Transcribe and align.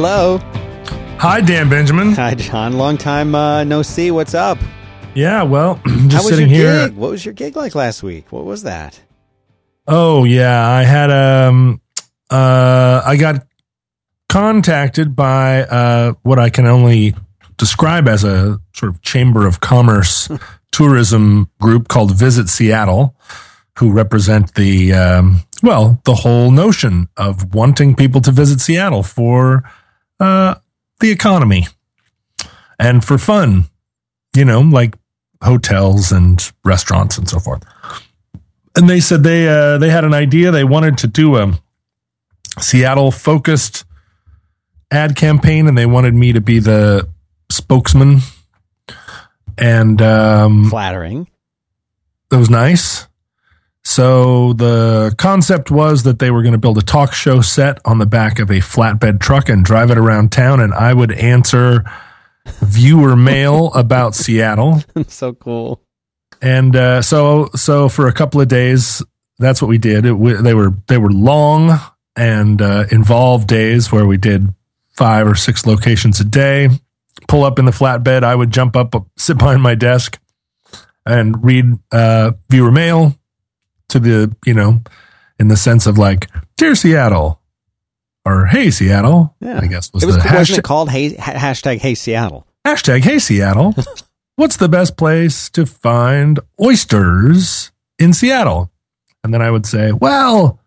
Hello. 0.00 0.38
Hi, 1.18 1.40
Dan 1.40 1.68
Benjamin. 1.68 2.12
Hi, 2.12 2.32
John. 2.36 2.74
Long 2.74 2.96
time 2.96 3.34
uh, 3.34 3.64
no 3.64 3.82
see. 3.82 4.12
What's 4.12 4.32
up? 4.32 4.56
Yeah, 5.12 5.42
well, 5.42 5.80
just 5.86 6.12
How 6.12 6.18
was 6.18 6.28
sitting 6.28 6.50
your 6.50 6.72
here. 6.72 6.88
gig? 6.88 6.96
What 6.96 7.10
was 7.10 7.24
your 7.24 7.34
gig 7.34 7.56
like 7.56 7.74
last 7.74 8.04
week? 8.04 8.30
What 8.30 8.44
was 8.44 8.62
that? 8.62 9.00
Oh 9.88 10.22
yeah, 10.22 10.68
I 10.68 10.84
had 10.84 11.10
um 11.10 11.80
uh 12.30 13.02
I 13.04 13.16
got 13.16 13.44
contacted 14.28 15.16
by 15.16 15.62
uh 15.62 16.12
what 16.22 16.38
I 16.38 16.48
can 16.50 16.66
only 16.66 17.16
describe 17.56 18.06
as 18.06 18.22
a 18.22 18.60
sort 18.76 18.94
of 18.94 19.02
chamber 19.02 19.48
of 19.48 19.58
commerce 19.58 20.28
tourism 20.70 21.50
group 21.60 21.88
called 21.88 22.14
Visit 22.14 22.48
Seattle 22.48 23.16
who 23.78 23.90
represent 23.90 24.54
the 24.54 24.92
um 24.92 25.40
well, 25.60 26.00
the 26.04 26.14
whole 26.14 26.52
notion 26.52 27.08
of 27.16 27.52
wanting 27.52 27.96
people 27.96 28.20
to 28.20 28.30
visit 28.30 28.60
Seattle 28.60 29.02
for 29.02 29.68
uh 30.20 30.54
the 31.00 31.10
economy 31.10 31.66
and 32.78 33.04
for 33.04 33.18
fun, 33.18 33.64
you 34.36 34.44
know, 34.44 34.60
like 34.60 34.96
hotels 35.42 36.10
and 36.10 36.52
restaurants 36.64 37.16
and 37.18 37.28
so 37.28 37.38
forth 37.38 37.64
and 38.78 38.88
they 38.88 39.00
said 39.00 39.24
they 39.24 39.48
uh, 39.48 39.76
they 39.78 39.90
had 39.90 40.04
an 40.04 40.14
idea. 40.14 40.52
They 40.52 40.62
wanted 40.62 40.98
to 40.98 41.08
do 41.08 41.36
a 41.36 41.52
Seattle 42.60 43.10
focused 43.10 43.84
ad 44.90 45.16
campaign, 45.16 45.66
and 45.66 45.76
they 45.76 45.84
wanted 45.84 46.14
me 46.14 46.32
to 46.32 46.40
be 46.40 46.60
the 46.60 47.08
spokesman. 47.50 48.20
And 49.58 50.00
um, 50.00 50.70
Flattering. 50.70 51.26
that 52.30 52.38
was 52.38 52.48
nice. 52.48 53.07
So 53.88 54.52
the 54.52 55.14
concept 55.16 55.70
was 55.70 56.02
that 56.02 56.18
they 56.18 56.30
were 56.30 56.42
going 56.42 56.52
to 56.52 56.58
build 56.58 56.76
a 56.76 56.82
talk 56.82 57.14
show 57.14 57.40
set 57.40 57.78
on 57.86 57.96
the 57.96 58.04
back 58.04 58.38
of 58.38 58.50
a 58.50 58.60
flatbed 58.60 59.18
truck 59.18 59.48
and 59.48 59.64
drive 59.64 59.90
it 59.90 59.96
around 59.96 60.30
town, 60.30 60.60
and 60.60 60.74
I 60.74 60.92
would 60.92 61.10
answer 61.12 61.90
viewer 62.60 63.16
mail 63.16 63.72
about 63.72 64.14
Seattle. 64.14 64.82
so 65.08 65.32
cool. 65.32 65.80
and 66.42 66.76
uh, 66.76 67.00
so 67.00 67.48
so 67.56 67.88
for 67.88 68.08
a 68.08 68.12
couple 68.12 68.42
of 68.42 68.48
days 68.48 69.02
that's 69.38 69.62
what 69.62 69.68
we 69.68 69.78
did 69.78 70.04
it, 70.04 70.42
they 70.42 70.52
were 70.52 70.74
they 70.88 70.98
were 70.98 71.10
long 71.10 71.80
and 72.14 72.60
uh, 72.60 72.84
involved 72.90 73.48
days 73.48 73.90
where 73.90 74.04
we 74.06 74.18
did 74.18 74.52
five 74.98 75.26
or 75.26 75.34
six 75.34 75.64
locations 75.64 76.20
a 76.20 76.24
day 76.24 76.68
pull 77.26 77.42
up 77.42 77.58
in 77.58 77.64
the 77.64 77.70
flatbed 77.70 78.22
i 78.22 78.34
would 78.34 78.50
jump 78.50 78.76
up 78.76 78.94
sit 79.16 79.38
behind 79.38 79.62
my 79.62 79.74
desk 79.74 80.18
and 81.06 81.44
read 81.44 81.78
uh, 81.92 82.32
viewer 82.50 82.72
mail 82.72 83.14
to 83.88 83.98
the 83.98 84.34
you 84.44 84.54
know 84.54 84.80
in 85.38 85.48
the 85.48 85.56
sense 85.56 85.86
of 85.86 85.98
like 85.98 86.28
dear 86.56 86.74
seattle 86.74 87.40
or 88.24 88.46
hey 88.46 88.70
seattle 88.70 89.34
Yeah. 89.40 89.60
i 89.62 89.66
guess 89.66 89.92
was 89.92 90.02
It 90.02 90.06
was 90.06 90.16
the 90.16 90.22
hashtag, 90.22 90.58
it 90.58 90.64
called 90.64 90.90
hey, 90.90 91.10
hashtag 91.14 91.78
Hey 91.78 91.94
Seattle? 91.94 92.46
hashtag 92.66 93.00
hey 93.02 93.18
seattle 93.18 93.74
what's 94.36 94.56
the 94.56 94.68
best 94.68 94.96
place 94.96 95.48
to 95.50 95.64
find 95.66 96.38
oysters 96.62 97.72
in 97.98 98.12
seattle 98.12 98.70
and 99.24 99.32
then 99.32 99.40
i 99.42 99.50
would 99.50 99.66
say 99.66 99.92
well 99.92 100.60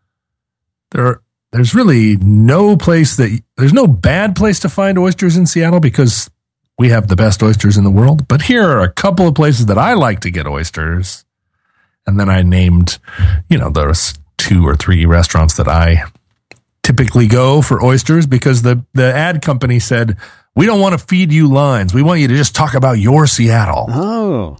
there 0.91 1.21
there's 1.51 1.75
really 1.75 2.15
no 2.17 2.75
place 2.77 3.17
that 3.17 3.39
there's 3.57 3.73
no 3.73 3.85
bad 3.87 4.35
place 4.35 4.59
to 4.59 4.69
find 4.69 4.97
oysters 4.97 5.37
in 5.37 5.45
seattle 5.45 5.79
because 5.79 6.29
we 6.79 6.89
have 6.89 7.07
the 7.09 7.15
best 7.15 7.43
oysters 7.43 7.77
in 7.77 7.83
the 7.83 7.91
world 7.91 8.27
but 8.27 8.41
here 8.43 8.63
are 8.67 8.81
a 8.81 8.91
couple 8.91 9.27
of 9.27 9.35
places 9.35 9.67
that 9.67 9.77
i 9.77 9.93
like 9.93 10.21
to 10.21 10.31
get 10.31 10.47
oysters 10.47 11.23
and 12.05 12.19
then 12.19 12.29
i 12.29 12.41
named 12.41 12.97
you 13.49 13.57
know 13.57 13.69
those 13.69 14.13
two 14.37 14.67
or 14.67 14.75
three 14.75 15.05
restaurants 15.05 15.55
that 15.55 15.67
i 15.67 16.03
typically 16.83 17.27
go 17.27 17.61
for 17.61 17.83
oysters 17.83 18.25
because 18.25 18.63
the 18.63 18.83
the 18.93 19.13
ad 19.13 19.41
company 19.41 19.79
said 19.79 20.17
we 20.55 20.65
don't 20.65 20.81
want 20.81 20.99
to 20.99 21.05
feed 21.05 21.31
you 21.31 21.47
lines. 21.47 21.93
We 21.93 22.03
want 22.03 22.19
you 22.19 22.27
to 22.27 22.35
just 22.35 22.53
talk 22.55 22.73
about 22.73 22.93
your 22.99 23.25
Seattle. 23.27 23.85
Oh, 23.89 24.57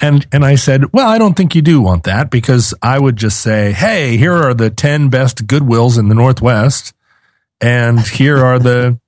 And 0.00 0.26
and 0.32 0.44
I 0.44 0.56
said, 0.56 0.92
"Well, 0.92 1.08
I 1.08 1.18
don't 1.18 1.34
think 1.34 1.54
you 1.54 1.62
do 1.62 1.80
want 1.80 2.04
that 2.04 2.30
because 2.30 2.74
I 2.82 2.98
would 2.98 3.16
just 3.16 3.40
say, 3.40 3.72
"Hey, 3.72 4.16
here 4.16 4.34
are 4.34 4.54
the 4.54 4.70
10 4.70 5.08
best 5.08 5.46
Goodwills 5.46 5.98
in 5.98 6.08
the 6.08 6.14
Northwest 6.14 6.92
and 7.60 8.00
here 8.00 8.44
are 8.44 8.58
the 8.58 8.98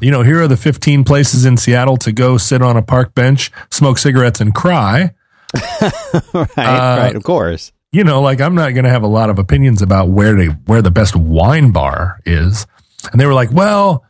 you 0.00 0.10
know, 0.10 0.22
here 0.22 0.42
are 0.42 0.48
the 0.48 0.56
15 0.56 1.04
places 1.04 1.44
in 1.44 1.56
Seattle 1.56 1.96
to 1.98 2.10
go 2.10 2.36
sit 2.36 2.60
on 2.60 2.76
a 2.76 2.82
park 2.82 3.14
bench, 3.14 3.52
smoke 3.70 3.98
cigarettes 3.98 4.40
and 4.40 4.54
cry." 4.54 5.12
right, 6.34 6.58
Uh, 6.58 6.96
right. 6.98 7.16
Of 7.16 7.22
course. 7.24 7.72
you 7.92 8.04
know, 8.04 8.20
like 8.22 8.40
I'm 8.40 8.54
not 8.54 8.70
going 8.70 8.84
to 8.84 8.90
have 8.90 9.02
a 9.02 9.08
lot 9.08 9.30
of 9.30 9.38
opinions 9.38 9.82
about 9.82 10.08
where 10.08 10.34
to 10.36 10.50
where 10.66 10.82
the 10.82 10.90
best 10.90 11.14
wine 11.16 11.70
bar 11.72 12.20
is. 12.24 12.66
And 13.10 13.20
they 13.20 13.26
were 13.26 13.34
like, 13.34 13.50
"Well, 13.52 14.04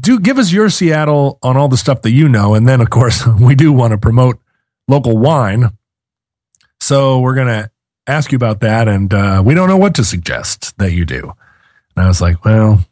do 0.00 0.20
give 0.20 0.38
us 0.38 0.52
your 0.52 0.68
Seattle 0.70 1.38
on 1.42 1.56
all 1.56 1.68
the 1.68 1.76
stuff 1.76 2.02
that 2.02 2.10
you 2.12 2.28
know." 2.28 2.54
And 2.54 2.68
then, 2.68 2.80
of 2.80 2.90
course, 2.90 3.26
we 3.40 3.54
do 3.54 3.72
want 3.72 3.92
to 3.92 3.98
promote 3.98 4.38
local 4.86 5.16
wine, 5.16 5.70
so 6.80 7.20
we're 7.20 7.34
going 7.34 7.48
to 7.48 7.70
ask 8.06 8.32
you 8.32 8.36
about 8.36 8.60
that. 8.60 8.86
And 8.88 9.12
uh, 9.14 9.42
we 9.44 9.54
don't 9.54 9.68
know 9.68 9.76
what 9.78 9.94
to 9.96 10.04
suggest 10.04 10.76
that 10.78 10.92
you 10.92 11.04
do. 11.04 11.32
And 11.96 12.04
I 12.04 12.08
was 12.08 12.20
like, 12.20 12.44
"Well, 12.44 12.84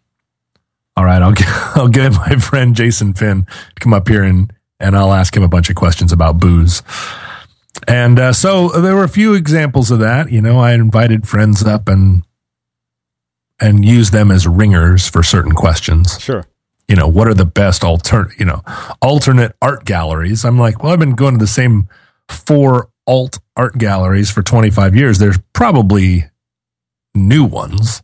all 0.97 1.05
right, 1.05 1.23
I'll 1.23 1.33
get 1.33 1.49
I'll 1.77 1.89
get 1.89 2.13
my 2.13 2.37
friend 2.37 2.75
Jason 2.75 3.15
Finn 3.15 3.45
to 3.45 3.81
come 3.81 3.95
up 3.95 4.09
here 4.09 4.25
and 4.25 4.53
and 4.81 4.97
I'll 4.97 5.13
ask 5.13 5.37
him 5.37 5.43
a 5.43 5.49
bunch 5.49 5.69
of 5.71 5.77
questions 5.77 6.13
about 6.13 6.39
booze." 6.41 6.83
And 7.87 8.19
uh, 8.19 8.33
so 8.33 8.69
there 8.69 8.95
were 8.95 9.05
a 9.05 9.09
few 9.09 9.35
examples 9.35 9.91
of 9.91 9.99
that. 10.01 10.31
You 10.31 10.43
know, 10.43 10.59
I 10.59 10.73
invited 10.73 11.29
friends 11.29 11.65
up 11.65 11.89
and 11.89 12.23
and 13.61 13.85
used 13.85 14.13
them 14.13 14.31
as 14.31 14.47
ringers 14.47 15.09
for 15.09 15.23
certain 15.23 15.53
questions. 15.53 16.19
Sure. 16.21 16.45
You 16.87 16.97
know, 16.97 17.09
what 17.09 17.29
are 17.29 17.35
the 17.35 17.45
best 17.45 17.85
alter 17.85 18.33
you 18.39 18.45
know 18.45 18.63
alternate 19.03 19.55
art 19.61 19.85
galleries? 19.85 20.45
I'm 20.45 20.59
like, 20.59 20.83
well, 20.83 20.93
I've 20.93 20.99
been 20.99 21.15
going 21.15 21.35
to 21.35 21.39
the 21.39 21.47
same 21.47 21.89
four 22.29 22.91
alt 23.07 23.39
art 23.57 23.79
galleries 23.79 24.31
for 24.31 24.43
25 24.43 24.95
years. 24.97 25.19
There's 25.19 25.39
probably 25.53 26.25
new 27.15 27.45
ones. 27.45 28.03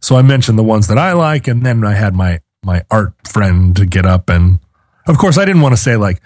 So 0.00 0.16
I 0.16 0.22
mentioned 0.22 0.58
the 0.58 0.62
ones 0.62 0.88
that 0.88 0.98
I 0.98 1.12
like, 1.12 1.46
and 1.46 1.64
then 1.64 1.84
I 1.84 1.92
had 1.92 2.14
my 2.14 2.40
my 2.64 2.84
art 2.90 3.14
friend 3.26 3.76
to 3.76 3.84
get 3.86 4.06
up 4.06 4.28
and 4.28 4.60
of 5.08 5.18
course 5.18 5.36
I 5.36 5.44
didn't 5.44 5.62
want 5.62 5.72
to 5.72 5.80
say 5.80 5.96
like 5.96 6.22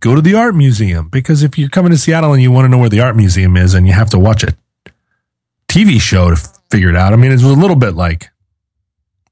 go 0.00 0.14
to 0.14 0.20
the 0.20 0.34
art 0.34 0.54
museum 0.54 1.08
because 1.08 1.42
if 1.42 1.58
you're 1.58 1.68
coming 1.68 1.92
to 1.92 1.98
Seattle 1.98 2.32
and 2.32 2.42
you 2.42 2.50
want 2.50 2.64
to 2.64 2.68
know 2.68 2.78
where 2.78 2.88
the 2.88 3.00
art 3.00 3.16
museum 3.16 3.56
is 3.56 3.74
and 3.74 3.86
you 3.86 3.92
have 3.92 4.10
to 4.10 4.18
watch 4.18 4.42
a 4.42 4.56
TV 5.68 6.00
show 6.00 6.30
to 6.30 6.36
figure 6.70 6.88
it 6.88 6.96
out. 6.96 7.12
I 7.12 7.16
mean, 7.16 7.32
it's 7.32 7.42
a 7.42 7.48
little 7.48 7.76
bit 7.76 7.94
like 7.94 8.30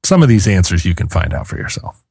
some 0.03 0.21
of 0.21 0.29
these 0.29 0.47
answers 0.47 0.85
you 0.85 0.95
can 0.95 1.07
find 1.07 1.33
out 1.33 1.47
for 1.47 1.57
yourself. 1.57 2.01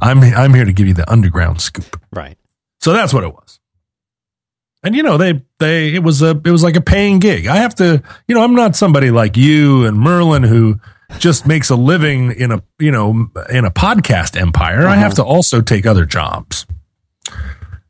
I'm 0.00 0.22
I'm 0.22 0.54
here 0.54 0.64
to 0.64 0.72
give 0.72 0.86
you 0.86 0.94
the 0.94 1.10
underground 1.10 1.60
scoop. 1.60 2.00
Right. 2.12 2.36
So 2.80 2.92
that's 2.92 3.12
what 3.12 3.24
it 3.24 3.34
was. 3.34 3.58
And 4.84 4.94
you 4.94 5.02
know, 5.02 5.16
they 5.16 5.42
they 5.58 5.94
it 5.94 6.02
was 6.02 6.22
a 6.22 6.30
it 6.44 6.50
was 6.50 6.62
like 6.62 6.76
a 6.76 6.80
paying 6.80 7.18
gig. 7.18 7.46
I 7.46 7.56
have 7.56 7.74
to, 7.76 8.02
you 8.28 8.34
know, 8.34 8.42
I'm 8.42 8.54
not 8.54 8.76
somebody 8.76 9.10
like 9.10 9.36
you 9.36 9.86
and 9.86 9.98
Merlin 9.98 10.42
who 10.42 10.78
just 11.18 11.46
makes 11.46 11.70
a 11.70 11.76
living 11.76 12.32
in 12.32 12.52
a, 12.52 12.62
you 12.78 12.92
know, 12.92 13.28
in 13.50 13.64
a 13.64 13.70
podcast 13.70 14.40
empire. 14.40 14.86
I 14.86 14.96
have 14.96 15.12
mm-hmm. 15.12 15.22
to 15.22 15.24
also 15.24 15.62
take 15.62 15.86
other 15.86 16.04
jobs. 16.04 16.66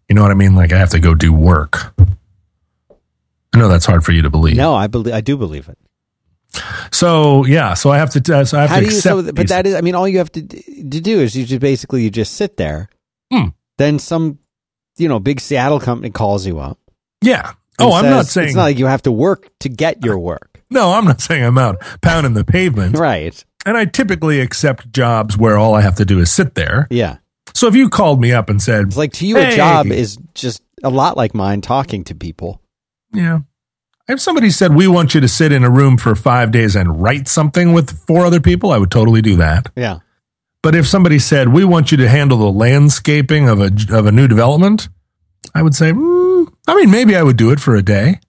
You 0.09 0.15
know 0.15 0.23
what 0.23 0.31
I 0.31 0.35
mean? 0.35 0.55
Like 0.55 0.73
I 0.73 0.79
have 0.79 0.91
to 0.91 1.01
go 1.01 1.15
do 1.15 1.33
work. 1.33 1.95
I 3.55 3.59
know 3.59 3.69
that's 3.69 3.87
hard 3.87 4.05
for 4.05 4.13
you 4.13 4.23
to 4.23 4.31
believe. 4.31 4.57
No, 4.57 4.75
I 4.75 4.87
believe 4.87 5.15
I 5.15 5.21
do 5.21 5.37
believe 5.37 5.69
it. 5.69 5.79
So 6.91 7.45
yeah, 7.45 7.75
so 7.75 7.91
I 7.91 7.99
have 7.99 8.11
to. 8.11 8.37
Uh, 8.39 8.45
so 8.45 8.59
I 8.59 8.63
have 8.63 8.71
How 8.71 8.77
to 8.77 8.83
do 8.87 8.91
you? 8.91 8.97
accept. 8.97 9.27
So, 9.27 9.33
but 9.33 9.49
that 9.49 9.67
is. 9.67 9.75
I 9.75 9.81
mean, 9.83 9.95
all 9.95 10.09
you 10.09 10.19
have 10.19 10.33
to 10.33 10.43
to 10.43 11.01
do 11.01 11.21
is 11.21 11.37
you 11.37 11.45
just 11.45 11.61
basically 11.61 12.03
you 12.03 12.11
just 12.11 12.35
sit 12.35 12.57
there. 12.57 12.89
Hmm. 13.33 13.49
Then 13.77 13.99
some, 13.99 14.39
you 14.97 15.09
know, 15.09 15.21
big 15.21 15.41
Seattle 15.41 15.79
company 15.81 16.11
calls 16.11 16.47
you 16.47 16.59
up. 16.59 16.79
yeah. 17.23 17.53
Oh, 17.81 17.93
I'm 17.93 18.07
not 18.07 18.27
saying. 18.27 18.49
it's 18.49 18.57
not 18.57 18.65
like 18.65 18.79
you 18.79 18.87
have 18.87 19.03
to 19.03 19.13
work 19.13 19.51
to 19.61 19.69
get 19.69 20.05
your 20.05 20.19
work. 20.19 20.61
no, 20.71 20.95
I'm 20.95 21.05
not 21.05 21.21
saying 21.21 21.45
I'm 21.45 21.59
out 21.59 21.81
pounding 22.01 22.33
the 22.33 22.45
pavement. 22.45 22.99
Right. 22.99 23.45
And 23.65 23.77
I 23.77 23.85
typically 23.85 24.41
accept 24.41 24.91
jobs 24.93 25.39
where 25.39 25.57
all 25.57 25.75
I 25.75 25.83
have 25.83 25.95
to 25.97 26.05
do 26.05 26.19
is 26.19 26.29
sit 26.29 26.57
there. 26.57 26.89
Yeah. 26.91 27.19
So 27.59 27.67
if 27.67 27.75
you 27.75 27.89
called 27.89 28.21
me 28.21 28.33
up 28.33 28.49
and 28.49 28.63
said, 28.63 28.87
It's 28.87 28.97
like 28.97 29.13
to 29.15 29.27
you, 29.27 29.35
Hey. 29.35 29.55
a 29.55 29.57
job 29.57 29.87
is 29.87 30.17
just 30.35 30.63
a 30.85 30.91
lot 30.91 31.17
like 31.17 31.35
mine 31.35 31.61
talking 31.61 32.05
to 32.05 32.15
people. 32.15 32.61
yeah, 33.13 33.41
if 34.07 34.21
somebody 34.21 34.51
said 34.51 34.75
we 34.77 34.87
want 34.87 35.13
you 35.13 35.21
to 35.21 35.27
sit 35.27 35.51
in 35.51 35.65
a 35.65 35.71
room 35.71 35.97
for 35.99 36.15
five 36.15 36.53
days 36.53 36.77
and 36.77 37.03
write 37.03 37.27
something 37.27 37.73
with 37.73 38.07
four 38.07 38.25
other 38.25 38.39
people, 38.41 38.71
I 38.71 38.79
would 38.79 38.93
totally 38.93 39.23
do 39.23 39.35
that. 39.37 39.71
Yeah. 39.75 39.99
But 40.63 40.77
if 40.77 40.87
somebody 40.87 41.19
said 41.19 41.49
we 41.49 41.65
want 41.65 41.91
you 41.91 41.99
to 41.99 42.09
handle 42.09 42.39
the 42.39 42.53
landscaping 42.53 43.49
of 43.49 43.61
a 43.61 43.73
of 43.91 44.07
a 44.07 44.13
new 44.13 44.29
development, 44.29 44.89
I 45.53 45.63
would 45.63 45.75
say, 45.75 45.91
mm, 45.91 46.47
I 46.69 46.77
mean, 46.77 46.91
maybe 46.93 47.17
I 47.17 47.25
would 47.25 47.37
do 47.37 47.51
it 47.51 47.59
for 47.59 47.75
a 47.75 47.83
day. 47.83 48.21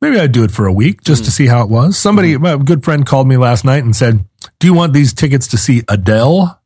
Maybe 0.00 0.20
I'd 0.20 0.30
do 0.30 0.44
it 0.44 0.52
for 0.52 0.66
a 0.66 0.72
week 0.72 1.02
just 1.02 1.24
to 1.24 1.32
see 1.32 1.46
how 1.48 1.62
it 1.62 1.68
was. 1.68 1.98
Somebody, 1.98 2.36
my 2.36 2.56
good 2.58 2.84
friend, 2.84 3.04
called 3.04 3.26
me 3.26 3.36
last 3.36 3.64
night 3.64 3.82
and 3.82 3.96
said, 3.96 4.24
"Do 4.60 4.68
you 4.68 4.74
want 4.74 4.92
these 4.92 5.12
tickets 5.12 5.48
to 5.48 5.58
see 5.58 5.82
Adele?" 5.88 6.57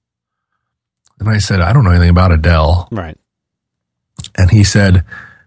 And 1.26 1.34
I 1.34 1.38
said, 1.38 1.60
"I 1.60 1.72
don't 1.72 1.84
know 1.84 1.90
anything 1.90 2.10
about 2.10 2.32
Adele." 2.32 2.88
Right. 2.90 3.16
And 4.36 4.50
he 4.50 4.64
said, 4.64 5.04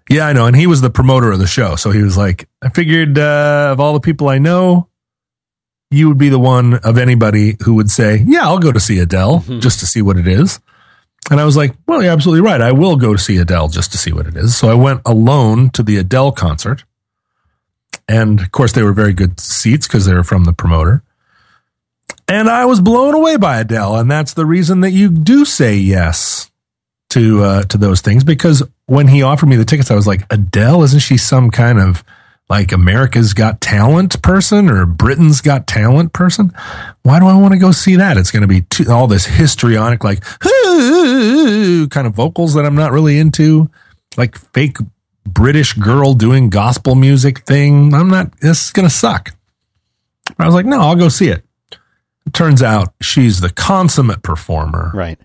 Yeah, 0.10 0.27
I 0.27 0.33
know. 0.33 0.45
And 0.45 0.56
he 0.56 0.68
was 0.68 0.81
the 0.81 0.89
promoter 0.89 1.31
of 1.31 1.39
the 1.39 1.48
show. 1.48 1.75
So 1.75 1.89
he 1.92 2.04
was 2.04 2.16
like, 2.18 2.48
I 2.62 2.69
figured 2.69 3.18
uh, 3.18 3.69
of 3.72 3.80
all 3.80 3.94
the 3.94 4.00
people 4.00 4.30
I 4.30 4.38
know, 4.38 4.88
you 5.89 6.07
would 6.07 6.18
be 6.19 6.30
the 6.30 6.38
one 6.39 6.75
of 6.75 6.98
anybody 6.98 7.57
who 7.63 7.74
would 7.75 7.89
say, 7.89 8.24
"Yeah, 8.27 8.44
I'll 8.44 8.60
go 8.60 8.72
to 8.72 8.80
see 8.80 9.00
Adele 9.00 9.44
just 9.60 9.80
to 9.80 9.86
see 9.88 10.01
what 10.01 10.18
it 10.18 10.27
is." 10.27 10.60
And 11.31 11.39
I 11.39 11.45
was 11.45 11.56
like, 11.57 11.75
"Well, 11.88 12.04
you're 12.04 12.12
absolutely 12.12 12.42
right. 12.48 12.62
I 12.62 12.72
will 12.72 12.98
go 12.98 13.13
to 13.13 13.19
see 13.19 13.38
Adele 13.38 13.69
just 13.69 13.92
to 13.94 13.98
see 13.98 14.12
what 14.12 14.27
it 14.27 14.36
is." 14.36 14.56
So 14.57 14.69
I 14.69 14.74
went 14.74 15.01
alone 15.06 15.69
to 15.72 15.83
the 15.83 15.98
Adele 15.98 16.31
concert, 16.33 16.83
and 18.07 18.42
of 18.42 18.51
course, 18.51 18.74
they 18.74 18.83
were 18.83 18.94
very 18.94 19.13
good 19.13 19.39
seats 19.39 19.88
because 19.88 20.06
they 20.06 20.13
were 20.13 20.24
from 20.24 20.44
the 20.44 20.54
promoter. 20.54 21.01
And 22.27 22.49
I 22.49 22.65
was 22.65 22.81
blown 22.81 23.13
away 23.13 23.37
by 23.37 23.59
Adele, 23.59 23.97
and 23.97 24.09
that's 24.09 24.33
the 24.33 24.45
reason 24.45 24.81
that 24.81 24.91
you 24.91 25.09
do 25.09 25.45
say 25.45 25.75
yes 25.75 26.49
to 27.11 27.43
uh, 27.43 27.63
to 27.63 27.77
those 27.77 28.01
things 28.01 28.23
because 28.23 28.63
when 28.87 29.07
he 29.07 29.21
offered 29.21 29.47
me 29.47 29.55
the 29.55 29.65
tickets, 29.65 29.91
I 29.91 29.95
was 29.95 30.07
like, 30.07 30.25
Adele, 30.29 30.83
isn't 30.83 30.99
she 30.99 31.17
some 31.17 31.51
kind 31.51 31.79
of 31.79 32.03
like 32.49 32.71
America's 32.71 33.33
Got 33.33 33.61
Talent 33.61 34.21
person 34.21 34.69
or 34.69 34.85
Britain's 34.85 35.41
Got 35.41 35.67
Talent 35.67 36.13
person? 36.13 36.51
Why 37.03 37.19
do 37.19 37.27
I 37.27 37.35
want 37.35 37.53
to 37.53 37.59
go 37.59 37.71
see 37.71 37.95
that? 37.95 38.17
It's 38.17 38.31
going 38.31 38.41
to 38.41 38.47
be 38.47 38.61
too, 38.61 38.91
all 38.91 39.07
this 39.07 39.25
histrionic, 39.25 40.03
like 40.03 40.21
kind 41.89 42.07
of 42.07 42.13
vocals 42.13 42.53
that 42.55 42.65
I'm 42.65 42.75
not 42.75 42.91
really 42.91 43.17
into, 43.17 43.69
like 44.17 44.37
fake 44.37 44.77
British 45.25 45.73
girl 45.73 46.13
doing 46.13 46.49
gospel 46.49 46.95
music 46.95 47.39
thing. 47.45 47.93
I'm 47.93 48.09
not. 48.09 48.39
This 48.39 48.67
is 48.67 48.71
going 48.71 48.87
to 48.87 48.93
suck. 48.93 49.31
I 50.37 50.45
was 50.45 50.55
like, 50.55 50.65
no, 50.65 50.79
I'll 50.81 50.95
go 50.95 51.09
see 51.09 51.29
it. 51.29 51.43
Turns 52.33 52.62
out 52.63 52.94
she's 53.01 53.39
the 53.39 53.50
consummate 53.51 54.22
performer 54.24 54.92
Right. 54.94 55.19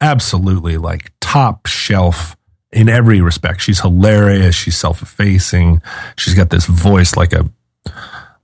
absolutely 0.00 0.76
like 0.76 1.12
top 1.20 1.66
shelf 1.66 2.36
in 2.72 2.88
every 2.88 3.20
respect. 3.20 3.60
She's 3.60 3.80
hilarious. 3.80 4.54
She's 4.54 4.76
self-effacing. 4.76 5.82
She's 6.16 6.34
got 6.34 6.50
this 6.50 6.66
voice 6.66 7.16
like 7.16 7.32
a 7.32 7.48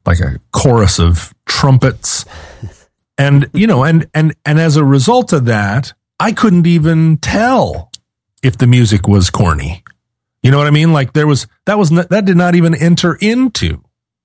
like 0.07 0.21
a 0.21 0.39
chorus 0.53 0.99
of 0.99 1.33
trumpets. 1.47 2.25
And 3.21 3.51
you 3.53 3.67
know, 3.67 3.83
and 3.83 4.09
and 4.15 4.33
and 4.47 4.61
as 4.61 4.77
a 4.77 4.85
result 4.85 5.33
of 5.33 5.47
that, 5.47 5.93
I 6.21 6.31
couldn't 6.31 6.69
even 6.69 7.17
tell 7.17 7.91
if 8.45 8.57
the 8.57 8.69
music 8.69 9.09
was 9.09 9.29
corny. 9.29 9.83
You 10.41 10.53
know 10.53 10.59
what 10.59 10.69
I 10.69 10.71
mean? 10.71 10.93
Like 10.93 11.15
there 11.15 11.27
was 11.27 11.49
that 11.67 11.77
was 11.79 11.91
not, 11.91 12.11
that 12.11 12.27
did 12.27 12.37
not 12.37 12.55
even 12.55 12.77
enter 12.77 13.17
into 13.21 13.83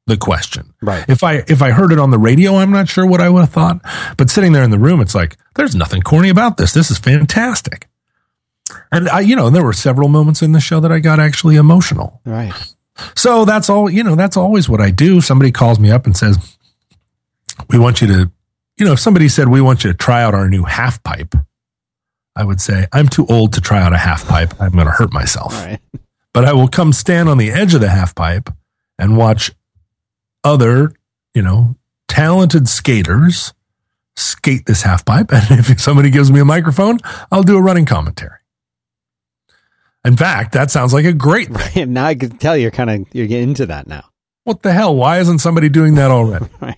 the 0.07 0.17
question. 0.17 0.73
Right. 0.81 1.05
If 1.07 1.23
I 1.23 1.43
if 1.47 1.61
I 1.61 1.71
heard 1.71 1.91
it 1.91 1.99
on 1.99 2.11
the 2.11 2.17
radio, 2.17 2.55
I'm 2.55 2.71
not 2.71 2.89
sure 2.89 3.05
what 3.05 3.21
I 3.21 3.29
would 3.29 3.41
have 3.41 3.51
thought. 3.51 3.81
But 4.17 4.29
sitting 4.29 4.51
there 4.51 4.63
in 4.63 4.71
the 4.71 4.79
room, 4.79 5.01
it's 5.01 5.15
like 5.15 5.37
there's 5.55 5.75
nothing 5.75 6.01
corny 6.01 6.29
about 6.29 6.57
this. 6.57 6.73
This 6.73 6.91
is 6.91 6.99
fantastic. 6.99 7.87
And 8.91 9.09
I, 9.09 9.21
you 9.21 9.35
know, 9.35 9.49
there 9.49 9.63
were 9.63 9.73
several 9.73 10.09
moments 10.09 10.41
in 10.41 10.51
the 10.51 10.59
show 10.59 10.79
that 10.79 10.91
I 10.91 10.99
got 10.99 11.19
actually 11.19 11.55
emotional. 11.55 12.21
Right. 12.25 12.53
So 13.15 13.45
that's 13.45 13.69
all, 13.69 13.89
you 13.89 14.03
know, 14.03 14.15
that's 14.15 14.37
always 14.37 14.69
what 14.69 14.79
I 14.81 14.91
do. 14.91 15.19
Somebody 15.21 15.51
calls 15.51 15.79
me 15.79 15.89
up 15.91 16.05
and 16.05 16.15
says, 16.15 16.57
"We 17.69 17.79
want 17.79 18.01
you 18.01 18.07
to," 18.07 18.31
you 18.77 18.85
know, 18.85 18.93
if 18.93 18.99
somebody 18.99 19.29
said, 19.29 19.47
"We 19.47 19.61
want 19.61 19.83
you 19.83 19.91
to 19.91 19.97
try 19.97 20.23
out 20.23 20.33
our 20.35 20.47
new 20.49 20.63
half 20.63 21.01
pipe," 21.03 21.33
I 22.35 22.43
would 22.43 22.61
say, 22.61 22.87
"I'm 22.91 23.07
too 23.07 23.25
old 23.27 23.53
to 23.53 23.61
try 23.61 23.81
out 23.81 23.93
a 23.93 23.97
half 23.97 24.27
pipe. 24.27 24.53
I'm 24.59 24.71
going 24.71 24.85
to 24.85 24.91
hurt 24.91 25.13
myself." 25.13 25.53
Right. 25.65 25.79
but 26.33 26.45
I 26.45 26.53
will 26.53 26.67
come 26.67 26.93
stand 26.93 27.29
on 27.29 27.37
the 27.37 27.51
edge 27.51 27.73
of 27.73 27.81
the 27.81 27.89
half 27.89 28.15
pipe 28.15 28.49
and 28.97 29.17
watch 29.17 29.51
other, 30.43 30.93
you 31.33 31.41
know, 31.41 31.75
talented 32.07 32.67
skaters 32.67 33.53
skate 34.15 34.65
this 34.65 34.81
half 34.83 35.05
pipe. 35.05 35.27
And 35.31 35.59
if 35.59 35.79
somebody 35.79 36.09
gives 36.09 36.31
me 36.31 36.39
a 36.39 36.45
microphone, 36.45 36.99
I'll 37.31 37.43
do 37.43 37.57
a 37.57 37.61
running 37.61 37.85
commentary. 37.85 38.37
In 40.05 40.17
fact, 40.17 40.51
that 40.53 40.69
sounds 40.69 40.93
like 40.93 41.05
a 41.05 41.13
great 41.13 41.49
thing. 41.49 41.93
Now 41.93 42.05
I 42.05 42.15
can 42.15 42.37
tell 42.37 42.57
you're 42.57 42.71
kind 42.71 42.89
of 42.89 43.07
you're 43.13 43.27
getting 43.27 43.49
into 43.49 43.65
that 43.67 43.87
now. 43.87 44.03
What 44.43 44.61
the 44.61 44.73
hell? 44.73 44.95
Why 44.95 45.19
isn't 45.19 45.39
somebody 45.39 45.69
doing 45.69 45.95
that 45.95 46.11
already? 46.17 46.45
Right. 46.59 46.75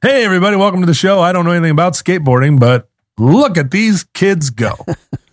Hey, 0.00 0.24
everybody, 0.24 0.56
welcome 0.56 0.80
to 0.80 0.86
the 0.86 0.94
show. 0.94 1.20
I 1.20 1.32
don't 1.32 1.44
know 1.44 1.50
anything 1.50 1.70
about 1.72 1.94
skateboarding, 1.94 2.58
but 2.58 2.88
look 3.18 3.56
at 3.58 3.70
these 3.70 4.04
kids 4.14 4.50
go. 4.50 4.74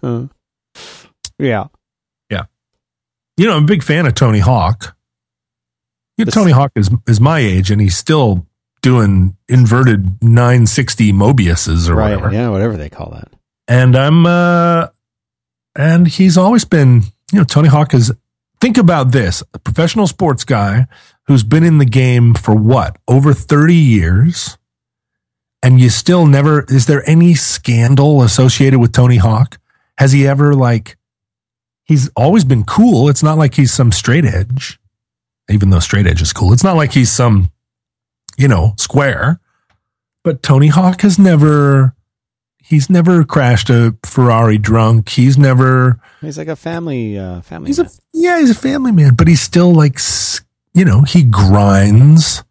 Yeah. 1.40 1.68
Yeah. 2.30 2.44
You 3.38 3.48
know, 3.48 3.56
I'm 3.56 3.64
a 3.64 3.68
big 3.68 3.82
fan 3.82 4.06
of 4.06 4.14
Tony 4.14 4.40
Hawk. 4.40 4.96
Tony 6.26 6.52
Hawk 6.52 6.72
is 6.76 6.90
is 7.08 7.20
my 7.20 7.40
age, 7.40 7.72
and 7.72 7.82
he's 7.82 7.98
still 7.98 8.46
doing 8.82 9.36
inverted 9.48 10.24
960 10.24 11.12
Mobiuses 11.12 11.90
or 11.90 11.96
right. 11.96 12.16
whatever. 12.16 12.34
Yeah. 12.34 12.50
Whatever 12.50 12.78
they 12.78 12.90
call 12.90 13.12
that. 13.12 13.30
And 13.68 13.96
I'm, 13.96 14.26
uh, 14.26 14.88
and 15.76 16.08
he's 16.08 16.38
always 16.38 16.66
been, 16.66 17.04
you 17.32 17.40
know, 17.40 17.44
Tony 17.44 17.70
Hawk 17.70 17.94
is. 17.94 18.14
Think 18.60 18.78
about 18.78 19.12
this: 19.12 19.42
a 19.54 19.60
professional 19.60 20.08
sports 20.08 20.44
guy 20.44 20.88
who's 21.28 21.44
been 21.44 21.64
in 21.64 21.78
the 21.78 21.86
game 21.86 22.34
for 22.34 22.54
what 22.56 22.98
over 23.08 23.34
30 23.34 23.74
years, 23.76 24.58
and 25.64 25.80
you 25.80 25.90
still 25.90 26.26
never. 26.26 26.66
Is 26.68 26.88
there 26.88 27.08
any 27.10 27.36
scandal 27.36 28.22
associated 28.22 28.80
with 28.80 28.92
Tony 28.92 29.18
Hawk? 29.18 29.60
Has 29.98 30.12
he 30.12 30.28
ever 30.28 30.54
like? 30.54 30.98
He's 31.84 32.10
always 32.16 32.44
been 32.44 32.66
cool. 32.66 33.10
It's 33.10 33.24
not 33.24 33.38
like 33.38 33.56
he's 33.56 33.72
some 33.72 33.92
straight 33.92 34.26
edge, 34.26 34.80
even 35.50 35.70
though 35.70 35.80
straight 35.80 36.08
edge 36.08 36.22
is 36.22 36.34
cool. 36.34 36.54
It's 36.54 36.64
not 36.64 36.76
like 36.76 36.94
he's 36.94 37.12
some, 37.12 37.52
you 38.38 38.48
know, 38.48 38.74
square. 38.78 39.40
But 40.24 40.44
Tony 40.44 40.68
Hawk 40.68 41.02
has 41.02 41.18
never 41.18 41.96
he's 42.62 42.90
never 42.90 43.24
crashed 43.24 43.70
a 43.70 43.96
Ferrari 44.06 44.58
drunk. 44.58 45.10
He's 45.10 45.38
never 45.38 46.00
He's 46.22 46.38
like 46.38 46.48
a 46.50 46.56
family. 46.56 47.18
Uh, 47.18 47.42
family. 47.42 47.68
he's 47.70 47.80
a 47.80 47.90
yeah, 48.14 48.40
he's 48.40 48.52
a 48.52 48.56
family 48.56 48.92
man, 48.92 49.16
but 49.16 49.28
he's 49.28 49.42
still 49.42 49.74
like 49.74 50.00
you 50.74 50.86
know, 50.86 51.02
he 51.02 51.24
grinds. 51.24 52.44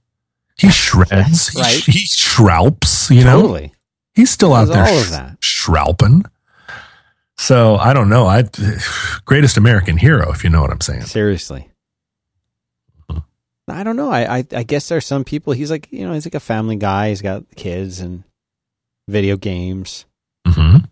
He 0.59 0.71
shreds. 0.71 1.55
Right. 1.57 1.77
He, 1.85 1.93
he 1.93 2.07
shroups, 2.07 3.11
you 3.11 3.23
know. 3.25 3.43
totally. 3.43 3.73
He's 4.15 4.31
still 4.31 4.55
out 4.55 4.69
there 4.69 4.83
all 4.83 5.03
sh- 5.03 5.67
shrouping. 5.67 6.27
So, 7.37 7.77
I 7.77 7.93
don't 7.93 8.09
know. 8.09 8.27
I 8.27 8.45
greatest 9.25 9.57
American 9.57 9.97
hero 9.97 10.33
if 10.33 10.43
you 10.43 10.51
know 10.51 10.61
what 10.61 10.71
I'm 10.71 10.81
saying. 10.81 11.03
Seriously. 11.03 11.71
I 13.71 13.83
don't 13.83 13.97
know. 13.97 14.11
I, 14.11 14.39
I 14.39 14.45
I 14.53 14.63
guess 14.63 14.89
there's 14.89 15.07
some 15.07 15.25
people. 15.25 15.53
He's 15.53 15.71
like 15.71 15.89
you 15.91 16.07
know 16.07 16.13
he's 16.13 16.27
like 16.27 16.35
a 16.35 16.41
family 16.41 16.77
guy. 16.77 17.09
He's 17.11 17.23
got 17.23 17.45
kids 17.57 18.01
and 18.01 18.25
video 19.09 19.37
games. 19.37 20.05
Mhm. 20.47 20.89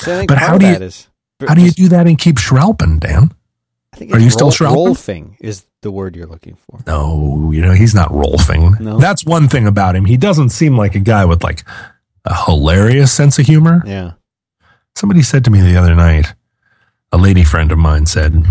So 0.00 0.12
I 0.12 0.16
think 0.18 0.28
But 0.28 0.38
how 0.38 0.58
do 0.58 0.66
you- 0.66 0.72
is- 0.74 1.08
How 1.46 1.54
do 1.54 1.62
you 1.62 1.70
do 1.72 1.88
that 1.88 2.06
and 2.06 2.16
keep 2.18 2.36
shrouping, 2.36 3.00
Dan? 3.00 3.30
I 3.92 3.96
think 3.96 4.12
are 4.12 4.18
you 4.18 4.30
still 4.30 4.50
shrouding? 4.50 4.78
Rolfing 4.94 5.36
is 5.40 5.64
the 5.82 5.90
word 5.90 6.16
you're 6.16 6.26
looking 6.26 6.56
for. 6.56 6.80
No, 6.86 7.50
you 7.52 7.60
know, 7.60 7.72
he's 7.72 7.94
not 7.94 8.08
rolfing. 8.10 8.80
No. 8.80 8.98
That's 8.98 9.24
one 9.24 9.48
thing 9.48 9.66
about 9.66 9.94
him. 9.94 10.04
He 10.04 10.16
doesn't 10.16 10.50
seem 10.50 10.76
like 10.76 10.94
a 10.94 11.00
guy 11.00 11.24
with 11.24 11.44
like 11.44 11.62
a 12.24 12.34
hilarious 12.46 13.12
sense 13.12 13.38
of 13.38 13.46
humor. 13.46 13.82
Yeah. 13.86 14.12
Somebody 14.96 15.22
said 15.22 15.44
to 15.44 15.50
me 15.50 15.60
the 15.60 15.76
other 15.76 15.94
night, 15.94 16.34
a 17.12 17.18
lady 17.18 17.44
friend 17.44 17.70
of 17.72 17.78
mine 17.78 18.06
said, 18.06 18.44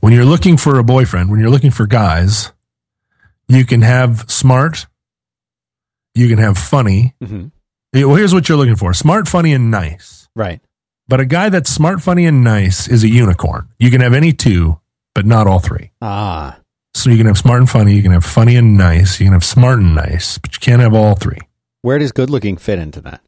when 0.00 0.12
you're 0.12 0.24
looking 0.24 0.56
for 0.56 0.78
a 0.78 0.84
boyfriend, 0.84 1.30
when 1.30 1.38
you're 1.40 1.50
looking 1.50 1.70
for 1.70 1.86
guys, 1.86 2.50
you 3.48 3.64
can 3.64 3.82
have 3.82 4.30
smart, 4.30 4.86
you 6.14 6.28
can 6.28 6.38
have 6.38 6.58
funny. 6.58 7.14
hmm 7.24 7.46
Well, 7.94 8.14
here's 8.14 8.34
what 8.34 8.48
you're 8.48 8.58
looking 8.58 8.76
for 8.76 8.92
smart, 8.94 9.28
funny, 9.28 9.52
and 9.52 9.70
nice. 9.70 10.28
Right. 10.34 10.60
But 11.08 11.20
a 11.20 11.26
guy 11.26 11.48
that's 11.48 11.70
smart, 11.70 12.00
funny, 12.00 12.26
and 12.26 12.42
nice 12.44 12.88
is 12.88 13.04
a 13.04 13.08
unicorn. 13.08 13.68
You 13.78 13.90
can 13.90 14.00
have 14.00 14.14
any 14.14 14.32
two, 14.32 14.80
but 15.14 15.26
not 15.26 15.46
all 15.46 15.58
three. 15.58 15.90
Ah. 16.00 16.58
So 16.94 17.10
you 17.10 17.16
can 17.16 17.26
have 17.26 17.38
smart 17.38 17.60
and 17.60 17.68
funny, 17.70 17.94
you 17.94 18.02
can 18.02 18.12
have 18.12 18.24
funny 18.24 18.56
and 18.56 18.76
nice, 18.76 19.18
you 19.18 19.26
can 19.26 19.32
have 19.32 19.44
smart 19.44 19.78
and 19.80 19.94
nice, 19.94 20.38
but 20.38 20.54
you 20.54 20.60
can't 20.60 20.80
have 20.82 20.94
all 20.94 21.14
three. 21.14 21.38
Where 21.82 21.98
does 21.98 22.12
good 22.12 22.30
looking 22.30 22.56
fit 22.56 22.78
into 22.78 23.00
that? 23.02 23.20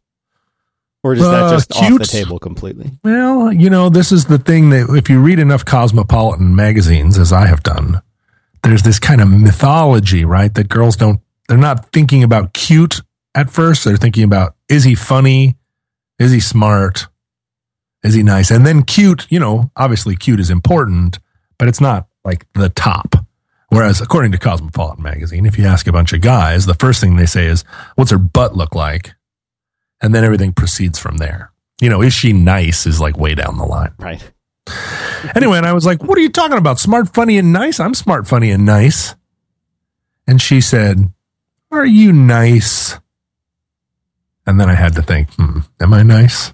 Or 1.02 1.14
is 1.14 1.20
that 1.20 1.42
Uh, 1.44 1.50
just 1.50 1.72
off 1.76 1.98
the 1.98 2.04
table 2.06 2.38
completely? 2.38 2.92
Well, 3.02 3.52
you 3.52 3.68
know, 3.68 3.88
this 3.90 4.12
is 4.12 4.26
the 4.26 4.38
thing 4.38 4.70
that 4.70 4.88
if 4.90 5.10
you 5.10 5.20
read 5.20 5.38
enough 5.38 5.64
cosmopolitan 5.64 6.54
magazines, 6.56 7.18
as 7.18 7.32
I 7.32 7.46
have 7.46 7.62
done, 7.62 8.00
there's 8.64 8.82
this 8.82 8.98
kind 8.98 9.20
of 9.20 9.28
mythology, 9.28 10.24
right? 10.24 10.52
That 10.54 10.68
girls 10.68 10.96
don't, 10.96 11.20
they're 11.48 11.58
not 11.58 11.92
thinking 11.92 12.22
about 12.22 12.52
cute 12.52 13.00
at 13.34 13.50
first. 13.50 13.84
They're 13.84 13.96
thinking 13.96 14.24
about, 14.24 14.56
is 14.68 14.84
he 14.84 14.94
funny? 14.94 15.56
Is 16.18 16.32
he 16.32 16.40
smart? 16.40 17.06
Is 18.02 18.14
he 18.14 18.22
nice? 18.22 18.50
And 18.50 18.66
then 18.66 18.82
cute, 18.82 19.26
you 19.30 19.38
know, 19.38 19.70
obviously 19.76 20.16
cute 20.16 20.40
is 20.40 20.50
important, 20.50 21.18
but 21.58 21.68
it's 21.68 21.80
not 21.80 22.08
like 22.24 22.46
the 22.54 22.68
top. 22.68 23.16
Whereas 23.68 24.00
according 24.00 24.32
to 24.32 24.38
Cosmopolitan 24.38 25.02
magazine, 25.02 25.46
if 25.46 25.58
you 25.58 25.66
ask 25.66 25.86
a 25.86 25.92
bunch 25.92 26.12
of 26.12 26.20
guys, 26.20 26.66
the 26.66 26.74
first 26.74 27.00
thing 27.00 27.16
they 27.16 27.26
say 27.26 27.46
is, 27.46 27.64
what's 27.96 28.10
her 28.10 28.18
butt 28.18 28.56
look 28.56 28.74
like? 28.74 29.12
And 30.00 30.14
then 30.14 30.24
everything 30.24 30.52
proceeds 30.52 30.98
from 30.98 31.16
there. 31.16 31.50
You 31.80 31.88
know, 31.88 32.02
is 32.02 32.12
she 32.12 32.32
nice 32.32 32.86
is 32.86 33.00
like 33.00 33.16
way 33.16 33.34
down 33.34 33.58
the 33.58 33.64
line. 33.64 33.92
Right. 33.98 34.32
Anyway, 35.34 35.56
and 35.58 35.66
I 35.66 35.72
was 35.72 35.86
like, 35.86 36.02
what 36.02 36.18
are 36.18 36.20
you 36.20 36.28
talking 36.30 36.58
about? 36.58 36.78
Smart, 36.78 37.12
funny, 37.14 37.38
and 37.38 37.52
nice? 37.52 37.80
I'm 37.80 37.94
smart, 37.94 38.26
funny, 38.28 38.50
and 38.50 38.64
nice. 38.66 39.14
And 40.26 40.40
she 40.40 40.60
said, 40.60 41.12
are 41.70 41.84
you 41.86 42.12
nice? 42.12 42.98
And 44.46 44.60
then 44.60 44.68
I 44.68 44.74
had 44.74 44.94
to 44.96 45.02
think, 45.02 45.32
hmm, 45.34 45.60
am 45.80 45.94
I 45.94 46.02
nice? 46.02 46.52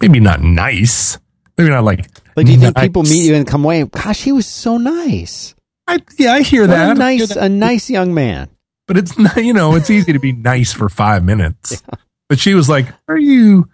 Maybe 0.00 0.20
not 0.20 0.42
nice. 0.42 1.18
Maybe 1.56 1.70
not 1.70 1.84
like, 1.84 2.06
Like, 2.36 2.46
do 2.46 2.52
you 2.52 2.58
think 2.58 2.76
nice. 2.76 2.84
people 2.84 3.02
meet 3.04 3.26
you 3.26 3.34
and 3.34 3.46
come 3.46 3.64
away? 3.64 3.84
Gosh, 3.84 4.22
he 4.22 4.32
was 4.32 4.46
so 4.46 4.76
nice. 4.76 5.54
I, 5.86 6.00
yeah, 6.18 6.32
I 6.34 6.42
hear 6.42 6.62
What 6.62 6.68
that. 6.68 6.80
a 6.80 6.82
I 6.82 6.86
hear 6.86 6.94
nice, 7.20 7.28
that. 7.34 7.44
a 7.44 7.48
nice 7.48 7.90
young 7.90 8.12
man. 8.14 8.48
but 8.86 8.96
it's 8.98 9.18
not, 9.18 9.36
you 9.42 9.52
know, 9.54 9.74
it's 9.76 9.88
easy 9.90 10.12
to 10.12 10.18
be 10.18 10.32
nice 10.32 10.72
for 10.72 10.88
five 10.88 11.24
minutes. 11.24 11.82
But 12.26 12.38
she 12.38 12.54
was 12.54 12.70
like, 12.70 12.86
"Are 13.06 13.18
you, 13.18 13.68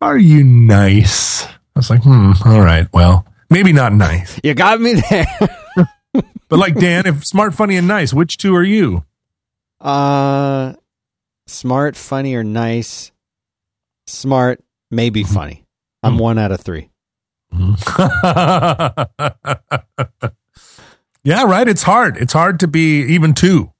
are 0.00 0.16
you 0.16 0.44
nice?" 0.44 1.44
I 1.76 1.78
was 1.78 1.90
like, 1.90 2.02
"Hmm, 2.02 2.32
all 2.46 2.62
right, 2.62 2.88
well, 2.94 3.26
maybe 3.50 3.72
not 3.72 3.92
nice, 3.92 4.40
You 4.42 4.54
got 4.54 4.80
me 4.80 4.94
there. 4.94 5.26
but 6.48 6.58
like 6.58 6.74
Dan, 6.74 7.04
if 7.06 7.24
smart, 7.26 7.54
funny, 7.54 7.76
and 7.76 7.86
nice, 7.86 8.14
which 8.14 8.38
two 8.38 8.56
are 8.56 8.62
you?" 8.64 9.04
Uh, 9.78 10.72
smart, 11.46 11.94
funny, 11.96 12.34
or 12.34 12.42
nice? 12.42 13.12
Smart, 14.06 14.60
maybe 14.90 15.22
funny. 15.22 15.64
I'm 16.02 16.16
one 16.18 16.38
out 16.38 16.50
of 16.50 16.60
three. 16.62 16.88
yeah, 21.24 21.44
right. 21.44 21.68
It's 21.68 21.82
hard. 21.82 22.16
It's 22.16 22.32
hard 22.32 22.60
to 22.60 22.68
be 22.68 23.02
even 23.02 23.34
two, 23.34 23.70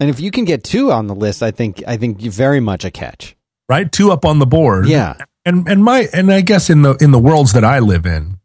And 0.00 0.10
if 0.10 0.18
you 0.20 0.30
can 0.30 0.44
get 0.44 0.64
two 0.64 0.90
on 0.90 1.06
the 1.06 1.14
list, 1.14 1.42
I 1.42 1.50
think 1.52 1.82
I 1.86 1.96
think 1.96 2.20
very 2.20 2.60
much 2.60 2.84
a 2.84 2.90
catch. 2.90 3.36
right? 3.68 3.90
Two 3.90 4.10
up 4.10 4.24
on 4.24 4.38
the 4.38 4.46
board. 4.46 4.88
Yeah. 4.88 5.14
And 5.44 5.66
and 5.68 5.82
my 5.84 6.08
and 6.12 6.32
I 6.32 6.40
guess 6.40 6.70
in 6.70 6.82
the 6.82 6.94
in 7.00 7.10
the 7.10 7.18
worlds 7.18 7.52
that 7.54 7.64
I 7.64 7.78
live 7.80 8.06
in, 8.06 8.38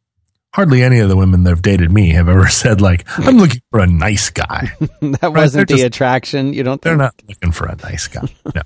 hardly 0.54 0.82
any 0.84 1.00
of 1.00 1.10
the 1.10 1.16
women 1.18 1.44
that 1.44 1.50
have 1.52 1.62
dated 1.62 1.92
me 1.92 2.10
have 2.12 2.28
ever 2.30 2.48
said 2.50 2.82
like, 2.82 3.06
"I'm 3.20 3.38
looking 3.38 3.62
for 3.72 3.80
a 3.80 3.88
nice 3.88 4.30
guy." 4.30 4.72
that 5.02 5.20
they're 5.22 5.32
wasn't 5.32 5.68
the 5.68 5.76
just- 5.76 5.86
attraction. 5.86 6.54
You 6.54 6.64
don't 6.64 6.82
They're 6.82 6.94
think? 6.94 7.00
not 7.00 7.16
looking 7.28 7.52
for 7.52 7.66
a 7.68 7.76
nice 7.78 8.08
guy. 8.08 8.28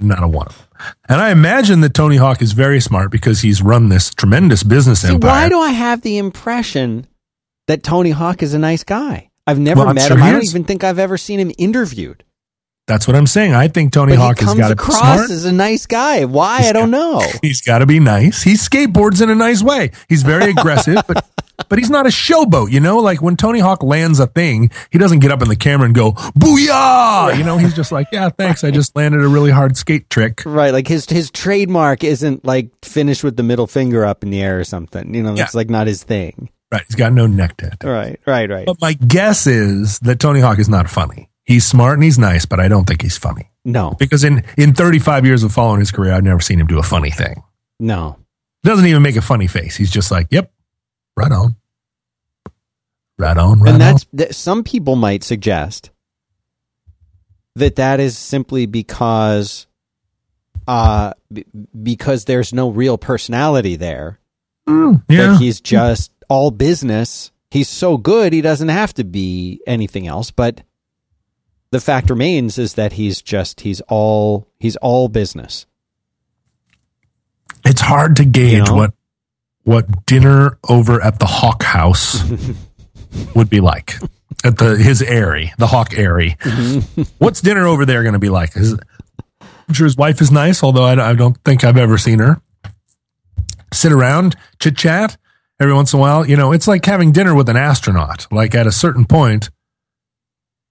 No, 0.00 0.14
not 0.14 0.22
a 0.22 0.28
one 0.28 0.46
of 0.46 0.56
them. 0.56 0.66
And 1.08 1.20
I 1.20 1.30
imagine 1.30 1.80
that 1.80 1.92
Tony 1.92 2.16
Hawk 2.16 2.40
is 2.40 2.52
very 2.52 2.80
smart 2.80 3.10
because 3.10 3.40
he's 3.40 3.60
run 3.60 3.88
this 3.88 4.10
tremendous 4.14 4.62
business 4.62 5.02
See, 5.02 5.12
empire. 5.14 5.28
why 5.30 5.48
do 5.48 5.58
I 5.58 5.70
have 5.70 6.02
the 6.02 6.18
impression 6.18 7.04
that 7.66 7.82
Tony 7.82 8.10
Hawk 8.10 8.42
is 8.44 8.54
a 8.54 8.58
nice 8.60 8.84
guy? 8.84 9.30
I've 9.44 9.58
never 9.58 9.84
Well, 9.84 9.94
met 9.94 10.06
sure 10.06 10.16
him. 10.16 10.22
I 10.22 10.30
don't 10.30 10.44
even 10.44 10.62
think 10.64 10.84
I've 10.84 11.00
ever 11.00 11.18
seen 11.18 11.40
him 11.40 11.50
interviewed. 11.58 12.22
That's 12.88 13.06
what 13.06 13.14
I'm 13.16 13.26
saying. 13.26 13.54
I 13.54 13.68
think 13.68 13.92
Tony 13.92 14.14
But 14.16 14.18
Hawk 14.22 14.38
has 14.40 14.54
got 14.54 14.68
to 14.70 14.74
be 14.74 14.82
across 14.82 14.98
smart. 14.98 15.30
as 15.30 15.44
a 15.44 15.52
nice 15.52 15.86
guy. 15.86 16.24
Why? 16.24 16.58
He's 16.58 16.70
I 16.70 16.72
don't 16.72 16.90
got- 16.90 17.22
know. 17.22 17.32
He's 17.42 17.60
got 17.60 17.78
to 17.78 17.86
be 17.86 18.00
nice. 18.00 18.42
He 18.42 18.54
skateboards 18.54 19.22
in 19.22 19.30
a 19.30 19.34
nice 19.36 19.62
way. 19.62 19.90
He's 20.08 20.22
very 20.24 20.50
aggressive, 20.50 20.96
but 21.06 21.24
but 21.68 21.78
he's 21.78 21.90
not 21.90 22.06
a 22.06 22.08
showboat. 22.08 22.70
You 22.72 22.80
know, 22.80 22.96
like 22.98 23.20
when 23.20 23.36
Tony 23.36 23.58
Hawk 23.60 23.82
lands 23.82 24.18
a 24.20 24.26
thing, 24.26 24.70
he 24.90 24.98
doesn't 24.98 25.18
get 25.18 25.30
up 25.30 25.42
in 25.42 25.48
the 25.48 25.56
camera 25.56 25.84
and 25.86 25.94
go 25.94 26.12
booyah. 26.12 27.36
You 27.36 27.44
know, 27.44 27.58
he's 27.58 27.74
just 27.74 27.92
like, 27.92 28.08
yeah, 28.12 28.30
thanks. 28.30 28.64
I 28.64 28.70
just 28.70 28.96
landed 28.96 29.22
a 29.22 29.28
really 29.28 29.50
hard 29.50 29.76
skate 29.76 30.08
trick. 30.10 30.42
Right, 30.46 30.72
like 30.72 30.88
his 30.88 31.06
his 31.08 31.30
trademark 31.30 32.04
isn't 32.04 32.44
like 32.44 32.70
finished 32.84 33.22
with 33.24 33.36
the 33.36 33.42
middle 33.42 33.66
finger 33.66 34.04
up 34.04 34.22
in 34.22 34.30
the 34.30 34.42
air 34.42 34.58
or 34.58 34.64
something. 34.64 35.14
You 35.14 35.22
know, 35.22 35.34
that's 35.34 35.54
Yeah. 35.54 35.58
like 35.58 35.70
not 35.70 35.86
his 35.86 36.02
thing. 36.02 36.48
Right. 36.72 36.82
He's 36.86 36.96
got 36.96 37.12
no 37.12 37.26
neck 37.26 37.56
tattoo. 37.56 37.88
Right, 37.88 38.20
right, 38.26 38.48
right. 38.50 38.66
But 38.66 38.80
my 38.80 38.92
guess 38.92 39.46
is 39.46 39.98
that 40.00 40.20
Tony 40.20 40.40
Hawk 40.40 40.58
is 40.58 40.68
not 40.68 40.88
funny. 40.90 41.30
He's 41.48 41.66
smart 41.66 41.94
and 41.94 42.04
he's 42.04 42.18
nice, 42.18 42.44
but 42.46 42.60
I 42.60 42.68
don't 42.68 42.84
think 42.86 43.02
he's 43.02 43.16
funny. 43.18 43.50
No, 43.64 43.96
Because 43.98 44.22
in, 44.22 44.44
in 44.56 44.72
35 44.74 45.26
years 45.26 45.42
of 45.42 45.52
following 45.52 45.80
his 45.80 45.90
career, 45.90 46.12
I've 46.12 46.22
never 46.22 46.40
seen 46.40 46.60
him 46.60 46.66
do 46.68 46.78
a 46.78 46.82
funny 46.82 47.10
thing. 47.10 47.42
no. 47.80 48.16
Doesn't 48.64 48.86
even 48.86 49.02
make 49.02 49.16
a 49.16 49.22
funny 49.22 49.46
face. 49.46 49.76
He's 49.76 49.90
just 49.90 50.10
like, 50.10 50.26
yep, 50.30 50.52
right 51.16 51.30
on. 51.32 51.56
Right 53.18 53.36
on, 53.36 53.60
right 53.60 53.68
on. 53.68 53.74
and 53.74 53.74
on. 53.74 53.78
that's 53.78 54.06
that 54.12 54.34
some 54.34 54.62
people 54.64 54.94
might 54.96 55.24
suggest 55.24 55.90
that 57.56 57.76
that 57.76 57.98
is 58.00 58.16
simply 58.18 58.66
because 58.66 59.66
uh 60.68 61.12
b- 61.32 61.44
because 61.82 62.24
there's 62.26 62.52
no 62.52 62.70
real 62.70 62.98
personality 62.98 63.76
there 63.76 64.18
Mm, 64.68 65.02
yeah. 65.08 65.28
that 65.32 65.38
he's 65.40 65.60
just 65.60 66.12
all 66.28 66.50
business 66.50 67.32
he's 67.50 67.68
so 67.68 67.96
good 67.96 68.32
he 68.34 68.40
doesn't 68.42 68.68
have 68.68 68.92
to 68.94 69.04
be 69.04 69.60
anything 69.66 70.06
else 70.06 70.30
but 70.30 70.62
the 71.70 71.80
fact 71.80 72.10
remains 72.10 72.58
is 72.58 72.74
that 72.74 72.94
he's 72.94 73.22
just 73.22 73.60
he's 73.60 73.80
all 73.82 74.48
he's 74.58 74.76
all 74.76 75.08
business 75.08 75.66
it's 77.64 77.80
hard 77.80 78.16
to 78.16 78.24
gauge 78.24 78.52
You 78.52 78.64
know? 78.64 78.74
what 78.74 78.94
what 79.64 80.06
dinner 80.06 80.58
over 80.66 81.02
at 81.02 81.18
the 81.18 81.26
Hawk 81.26 81.62
House 81.62 82.22
would 83.34 83.50
be 83.50 83.60
like 83.60 83.96
at 84.44 84.56
the 84.56 84.76
his 84.76 85.02
airy, 85.02 85.52
the 85.58 85.66
Hawk 85.66 85.92
airy. 85.96 86.36
What's 87.18 87.40
dinner 87.40 87.66
over 87.66 87.84
there 87.84 88.02
going 88.02 88.14
to 88.14 88.18
be 88.18 88.28
like? 88.30 88.56
Is, 88.56 88.78
I'm 89.40 89.74
sure 89.74 89.84
his 89.84 89.96
wife 89.96 90.20
is 90.22 90.30
nice, 90.30 90.62
although 90.62 90.84
I, 90.84 91.10
I 91.10 91.14
don't 91.14 91.36
think 91.44 91.64
I've 91.64 91.76
ever 91.76 91.98
seen 91.98 92.18
her. 92.20 92.40
Sit 93.72 93.92
around, 93.92 94.36
chit 94.58 94.76
chat 94.76 95.18
every 95.60 95.74
once 95.74 95.92
in 95.92 95.98
a 95.98 96.00
while. 96.00 96.26
You 96.26 96.36
know, 96.36 96.52
it's 96.52 96.66
like 96.66 96.84
having 96.86 97.12
dinner 97.12 97.34
with 97.34 97.48
an 97.50 97.56
astronaut. 97.56 98.26
Like 98.32 98.54
at 98.54 98.66
a 98.66 98.72
certain 98.72 99.04
point, 99.04 99.50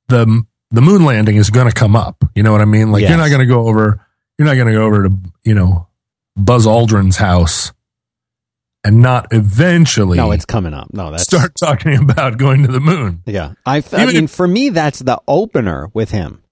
the 0.07 0.43
the 0.71 0.81
moon 0.81 1.05
landing 1.05 1.37
is 1.37 1.49
going 1.49 1.67
to 1.67 1.73
come 1.73 1.95
up. 1.95 2.23
You 2.35 2.43
know 2.43 2.51
what 2.51 2.61
I 2.61 2.65
mean? 2.65 2.91
Like 2.91 3.01
Yes. 3.01 3.09
you're 3.09 3.17
not 3.17 3.29
going 3.29 3.39
to 3.39 3.45
go 3.45 3.67
over. 3.67 4.05
You're 4.37 4.47
not 4.47 4.55
going 4.55 4.67
to 4.67 4.73
go 4.73 4.83
over 4.85 5.09
to 5.09 5.15
you 5.43 5.53
know 5.55 5.87
Buzz 6.35 6.65
Aldrin's 6.67 7.17
house 7.17 7.71
and 8.83 9.01
not 9.01 9.27
eventually 9.31 10.17
no 10.17 10.31
it's 10.31 10.45
coming 10.45 10.73
up 10.73 10.93
no 10.93 11.09
that's 11.09 11.23
start 11.23 11.55
talking 11.55 11.97
about 11.99 12.37
going 12.37 12.61
to 12.61 12.71
the 12.71 12.79
moon. 12.79 13.23
yeah 13.25 13.53
I, 13.65 13.83
I 13.91 14.05
mean 14.05 14.25
if- 14.25 14.31
for 14.31 14.47
me 14.47 14.69
that's 14.69 14.99
the 14.99 15.19
opener 15.27 15.89
with 15.95 16.11
him 16.11 16.43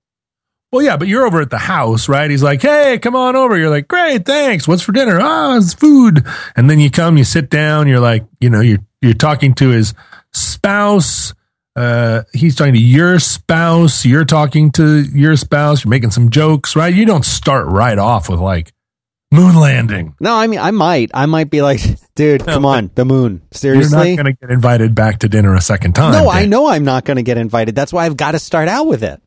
Well, 0.71 0.81
yeah, 0.83 0.97
but 0.97 1.07
you're 1.07 1.25
over 1.25 1.39
at 1.39 1.51
the 1.51 1.59
house, 1.59 2.09
right? 2.09 2.29
He's 2.29 2.41
like, 2.43 2.61
"Hey, 2.63 2.97
come 2.99 3.15
on 3.15 3.35
over." 3.37 3.55
You're 3.55 3.69
like, 3.69 3.87
"Great, 3.87 4.25
thanks. 4.25 4.67
What's 4.67 4.81
for 4.81 4.91
dinner?" 4.91 5.19
"Ah, 5.21 5.55
it's 5.55 5.73
food." 5.75 6.25
And 6.57 6.67
then 6.69 6.79
you 6.81 6.89
come, 6.89 7.17
you 7.17 7.23
sit 7.23 7.49
down. 7.49 7.87
You're 7.87 8.01
like, 8.01 8.25
you 8.41 8.49
know, 8.49 8.59
you're 8.59 8.83
you're 9.01 9.13
talking 9.13 9.53
to 9.55 9.69
his 9.69 9.93
spouse. 10.33 11.33
Uh, 11.75 12.23
he's 12.33 12.55
talking 12.55 12.73
to 12.73 12.79
your 12.81 13.19
spouse. 13.19 14.05
You're 14.05 14.25
talking 14.25 14.71
to 14.73 15.01
your 15.01 15.35
spouse. 15.35 15.83
You're 15.83 15.89
making 15.89 16.11
some 16.11 16.29
jokes, 16.29 16.75
right? 16.75 16.93
You 16.93 17.05
don't 17.05 17.25
start 17.25 17.67
right 17.67 17.97
off 17.97 18.29
with 18.29 18.39
like 18.39 18.71
moon 19.31 19.55
landing. 19.55 20.15
No, 20.21 20.33
I 20.33 20.47
mean, 20.47 20.59
I 20.59 20.71
might. 20.71 21.11
I 21.13 21.25
might 21.25 21.49
be 21.49 21.61
like, 21.61 21.81
dude, 22.15 22.45
come 22.45 22.65
on, 22.65 22.91
the 22.95 23.03
moon. 23.03 23.41
Seriously, 23.51 23.91
you're 23.91 24.17
not 24.17 24.23
going 24.23 24.35
to 24.35 24.39
get 24.39 24.51
invited 24.51 24.95
back 24.95 25.19
to 25.19 25.29
dinner 25.29 25.53
a 25.53 25.61
second 25.61 25.93
time. 25.95 26.13
No, 26.13 26.29
I 26.29 26.45
know 26.45 26.67
I'm 26.67 26.85
not 26.85 27.03
going 27.03 27.17
to 27.17 27.23
get 27.23 27.37
invited. 27.37 27.75
That's 27.75 27.91
why 27.91 28.05
I've 28.05 28.17
got 28.17 28.31
to 28.31 28.39
start 28.39 28.69
out 28.69 28.87
with 28.87 29.03
it. 29.03 29.21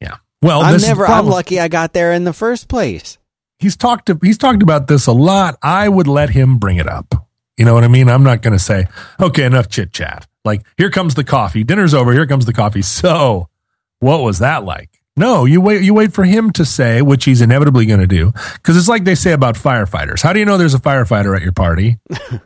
Yeah. 0.00 0.16
Well, 0.42 0.60
I'm 0.62 0.78
never. 0.80 1.06
I'm 1.06 1.26
lucky 1.26 1.58
I 1.58 1.68
got 1.68 1.94
there 1.94 2.12
in 2.12 2.24
the 2.24 2.32
first 2.34 2.68
place. 2.68 3.16
he's 3.58 3.76
talked 3.76 4.06
to, 4.06 4.18
he's 4.22 4.36
talked 4.38 4.62
about 4.62 4.88
this 4.88 5.06
a 5.06 5.12
lot. 5.12 5.56
I 5.62 5.88
would 5.88 6.08
let 6.08 6.30
him 6.30 6.58
bring 6.58 6.76
it 6.76 6.88
up. 6.88 7.14
You 7.56 7.64
know 7.64 7.74
what 7.74 7.84
I 7.84 7.88
mean? 7.88 8.08
I'm 8.08 8.24
not 8.24 8.42
going 8.42 8.52
to 8.52 8.58
say, 8.58 8.86
okay, 9.20 9.44
enough 9.44 9.68
chit 9.68 9.92
chat. 9.92 10.26
Like, 10.44 10.62
here 10.76 10.90
comes 10.90 11.14
the 11.14 11.24
coffee. 11.24 11.64
Dinner's 11.64 11.94
over. 11.94 12.12
Here 12.12 12.26
comes 12.26 12.46
the 12.46 12.52
coffee. 12.52 12.82
So, 12.82 13.48
what 14.00 14.22
was 14.22 14.40
that 14.40 14.64
like? 14.64 14.90
No, 15.16 15.44
you 15.44 15.60
wait. 15.60 15.82
You 15.82 15.94
wait 15.94 16.12
for 16.12 16.24
him 16.24 16.50
to 16.52 16.64
say, 16.64 17.02
which 17.02 17.24
he's 17.24 17.42
inevitably 17.42 17.84
going 17.86 18.00
to 18.00 18.06
do, 18.06 18.32
because 18.54 18.76
it's 18.76 18.88
like 18.88 19.04
they 19.04 19.14
say 19.14 19.32
about 19.32 19.56
firefighters. 19.56 20.22
How 20.22 20.32
do 20.32 20.38
you 20.38 20.46
know 20.46 20.56
there's 20.56 20.74
a 20.74 20.78
firefighter 20.78 21.36
at 21.36 21.42
your 21.42 21.52
party? 21.52 21.98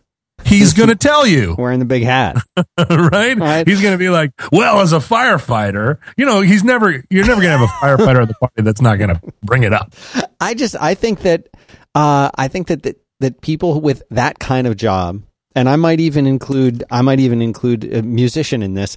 He's 0.44 0.74
going 0.74 0.90
to 0.90 0.94
tell 0.94 1.26
you, 1.26 1.54
Wearing 1.58 1.80
the 1.80 1.84
big 1.84 2.04
hat. 2.04 2.36
right? 2.78 3.36
Right. 3.36 3.66
He's 3.66 3.80
going 3.80 3.94
to 3.94 3.98
be 3.98 4.10
like, 4.10 4.30
well, 4.52 4.80
as 4.80 4.92
a 4.92 4.98
firefighter, 4.98 5.98
you 6.16 6.24
know, 6.24 6.40
he's 6.40 6.62
never. 6.62 7.02
You're 7.10 7.26
never 7.26 7.40
going 7.40 7.52
to 7.52 7.58
have 7.58 7.62
a 7.62 7.72
firefighter 7.84 8.22
at 8.22 8.28
the 8.28 8.34
party 8.34 8.62
that's 8.62 8.80
not 8.80 8.96
going 8.96 9.10
to 9.10 9.20
bring 9.42 9.64
it 9.64 9.72
up. 9.72 9.92
I 10.40 10.54
just. 10.54 10.76
I 10.76 10.94
think 10.94 11.20
that. 11.22 11.48
Uh, 11.94 12.30
I 12.34 12.48
think 12.48 12.68
that, 12.68 12.82
that 12.84 13.00
that 13.20 13.40
people 13.40 13.80
with 13.80 14.02
that 14.10 14.38
kind 14.38 14.66
of 14.66 14.76
job, 14.76 15.22
and 15.56 15.68
I 15.68 15.75
might 15.76 15.98
even 15.98 16.26
include. 16.26 16.84
I 16.90 17.02
might 17.02 17.18
even 17.18 17.42
include 17.42 17.92
a 17.92 18.02
musician 18.02 18.62
in 18.62 18.75
this. 18.75 18.96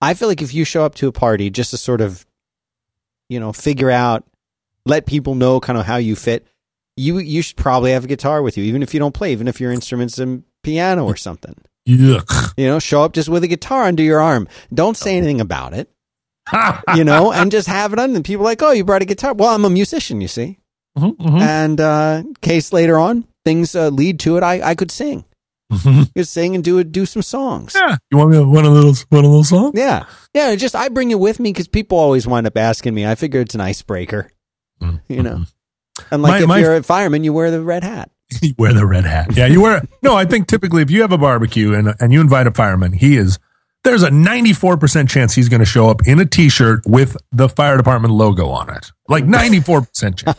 I 0.00 0.14
feel 0.14 0.26
like 0.28 0.42
if 0.42 0.52
you 0.54 0.64
show 0.64 0.84
up 0.84 0.94
to 0.96 1.08
a 1.08 1.12
party 1.12 1.50
just 1.50 1.70
to 1.70 1.76
sort 1.76 2.00
of, 2.00 2.26
you 3.28 3.38
know, 3.38 3.52
figure 3.52 3.90
out, 3.90 4.24
let 4.86 5.06
people 5.06 5.34
know 5.34 5.60
kind 5.60 5.78
of 5.78 5.86
how 5.86 5.96
you 5.96 6.16
fit. 6.16 6.46
You 6.96 7.18
you 7.18 7.42
should 7.42 7.56
probably 7.56 7.92
have 7.92 8.04
a 8.04 8.08
guitar 8.08 8.42
with 8.42 8.56
you, 8.56 8.64
even 8.64 8.82
if 8.82 8.92
you 8.94 8.98
don't 9.00 9.14
play, 9.14 9.30
even 9.32 9.46
if 9.46 9.60
your 9.60 9.70
instrument's 9.70 10.18
a 10.18 10.42
piano 10.64 11.04
or 11.04 11.14
something. 11.16 11.54
Yuck. 11.86 12.54
You 12.56 12.66
know, 12.66 12.78
show 12.78 13.02
up 13.02 13.12
just 13.12 13.28
with 13.28 13.44
a 13.44 13.48
guitar 13.48 13.84
under 13.84 14.02
your 14.02 14.20
arm. 14.20 14.48
Don't 14.74 14.96
say 14.96 15.16
anything 15.16 15.40
about 15.40 15.74
it. 15.74 15.90
You 16.96 17.04
know, 17.04 17.30
and 17.32 17.50
just 17.50 17.68
have 17.68 17.92
it 17.92 17.98
on. 17.98 18.16
And 18.16 18.24
people 18.24 18.42
are 18.46 18.50
like, 18.50 18.62
oh, 18.62 18.72
you 18.72 18.82
brought 18.82 19.02
a 19.02 19.04
guitar. 19.04 19.34
Well, 19.34 19.54
I'm 19.54 19.66
a 19.66 19.70
musician, 19.70 20.22
you 20.22 20.28
see. 20.28 20.58
Mhm, 20.96 21.16
mhm. 21.18 21.40
And 21.40 21.80
uh, 21.80 22.22
case 22.40 22.72
later 22.72 22.98
on 22.98 23.26
things 23.44 23.74
uh, 23.76 23.90
lead 23.90 24.18
to 24.20 24.38
it, 24.38 24.42
I, 24.42 24.70
I 24.70 24.74
could 24.74 24.90
sing. 24.90 25.24
Could 26.16 26.26
sing 26.26 26.54
and 26.54 26.64
do 26.64 26.78
it, 26.78 26.92
do 26.92 27.04
some 27.06 27.22
songs. 27.22 27.74
Yeah. 27.74 27.96
You 28.10 28.16
want 28.18 28.30
me 28.30 28.36
to 28.38 28.44
one 28.48 28.64
of 28.64 28.74
those 28.74 29.02
one 29.10 29.24
of 29.24 29.30
those 29.30 29.50
songs? 29.50 29.72
Yeah, 29.74 30.04
yeah. 30.32 30.54
Just 30.56 30.74
I 30.74 30.88
bring 30.88 31.10
it 31.10 31.18
with 31.20 31.38
me 31.40 31.50
because 31.52 31.68
people 31.68 31.98
always 31.98 32.26
wind 32.26 32.46
up 32.46 32.56
asking 32.56 32.94
me. 32.94 33.06
I 33.06 33.14
figure 33.14 33.40
it's 33.40 33.54
an 33.54 33.60
icebreaker. 33.60 34.30
Mm-hmm. 34.82 35.12
You 35.12 35.22
know, 35.22 35.44
and 36.10 36.22
like 36.22 36.30
My- 36.32 36.38
if 36.40 36.48
my- 36.48 36.58
you're 36.58 36.76
a 36.76 36.82
fireman, 36.82 37.22
you 37.24 37.32
wear 37.32 37.50
the 37.50 37.60
red 37.60 37.84
hat. 37.84 38.10
you 38.42 38.54
wear 38.58 38.72
the 38.72 38.86
red 38.86 39.04
hat. 39.04 39.36
Yeah, 39.36 39.46
you 39.46 39.60
wear. 39.60 39.82
No, 40.02 40.14
I 40.16 40.24
think 40.24 40.46
typically 40.48 40.82
if 40.82 40.90
you 40.90 41.02
have 41.02 41.12
a 41.12 41.18
barbecue 41.18 41.74
and 41.74 41.94
and 42.00 42.12
you 42.12 42.20
invite 42.20 42.46
a 42.46 42.52
fireman, 42.52 42.92
he 42.92 43.16
is. 43.16 43.38
There's 43.84 44.02
a 44.02 44.10
94% 44.10 45.08
chance 45.08 45.34
he's 45.34 45.48
going 45.48 45.60
to 45.60 45.64
show 45.64 45.88
up 45.88 46.00
in 46.06 46.18
a 46.18 46.26
t-shirt 46.26 46.82
with 46.84 47.16
the 47.30 47.48
fire 47.48 47.76
department 47.76 48.12
logo 48.12 48.48
on 48.48 48.68
it. 48.74 48.90
Like 49.08 49.24
94% 49.24 50.16
chance. 50.16 50.24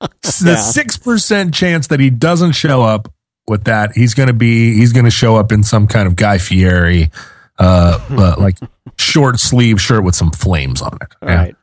The 0.00 0.52
Yeah. 0.52 0.56
6% 0.56 1.54
chance 1.54 1.86
that 1.88 2.00
he 2.00 2.10
doesn't 2.10 2.52
show 2.52 2.82
up 2.82 3.12
with 3.50 3.64
that, 3.64 3.92
he's 3.94 4.14
going 4.14 4.28
to 4.28 4.32
be 4.32 4.74
he's 4.74 4.92
going 4.92 5.04
to 5.04 5.10
show 5.10 5.36
up 5.36 5.52
in 5.52 5.62
some 5.62 5.86
kind 5.86 6.06
of 6.06 6.16
Guy 6.16 6.38
Fieri 6.38 7.10
uh, 7.58 7.98
uh 8.10 8.36
like 8.38 8.56
short 8.96 9.38
sleeve 9.38 9.80
shirt 9.80 10.02
with 10.04 10.14
some 10.14 10.30
flames 10.30 10.80
on 10.80 10.96
it. 11.02 11.08
Yeah. 11.22 11.34
Right. 11.34 11.56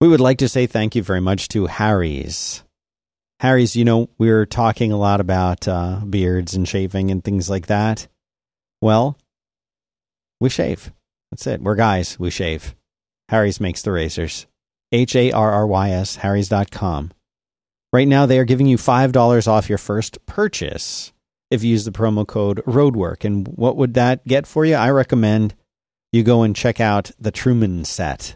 We 0.00 0.08
would 0.08 0.20
like 0.20 0.38
to 0.38 0.48
say 0.48 0.66
thank 0.66 0.94
you 0.94 1.02
very 1.02 1.20
much 1.20 1.48
to 1.48 1.66
Harry's. 1.66 2.62
Harry's, 3.40 3.76
you 3.76 3.84
know, 3.84 4.08
we 4.16 4.30
were 4.30 4.46
talking 4.46 4.92
a 4.92 4.96
lot 4.96 5.20
about 5.20 5.68
uh, 5.68 6.00
beards 6.08 6.54
and 6.54 6.66
shaving 6.68 7.10
and 7.10 7.22
things 7.22 7.50
like 7.50 7.66
that. 7.66 8.06
Well, 8.80 9.18
we 10.40 10.48
shave. 10.48 10.92
That's 11.30 11.46
it. 11.46 11.60
We're 11.60 11.74
guys. 11.74 12.18
We 12.18 12.30
shave. 12.30 12.74
Harry's 13.28 13.60
makes 13.60 13.82
the 13.82 13.92
razors. 13.92 14.46
H 14.92 15.16
A 15.16 15.32
R 15.32 15.52
R 15.52 15.66
Y 15.66 15.90
S, 15.90 16.16
Harry's.com. 16.16 17.12
Right 17.94 18.08
now, 18.08 18.26
they 18.26 18.40
are 18.40 18.44
giving 18.44 18.66
you 18.66 18.76
$5 18.76 19.46
off 19.46 19.68
your 19.68 19.78
first 19.78 20.18
purchase 20.26 21.12
if 21.52 21.62
you 21.62 21.70
use 21.70 21.84
the 21.84 21.92
promo 21.92 22.26
code 22.26 22.60
ROADWORK. 22.66 23.24
And 23.24 23.46
what 23.46 23.76
would 23.76 23.94
that 23.94 24.26
get 24.26 24.48
for 24.48 24.64
you? 24.64 24.74
I 24.74 24.90
recommend 24.90 25.54
you 26.10 26.24
go 26.24 26.42
and 26.42 26.56
check 26.56 26.80
out 26.80 27.12
the 27.20 27.30
Truman 27.30 27.84
set. 27.84 28.34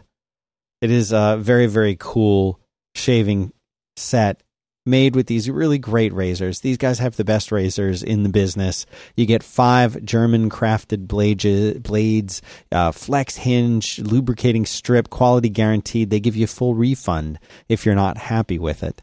It 0.79 0.91
is 0.91 1.11
a 1.11 1.35
very, 1.41 1.65
very 1.67 1.97
cool 1.99 2.61
shaving 2.95 3.51
set 3.97 4.43
made 4.85 5.13
with 5.13 5.27
these 5.27 5.49
really 5.49 5.77
great 5.77 6.13
razors. 6.13 6.61
These 6.61 6.77
guys 6.77 6.99
have 6.99 7.17
the 7.17 7.25
best 7.25 7.51
razors 7.51 8.01
in 8.01 8.23
the 8.23 8.29
business. 8.29 8.85
You 9.17 9.25
get 9.25 9.43
five 9.43 10.05
German 10.05 10.49
crafted 10.49 11.05
blades, 11.05 12.41
uh, 12.71 12.93
flex 12.93 13.35
hinge, 13.35 13.99
lubricating 13.99 14.65
strip, 14.65 15.09
quality 15.09 15.49
guaranteed. 15.49 16.11
They 16.11 16.21
give 16.21 16.37
you 16.37 16.45
a 16.45 16.47
full 16.47 16.75
refund 16.75 17.39
if 17.67 17.85
you're 17.85 17.93
not 17.93 18.15
happy 18.15 18.57
with 18.57 18.83
it. 18.83 19.01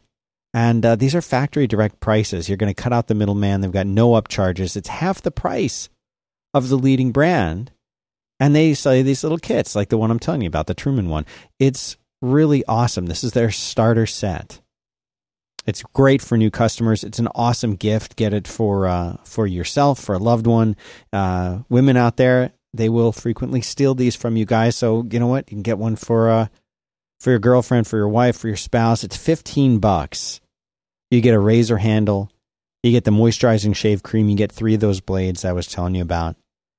And 0.53 0.85
uh, 0.85 0.95
these 0.95 1.13
are 1.13 1.21
factory 1.21 1.67
direct 1.67 1.99
prices. 1.99 2.47
You're 2.47 2.57
going 2.57 2.73
to 2.73 2.81
cut 2.81 2.93
out 2.93 3.07
the 3.07 3.15
middleman. 3.15 3.61
They've 3.61 3.71
got 3.71 3.87
no 3.87 4.11
upcharges. 4.11 4.75
It's 4.75 4.87
half 4.87 5.21
the 5.21 5.31
price 5.31 5.89
of 6.53 6.69
the 6.69 6.77
leading 6.77 7.11
brand. 7.11 7.71
And 8.39 8.55
they 8.55 8.73
sell 8.73 8.95
you 8.95 9.03
these 9.03 9.23
little 9.23 9.37
kits 9.39 9.75
like 9.75 9.89
the 9.89 9.97
one 9.97 10.11
I'm 10.11 10.19
telling 10.19 10.41
you 10.41 10.47
about, 10.47 10.67
the 10.67 10.73
Truman 10.73 11.09
one. 11.09 11.25
It's 11.59 11.97
really 12.21 12.63
awesome. 12.65 13.07
This 13.07 13.23
is 13.23 13.33
their 13.33 13.51
starter 13.51 14.05
set. 14.05 14.61
It's 15.65 15.83
great 15.93 16.21
for 16.21 16.37
new 16.37 16.49
customers. 16.49 17.03
It's 17.03 17.19
an 17.19 17.27
awesome 17.35 17.75
gift. 17.75 18.15
Get 18.15 18.33
it 18.33 18.47
for 18.47 18.87
uh, 18.87 19.17
for 19.25 19.45
yourself, 19.45 19.99
for 19.99 20.15
a 20.15 20.19
loved 20.19 20.47
one. 20.47 20.77
Uh, 21.11 21.59
women 21.67 21.97
out 21.97 22.15
there, 22.15 22.53
they 22.73 22.87
will 22.87 23.11
frequently 23.11 23.61
steal 23.61 23.93
these 23.93 24.15
from 24.15 24.37
you 24.37 24.45
guys. 24.45 24.77
So 24.77 25.05
you 25.11 25.19
know 25.19 25.27
what? 25.27 25.51
You 25.51 25.55
can 25.55 25.63
get 25.63 25.77
one 25.77 25.97
for 25.97 26.29
uh, 26.29 26.47
for 27.19 27.31
your 27.31 27.39
girlfriend, 27.39 27.87
for 27.87 27.97
your 27.97 28.09
wife, 28.09 28.37
for 28.37 28.47
your 28.47 28.57
spouse. 28.57 29.03
It's 29.03 29.17
fifteen 29.17 29.79
bucks. 29.79 30.41
You 31.11 31.21
get 31.21 31.33
a 31.33 31.39
razor 31.39 31.77
handle. 31.77 32.31
You 32.83 32.91
get 32.91 33.03
the 33.03 33.11
moisturizing 33.11 33.75
shave 33.75 34.03
cream. 34.03 34.29
You 34.29 34.35
get 34.35 34.51
three 34.51 34.75
of 34.75 34.79
those 34.79 35.01
blades 35.01 35.45
I 35.45 35.51
was 35.51 35.67
telling 35.67 35.95
you 35.95 36.01
about. 36.01 36.35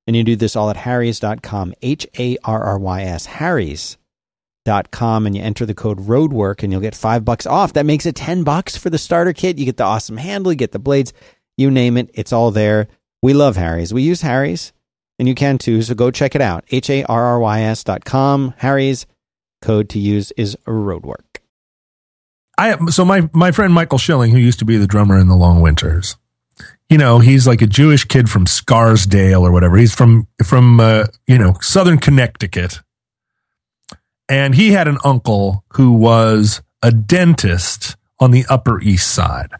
And 0.06 0.16
you 0.16 0.24
do 0.24 0.36
this 0.36 0.56
all 0.56 0.70
at 0.70 0.76
harrys.com. 0.76 1.74
H 1.82 2.06
A 2.18 2.38
R 2.44 2.62
R 2.62 2.78
Y 2.78 3.02
S. 3.02 3.26
Harry's 3.26 3.98
com 4.90 5.26
and 5.26 5.36
you 5.36 5.42
enter 5.42 5.64
the 5.64 5.74
code 5.74 5.98
roadwork 5.98 6.62
and 6.62 6.72
you'll 6.72 6.80
get 6.80 6.94
five 6.94 7.24
bucks 7.24 7.46
off. 7.46 7.72
That 7.72 7.86
makes 7.86 8.06
it 8.06 8.14
10 8.14 8.44
bucks 8.44 8.76
for 8.76 8.90
the 8.90 8.98
starter 8.98 9.32
kit. 9.32 9.58
You 9.58 9.64
get 9.64 9.76
the 9.76 9.84
awesome 9.84 10.18
handle, 10.18 10.52
you 10.52 10.56
get 10.56 10.72
the 10.72 10.78
blades, 10.78 11.12
you 11.56 11.70
name 11.70 11.96
it. 11.96 12.10
It's 12.14 12.32
all 12.32 12.50
there. 12.50 12.88
We 13.22 13.32
love 13.32 13.56
Harry's. 13.56 13.94
We 13.94 14.02
use 14.02 14.20
Harry's 14.20 14.72
and 15.18 15.26
you 15.26 15.34
can 15.34 15.58
too. 15.58 15.82
So 15.82 15.94
go 15.94 16.10
check 16.10 16.34
it 16.34 16.40
out. 16.40 16.64
H 16.70 16.90
A 16.90 17.04
R 17.04 17.24
R 17.24 17.40
Y 17.40 17.62
S 17.62 17.84
dot 17.84 18.04
com. 18.04 18.54
Harry's 18.58 19.06
code 19.60 19.88
to 19.90 19.98
use 19.98 20.32
is 20.32 20.56
roadwork. 20.66 21.40
I, 22.56 22.76
so 22.86 23.04
my, 23.04 23.28
my 23.32 23.52
friend 23.52 23.72
Michael 23.72 23.98
Shilling, 23.98 24.32
who 24.32 24.38
used 24.38 24.58
to 24.58 24.64
be 24.64 24.76
the 24.76 24.86
drummer 24.86 25.18
in 25.18 25.28
the 25.28 25.36
Long 25.36 25.60
Winters, 25.60 26.16
you 26.88 26.98
know, 26.98 27.18
he's 27.18 27.46
like 27.46 27.62
a 27.62 27.66
Jewish 27.66 28.04
kid 28.04 28.28
from 28.28 28.46
Scarsdale 28.46 29.46
or 29.46 29.52
whatever. 29.52 29.76
He's 29.76 29.94
from, 29.94 30.26
from, 30.44 30.80
uh, 30.80 31.06
you 31.26 31.38
know, 31.38 31.54
Southern 31.60 31.98
Connecticut 31.98 32.80
and 34.28 34.54
he 34.54 34.72
had 34.72 34.88
an 34.88 34.98
uncle 35.04 35.64
who 35.74 35.92
was 35.92 36.62
a 36.82 36.90
dentist 36.92 37.96
on 38.20 38.30
the 38.30 38.44
Upper 38.48 38.80
East 38.80 39.10
Side. 39.12 39.50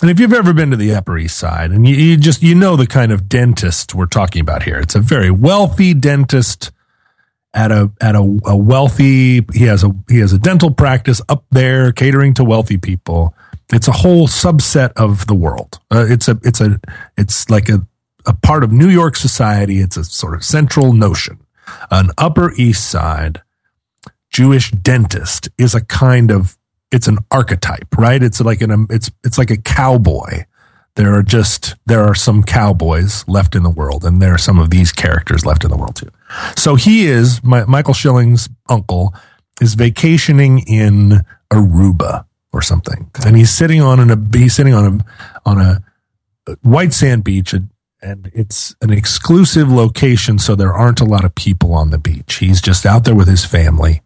And 0.00 0.10
if 0.10 0.18
you've 0.18 0.32
ever 0.32 0.52
been 0.52 0.70
to 0.70 0.76
the 0.76 0.94
Upper 0.94 1.18
East 1.18 1.36
Side, 1.36 1.72
and 1.72 1.86
you, 1.86 1.94
you, 1.94 2.16
just 2.16 2.42
you 2.42 2.54
know 2.54 2.76
the 2.76 2.86
kind 2.86 3.12
of 3.12 3.28
dentist 3.28 3.94
we're 3.94 4.06
talking 4.06 4.40
about 4.40 4.62
here, 4.62 4.78
it's 4.78 4.94
a 4.94 5.00
very 5.00 5.30
wealthy 5.30 5.94
dentist 5.94 6.70
at 7.54 7.70
a 7.70 7.90
at 8.00 8.14
a, 8.14 8.40
a 8.46 8.56
wealthy. 8.56 9.44
He 9.54 9.64
has 9.64 9.84
a 9.84 9.94
he 10.08 10.18
has 10.18 10.32
a 10.32 10.38
dental 10.38 10.72
practice 10.72 11.22
up 11.28 11.44
there, 11.50 11.92
catering 11.92 12.34
to 12.34 12.44
wealthy 12.44 12.76
people. 12.76 13.34
It's 13.72 13.88
a 13.88 13.92
whole 13.92 14.28
subset 14.28 14.92
of 14.96 15.26
the 15.26 15.34
world. 15.34 15.78
Uh, 15.90 16.06
it's 16.08 16.28
a 16.28 16.38
it's 16.42 16.60
a 16.60 16.80
it's 17.16 17.48
like 17.48 17.68
a 17.68 17.86
a 18.26 18.34
part 18.34 18.64
of 18.64 18.72
New 18.72 18.88
York 18.88 19.16
society. 19.16 19.80
It's 19.80 19.96
a 19.96 20.04
sort 20.04 20.34
of 20.34 20.44
central 20.44 20.92
notion. 20.92 21.38
An 21.90 22.10
Upper 22.18 22.52
East 22.54 22.90
Side 22.90 23.40
Jewish 24.30 24.70
dentist 24.72 25.48
is 25.56 25.74
a 25.74 25.84
kind 25.84 26.30
of 26.30 26.58
it's 26.90 27.08
an 27.08 27.18
archetype, 27.30 27.96
right? 27.96 28.22
It's 28.22 28.40
like 28.40 28.60
an 28.60 28.86
it's 28.90 29.10
it's 29.22 29.38
like 29.38 29.50
a 29.50 29.56
cowboy. 29.56 30.44
There 30.96 31.14
are 31.14 31.22
just 31.22 31.74
there 31.86 32.04
are 32.04 32.14
some 32.14 32.42
cowboys 32.42 33.26
left 33.26 33.54
in 33.54 33.62
the 33.62 33.70
world, 33.70 34.04
and 34.04 34.20
there 34.20 34.34
are 34.34 34.38
some 34.38 34.58
of 34.58 34.70
these 34.70 34.92
characters 34.92 35.46
left 35.46 35.64
in 35.64 35.70
the 35.70 35.76
world 35.76 35.96
too. 35.96 36.10
So 36.56 36.74
he 36.74 37.06
is 37.06 37.42
my, 37.42 37.64
Michael 37.64 37.94
Shilling's 37.94 38.48
uncle 38.68 39.14
is 39.60 39.74
vacationing 39.74 40.60
in 40.60 41.20
Aruba 41.52 42.24
or 42.52 42.62
something, 42.62 43.10
and 43.24 43.36
he's 43.36 43.50
sitting 43.50 43.80
on 43.80 44.00
an 44.00 44.10
a 44.10 44.38
he's 44.38 44.54
sitting 44.54 44.74
on 44.74 44.84
a 44.84 45.48
on 45.48 45.60
a 45.60 45.84
white 46.62 46.92
sand 46.92 47.24
beach, 47.24 47.52
and 47.52 48.30
it's 48.34 48.74
an 48.80 48.92
exclusive 48.92 49.70
location, 49.70 50.38
so 50.38 50.54
there 50.54 50.72
aren't 50.72 51.00
a 51.00 51.04
lot 51.04 51.24
of 51.24 51.34
people 51.34 51.72
on 51.72 51.90
the 51.90 51.98
beach. 51.98 52.36
He's 52.36 52.60
just 52.60 52.86
out 52.86 53.04
there 53.04 53.14
with 53.14 53.28
his 53.28 53.44
family 53.44 54.02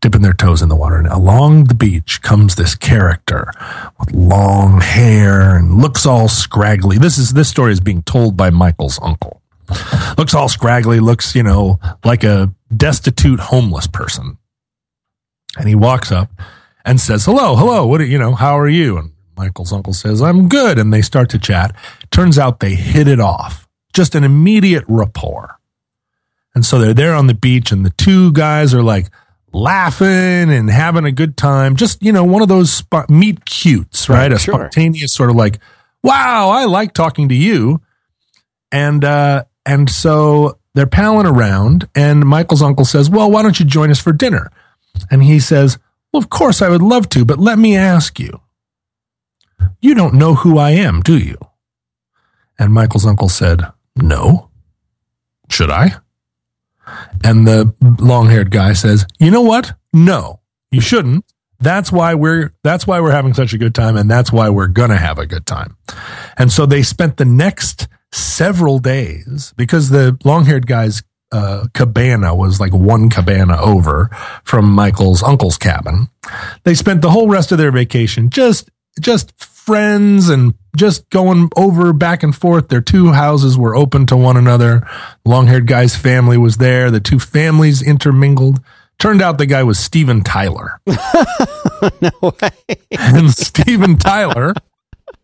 dipping 0.00 0.22
their 0.22 0.32
toes 0.32 0.62
in 0.62 0.68
the 0.68 0.76
water. 0.76 0.96
And 0.96 1.08
along 1.08 1.64
the 1.64 1.74
beach 1.74 2.22
comes 2.22 2.54
this 2.54 2.74
character 2.74 3.50
with 3.98 4.12
long 4.12 4.80
hair 4.80 5.56
and 5.56 5.78
looks 5.78 6.06
all 6.06 6.28
scraggly. 6.28 6.98
This 6.98 7.18
is 7.18 7.32
this 7.32 7.48
story 7.48 7.72
is 7.72 7.80
being 7.80 8.02
told 8.02 8.36
by 8.36 8.50
Michael's 8.50 8.98
uncle. 9.02 9.37
Looks 10.16 10.34
all 10.34 10.48
scraggly, 10.48 11.00
looks, 11.00 11.34
you 11.34 11.42
know, 11.42 11.78
like 12.04 12.24
a 12.24 12.52
destitute 12.74 13.40
homeless 13.40 13.86
person. 13.86 14.38
And 15.56 15.68
he 15.68 15.74
walks 15.74 16.12
up 16.12 16.30
and 16.84 17.00
says, 17.00 17.24
"Hello, 17.24 17.56
hello. 17.56 17.86
What 17.86 18.00
are, 18.00 18.06
you 18.06 18.18
know, 18.18 18.34
how 18.34 18.58
are 18.58 18.68
you?" 18.68 18.98
And 18.98 19.12
Michael's 19.36 19.72
uncle 19.72 19.92
says, 19.92 20.22
"I'm 20.22 20.48
good." 20.48 20.78
And 20.78 20.92
they 20.92 21.02
start 21.02 21.30
to 21.30 21.38
chat. 21.38 21.74
Turns 22.10 22.38
out 22.38 22.60
they 22.60 22.74
hit 22.74 23.08
it 23.08 23.20
off. 23.20 23.68
Just 23.92 24.14
an 24.14 24.24
immediate 24.24 24.84
rapport. 24.88 25.58
And 26.54 26.64
so 26.64 26.78
they're 26.78 26.94
there 26.94 27.14
on 27.14 27.26
the 27.26 27.34
beach 27.34 27.72
and 27.72 27.84
the 27.84 27.90
two 27.90 28.32
guys 28.32 28.74
are 28.74 28.82
like 28.82 29.08
laughing 29.52 30.06
and 30.50 30.70
having 30.70 31.04
a 31.04 31.12
good 31.12 31.36
time. 31.36 31.76
Just, 31.76 32.02
you 32.02 32.12
know, 32.12 32.24
one 32.24 32.42
of 32.42 32.48
those 32.48 32.72
spot, 32.72 33.08
meet 33.10 33.44
cutes, 33.44 34.08
right? 34.08 34.18
right 34.18 34.32
a 34.32 34.38
sure. 34.38 34.54
spontaneous 34.54 35.14
sort 35.14 35.30
of 35.30 35.36
like, 35.36 35.58
wow, 36.02 36.50
I 36.50 36.64
like 36.64 36.94
talking 36.94 37.28
to 37.28 37.34
you. 37.34 37.80
And, 38.70 39.04
uh, 39.04 39.44
and 39.68 39.90
so 39.90 40.58
they're 40.74 40.86
palling 40.86 41.26
around 41.26 41.88
and 41.94 42.24
Michael's 42.24 42.62
uncle 42.62 42.86
says, 42.86 43.10
well, 43.10 43.30
why 43.30 43.42
don't 43.42 43.60
you 43.60 43.66
join 43.66 43.90
us 43.90 44.00
for 44.00 44.12
dinner? 44.12 44.50
And 45.10 45.22
he 45.22 45.38
says, 45.38 45.78
well, 46.10 46.22
of 46.22 46.30
course 46.30 46.62
I 46.62 46.70
would 46.70 46.82
love 46.82 47.10
to, 47.10 47.24
but 47.26 47.38
let 47.38 47.58
me 47.58 47.76
ask 47.76 48.18
you, 48.18 48.40
you 49.80 49.94
don't 49.94 50.14
know 50.14 50.34
who 50.34 50.56
I 50.56 50.70
am, 50.70 51.02
do 51.02 51.18
you? 51.18 51.36
And 52.58 52.72
Michael's 52.72 53.06
uncle 53.06 53.28
said, 53.28 53.62
no. 53.94 54.48
Should 55.50 55.70
I? 55.70 55.96
And 57.22 57.46
the 57.46 57.74
long 58.00 58.28
haired 58.28 58.50
guy 58.50 58.72
says, 58.72 59.06
you 59.18 59.30
know 59.30 59.42
what? 59.42 59.74
No, 59.92 60.40
you 60.70 60.80
shouldn't. 60.80 61.24
That's 61.60 61.90
why 61.90 62.14
we're, 62.14 62.52
that's 62.62 62.86
why 62.86 63.00
we're 63.00 63.10
having 63.10 63.34
such 63.34 63.52
a 63.52 63.58
good 63.58 63.74
time. 63.74 63.96
And 63.96 64.10
that's 64.10 64.32
why 64.32 64.48
we're 64.48 64.68
going 64.68 64.90
to 64.90 64.96
have 64.96 65.18
a 65.18 65.26
good 65.26 65.46
time. 65.46 65.76
And 66.36 66.52
so 66.52 66.66
they 66.66 66.82
spent 66.82 67.16
the 67.16 67.24
next 67.24 67.88
several 68.12 68.78
days 68.78 69.52
because 69.56 69.90
the 69.90 70.16
long 70.24 70.44
haired 70.44 70.66
guy's 70.66 71.02
uh, 71.30 71.66
cabana 71.74 72.34
was 72.34 72.58
like 72.58 72.72
one 72.72 73.10
cabana 73.10 73.60
over 73.60 74.08
from 74.44 74.70
Michael's 74.70 75.22
uncle's 75.22 75.58
cabin. 75.58 76.08
They 76.64 76.74
spent 76.74 77.02
the 77.02 77.10
whole 77.10 77.28
rest 77.28 77.52
of 77.52 77.58
their 77.58 77.72
vacation 77.72 78.30
just, 78.30 78.70
just 79.00 79.38
friends 79.38 80.30
and 80.30 80.54
just 80.74 81.10
going 81.10 81.50
over 81.56 81.92
back 81.92 82.22
and 82.22 82.34
forth. 82.34 82.68
Their 82.68 82.80
two 82.80 83.12
houses 83.12 83.58
were 83.58 83.76
open 83.76 84.06
to 84.06 84.16
one 84.16 84.38
another. 84.38 84.88
Long 85.26 85.46
haired 85.46 85.66
guy's 85.66 85.94
family 85.96 86.38
was 86.38 86.56
there. 86.56 86.90
The 86.90 87.00
two 87.00 87.18
families 87.18 87.82
intermingled. 87.82 88.60
Turned 88.98 89.22
out 89.22 89.38
the 89.38 89.46
guy 89.46 89.62
was 89.62 89.78
Steven 89.78 90.22
Tyler. 90.22 90.80
no 92.00 92.10
way. 92.22 92.76
And 92.98 93.30
Steven 93.30 93.96
Tyler, 93.96 94.54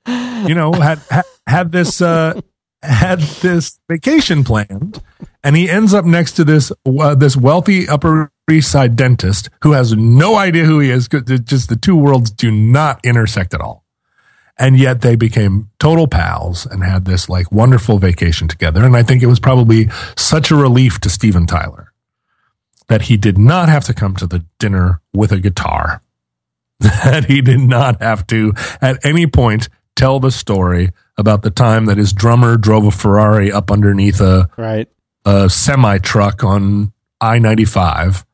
you 0.06 0.54
know, 0.54 0.72
had 0.72 1.00
had 1.46 1.72
this 1.72 2.00
uh, 2.00 2.40
had 2.82 3.18
this 3.18 3.80
vacation 3.88 4.44
planned, 4.44 5.02
and 5.42 5.56
he 5.56 5.68
ends 5.68 5.92
up 5.92 6.04
next 6.04 6.32
to 6.32 6.44
this 6.44 6.70
uh, 6.86 7.16
this 7.16 7.36
wealthy 7.36 7.88
Upper 7.88 8.30
East 8.48 8.70
Side 8.70 8.94
dentist 8.94 9.50
who 9.62 9.72
has 9.72 9.92
no 9.94 10.36
idea 10.36 10.64
who 10.64 10.78
he 10.78 10.90
is. 10.90 11.08
Because 11.08 11.40
Just 11.40 11.68
the 11.68 11.76
two 11.76 11.96
worlds 11.96 12.30
do 12.30 12.52
not 12.52 13.00
intersect 13.04 13.54
at 13.54 13.60
all. 13.60 13.84
And 14.56 14.78
yet 14.78 15.00
they 15.00 15.16
became 15.16 15.70
total 15.80 16.06
pals 16.06 16.64
and 16.64 16.84
had 16.84 17.06
this 17.06 17.28
like 17.28 17.50
wonderful 17.50 17.98
vacation 17.98 18.46
together. 18.46 18.84
And 18.84 18.96
I 18.96 19.02
think 19.02 19.20
it 19.20 19.26
was 19.26 19.40
probably 19.40 19.88
such 20.16 20.52
a 20.52 20.54
relief 20.54 21.00
to 21.00 21.10
Steven 21.10 21.44
Tyler 21.44 21.92
that 22.88 23.02
he 23.02 23.16
did 23.16 23.38
not 23.38 23.68
have 23.68 23.84
to 23.84 23.94
come 23.94 24.14
to 24.16 24.26
the 24.26 24.44
dinner 24.58 25.00
with 25.12 25.32
a 25.32 25.40
guitar. 25.40 26.02
That 26.80 27.26
he 27.26 27.40
did 27.40 27.60
not 27.60 28.02
have 28.02 28.26
to, 28.26 28.52
at 28.82 29.04
any 29.06 29.26
point, 29.26 29.68
tell 29.96 30.18
the 30.20 30.30
story 30.32 30.90
about 31.16 31.42
the 31.42 31.50
time 31.50 31.86
that 31.86 31.96
his 31.96 32.12
drummer 32.12 32.56
drove 32.56 32.84
a 32.84 32.90
Ferrari 32.90 33.50
up 33.52 33.70
underneath 33.70 34.20
a, 34.20 34.50
Right. 34.56 34.88
a 35.24 35.48
semi 35.48 35.98
truck 35.98 36.42
on 36.44 36.92
I 37.20 37.38
95. 37.38 38.26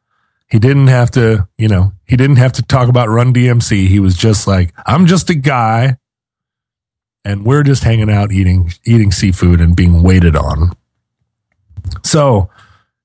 He 0.49 0.59
didn't 0.59 0.89
have 0.89 1.11
to, 1.13 1.47
you 1.59 1.69
know, 1.69 1.93
he 2.07 2.17
didn't 2.17 2.37
have 2.37 2.53
to 2.55 2.63
talk 2.63 2.89
about 2.89 3.09
Run 3.09 3.33
DMC. 3.33 3.87
He 3.87 4.01
was 4.01 4.17
just 4.17 4.49
like, 4.49 4.73
I'm 4.85 5.07
just 5.07 5.31
a 5.31 5.35
guy 5.37 5.99
and 7.25 7.45
we're 7.45 7.63
just 7.63 7.85
hanging 7.85 8.11
out 8.11 8.33
eating, 8.33 8.73
eating 8.85 9.13
seafood 9.13 9.61
and 9.61 9.77
being 9.77 10.03
waited 10.03 10.35
on. 10.35 10.73
So, 12.03 12.51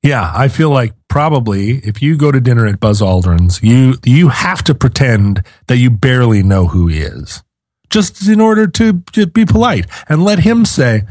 yeah, 0.05 0.31
I 0.33 0.47
feel 0.47 0.69
like 0.69 0.93
probably 1.07 1.77
if 1.77 2.01
you 2.01 2.15
go 2.15 2.31
to 2.31 2.39
dinner 2.39 2.67
at 2.67 2.79
Buzz 2.79 3.01
Aldrin's, 3.01 3.61
you, 3.63 3.95
you 4.05 4.29
have 4.29 4.63
to 4.65 4.75
pretend 4.75 5.43
that 5.67 5.77
you 5.77 5.89
barely 5.89 6.43
know 6.43 6.67
who 6.67 6.87
he 6.87 6.99
is 6.99 7.43
just 7.89 8.27
in 8.27 8.41
order 8.41 8.67
to, 8.67 8.93
be 8.93 9.45
polite 9.45 9.85
and 10.09 10.23
let 10.23 10.39
him 10.39 10.65
say, 10.65 11.03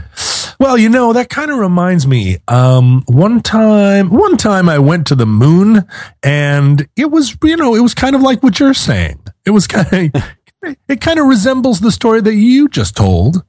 well, 0.61 0.77
you 0.79 0.89
know, 0.89 1.13
that 1.13 1.29
kind 1.29 1.51
of 1.51 1.59
reminds 1.59 2.07
me. 2.07 2.39
Um, 2.47 3.03
one 3.07 3.41
time, 3.41 4.11
one 4.11 4.37
time 4.37 4.69
I 4.69 4.79
went 4.79 5.07
to 5.09 5.15
the 5.15 5.27
moon 5.27 5.87
and 6.23 6.87
it 6.95 7.11
was, 7.11 7.37
you 7.43 7.57
know, 7.57 7.75
it 7.75 7.81
was 7.81 7.95
kind 7.95 8.15
of 8.15 8.23
like 8.23 8.43
what 8.43 8.61
you're 8.61 8.75
saying. 8.75 9.19
It 9.45 9.51
was 9.51 9.67
kind 9.67 10.15
of, 10.15 10.25
it 10.89 11.01
kind 11.01 11.19
of 11.19 11.27
resembles 11.27 11.81
the 11.81 11.91
story 11.91 12.21
that 12.21 12.35
you 12.35 12.69
just 12.69 12.97
told. 12.97 13.43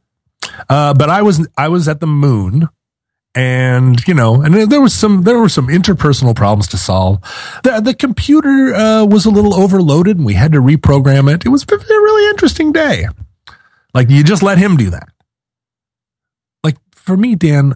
Uh, 0.70 0.94
but 0.94 1.10
I 1.10 1.22
was, 1.22 1.48
I 1.58 1.68
was 1.68 1.88
at 1.88 2.00
the 2.00 2.08
moon 2.08 2.70
and 3.36 4.02
you 4.08 4.14
know, 4.14 4.42
and 4.42 4.56
there 4.56 4.82
was 4.82 4.94
some 4.94 5.24
there 5.24 5.38
were 5.38 5.50
some 5.50 5.68
interpersonal 5.68 6.34
problems 6.36 6.68
to 6.70 6.78
solve. 6.78 7.22
The 7.64 7.82
the 7.82 7.94
computer 7.94 8.74
uh, 8.74 9.06
was 9.06 9.26
a 9.26 9.30
little 9.30 9.54
overloaded, 9.54 10.18
and 10.18 10.26
we 10.26 10.36
had 10.36 10.54
to 10.54 10.60
reprogram 10.60 11.32
it. 11.32 11.46
It 11.46 11.50
was 11.50 11.64
a 11.64 11.76
really 11.76 12.30
interesting 12.30 12.72
day. 12.72 13.08
Like 13.94 14.10
you 14.10 14.24
just 14.24 14.42
let 14.42 14.58
him 14.58 14.78
do 14.78 14.90
that. 14.90 15.10
Like 16.64 16.78
for 16.92 17.18
me, 17.18 17.36
Dan, 17.36 17.76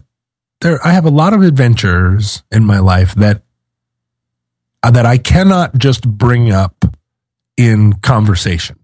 there 0.62 0.84
I 0.84 0.92
have 0.92 1.04
a 1.04 1.10
lot 1.10 1.34
of 1.34 1.42
adventures 1.42 2.42
in 2.50 2.64
my 2.64 2.78
life 2.78 3.14
that 3.16 3.42
uh, 4.82 4.90
that 4.92 5.04
I 5.04 5.18
cannot 5.18 5.76
just 5.76 6.08
bring 6.08 6.50
up 6.50 6.84
in 7.58 7.92
conversation. 7.94 8.78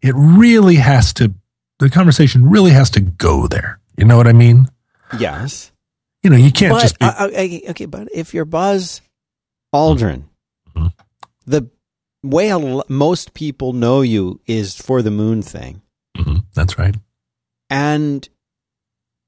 It 0.00 0.14
really 0.16 0.76
has 0.76 1.12
to. 1.14 1.34
The 1.80 1.90
conversation 1.90 2.48
really 2.48 2.70
has 2.70 2.90
to 2.90 3.00
go 3.00 3.48
there. 3.48 3.80
You 3.96 4.04
know 4.04 4.16
what 4.16 4.28
I 4.28 4.32
mean? 4.32 4.68
Yes. 5.18 5.69
You 6.22 6.30
know, 6.30 6.36
you 6.36 6.52
can't 6.52 6.72
but, 6.72 6.82
just 6.82 6.98
be. 6.98 7.06
uh, 7.06 7.26
okay, 7.28 7.62
okay, 7.70 7.86
but 7.86 8.08
if 8.12 8.34
you're 8.34 8.44
Buzz 8.44 9.00
Aldrin, 9.74 10.24
Mhm. 10.76 10.92
the 11.46 11.70
way 12.22 12.52
most 12.88 13.32
people 13.34 13.72
know 13.72 14.02
you 14.02 14.40
is 14.46 14.76
for 14.76 15.00
the 15.00 15.10
moon 15.10 15.40
thing. 15.42 15.80
Mhm, 16.16 16.44
that's 16.54 16.78
right. 16.78 16.94
And 17.70 18.28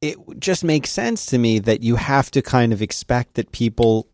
it 0.03 0.19
just 0.39 0.65
makes 0.65 0.91
sense 0.91 1.27
to 1.27 1.39
me 1.39 1.61
that 1.61 1.83
you 1.83 1.97
have 1.97 2.31
to 2.33 2.43
kind 2.43 2.73
of 2.73 2.83
expect 2.83 3.35
that 3.35 3.53
people 3.53 4.09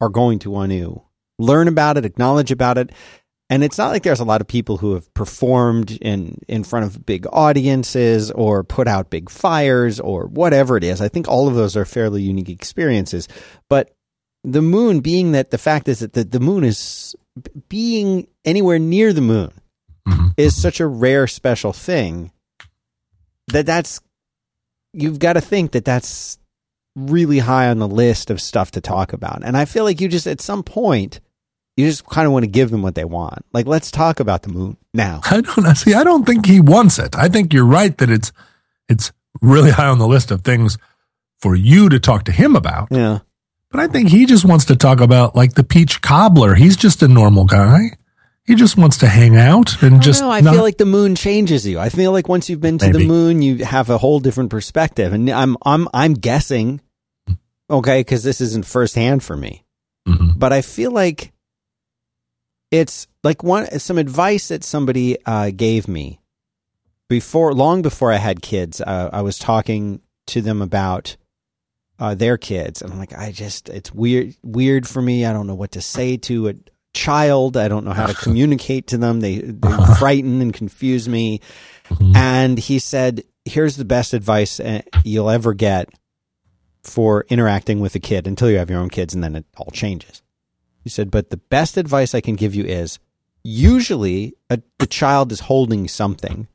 are 0.00 0.08
going 0.08 0.38
to 0.40 0.50
want 0.50 0.72
to 0.72 1.02
learn 1.38 1.68
about 1.68 1.96
it, 1.98 2.04
acknowledge 2.04 2.50
about 2.50 2.78
it. 2.78 2.90
And 3.52 3.62
it's 3.62 3.76
not 3.76 3.90
like 3.90 4.02
there's 4.02 4.20
a 4.20 4.24
lot 4.24 4.40
of 4.40 4.46
people 4.46 4.78
who 4.78 4.94
have 4.94 5.12
performed 5.12 5.90
in, 6.00 6.40
in 6.48 6.64
front 6.64 6.86
of 6.86 7.04
big 7.04 7.26
audiences 7.30 8.30
or 8.30 8.64
put 8.64 8.88
out 8.88 9.10
big 9.10 9.28
fires 9.28 10.00
or 10.00 10.24
whatever 10.26 10.78
it 10.78 10.84
is. 10.84 11.02
I 11.02 11.08
think 11.08 11.28
all 11.28 11.48
of 11.48 11.54
those 11.54 11.76
are 11.76 11.84
fairly 11.84 12.22
unique 12.22 12.48
experiences. 12.48 13.28
But 13.68 13.94
the 14.42 14.62
moon 14.62 15.00
being 15.00 15.32
that 15.32 15.50
the 15.50 15.58
fact 15.58 15.86
is 15.86 15.98
that 15.98 16.14
the, 16.14 16.24
the 16.24 16.40
moon 16.40 16.64
is 16.64 17.14
being 17.68 18.26
anywhere 18.44 18.78
near 18.78 19.12
the 19.12 19.20
moon 19.20 19.52
Mhm. 20.08 20.32
is 20.36 20.60
such 20.60 20.80
a 20.80 20.86
rare 20.86 21.26
special 21.26 21.72
thing 21.74 22.32
that 23.48 23.66
that's 23.66 24.00
you've 24.92 25.18
got 25.20 25.34
to 25.34 25.40
think 25.40 25.72
that 25.72 25.84
that's 25.84 26.38
really 26.96 27.38
high 27.38 27.68
on 27.68 27.78
the 27.78 27.86
list 27.86 28.30
of 28.30 28.40
stuff 28.40 28.72
to 28.72 28.80
talk 28.80 29.12
about 29.12 29.42
and 29.44 29.56
i 29.56 29.64
feel 29.64 29.84
like 29.84 30.00
you 30.00 30.08
just 30.08 30.26
at 30.26 30.40
some 30.40 30.62
point 30.64 31.20
you 31.76 31.86
just 31.88 32.04
kind 32.06 32.26
of 32.26 32.32
want 32.32 32.42
to 32.44 32.50
give 32.50 32.70
them 32.70 32.82
what 32.82 32.94
they 32.94 33.04
want 33.04 33.44
like 33.52 33.66
let's 33.66 33.90
talk 33.90 34.20
about 34.20 34.42
the 34.42 34.48
moon 34.50 34.76
now 34.94 35.20
I 35.30 35.40
don't 35.40 35.74
see. 35.76 35.94
I 35.94 36.04
don't 36.04 36.24
think 36.26 36.46
he 36.46 36.60
wants 36.60 36.98
it. 36.98 37.16
I 37.16 37.28
think 37.28 37.52
you're 37.52 37.64
right 37.64 37.96
that 37.98 38.10
it's 38.10 38.32
it's 38.88 39.12
really 39.40 39.70
high 39.70 39.88
on 39.88 39.98
the 39.98 40.06
list 40.06 40.30
of 40.30 40.42
things 40.42 40.76
for 41.40 41.54
you 41.56 41.88
to 41.88 41.98
talk 41.98 42.24
to 42.24 42.32
him 42.32 42.54
about. 42.56 42.88
yeah 42.90 43.20
But 43.70 43.80
I 43.80 43.86
think 43.88 44.10
he 44.10 44.26
just 44.26 44.44
wants 44.44 44.66
to 44.66 44.76
talk 44.76 45.00
about 45.00 45.34
like 45.34 45.54
the 45.54 45.64
peach 45.64 46.02
cobbler. 46.02 46.54
He's 46.54 46.76
just 46.76 47.02
a 47.02 47.08
normal 47.08 47.46
guy. 47.46 47.96
He 48.44 48.54
just 48.54 48.76
wants 48.76 48.98
to 48.98 49.06
hang 49.06 49.36
out 49.36 49.82
and 49.82 49.94
I 49.96 49.98
just. 50.00 50.20
know, 50.20 50.30
I 50.30 50.40
not- 50.40 50.52
feel 50.54 50.62
like 50.62 50.76
the 50.76 50.84
moon 50.84 51.14
changes 51.14 51.66
you. 51.66 51.78
I 51.78 51.88
feel 51.88 52.12
like 52.12 52.28
once 52.28 52.50
you've 52.50 52.60
been 52.60 52.76
to 52.78 52.86
Maybe. 52.86 52.98
the 52.98 53.06
moon, 53.06 53.40
you 53.40 53.64
have 53.64 53.88
a 53.88 53.96
whole 53.98 54.20
different 54.20 54.50
perspective. 54.50 55.12
And 55.14 55.30
I'm 55.30 55.56
I'm 55.64 55.88
I'm 55.94 56.14
guessing, 56.14 56.80
okay, 57.70 58.00
because 58.00 58.22
this 58.22 58.40
isn't 58.40 58.66
firsthand 58.66 59.22
for 59.22 59.36
me. 59.36 59.64
Mhm. 60.08 60.36
but 60.38 60.52
I 60.52 60.60
feel 60.62 60.90
like 60.90 61.31
it's 62.72 63.06
like 63.22 63.44
one 63.44 63.78
some 63.78 63.98
advice 63.98 64.48
that 64.48 64.64
somebody 64.64 65.16
uh, 65.26 65.50
gave 65.54 65.86
me 65.86 66.20
before, 67.08 67.52
long 67.52 67.82
before 67.82 68.10
I 68.10 68.16
had 68.16 68.40
kids. 68.42 68.80
Uh, 68.80 69.10
I 69.12 69.20
was 69.20 69.38
talking 69.38 70.00
to 70.28 70.40
them 70.40 70.62
about 70.62 71.16
uh, 71.98 72.14
their 72.14 72.38
kids, 72.38 72.80
and 72.80 72.90
I'm 72.90 72.98
like, 72.98 73.16
I 73.16 73.30
just 73.30 73.68
it's 73.68 73.92
weird, 73.92 74.34
weird 74.42 74.88
for 74.88 75.02
me. 75.02 75.26
I 75.26 75.34
don't 75.34 75.46
know 75.46 75.54
what 75.54 75.72
to 75.72 75.82
say 75.82 76.16
to 76.16 76.48
a 76.48 76.54
child. 76.94 77.58
I 77.58 77.68
don't 77.68 77.84
know 77.84 77.92
how 77.92 78.06
to 78.06 78.14
communicate 78.24 78.88
to 78.88 78.98
them. 78.98 79.20
They 79.20 79.38
they 79.38 79.76
frighten 79.98 80.40
and 80.40 80.54
confuse 80.54 81.08
me. 81.08 81.40
Mhm. 81.90 82.16
And 82.16 82.58
he 82.58 82.78
said, 82.78 83.22
"Here's 83.44 83.76
the 83.76 83.84
best 83.84 84.14
advice 84.14 84.58
uh, 84.58 84.80
you'll 85.04 85.28
ever 85.30 85.52
get 85.52 85.90
for 86.82 87.26
interacting 87.28 87.80
with 87.80 87.94
a 87.94 88.00
kid 88.00 88.26
until 88.26 88.50
you 88.50 88.56
have 88.56 88.70
your 88.70 88.80
own 88.80 88.88
kids, 88.88 89.12
and 89.12 89.22
then 89.22 89.36
it 89.36 89.44
all 89.58 89.70
changes." 89.72 90.22
He 90.82 90.90
said, 90.90 91.10
"But 91.10 91.30
the 91.30 91.36
best 91.36 91.76
advice 91.76 92.14
I 92.14 92.20
can 92.20 92.36
give 92.36 92.54
you 92.54 92.64
is 92.64 92.98
usually 93.44 94.34
a, 94.50 94.60
the 94.78 94.86
child 94.86 95.32
is 95.32 95.40
holding 95.40 95.88
something. 95.88 96.48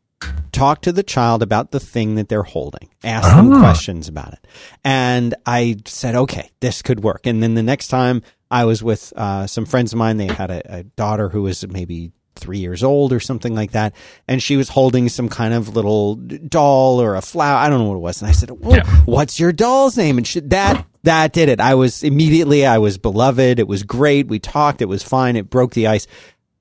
Talk 0.52 0.82
to 0.82 0.92
the 0.92 1.04
child 1.04 1.44
about 1.44 1.70
the 1.72 1.80
thing 1.80 2.16
that 2.16 2.28
they're 2.28 2.42
holding. 2.42 2.90
Ask 3.04 3.36
them 3.36 3.54
Ah. 3.54 3.60
questions 3.60 4.08
about 4.08 4.34
it." 4.34 4.48
And 4.84 5.36
I 5.46 5.78
said, 5.86 6.16
"Okay, 6.16 6.50
this 6.60 6.82
could 6.82 7.02
work." 7.04 7.28
And 7.28 7.44
then 7.44 7.54
the 7.54 7.63
next 7.63 7.88
time 7.90 8.22
I 8.50 8.66
was 8.66 8.82
with 8.82 9.13
uh, 9.16 9.46
some 9.46 9.66
friends 9.66 9.94
of 9.94 10.00
mine, 10.00 10.18
they 10.18 10.28
had 10.28 10.50
a, 10.50 10.78
a 10.80 10.84
daughter 10.84 11.30
who 11.30 11.44
was 11.44 11.68
maybe 11.68 12.12
three 12.36 12.60
years 12.60 12.84
old 12.84 13.12
or 13.13 13.20
something 13.20 13.54
like 13.56 13.72
that, 13.72 13.94
and 14.28 14.42
she 14.42 14.58
was 14.58 14.70
holding 14.70 15.10
some 15.10 15.28
kind 15.30 15.54
of 15.54 15.76
little 15.76 16.16
doll 16.16 17.02
or 17.02 17.16
a 17.16 17.22
flower. 17.22 17.58
I 17.58 17.70
don't 17.70 17.80
know 17.80 17.90
what 17.90 17.96
it 17.96 18.00
was. 18.00 18.22
And 18.22 18.30
I 18.30 18.32
said, 18.32 18.52
well, 18.52 18.78
Yeah. 18.78 18.86
"What's 19.06 19.40
your 19.40 19.52
doll's 19.52 19.98
name?" 19.98 20.18
And 20.18 20.26
she, 20.26 20.40
that 20.42 20.86
that 21.08 21.34
did 21.34 21.50
it. 21.50 21.60
I 21.60 21.74
was 21.76 22.04
immediately 22.04 22.65
I 22.65 22.78
was 22.78 22.98
beloved. 22.98 23.60
It 23.60 23.67
was 23.67 23.84
great. 23.84 24.28
We 24.28 24.39
talked. 24.39 24.82
It 24.82 24.88
was 24.89 25.04
fine. 25.04 25.36
It 25.36 25.50
broke 25.50 25.74
the 25.74 25.88
ice. 25.88 26.08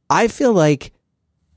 I 0.09 0.29
feel 0.29 0.53
like 0.53 0.93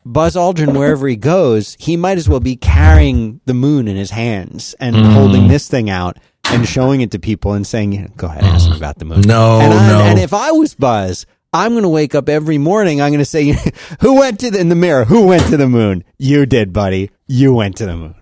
Buzz 0.05 0.35
Aldrin, 0.35 0.75
wherever 0.77 1.07
he 1.07 1.15
goes, 1.15 1.75
he 1.79 1.97
might 1.97 2.17
as 2.17 2.27
well 2.29 2.39
be 2.39 2.55
carrying 2.55 3.41
the 3.45 3.53
moon 3.53 3.87
in 3.87 3.95
his 3.95 4.11
hands 4.11 4.73
and 4.79 4.95
Mm. 4.95 5.13
holding 5.13 5.47
this 5.47 5.67
thing 5.67 5.89
out 5.89 6.17
and 6.45 6.67
showing 6.67 7.01
it 7.01 7.11
to 7.11 7.19
people 7.19 7.53
and 7.53 7.67
saying, 7.67 8.11
"Go 8.17 8.27
ahead, 8.27 8.43
ask 8.43 8.69
me 8.69 8.77
about 8.77 8.97
the 8.97 9.05
moon." 9.05 9.21
No, 9.21 9.59
and, 9.59 9.73
I- 9.73 9.89
no. 9.89 9.99
and 10.01 10.17
if 10.19 10.33
I 10.33 10.51
was 10.51 10.73
Buzz, 10.73 11.25
I'm 11.53 11.71
going 11.73 11.83
to 11.83 11.89
wake 11.89 12.15
up 12.15 12.29
every 12.29 12.57
morning. 12.57 13.01
I'm 13.01 13.09
going 13.11 13.19
to 13.19 13.25
say, 13.25 13.55
"Who 14.01 14.15
went 14.15 14.39
to 14.39 14.49
the, 14.51 14.59
in 14.59 14.69
the 14.69 14.75
mirror? 14.75 15.05
Who 15.05 15.27
went 15.27 15.43
to 15.47 15.57
the 15.57 15.67
moon? 15.67 16.03
You 16.17 16.45
did, 16.45 16.73
buddy. 16.73 17.11
You 17.27 17.53
went 17.53 17.75
to 17.77 17.85
the 17.85 17.95
moon." 17.95 18.15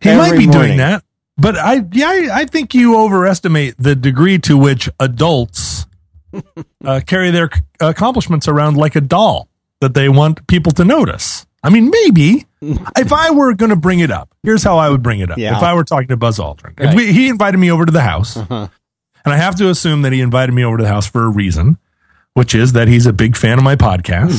He 0.00 0.14
might 0.14 0.32
be 0.36 0.46
morning. 0.46 0.50
doing 0.50 0.76
that, 0.78 1.04
but 1.42 1.56
I 1.58 1.84
yeah 1.92 2.08
I, 2.08 2.28
I 2.32 2.44
think 2.46 2.74
you 2.74 2.96
overestimate 2.98 3.74
the 3.78 3.94
degree 3.94 4.38
to 4.40 4.56
which 4.56 4.88
adults 5.00 5.86
uh, 6.84 7.00
carry 7.06 7.30
their 7.30 7.50
accomplishments 7.80 8.48
around 8.48 8.76
like 8.76 8.96
a 8.96 9.00
doll 9.00 9.48
that 9.80 9.94
they 9.94 10.08
want 10.08 10.46
people 10.46 10.72
to 10.72 10.84
notice. 10.84 11.46
I 11.62 11.70
mean, 11.70 11.90
maybe 11.90 12.46
if 12.96 13.12
I 13.12 13.30
were 13.30 13.54
going 13.54 13.70
to 13.70 13.76
bring 13.76 14.00
it 14.00 14.10
up, 14.10 14.34
here's 14.42 14.62
how 14.64 14.78
I 14.78 14.88
would 14.88 15.02
bring 15.02 15.20
it 15.20 15.30
up. 15.30 15.38
Yeah. 15.38 15.56
If 15.56 15.62
I 15.62 15.74
were 15.74 15.84
talking 15.84 16.08
to 16.08 16.16
Buzz 16.16 16.38
Aldrin, 16.38 16.78
Right. 16.80 16.96
we, 16.96 17.12
he 17.12 17.28
invited 17.28 17.58
me 17.58 17.70
over 17.70 17.84
to 17.86 17.92
the 17.92 18.00
house, 18.00 18.36
Uh-huh. 18.36 18.68
and 19.24 19.34
I 19.34 19.36
have 19.36 19.56
to 19.56 19.68
assume 19.68 20.02
that 20.02 20.12
he 20.12 20.20
invited 20.20 20.52
me 20.52 20.64
over 20.64 20.76
to 20.78 20.82
the 20.82 20.88
house 20.88 21.06
for 21.06 21.24
a 21.24 21.28
reason. 21.28 21.78
Which 22.34 22.54
is 22.54 22.72
that 22.72 22.88
he's 22.88 23.04
a 23.04 23.12
big 23.12 23.36
fan 23.36 23.58
of 23.58 23.64
my 23.64 23.76
podcast, 23.76 24.32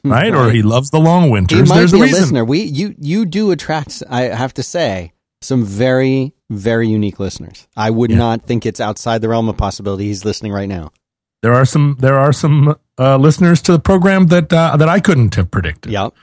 right? 0.02 0.34
Or 0.34 0.50
he 0.50 0.62
loves 0.62 0.88
the 0.88 0.98
long 0.98 1.24
He 1.24 1.30
winters. 1.30 1.68
might 1.68 1.74
There's 1.76 1.92
be 1.92 1.98
a 1.98 2.00
a 2.00 2.04
reason. 2.06 2.20
listener. 2.22 2.44
We 2.46 2.62
you 2.62 2.94
you 2.98 3.26
do 3.26 3.50
attract. 3.50 4.02
I 4.08 4.22
have 4.22 4.54
to 4.54 4.62
say 4.62 5.12
some 5.40 5.64
very 5.64 6.32
very 6.50 6.88
unique 6.88 7.20
listeners. 7.20 7.66
I 7.76 7.90
would 7.90 8.10
Yeah. 8.10 8.16
not 8.18 8.46
think 8.46 8.64
it's 8.64 8.80
outside 8.80 9.20
the 9.20 9.28
realm 9.28 9.48
of 9.50 9.56
possibility. 9.58 10.06
He's 10.06 10.24
listening 10.24 10.52
right 10.52 10.68
now. 10.68 10.92
There 11.42 11.52
are 11.52 11.64
some 11.66 11.96
there 12.00 12.18
are 12.18 12.32
some 12.32 12.74
uh, 12.98 13.16
listeners 13.18 13.60
to 13.62 13.72
the 13.72 13.78
program 13.78 14.26
that 14.28 14.52
uh, 14.52 14.76
that 14.76 14.88
I 14.88 15.00
couldn't 15.00 15.34
have 15.36 15.50
predicted. 15.50 15.92
Yep. 15.92 16.14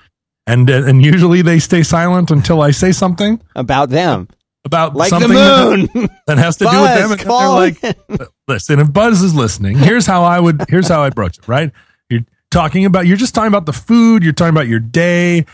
and 0.47 0.69
uh, 0.69 0.83
and 0.85 1.03
usually 1.05 1.41
they 1.41 1.59
stay 1.59 1.83
silent 1.83 2.31
until 2.31 2.61
I 2.61 2.71
say 2.71 2.91
something. 2.91 3.41
About 3.55 3.89
them. 3.89 4.27
about 4.65 4.95
Like 4.95 5.09
something 5.09 5.29
the 5.29 5.35
that- 5.35 5.95
moon. 5.95 6.09
that 6.27 6.37
has 6.39 6.57
to 6.57 6.65
do 6.65 6.81
with 6.81 6.95
them. 6.95 7.11
And 7.11 7.19
they're 7.21 7.49
like, 7.49 7.83
in. 7.83 8.27
listen, 8.47 8.79
if 8.79 8.91
Buzz 8.91 9.21
is 9.21 9.35
listening, 9.35 9.77
here's 9.77 10.07
how 10.07 10.23
I 10.23 10.39
would, 10.39 10.65
here's 10.69 10.87
how 10.87 11.01
I 11.03 11.11
broach 11.11 11.37
it, 11.37 11.47
right? 11.47 11.71
You're 12.09 12.25
talking 12.49 12.83
about, 12.85 13.05
you're 13.05 13.15
just 13.17 13.35
talking 13.35 13.47
about 13.47 13.67
the 13.67 13.73
food, 13.73 14.23
you're 14.23 14.33
talking 14.33 14.53
about 14.55 14.67
your 14.67 14.79
day. 14.79 15.45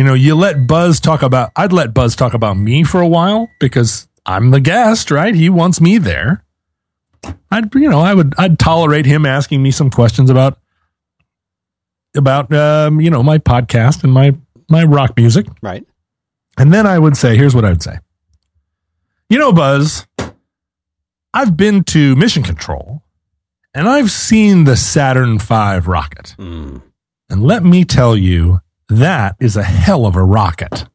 You 0.00 0.04
know, 0.04 0.14
you 0.14 0.34
let 0.34 0.66
Buzz 0.66 0.98
talk 0.98 1.20
about, 1.20 1.50
I'd 1.54 1.74
let 1.74 1.92
Buzz 1.92 2.16
talk 2.16 2.32
about 2.32 2.56
me 2.56 2.84
for 2.84 3.02
a 3.02 3.06
while 3.06 3.50
because 3.60 4.08
I'm 4.24 4.50
the 4.50 4.58
guest, 4.58 5.10
right? 5.10 5.34
He 5.34 5.50
wants 5.50 5.78
me 5.78 5.98
there. 5.98 6.42
I'd, 7.50 7.74
you 7.74 7.90
know, 7.90 8.00
I 8.00 8.14
would, 8.14 8.32
I'd 8.38 8.58
tolerate 8.58 9.04
him 9.04 9.26
asking 9.26 9.62
me 9.62 9.70
some 9.70 9.90
questions 9.90 10.30
about, 10.30 10.58
about, 12.16 12.50
um, 12.50 12.98
you 12.98 13.10
know, 13.10 13.22
my 13.22 13.36
podcast 13.36 14.02
and 14.02 14.10
my, 14.10 14.34
my 14.70 14.84
rock 14.84 15.18
music. 15.18 15.46
right. 15.60 15.86
And 16.56 16.72
then 16.72 16.86
I 16.86 16.98
would 16.98 17.18
say, 17.18 17.36
here's 17.36 17.54
what 17.54 17.66
I 17.66 17.68
would 17.68 17.82
say. 17.82 17.98
You 19.28 19.38
know, 19.38 19.52
Buzz, 19.52 20.06
I've 21.34 21.58
been 21.58 21.84
to 21.84 22.16
Mission 22.16 22.42
Control 22.42 23.02
and 23.74 23.86
I've 23.86 24.10
seen 24.10 24.64
the 24.64 24.78
Saturn 24.78 25.38
V 25.38 25.80
rocket. 25.80 26.36
Mm. 26.38 26.80
And 27.28 27.42
let 27.42 27.62
me 27.64 27.84
tell 27.84 28.16
you, 28.16 28.60
that 28.90 29.36
is 29.40 29.56
a 29.56 29.62
hell 29.62 30.04
of 30.04 30.16
a 30.16 30.22
rocket. 30.22 30.86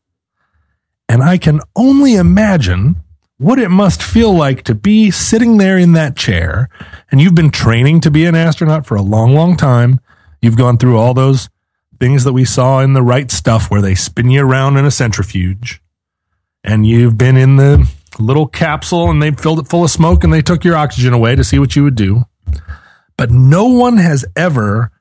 And 1.08 1.23
I 1.23 1.38
can 1.38 1.62
only 1.75 2.15
imagine 2.15 2.97
what 3.38 3.60
it 3.60 3.69
must 3.69 4.01
feel 4.01 4.34
like 4.34 4.63
to 4.63 4.75
be 4.75 5.12
sitting 5.12 5.58
there 5.58 5.77
in 5.77 5.93
that 5.93 6.15
chair. 6.15 6.69
And 7.12 7.19
you've 7.19 7.36
been 7.36 7.51
training 7.51 8.01
to 8.01 8.12
be 8.12 8.25
an 8.25 8.36
astronaut 8.36 8.86
for 8.86 8.95
a 8.95 9.01
long, 9.01 9.34
long 9.34 9.58
time. 9.58 9.99
You've 10.41 10.58
gone 10.58 10.77
through 10.77 10.97
all 10.97 11.13
those 11.13 11.49
things 11.99 12.23
that 12.23 12.34
we 12.34 12.45
saw 12.45 12.79
in 12.79 12.93
the 12.93 13.01
right 13.01 13.31
stuff 13.31 13.69
where 13.69 13.81
they 13.81 13.95
spin 13.95 14.29
you 14.29 14.41
around 14.41 14.77
in 14.77 14.86
a 14.86 14.91
centrifuge. 14.91 15.81
And 16.63 16.86
you've 16.86 17.17
been 17.17 17.38
in 17.38 17.58
the 17.58 17.89
little 18.19 18.47
capsule 18.47 19.10
and 19.10 19.21
they 19.21 19.31
filled 19.31 19.60
it 19.60 19.67
full 19.67 19.84
of 19.84 19.91
smoke 19.91 20.23
and 20.23 20.34
they 20.34 20.41
took 20.41 20.63
your 20.63 20.75
oxygen 20.75 21.13
away 21.13 21.36
to 21.36 21.43
see 21.43 21.60
what 21.60 21.75
you 21.75 21.84
would 21.84 21.95
do. 21.95 22.23
But 23.17 23.31
no 23.31 23.67
one 23.67 23.97
has 23.97 24.25
ever 24.36 24.91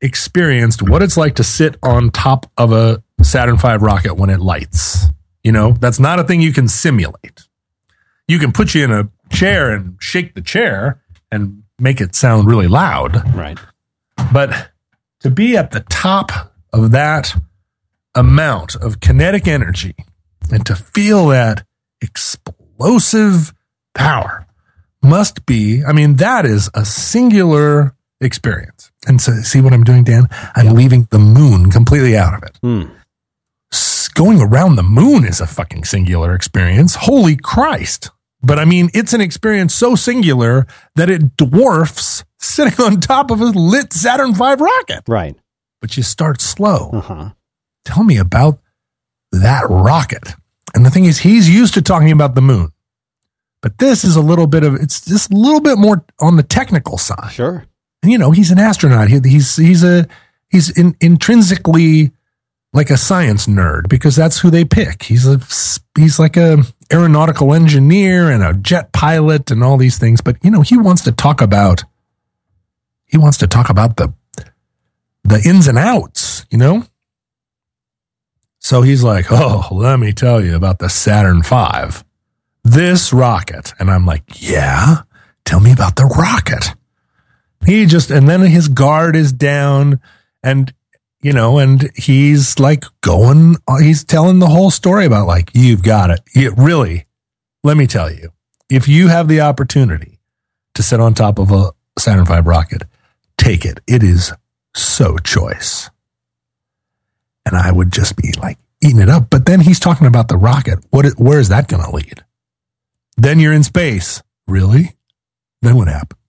experienced 0.00 0.82
what 0.82 1.02
it's 1.02 1.16
like 1.16 1.36
to 1.36 1.44
sit 1.44 1.76
on 1.82 2.10
top 2.10 2.50
of 2.56 2.72
a 2.72 3.02
Saturn 3.22 3.56
V 3.56 3.76
rocket 3.76 4.14
when 4.14 4.30
it 4.30 4.40
lights. 4.40 5.06
You 5.44 5.52
know, 5.52 5.72
that's 5.72 6.00
not 6.00 6.18
a 6.18 6.24
thing 6.24 6.40
you 6.40 6.52
can 6.52 6.68
simulate. 6.68 7.42
You 8.28 8.38
can 8.38 8.52
put 8.52 8.74
you 8.74 8.84
in 8.84 8.92
a 8.92 9.10
chair 9.30 9.70
and 9.70 9.96
shake 10.00 10.34
the 10.34 10.40
chair 10.40 11.02
and 11.30 11.62
make 11.78 12.00
it 12.00 12.14
sound 12.14 12.46
really 12.46 12.68
loud. 12.68 13.34
Right. 13.34 13.58
But 14.32 14.70
to 15.20 15.30
be 15.30 15.56
at 15.56 15.72
the 15.72 15.80
top 15.80 16.54
of 16.72 16.92
that 16.92 17.34
amount 18.14 18.76
of 18.76 19.00
kinetic 19.00 19.46
energy 19.46 19.94
and 20.50 20.64
to 20.66 20.76
feel 20.76 21.28
that 21.28 21.64
explosive 22.00 23.52
power 23.94 24.46
must 25.02 25.46
be, 25.46 25.82
I 25.84 25.92
mean, 25.92 26.14
that 26.16 26.46
is 26.46 26.70
a 26.74 26.84
singular 26.84 27.94
experience. 28.20 28.79
And 29.06 29.20
so, 29.20 29.32
see 29.32 29.60
what 29.60 29.72
I'm 29.72 29.84
doing, 29.84 30.04
Dan? 30.04 30.28
I'm 30.54 30.74
leaving 30.74 31.08
the 31.10 31.18
moon 31.18 31.70
completely 31.70 32.16
out 32.16 32.34
of 32.34 32.42
it. 32.42 32.58
Hmm. 32.62 32.82
S- 33.72 34.08
Going 34.08 34.40
around 34.42 34.76
the 34.76 34.82
moon 34.82 35.24
is 35.24 35.40
a 35.40 35.46
fucking 35.46 35.84
singular 35.84 36.34
experience. 36.34 36.94
Holy 36.96 37.36
Christ. 37.36 38.10
But 38.42 38.58
I 38.58 38.64
mean, 38.64 38.90
it's 38.94 39.12
an 39.12 39.20
experience 39.20 39.74
so 39.74 39.94
singular 39.94 40.66
that 40.96 41.08
it 41.10 41.36
dwarfs 41.36 42.24
sitting 42.38 42.78
on 42.84 43.00
top 43.00 43.30
of 43.30 43.40
a 43.40 43.44
lit 43.46 43.92
Saturn 43.92 44.34
V 44.34 44.40
rocket. 44.58 45.02
Right. 45.06 45.36
But 45.80 45.96
you 45.96 46.02
start 46.02 46.40
slow. 46.40 46.90
Uh 46.92 47.00
huh. 47.00 47.30
Tell 47.84 48.02
me 48.04 48.18
about 48.18 48.58
that 49.32 49.64
rocket. 49.70 50.34
And 50.74 50.84
the 50.84 50.90
thing 50.90 51.04
is, 51.06 51.20
he's 51.20 51.48
used 51.48 51.74
to 51.74 51.82
talking 51.82 52.10
about 52.12 52.34
the 52.34 52.42
moon. 52.42 52.72
But 53.62 53.78
this 53.78 54.04
is 54.04 54.16
a 54.16 54.20
little 54.22 54.46
bit 54.46 54.62
of, 54.64 54.74
it's 54.74 55.04
just 55.04 55.30
a 55.32 55.36
little 55.36 55.60
bit 55.60 55.78
more 55.78 56.04
on 56.20 56.36
the 56.36 56.42
technical 56.42 56.96
side. 56.98 57.32
Sure. 57.32 57.64
You 58.02 58.18
know, 58.18 58.30
he's 58.30 58.50
an 58.50 58.58
astronaut. 58.58 59.08
He, 59.08 59.20
he's, 59.24 59.56
he's 59.56 59.84
a, 59.84 60.06
he's 60.48 60.70
in, 60.76 60.96
intrinsically 61.00 62.12
like 62.72 62.90
a 62.90 62.96
science 62.96 63.46
nerd 63.46 63.88
because 63.88 64.16
that's 64.16 64.38
who 64.38 64.50
they 64.50 64.64
pick. 64.64 65.02
He's 65.02 65.26
a, 65.26 65.40
he's 65.98 66.18
like 66.18 66.36
a 66.36 66.62
aeronautical 66.92 67.52
engineer 67.52 68.30
and 68.30 68.42
a 68.42 68.54
jet 68.54 68.92
pilot 68.92 69.50
and 69.50 69.62
all 69.62 69.76
these 69.76 69.98
things. 69.98 70.20
But, 70.20 70.36
you 70.42 70.50
know, 70.50 70.62
he 70.62 70.78
wants 70.78 71.02
to 71.02 71.12
talk 71.12 71.40
about, 71.40 71.84
he 73.06 73.18
wants 73.18 73.38
to 73.38 73.46
talk 73.46 73.70
about 73.70 73.96
the, 73.96 74.14
the 75.24 75.42
ins 75.46 75.66
and 75.66 75.78
outs, 75.78 76.46
you 76.50 76.58
know? 76.58 76.84
So 78.60 78.82
he's 78.82 79.02
like, 79.02 79.26
Oh, 79.30 79.68
let 79.72 79.98
me 79.98 80.12
tell 80.12 80.42
you 80.44 80.54
about 80.54 80.78
the 80.78 80.88
Saturn 80.88 81.42
V, 81.42 82.02
this 82.62 83.12
rocket. 83.12 83.72
And 83.78 83.90
I'm 83.90 84.06
like, 84.06 84.22
Yeah, 84.40 85.02
tell 85.44 85.60
me 85.60 85.72
about 85.72 85.96
the 85.96 86.06
rocket. 86.06 86.74
He 87.64 87.86
just, 87.86 88.10
and 88.10 88.28
then 88.28 88.40
his 88.40 88.68
guard 88.68 89.16
is 89.16 89.32
down 89.32 90.00
and, 90.42 90.72
you 91.22 91.32
know, 91.32 91.58
and 91.58 91.90
he's 91.94 92.58
like 92.58 92.84
going, 93.02 93.56
he's 93.80 94.04
telling 94.04 94.38
the 94.38 94.46
whole 94.46 94.70
story 94.70 95.04
about 95.04 95.26
like, 95.26 95.50
you've 95.54 95.82
got 95.82 96.10
it. 96.10 96.20
You, 96.34 96.54
really, 96.56 97.06
let 97.62 97.76
me 97.76 97.86
tell 97.86 98.10
you, 98.10 98.30
if 98.70 98.88
you 98.88 99.08
have 99.08 99.28
the 99.28 99.42
opportunity 99.42 100.20
to 100.74 100.82
sit 100.82 101.00
on 101.00 101.12
top 101.12 101.38
of 101.38 101.50
a 101.50 101.72
Saturn 101.98 102.24
V 102.24 102.40
rocket, 102.40 102.84
take 103.36 103.64
it. 103.64 103.80
It 103.86 104.02
is 104.02 104.32
so 104.74 105.18
choice. 105.18 105.90
And 107.44 107.56
I 107.56 107.70
would 107.72 107.92
just 107.92 108.16
be 108.16 108.32
like 108.40 108.58
eating 108.80 109.00
it 109.00 109.08
up. 109.08 109.28
But 109.28 109.44
then 109.44 109.60
he's 109.60 109.80
talking 109.80 110.06
about 110.06 110.28
the 110.28 110.36
rocket. 110.36 110.78
What, 110.90 111.06
where 111.18 111.40
is 111.40 111.48
that 111.48 111.68
going 111.68 111.84
to 111.84 111.90
lead? 111.90 112.24
Then 113.16 113.40
you're 113.40 113.52
in 113.52 113.64
space. 113.64 114.22
Really? 114.46 114.94
Then 115.60 115.76
what 115.76 115.88
happens? 115.88 116.19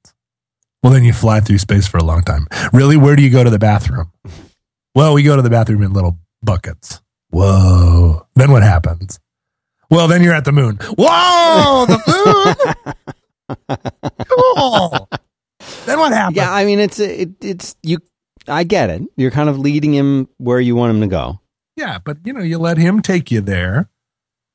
Well, 0.83 0.91
then 0.93 1.03
you 1.03 1.13
fly 1.13 1.39
through 1.41 1.59
space 1.59 1.87
for 1.87 1.97
a 1.97 2.03
long 2.03 2.23
time. 2.23 2.47
Really? 2.73 2.97
Where 2.97 3.15
do 3.15 3.21
you 3.21 3.29
go 3.29 3.43
to 3.43 3.49
the 3.49 3.59
bathroom? 3.59 4.11
Well, 4.95 5.13
we 5.13 5.23
go 5.23 5.35
to 5.35 5.41
the 5.41 5.49
bathroom 5.49 5.83
in 5.83 5.93
little 5.93 6.19
buckets. 6.41 7.01
Whoa. 7.29 8.27
Then 8.35 8.51
what 8.51 8.63
happens? 8.63 9.19
Well, 9.89 10.07
then 10.07 10.23
you're 10.23 10.33
at 10.33 10.45
the 10.45 10.51
moon. 10.51 10.79
Whoa, 10.97 11.85
the 11.85 12.55
moon. 13.67 13.75
cool. 14.27 15.09
Then 15.85 15.99
what 15.99 16.13
happens? 16.13 16.37
Yeah. 16.37 16.51
I 16.51 16.65
mean, 16.65 16.79
it's 16.79 16.99
it, 16.99 17.31
it's 17.41 17.75
you. 17.83 17.99
I 18.47 18.63
get 18.63 18.89
it. 18.89 19.03
You're 19.17 19.31
kind 19.31 19.49
of 19.49 19.59
leading 19.59 19.93
him 19.93 20.29
where 20.37 20.59
you 20.59 20.75
want 20.75 20.95
him 20.95 21.01
to 21.01 21.07
go. 21.07 21.39
Yeah, 21.75 21.99
but 22.03 22.17
you 22.23 22.33
know, 22.33 22.41
you 22.41 22.57
let 22.57 22.77
him 22.77 23.01
take 23.01 23.31
you 23.31 23.41
there, 23.41 23.89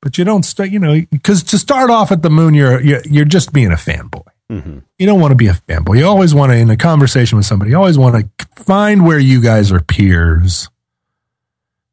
but 0.01 0.17
you 0.17 0.23
don't 0.23 0.43
start. 0.43 0.71
You 0.71 0.79
know, 0.79 1.01
because 1.11 1.43
to 1.43 1.57
start 1.57 1.89
off 1.89 2.11
at 2.11 2.21
the 2.23 2.29
moon, 2.29 2.53
you're 2.53 2.81
you're, 2.81 3.01
you're 3.05 3.25
just 3.25 3.53
being 3.53 3.71
a 3.71 3.75
fanboy. 3.75 4.26
Mm-hmm. 4.51 4.79
You 4.97 5.05
don't 5.05 5.19
want 5.19 5.31
to 5.31 5.35
be 5.35 5.47
a 5.47 5.53
fanboy. 5.53 5.99
You 5.99 6.05
always 6.05 6.33
want 6.33 6.51
to, 6.51 6.57
in 6.57 6.69
a 6.69 6.77
conversation 6.77 7.37
with 7.37 7.45
somebody, 7.45 7.71
you 7.71 7.77
always 7.77 7.97
want 7.97 8.15
to 8.15 8.47
find 8.55 9.05
where 9.05 9.19
you 9.19 9.41
guys 9.41 9.71
are 9.71 9.81
peers. 9.81 10.69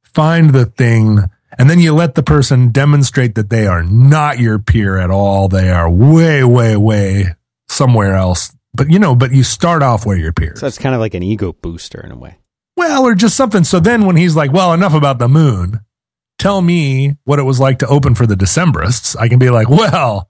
Find 0.03 0.51
the 0.51 0.67
thing, 0.67 1.19
and 1.59 1.69
then 1.69 1.81
you 1.81 1.93
let 1.93 2.15
the 2.15 2.23
person 2.23 2.71
demonstrate 2.71 3.35
that 3.35 3.51
they 3.51 3.67
are 3.67 3.83
not 3.83 4.39
your 4.39 4.61
peer 4.61 4.99
at 4.99 5.11
all. 5.11 5.49
They 5.49 5.71
are 5.71 5.91
way, 5.91 6.45
way, 6.45 6.77
way 6.77 7.35
somewhere 7.69 8.15
else. 8.15 8.55
But 8.73 8.91
you 8.91 9.01
know, 9.01 9.17
but 9.17 9.33
you 9.33 9.43
start 9.43 9.83
off 9.83 10.07
where 10.07 10.17
your 10.17 10.33
peers. 10.33 10.61
So 10.61 10.69
it's 10.69 10.79
kind 10.79 10.95
of 10.95 11.01
like 11.01 11.15
an 11.15 11.23
ego 11.25 11.53
booster 11.53 12.01
in 12.01 12.13
a 12.13 12.17
way. 12.17 12.39
Well, 12.77 13.05
or 13.05 13.15
just 13.15 13.37
something. 13.37 13.65
So 13.65 13.81
then 13.81 14.07
when 14.07 14.17
he's 14.17 14.37
like, 14.37 14.53
well, 14.53 14.73
enough 14.73 14.95
about 14.95 15.19
the 15.19 15.29
moon, 15.29 15.81
tell 16.39 16.61
me 16.61 17.17
what 17.25 17.39
it 17.39 17.45
was 17.45 17.61
like 17.61 17.81
to 17.81 17.87
open 17.87 18.15
for 18.15 18.27
the 18.27 18.35
Decemberists, 18.35 19.17
I 19.19 19.29
can 19.29 19.39
be 19.39 19.51
like, 19.51 19.69
well, 19.69 20.29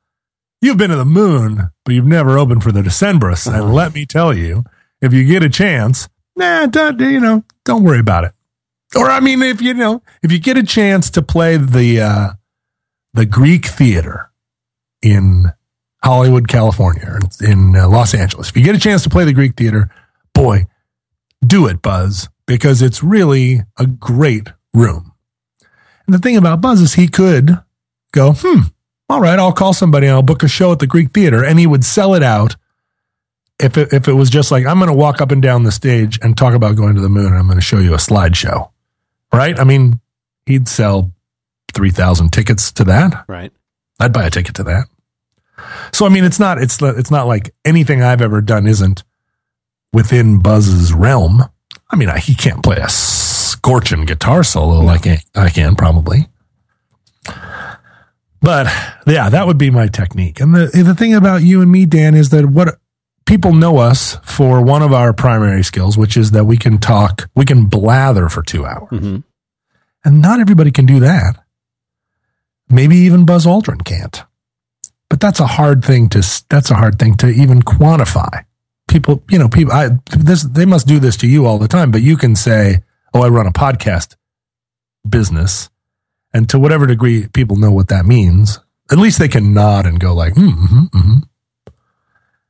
you've 0.65 0.79
been 0.79 0.91
to 0.91 0.97
the 0.97 1.05
moon, 1.05 1.71
but 1.85 1.95
you've 1.95 2.07
never 2.07 2.39
opened 2.39 2.63
for 2.63 2.73
the 2.73 2.83
Decemberists. 2.83 3.47
Uh-huh. 3.47 3.63
And 3.63 3.75
let 3.75 3.95
me 3.95 4.07
tell 4.07 4.37
you, 4.37 4.65
if 5.01 5.13
you 5.13 5.25
get 5.25 5.43
a 5.43 5.51
chance, 5.51 6.09
nah, 6.35 6.67
don't, 6.67 6.99
you 7.01 7.21
know, 7.21 7.45
don't 7.65 7.85
worry 7.85 8.01
about 8.01 8.25
it. 8.25 8.33
Or, 8.97 9.11
I 9.11 9.21
mean, 9.21 9.43
if 9.43 9.61
you 9.61 9.75
know, 9.75 10.03
if 10.23 10.33
you 10.33 10.39
get 10.39 10.57
a 10.57 10.63
chance 10.63 11.11
to 11.11 11.23
play 11.23 11.57
the, 11.57 12.01
uh, 12.01 12.29
the 13.13 13.27
Greek 13.27 13.67
theater 13.67 14.31
in 15.03 15.53
Hollywood, 16.03 16.49
California, 16.49 17.05
or 17.07 17.19
in 17.47 17.77
uh, 17.77 17.89
Los 17.89 18.15
Angeles, 18.15 18.49
if 18.49 18.57
you 18.57 18.65
get 18.65 18.77
a 18.77 18.81
chance 18.81 19.03
to 19.03 19.11
play 19.11 19.25
the 19.25 19.33
Greek 19.33 19.57
theater, 19.57 19.91
boy, 20.33 20.67
do 21.45 21.67
it, 21.67 21.83
Buzz, 21.83 22.29
because 22.47 22.83
it's 22.83 23.03
really 23.03 23.63
a 23.79 23.87
great 23.87 24.49
room. 24.73 25.13
And 26.07 26.15
the 26.15 26.19
thing 26.19 26.37
about 26.37 26.61
Buzz 26.61 26.81
is 26.81 26.95
he 26.95 27.09
could 27.09 27.59
go, 28.13 28.33
hmm, 28.33 28.69
all 29.15 29.21
right, 29.21 29.39
I'll 29.39 29.53
call 29.53 29.73
somebody 29.73 30.09
and 30.09 30.15
I'll 30.15 30.23
book 30.23 30.43
a 30.43 30.49
show 30.49 30.73
at 30.73 30.81
the 30.81 30.89
Greek 30.89 31.13
Theater, 31.13 31.45
and 31.45 31.57
he 31.57 31.69
would 31.69 31.85
sell 31.85 32.15
it 32.15 32.23
out. 32.25 32.57
If 33.61 33.79
it, 33.79 33.93
if 33.93 34.09
it 34.09 34.15
was 34.15 34.29
just 34.29 34.51
like, 34.51 34.67
I'm 34.67 34.79
going 34.79 34.91
to 34.91 34.97
walk 34.97 35.21
up 35.21 35.31
and 35.31 35.41
down 35.41 35.63
the 35.63 35.71
stage 35.71 36.19
and 36.21 36.37
talk 36.37 36.55
about 36.55 36.75
going 36.75 36.97
to 36.97 37.01
the 37.01 37.09
moon, 37.09 37.27
and 37.27 37.37
I'm 37.37 37.47
going 37.47 37.57
to 37.57 37.65
show 37.65 37.79
you 37.79 37.95
a 37.95 37.99
slideshow, 37.99 38.71
right? 39.33 39.57
I 39.57 39.63
mean, 39.63 40.01
he'd 40.47 40.67
sell 40.67 41.13
3,000 41.75 42.33
tickets 42.33 42.73
to 42.73 42.85
that. 42.85 43.25
Right. 43.29 43.53
I'd 44.01 44.13
buy 44.13 44.27
a 44.27 44.31
ticket 44.31 44.57
to 44.57 44.65
that. 44.65 44.87
So 45.93 46.05
I 46.05 46.09
mean, 46.09 46.25
it's 46.25 46.41
not 46.41 46.59
it's 46.59 46.83
it's 46.83 47.13
not 47.13 47.29
like 47.29 47.55
anything 47.65 48.03
I've 48.03 48.21
ever 48.21 48.41
done 48.41 48.67
isn't 48.67 49.05
within 49.93 50.41
Buzz's 50.41 50.93
realm. 50.93 51.45
I 51.89 51.95
mean, 51.95 52.09
I, 52.09 52.19
he 52.19 52.35
can't 52.35 52.65
play 52.65 52.79
a 52.79 52.89
scorching 52.89 54.05
guitar 54.05 54.43
solo 54.43 54.81
like 54.81 55.07
I, 55.07 55.21
I 55.37 55.51
can 55.51 55.77
probably, 55.77 56.27
But 58.45 58.67
yeah, 59.07 59.31
that 59.31 59.47
would 59.47 59.59
be 59.59 59.71
my 59.71 59.89
technique. 59.89 60.41
And 60.41 60.55
the 60.55 60.67
the 60.67 60.95
thing 60.95 61.15
about 61.15 61.43
you 61.43 61.63
and 61.63 61.73
me, 61.73 61.87
Dan, 61.87 62.15
is 62.15 62.29
that 62.31 62.47
what 62.47 62.79
people 63.27 63.53
know 63.55 63.79
us 63.79 64.17
for 64.23 64.63
one 64.63 64.83
of 64.83 64.93
our 64.93 65.13
primary 65.15 65.65
skills, 65.65 65.97
which 65.97 66.17
is 66.17 66.33
that 66.33 66.45
we 66.45 66.57
can 66.59 66.79
talk, 66.79 67.31
we 67.35 67.45
can 67.47 67.65
blather 67.65 68.29
for 68.29 68.43
two 68.43 68.67
hours. 68.67 68.91
hmm 68.91 69.17
And 70.05 70.21
not 70.21 70.41
everybody 70.41 70.71
can 70.71 70.85
do 70.87 71.01
that. 71.01 71.43
Maybe 72.69 72.97
even 72.97 73.25
Buzz 73.25 73.47
Aldrin 73.47 73.85
can't. 73.85 74.23
But 75.09 75.21
that's 75.21 75.41
a 75.41 75.47
hard 75.47 75.85
thing 75.85 76.09
to 76.11 76.21
that's 76.49 76.71
a 76.71 76.75
hard 76.75 76.99
thing 76.99 77.17
to 77.19 77.29
even 77.29 77.63
quantify. 77.63 78.45
People, 78.89 79.23
you 79.31 79.39
know, 79.39 79.49
people 79.49 79.73
I 79.73 79.91
this 80.11 80.43
they 80.43 80.67
must 80.67 80.87
do 80.87 80.99
this 80.99 81.17
to 81.19 81.27
you 81.27 81.47
all 81.47 81.59
the 81.59 81.69
time, 81.69 81.91
but 81.91 82.03
you 82.03 82.17
can 82.17 82.37
say, 82.37 82.83
"Oh, 83.13 83.23
I 83.23 83.29
run 83.29 83.47
a 83.47 83.53
podcast 83.53 84.17
business." 85.09 85.71
And 86.35 86.51
to 86.51 86.59
whatever 86.59 86.87
degree 86.87 87.29
people 87.29 87.57
know 87.57 87.71
what 87.71 87.89
that 87.89 88.05
means, 88.05 88.59
at 88.91 88.99
least 88.99 89.21
they 89.21 89.29
can 89.29 89.55
nod 89.55 89.87
and 89.87 90.01
go 90.01 90.13
like, 90.13 90.35
mm, 90.35 90.53
mm 90.53 90.91
mm 90.91 91.23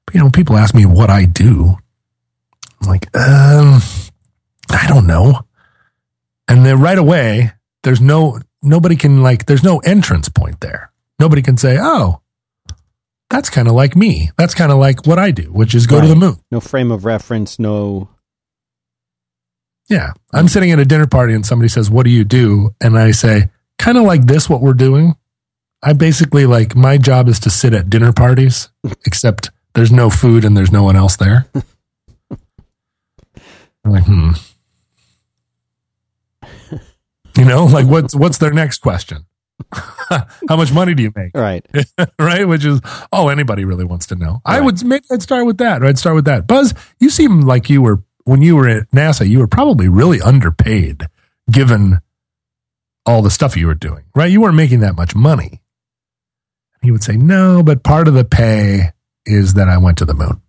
But, 0.06 0.14
you 0.14 0.20
know, 0.20 0.30
people 0.30 0.56
ask 0.56 0.74
me 0.74 0.86
what 0.86 1.10
I 1.10 1.26
do. 1.26 1.76
I'm 2.80 2.88
like, 2.88 3.14
um, 3.14 3.80
I 4.70 4.86
don't 4.88 5.06
know. 5.06 5.42
And 6.48 6.64
then 6.64 6.80
right 6.80 6.98
away, 6.98 7.52
there's 7.82 8.00
no 8.00 8.40
nobody 8.62 8.96
can 8.96 9.22
like 9.22 9.46
there's 9.46 9.62
no 9.62 9.78
entrance 9.78 10.28
point 10.28 10.60
there. 10.60 10.90
Nobody 11.18 11.42
can 11.42 11.56
say, 11.56 11.78
"Oh, 11.80 12.20
that's 13.30 13.48
kind 13.48 13.68
of 13.68 13.74
like 13.74 13.96
me. 13.96 14.30
That's 14.36 14.54
kind 14.54 14.72
of 14.72 14.78
like 14.78 15.06
what 15.06 15.18
I 15.18 15.30
do, 15.30 15.44
which 15.44 15.74
is 15.74 15.86
go 15.86 16.00
to 16.00 16.06
the 16.06 16.16
moon." 16.16 16.36
No 16.50 16.60
frame 16.60 16.90
of 16.90 17.04
reference. 17.04 17.58
No. 17.58 18.08
Yeah. 19.88 20.12
I'm 20.32 20.48
sitting 20.48 20.70
at 20.70 20.78
a 20.78 20.84
dinner 20.84 21.06
party 21.06 21.34
and 21.34 21.46
somebody 21.46 21.68
says, 21.68 21.90
"What 21.90 22.04
do 22.04 22.10
you 22.10 22.24
do?" 22.24 22.74
and 22.80 22.98
I 22.98 23.12
say, 23.12 23.48
"Kind 23.84 23.98
of 23.98 24.04
like 24.04 24.26
this 24.26 24.48
what 24.48 24.62
we're 24.62 24.72
doing." 24.72 25.14
I 25.82 25.92
basically 25.92 26.46
like 26.46 26.74
my 26.74 26.96
job 26.96 27.28
is 27.28 27.38
to 27.40 27.50
sit 27.50 27.74
at 27.74 27.90
dinner 27.90 28.10
parties, 28.10 28.70
except 29.04 29.50
there's 29.74 29.92
no 29.92 30.08
food 30.08 30.44
and 30.44 30.56
there's 30.56 30.72
no 30.72 30.82
one 30.82 30.96
else 30.96 31.16
there. 31.16 31.46
I'm 33.84 33.92
like, 33.92 34.04
hmm. 34.04 34.30
You 37.36 37.44
know, 37.44 37.66
like 37.66 37.86
what's 37.86 38.14
what's 38.14 38.38
their 38.38 38.52
next 38.52 38.78
question? 38.78 39.26
How 40.08 40.56
much 40.56 40.72
money 40.72 40.94
do 40.94 41.02
you 41.02 41.12
make? 41.14 41.32
Right. 41.34 41.66
right? 42.18 42.46
Which 42.48 42.64
is, 42.64 42.80
oh, 43.12 43.28
anybody 43.28 43.64
really 43.64 43.84
wants 43.84 44.06
to 44.06 44.14
know. 44.14 44.40
I 44.44 44.60
would 44.60 44.82
maybe 44.84 45.04
I'd 45.10 45.20
start 45.20 45.44
with 45.44 45.58
that. 45.58 45.84
I'd 45.84 45.98
start 45.98 46.14
with 46.14 46.24
that. 46.24 46.46
Buzz, 46.46 46.74
you 47.00 47.10
seem 47.10 47.42
like 47.42 47.68
you 47.68 47.82
were 47.82 48.02
when 48.24 48.40
you 48.40 48.56
were 48.56 48.68
at 48.68 48.90
NASA, 48.90 49.28
you 49.28 49.40
were 49.40 49.48
probably 49.48 49.88
really 49.88 50.20
underpaid 50.20 51.08
given 51.50 52.00
all 53.06 53.22
the 53.22 53.30
stuff 53.30 53.56
you 53.56 53.66
were 53.66 53.74
doing, 53.74 54.04
right? 54.14 54.30
You 54.30 54.40
weren't 54.40 54.56
making 54.56 54.80
that 54.80 54.96
much 54.96 55.14
money. 55.14 55.60
He 56.82 56.90
would 56.90 57.02
say, 57.02 57.16
no, 57.16 57.62
but 57.62 57.82
part 57.82 58.08
of 58.08 58.14
the 58.14 58.24
pay 58.24 58.92
is 59.24 59.54
that 59.54 59.68
I 59.68 59.78
went 59.78 59.98
to 59.98 60.04
the 60.04 60.14
moon. 60.14 60.42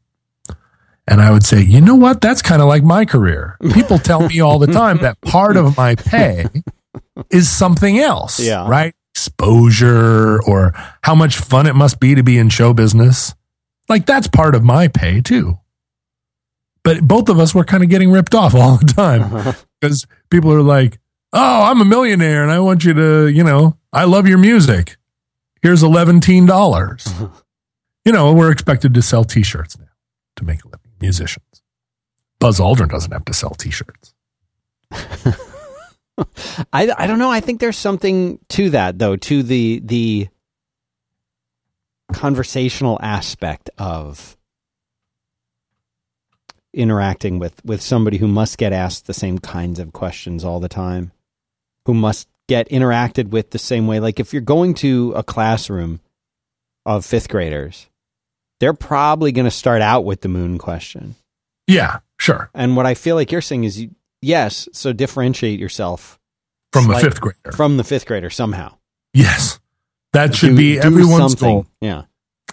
And 1.07 1.21
I 1.21 1.31
would 1.31 1.43
say, 1.43 1.61
you 1.61 1.81
know 1.81 1.95
what? 1.95 2.19
That's 2.19 2.41
kind 2.41 2.61
of 2.61 2.67
like 2.67 2.83
my 2.83 3.05
career. 3.05 3.57
People 3.73 3.99
tell 3.99 4.27
me 4.27 4.39
all 4.39 4.57
the 4.57 4.67
time 4.67 4.97
that 4.97 5.21
part 5.21 5.55
of 5.55 5.77
my 5.77 5.95
pay 5.95 6.45
is 7.29 7.49
something 7.49 7.99
else. 7.99 8.39
Yeah. 8.39 8.67
Right? 8.67 8.93
Exposure 9.13 10.41
or 10.43 10.73
how 11.01 11.13
much 11.13 11.37
fun 11.37 11.67
it 11.67 11.75
must 11.75 11.99
be 11.99 12.15
to 12.15 12.23
be 12.23 12.37
in 12.37 12.49
show 12.49 12.73
business. 12.73 13.35
Like 13.87 14.05
that's 14.05 14.27
part 14.27 14.55
of 14.55 14.63
my 14.63 14.87
pay 14.87 15.21
too. 15.21 15.59
But 16.83 17.01
both 17.01 17.29
of 17.29 17.39
us 17.39 17.53
were 17.53 17.65
kind 17.65 17.83
of 17.83 17.89
getting 17.89 18.11
ripped 18.11 18.35
off 18.35 18.55
all 18.55 18.77
the 18.77 18.85
time 18.85 19.55
because 19.81 20.05
people 20.29 20.51
are 20.53 20.61
like, 20.61 20.99
oh, 21.35 21.63
I'm 21.63 21.81
a 21.81 21.85
millionaire 21.85 22.41
and 22.41 22.51
I 22.51 22.59
want 22.59 22.83
you 22.83 22.93
to, 22.93 23.27
you 23.27 23.43
know, 23.43 23.77
I 23.93 24.05
love 24.05 24.27
your 24.27 24.37
music. 24.37 24.97
Here's 25.61 25.83
$11. 25.83 27.31
you 28.05 28.11
know, 28.11 28.33
we're 28.33 28.51
expected 28.51 28.93
to 28.93 29.01
sell 29.01 29.23
t 29.23 29.43
shirts 29.43 29.77
now 29.77 29.85
to 30.37 30.45
make 30.45 30.63
a 30.63 30.67
living, 30.67 30.91
musicians. 31.01 31.61
Buzz 32.39 32.59
Aldrin 32.59 32.89
doesn't 32.89 33.11
have 33.11 33.25
to 33.25 33.33
sell 33.33 33.51
t 33.51 33.69
shirts. 33.69 34.13
I, 36.71 36.89
I 36.97 37.07
don't 37.07 37.19
know. 37.19 37.31
I 37.31 37.41
think 37.41 37.59
there's 37.59 37.77
something 37.77 38.39
to 38.49 38.69
that 38.71 38.97
though, 38.97 39.15
to 39.17 39.43
the 39.43 39.81
the 39.83 40.29
conversational 42.13 42.97
aspect 43.01 43.69
of 43.77 44.37
interacting 46.73 47.39
with 47.39 47.63
with 47.65 47.81
somebody 47.81 48.17
who 48.17 48.27
must 48.27 48.57
get 48.57 48.71
asked 48.71 49.07
the 49.07 49.13
same 49.13 49.39
kinds 49.39 49.79
of 49.79 49.91
questions 49.91 50.45
all 50.45 50.59
the 50.59 50.69
time, 50.69 51.11
who 51.85 51.93
must 51.93 52.27
get 52.47 52.69
interacted 52.69 53.29
with 53.29 53.51
the 53.51 53.59
same 53.59 53.87
way. 53.87 53.99
Like 53.99 54.19
if 54.19 54.33
you're 54.33 54.41
going 54.41 54.73
to 54.75 55.13
a 55.15 55.23
classroom 55.23 55.99
of 56.85 57.05
fifth 57.05 57.29
graders, 57.29 57.87
they're 58.59 58.73
probably 58.73 59.31
going 59.31 59.45
to 59.45 59.51
start 59.51 59.81
out 59.81 60.05
with 60.05 60.21
the 60.21 60.27
moon 60.29 60.57
question. 60.57 61.15
Yeah, 61.67 61.99
sure. 62.19 62.49
And 62.53 62.75
what 62.75 62.85
I 62.85 62.93
feel 62.93 63.15
like 63.15 63.31
you're 63.31 63.41
saying 63.41 63.63
is, 63.63 63.79
you, 63.81 63.91
yes, 64.21 64.69
so 64.71 64.93
differentiate 64.93 65.59
yourself 65.59 66.19
From 66.71 66.85
Slight- 66.85 67.03
fifth 67.03 67.21
grader. 67.21 67.51
from 67.55 67.77
the 67.77 67.83
fifth 67.83 68.05
grader 68.05 68.29
somehow. 68.29 68.75
yes. 69.13 69.59
That 70.13 70.33
should 70.33 70.51
Do- 70.51 70.55
be 70.57 70.79
everyone's 70.79 71.33
something. 71.33 71.49
goal. 71.55 71.67
Yeah, 71.81 72.03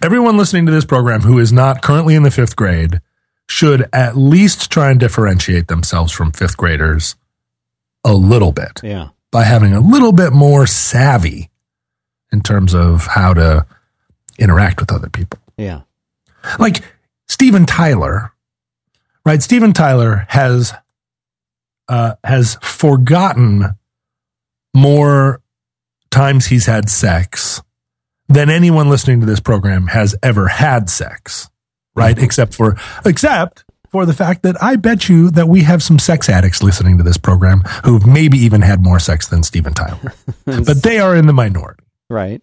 Everyone 0.01 0.35
listening 0.35 0.65
to 0.65 0.71
this 0.73 0.83
program 0.83 1.21
who 1.21 1.39
is 1.39 1.53
not 1.53 1.81
currently 1.81 2.13
in 2.13 2.23
the 2.23 2.31
fifth 2.31 2.57
grade 2.57 2.99
should 3.47 3.87
at 3.93 4.17
least 4.17 4.69
try 4.69 4.91
and 4.91 4.99
differentiate 4.99 5.67
themselves 5.69 6.11
from 6.11 6.33
fifth 6.33 6.57
graders 6.57 7.15
a 8.03 8.11
little 8.13 8.51
bit. 8.51 8.81
yeah, 8.83 9.09
by 9.33 9.43
having 9.43 9.73
a 9.73 9.79
little 9.79 10.11
bit 10.11 10.31
more 10.31 10.67
savvy 10.67 11.49
in 12.31 12.41
terms 12.41 12.73
of 12.73 13.07
how 13.07 13.33
to 13.33 13.65
interact 14.37 14.79
with 14.79 14.91
other 14.91 15.09
people. 15.09 15.39
yeah, 15.57 15.81
Like 16.59 16.83
Steven 17.27 17.65
Tyler, 17.65 18.31
right? 19.25 19.41
Steven 19.41 19.73
Tyler 19.73 20.25
has 20.29 20.73
uh, 21.89 22.13
has 22.23 22.57
forgotten 22.61 23.71
more 24.73 25.41
times 26.11 26.45
he's 26.45 26.67
had 26.67 26.87
sex 26.89 27.61
than 28.29 28.49
anyone 28.49 28.89
listening 28.89 29.19
to 29.19 29.25
this 29.25 29.39
program 29.39 29.87
has 29.87 30.15
ever 30.23 30.47
had 30.47 30.89
sex, 30.89 31.49
right? 31.95 32.17
Except 32.17 32.53
for 32.53 32.77
except 33.03 33.65
for 33.93 34.05
the 34.07 34.13
fact 34.13 34.41
that 34.41 34.61
I 34.61 34.75
bet 34.75 35.07
you 35.07 35.29
that 35.29 35.47
we 35.47 35.61
have 35.61 35.83
some 35.83 35.99
sex 35.99 36.27
addicts 36.27 36.63
listening 36.63 36.97
to 36.97 37.03
this 37.03 37.15
program 37.15 37.61
who've 37.85 38.05
maybe 38.05 38.39
even 38.39 38.63
had 38.63 38.83
more 38.83 38.99
sex 38.99 39.27
than 39.27 39.43
Steven 39.43 39.73
Tyler. 39.73 40.13
but 40.45 40.81
they 40.81 40.99
are 40.99 41.15
in 41.15 41.27
the 41.27 41.33
minority. 41.33 41.83
right. 42.09 42.41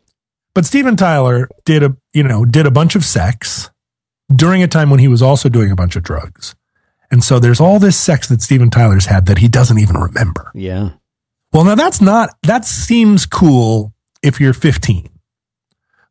But 0.53 0.65
Steven 0.65 0.97
Tyler 0.97 1.49
did 1.65 1.83
a 1.83 1.97
you 2.13 2.25
know 2.25 2.45
did 2.45 2.67
a 2.67 2.71
bunch 2.71 2.97
of 2.97 3.05
sex 3.05 3.71
during 4.35 4.63
a 4.63 4.69
time 4.69 4.91
when 4.91 4.99
he 4.99 5.07
was 5.09 5.23
also 5.23 5.49
doing 5.49 5.71
a 5.71 5.77
bunch 5.77 5.95
of 5.95 6.03
drugs. 6.03 6.55
And 7.11 7.23
so 7.23 7.39
there's 7.39 7.61
all 7.61 7.79
this 7.79 7.97
sex 7.97 8.29
that 8.29 8.43
Steven 8.43 8.71
Tyler's 8.71 9.07
had 9.07 9.27
that 9.27 9.39
he 9.39 9.49
doesn't 9.49 9.79
even 9.79 9.97
remember. 9.97 10.51
Yeah, 10.55 10.91
Well, 11.53 11.65
now 11.65 11.75
that's 11.75 12.01
not 12.01 12.31
that 12.43 12.65
seems 12.65 13.27
cool 13.27 13.93
if 14.23 14.41
you're 14.41 14.53
15. 14.53 15.09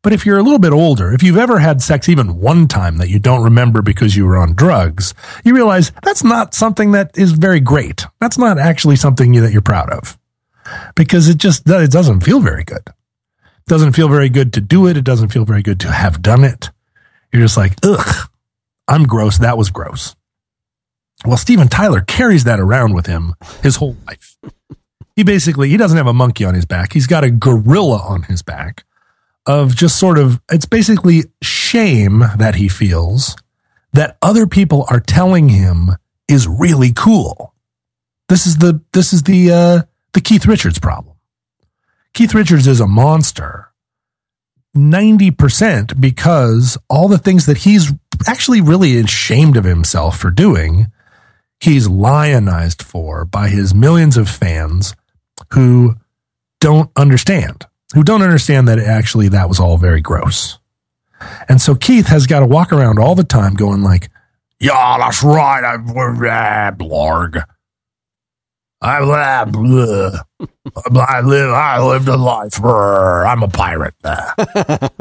But 0.01 0.13
if 0.13 0.25
you're 0.25 0.37
a 0.37 0.43
little 0.43 0.59
bit 0.59 0.71
older, 0.71 1.11
if 1.11 1.23
you've 1.23 1.37
ever 1.37 1.59
had 1.59 1.81
sex 1.81 2.07
even 2.07 2.39
one 2.39 2.69
time 2.69 2.97
that 2.97 3.09
you 3.09 3.19
don't 3.19 3.43
remember 3.43 3.81
because 3.81 4.15
you 4.15 4.25
were 4.25 4.37
on 4.37 4.53
drugs, 4.53 5.13
you 5.43 5.53
realize 5.53 5.91
that's 6.03 6.23
not 6.23 6.53
something 6.53 6.91
that 6.91 7.17
is 7.17 7.33
very 7.33 7.59
great. 7.59 8.05
That's 8.21 8.37
not 8.37 8.57
actually 8.57 8.95
something 8.95 9.33
that 9.33 9.51
you're 9.51 9.61
proud 9.61 9.89
of 9.89 10.17
because 10.95 11.27
it 11.27 11.37
just 11.37 11.69
it 11.69 11.91
doesn't 11.91 12.21
feel 12.21 12.39
very 12.39 12.63
good. 12.63 12.83
It 12.87 13.67
doesn't 13.67 13.93
feel 13.93 14.07
very 14.07 14.29
good 14.29 14.53
to 14.53 14.61
do 14.61 14.87
it. 14.87 14.95
It 14.95 15.03
doesn't 15.03 15.29
feel 15.29 15.43
very 15.43 15.61
good 15.61 15.81
to 15.81 15.91
have 15.91 16.21
done 16.21 16.45
it. 16.45 16.69
You're 17.33 17.41
just 17.41 17.57
like, 17.57 17.73
ugh, 17.83 18.29
I'm 18.87 19.03
gross. 19.03 19.39
That 19.39 19.57
was 19.57 19.69
gross. 19.69 20.15
Well, 21.25 21.37
Steven 21.37 21.67
Tyler 21.67 21.99
carries 21.99 22.45
that 22.45 22.61
around 22.61 22.93
with 22.93 23.05
him 23.05 23.35
his 23.61 23.75
whole 23.75 23.97
life. 24.07 24.37
He 25.17 25.23
basically 25.23 25.67
he 25.67 25.75
doesn't 25.75 25.97
have 25.97 26.07
a 26.07 26.13
monkey 26.13 26.45
on 26.45 26.53
his 26.53 26.65
back. 26.65 26.93
He's 26.93 27.07
got 27.07 27.25
a 27.25 27.29
gorilla 27.29 27.97
on 27.97 28.23
his 28.23 28.41
back 28.41 28.85
of 29.45 29.75
just 29.75 29.97
sort 29.97 30.17
of 30.17 30.41
it's 30.51 30.65
basically 30.65 31.23
shame 31.41 32.23
that 32.37 32.55
he 32.55 32.67
feels 32.67 33.35
that 33.93 34.17
other 34.21 34.45
people 34.45 34.85
are 34.89 34.99
telling 34.99 35.49
him 35.49 35.91
is 36.27 36.47
really 36.47 36.91
cool. 36.93 37.53
This 38.27 38.45
is 38.45 38.57
the 38.57 38.81
this 38.93 39.13
is 39.13 39.23
the 39.23 39.51
uh 39.51 39.81
the 40.13 40.21
Keith 40.21 40.45
Richards 40.45 40.79
problem. 40.79 41.15
Keith 42.13 42.33
Richards 42.33 42.67
is 42.67 42.79
a 42.79 42.87
monster 42.87 43.69
90% 44.75 45.99
because 45.99 46.77
all 46.89 47.07
the 47.07 47.17
things 47.17 47.45
that 47.45 47.57
he's 47.57 47.91
actually 48.27 48.61
really 48.61 48.99
ashamed 48.99 49.57
of 49.57 49.63
himself 49.63 50.17
for 50.17 50.29
doing, 50.29 50.87
he's 51.59 51.87
lionized 51.87 52.83
for 52.83 53.25
by 53.25 53.49
his 53.49 53.73
millions 53.73 54.15
of 54.17 54.29
fans 54.29 54.95
who 55.53 55.95
don't 56.59 56.91
understand, 56.95 57.65
who 57.93 58.03
don't 58.03 58.21
understand 58.21 58.67
that 58.67 58.79
actually 58.79 59.29
that 59.29 59.49
was 59.49 59.59
all 59.59 59.77
very 59.77 60.01
gross. 60.01 60.59
And 61.47 61.61
so 61.61 61.75
Keith 61.75 62.07
has 62.07 62.27
got 62.27 62.39
to 62.39 62.45
walk 62.45 62.71
around 62.71 62.99
all 62.99 63.15
the 63.15 63.23
time 63.23 63.55
going 63.55 63.81
like, 63.81 64.09
yeah, 64.59 64.97
that's 64.99 65.23
right. 65.23 65.63
I, 65.63 65.75
uh, 65.75 66.71
blarg. 66.71 67.43
I 68.81 69.01
live, 69.01 70.21
I 70.95 71.19
live, 71.21 71.51
I 71.51 71.83
lived 71.83 72.07
a 72.07 72.15
life. 72.15 72.63
I'm 72.63 73.43
a 73.43 73.49
pirate. 73.49 73.93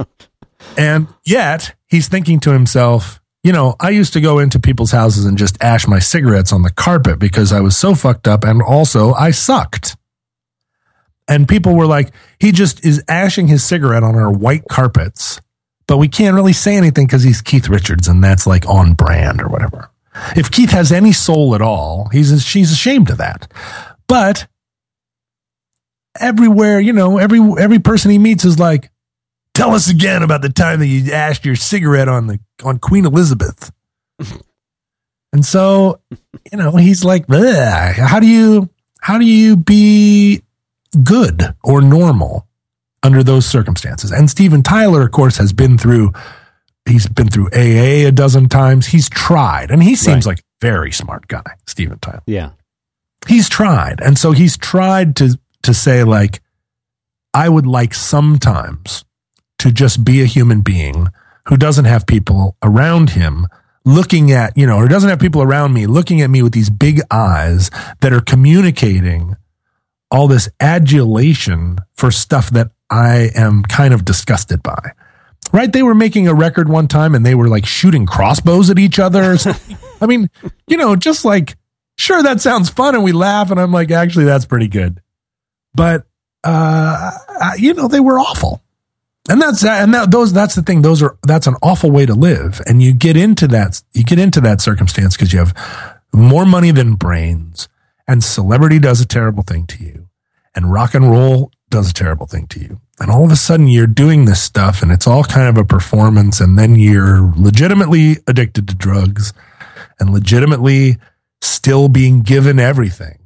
and 0.76 1.07
yet 1.24 1.76
he's 1.86 2.09
thinking 2.09 2.41
to 2.41 2.53
himself, 2.53 3.20
you 3.45 3.53
know, 3.53 3.76
I 3.78 3.91
used 3.91 4.14
to 4.14 4.20
go 4.20 4.41
into 4.41 4.59
people's 4.59 4.91
houses 4.91 5.26
and 5.26 5.39
just 5.39 5.62
ash 5.62 5.86
my 5.86 6.01
cigarettes 6.01 6.53
on 6.53 6.62
the 6.62 6.72
carpet 6.72 7.20
because 7.20 7.53
I 7.53 7.61
was 7.61 7.76
so 7.76 7.95
fucked 7.95 8.26
up 8.26 8.43
and 8.43 8.61
also 8.61 9.12
I 9.12 9.30
sucked. 9.30 9.97
And 11.29 11.47
people 11.47 11.74
were 11.74 11.87
like, 11.87 12.12
he 12.41 12.53
just 12.53 12.85
is 12.85 13.05
ashing 13.07 13.49
his 13.49 13.62
cigarette 13.62 14.03
on 14.03 14.16
our 14.16 14.33
white 14.33 14.64
carpets, 14.68 15.41
but 15.87 15.99
we 15.99 16.09
can't 16.09 16.35
really 16.35 16.55
say 16.55 16.76
anything 16.76 17.07
because 17.07 17.22
he's 17.22 17.43
Keith 17.43 17.68
Richards 17.68 18.09
and 18.09 18.24
that's 18.24 18.47
like 18.47 18.66
on 18.66 18.95
brand 18.95 19.43
or 19.43 19.49
whatever. 19.49 19.91
If 20.35 20.51
Keith 20.51 20.70
has 20.70 20.91
any 20.91 21.12
soul 21.12 21.55
at 21.55 21.62
all, 21.62 22.09
he's 22.11 22.43
she's 22.45 22.72
ashamed 22.72 23.11
of 23.11 23.18
that. 23.18 23.53
But 24.09 24.49
everywhere, 26.18 26.81
you 26.81 26.93
know, 26.93 27.18
every 27.18 27.41
every 27.59 27.79
person 27.79 28.11
he 28.11 28.18
meets 28.18 28.45
is 28.45 28.59
like, 28.59 28.91
"Tell 29.55 29.74
us 29.74 29.89
again 29.89 30.22
about 30.22 30.43
the 30.43 30.49
time 30.49 30.81
that 30.81 30.87
you 30.87 31.12
ashed 31.12 31.45
your 31.45 31.57
cigarette 31.57 32.09
on 32.09 32.26
the 32.26 32.41
on 32.64 32.79
Queen 32.79 33.05
Elizabeth." 33.05 33.70
and 35.33 35.45
so, 35.45 36.01
you 36.51 36.59
know, 36.59 36.72
he's 36.72 37.05
like, 37.05 37.29
"How 37.29 38.18
do 38.18 38.26
you 38.26 38.68
how 39.01 39.18
do 39.18 39.24
you 39.24 39.57
be 39.57 40.43
good 41.03 41.55
or 41.62 41.80
normal 41.80 42.47
under 43.03 43.22
those 43.22 43.47
circumstances?" 43.47 44.11
And 44.11 44.30
Steven 44.30 44.62
Tyler, 44.62 45.03
of 45.03 45.12
course, 45.12 45.36
has 45.36 45.53
been 45.53 45.78
through 45.78 46.12
he's 46.89 47.07
been 47.07 47.28
through 47.28 47.49
AA 47.49 48.07
a 48.07 48.11
dozen 48.11 48.49
times. 48.49 48.86
He's 48.86 49.09
tried, 49.09 49.70
and 49.70 49.82
he 49.82 49.95
seems 49.95 50.26
right. 50.26 50.32
like 50.32 50.39
a 50.39 50.43
very 50.61 50.93
smart 50.93 51.28
guy, 51.28 51.45
Steven 51.66 51.99
Tyler. 51.99 52.22
Yeah, 52.26 52.51
he's 53.26 53.49
tried, 53.49 54.01
and 54.01 54.18
so 54.18 54.32
he's 54.32 54.57
tried 54.57 55.16
to 55.16 55.39
to 55.62 55.74
say 55.74 56.05
like, 56.05 56.41
I 57.34 57.49
would 57.49 57.66
like 57.66 57.95
sometimes 57.95 59.05
to 59.59 59.70
just 59.70 60.05
be 60.05 60.22
a 60.22 60.26
human 60.26 60.62
being 60.62 61.09
who 61.47 61.57
doesn't 61.57 61.84
have 61.84 62.07
people 62.07 62.57
around 62.62 63.11
him 63.11 63.47
looking 63.84 64.32
at 64.32 64.57
you 64.57 64.66
know, 64.66 64.76
or 64.76 64.89
doesn't 64.89 65.11
have 65.11 65.20
people 65.20 65.43
around 65.43 65.72
me 65.72 65.86
looking 65.86 66.20
at 66.20 66.30
me 66.30 66.43
with 66.43 66.53
these 66.53 66.70
big 66.70 67.01
eyes 67.11 67.70
that 68.01 68.12
are 68.12 68.20
communicating 68.20 69.36
all 70.11 70.29
this 70.29 70.49
adulation 70.61 71.79
for 71.97 72.11
stuff 72.11 72.51
that 72.51 72.71
I 72.91 73.31
am 73.35 73.63
kind 73.63 73.93
of 73.93 74.05
disgusted 74.05 74.63
by 74.63 74.93
right? 75.53 75.73
They 75.73 75.83
were 75.83 75.95
making 75.95 76.29
a 76.29 76.35
record 76.35 76.69
one 76.69 76.89
time 76.89 77.15
and 77.15 77.25
they 77.25 77.35
were 77.35 77.49
like 77.49 77.67
shooting 77.67 78.07
crossbows 78.07 78.71
at 78.71 78.79
each 78.79 78.99
other. 78.99 79.37
I 80.01 80.07
mean, 80.07 80.31
you 80.67 80.77
know, 80.77 80.97
just 80.97 81.25
like, 81.25 81.57
sure, 81.97 82.23
that 82.23 82.41
sounds 82.41 82.71
fun. 82.71 82.95
And 82.95 83.05
we 83.05 83.13
laugh. 83.13 83.51
And 83.51 83.61
I'm 83.61 83.73
like, 83.73 83.91
actually, 83.91 84.27
that's 84.27 84.45
pretty 84.45 84.69
good. 84.69 85.01
But, 85.75 86.07
uh, 86.45 87.13
you 87.57 87.75
know, 87.75 87.89
they 87.89 88.01
were 88.01 88.19
awful. 88.19 88.63
And 89.31 89.41
that's, 89.43 89.65
and 89.65 89.93
that, 89.93 90.11
those, 90.11 90.33
that's 90.33 90.55
the 90.55 90.63
thing. 90.63 90.83
Those 90.83 91.03
are, 91.03 91.19
that's 91.23 91.47
an 91.47 91.57
awful 91.63 91.91
way 91.91 92.07
to 92.07 92.15
live. 92.15 92.61
And 92.67 92.83
you 92.83 92.95
get 92.95 93.17
into 93.17 93.47
that, 93.49 93.83
you 93.93 94.03
get 94.03 94.19
into 94.19 94.41
that 94.43 94.61
circumstance 94.61 95.17
because 95.17 95.33
you 95.33 95.39
have 95.39 95.55
more 96.13 96.47
money 96.47 96.71
than 96.71 96.95
brains 96.95 97.69
and 98.09 98.25
celebrity 98.25 98.79
does 98.79 99.01
a 99.01 99.07
terrible 99.07 99.43
thing 99.43 99.67
to 99.67 99.85
you. 99.85 100.09
And 100.55 100.73
rock 100.73 100.95
and 100.95 101.09
roll 101.09 101.53
does 101.71 101.91
a 101.91 101.95
terrible 101.95 102.27
thing 102.27 102.47
to 102.49 102.61
you. 102.61 102.81
And 102.99 103.11
all 103.11 103.25
of 103.25 103.31
a 103.31 103.37
sudden 103.37 103.69
you're 103.69 103.87
doing 103.87 104.25
this 104.25 104.43
stuff 104.43 104.83
and 104.83 104.91
it's 104.91 105.07
all 105.07 105.23
kind 105.23 105.47
of 105.49 105.59
a 105.59 105.65
performance 105.65 106.41
and 106.41 106.59
then 106.59 106.75
you're 106.75 107.33
legitimately 107.37 108.17
addicted 108.27 108.67
to 108.69 108.75
drugs 108.75 109.33
and 110.01 110.11
legitimately 110.11 110.97
still 111.43 111.89
being 111.89 112.23
given 112.23 112.59
everything. 112.59 113.19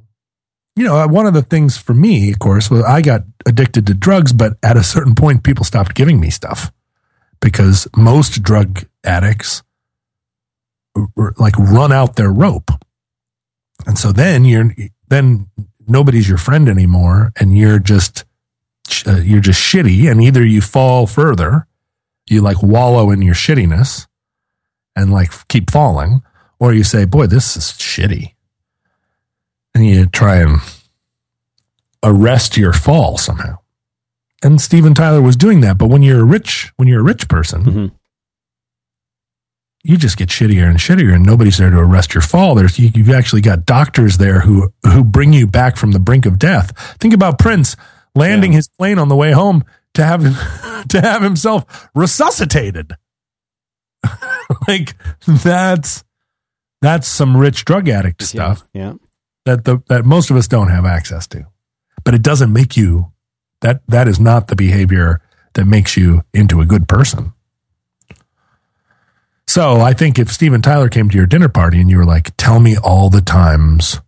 You 0.75 0.85
know 0.85 1.07
one 1.07 1.27
of 1.27 1.33
the 1.33 1.43
things 1.43 1.77
for 1.77 1.93
me 1.93 2.31
of 2.31 2.39
course 2.39 2.71
was 2.71 2.83
i 2.83 2.99
got 2.99 3.21
addicted 3.45 3.85
to 3.85 3.93
drugs 3.93 4.33
but 4.33 4.57
at 4.63 4.75
a 4.75 4.83
certain 4.83 5.13
point 5.13 5.43
people 5.43 5.63
stopped 5.63 5.93
giving 5.93 6.19
me 6.19 6.31
stuff 6.31 6.71
because 7.39 7.87
most 7.95 8.41
drug 8.41 8.83
addicts 9.03 9.61
like 11.37 11.55
run 11.59 11.91
out 11.91 12.15
their 12.15 12.31
rope 12.31 12.71
and 13.85 13.97
so 13.97 14.11
then 14.11 14.45
you're 14.45 14.71
then 15.07 15.47
nobody's 15.87 16.27
your 16.29 16.37
friend 16.37 16.69
anymore 16.69 17.31
and 17.39 17.57
you're 17.57 17.79
just 17.79 18.25
uh, 19.05 19.19
you're 19.23 19.41
just 19.41 19.61
shitty 19.61 20.09
and 20.09 20.21
either 20.21 20.45
you 20.45 20.61
fall 20.61 21.07
further, 21.07 21.67
you 22.29 22.41
like 22.41 22.61
wallow 22.61 23.11
in 23.11 23.21
your 23.21 23.35
shittiness 23.35 24.07
and 24.95 25.11
like 25.11 25.31
keep 25.47 25.71
falling, 25.71 26.21
or 26.59 26.73
you 26.73 26.83
say, 26.83 27.05
boy, 27.05 27.27
this 27.27 27.57
is 27.57 27.65
shitty. 27.65 28.33
And 29.75 29.85
you 29.85 30.05
try 30.05 30.37
and 30.37 30.59
arrest 32.03 32.57
your 32.57 32.73
fall 32.73 33.17
somehow. 33.17 33.57
And 34.43 34.61
Steven 34.61 34.93
Tyler 34.93 35.21
was 35.21 35.35
doing 35.35 35.61
that. 35.61 35.77
But 35.77 35.87
when 35.87 36.03
you're 36.03 36.19
a 36.19 36.25
rich, 36.25 36.71
when 36.75 36.87
you're 36.87 36.99
a 36.99 37.03
rich 37.03 37.27
person, 37.27 37.63
mm-hmm. 37.63 37.95
You 39.83 39.97
just 39.97 40.17
get 40.17 40.29
shittier 40.29 40.69
and 40.69 40.79
shittier 40.79 41.13
and 41.13 41.25
nobody's 41.25 41.57
there 41.57 41.69
to 41.69 41.77
arrest 41.77 42.13
your 42.13 42.21
fall. 42.21 42.55
There's, 42.55 42.79
you, 42.79 42.89
you've 42.93 43.09
actually 43.09 43.41
got 43.41 43.65
doctors 43.65 44.17
there 44.17 44.39
who, 44.39 44.73
who 44.83 45.03
bring 45.03 45.33
you 45.33 45.45
back 45.45 45.75
from 45.75 45.91
the 45.91 45.99
brink 45.99 46.25
of 46.25 46.39
death. 46.39 46.97
Think 46.99 47.13
about 47.13 47.37
Prince 47.37 47.75
landing 48.15 48.53
yeah. 48.53 48.57
his 48.57 48.67
plane 48.67 48.97
on 48.97 49.09
the 49.09 49.15
way 49.15 49.31
home 49.31 49.63
to 49.93 50.03
have 50.03 50.21
to 50.87 51.01
have 51.01 51.21
himself 51.21 51.89
resuscitated. 51.95 52.93
like 54.67 54.95
that's 55.25 56.03
that's 56.81 57.07
some 57.07 57.35
rich 57.37 57.65
drug 57.65 57.89
addict 57.89 58.21
yeah, 58.21 58.27
stuff. 58.27 58.69
Yeah. 58.73 58.93
That 59.45 59.65
the 59.65 59.81
that 59.89 60.05
most 60.05 60.29
of 60.29 60.37
us 60.37 60.47
don't 60.47 60.69
have 60.69 60.85
access 60.85 61.27
to. 61.27 61.47
But 62.03 62.13
it 62.13 62.21
doesn't 62.21 62.51
make 62.51 62.75
you 62.77 63.11
that 63.61 63.81
that 63.87 64.07
is 64.07 64.19
not 64.19 64.47
the 64.47 64.55
behavior 64.55 65.21
that 65.53 65.65
makes 65.65 65.95
you 65.95 66.23
into 66.33 66.61
a 66.61 66.65
good 66.65 66.87
person. 66.87 67.32
So 69.53 69.81
I 69.81 69.93
think 69.93 70.17
if 70.17 70.31
Steven 70.31 70.63
Tyler 70.63 70.89
came 70.89 71.11
to 71.11 71.15
your 71.15 71.27
dinner 71.27 71.47
party 71.47 71.79
and 71.79 71.87
you 71.87 71.97
were 71.97 72.05
like, 72.05 72.35
tell 72.37 72.59
me 72.59 72.75
all 72.75 73.11
the 73.11 73.21
times 73.21 74.01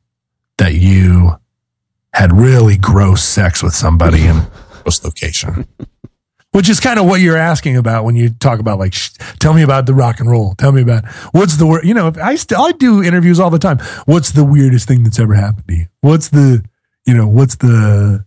that 0.57 0.73
you 0.73 1.39
had 2.15 2.33
really 2.33 2.77
gross 2.77 3.23
sex 3.23 3.61
with 3.61 3.75
somebody 3.75 4.25
in 4.25 4.41
this 4.85 5.03
location. 5.03 5.67
Which 6.49 6.67
is 6.67 6.79
kind 6.79 6.97
of 6.97 7.05
what 7.05 7.21
you're 7.21 7.37
asking 7.37 7.77
about 7.77 8.05
when 8.05 8.15
you 8.15 8.29
talk 8.29 8.57
about 8.57 8.79
like, 8.79 8.95
sh- 8.95 9.11
tell 9.39 9.53
me 9.53 9.61
about 9.61 9.85
the 9.85 9.93
rock 9.93 10.19
and 10.19 10.31
roll. 10.31 10.55
Tell 10.55 10.71
me 10.71 10.81
about 10.81 11.05
what's 11.31 11.57
the 11.57 11.67
word. 11.67 11.85
You 11.85 11.93
know, 11.93 12.11
I 12.19 12.37
still 12.37 12.63
I 12.63 12.71
do 12.71 13.03
interviews 13.03 13.39
all 13.39 13.51
the 13.51 13.59
time. 13.59 13.77
What's 14.07 14.31
the 14.31 14.43
weirdest 14.43 14.87
thing 14.87 15.03
that's 15.03 15.19
ever 15.19 15.35
happened 15.35 15.67
to 15.67 15.75
you? 15.75 15.85
What's 16.01 16.29
the, 16.29 16.65
you 17.05 17.13
know, 17.13 17.27
what's 17.27 17.57
the, 17.57 18.25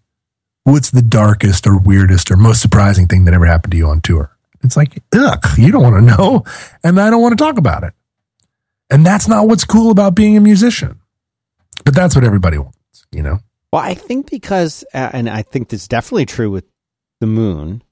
what's 0.63 0.91
the 0.91 1.03
darkest 1.03 1.67
or 1.67 1.81
weirdest 1.81 2.31
or 2.31 2.37
most 2.37 2.63
surprising 2.63 3.09
thing 3.09 3.25
that 3.25 3.35
ever 3.35 3.47
happened 3.47 3.73
to 3.73 3.77
you 3.77 3.89
on 3.89 4.03
tour? 4.03 4.38
It's 4.63 4.77
like, 4.77 5.03
ugh, 5.15 5.45
you 5.57 5.71
don't 5.71 5.83
want 5.83 5.97
to 5.97 6.17
know, 6.17 6.45
and 6.83 7.01
I 7.01 7.11
don't 7.11 7.23
want 7.23 7.39
to 7.39 7.43
talk 7.43 7.59
about 7.59 7.85
it. 7.85 7.95
And 8.91 9.05
that's 9.05 9.29
not 9.29 9.47
what's 9.47 9.65
cool 9.65 9.91
about 9.91 10.15
being 10.15 10.37
a 10.37 10.41
musician. 10.41 11.01
But 11.85 11.95
that's 11.95 12.15
what 12.15 12.25
everybody 12.25 12.59
wants, 12.59 13.07
you 13.13 13.23
know. 13.23 13.39
Well, 13.73 13.83
I 13.83 13.95
think 13.95 14.31
because, 14.31 14.85
uh, 14.95 15.11
and 15.13 15.29
I 15.29 15.43
think 15.43 15.69
that's 15.69 15.89
definitely 15.89 16.27
true 16.27 16.51
with 16.51 16.65
the 17.21 17.27
moon. 17.27 17.83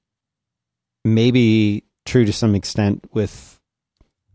Maybe 1.05 1.85
true 2.05 2.25
to 2.25 2.33
some 2.33 2.55
extent 2.55 3.09
with, 3.13 3.61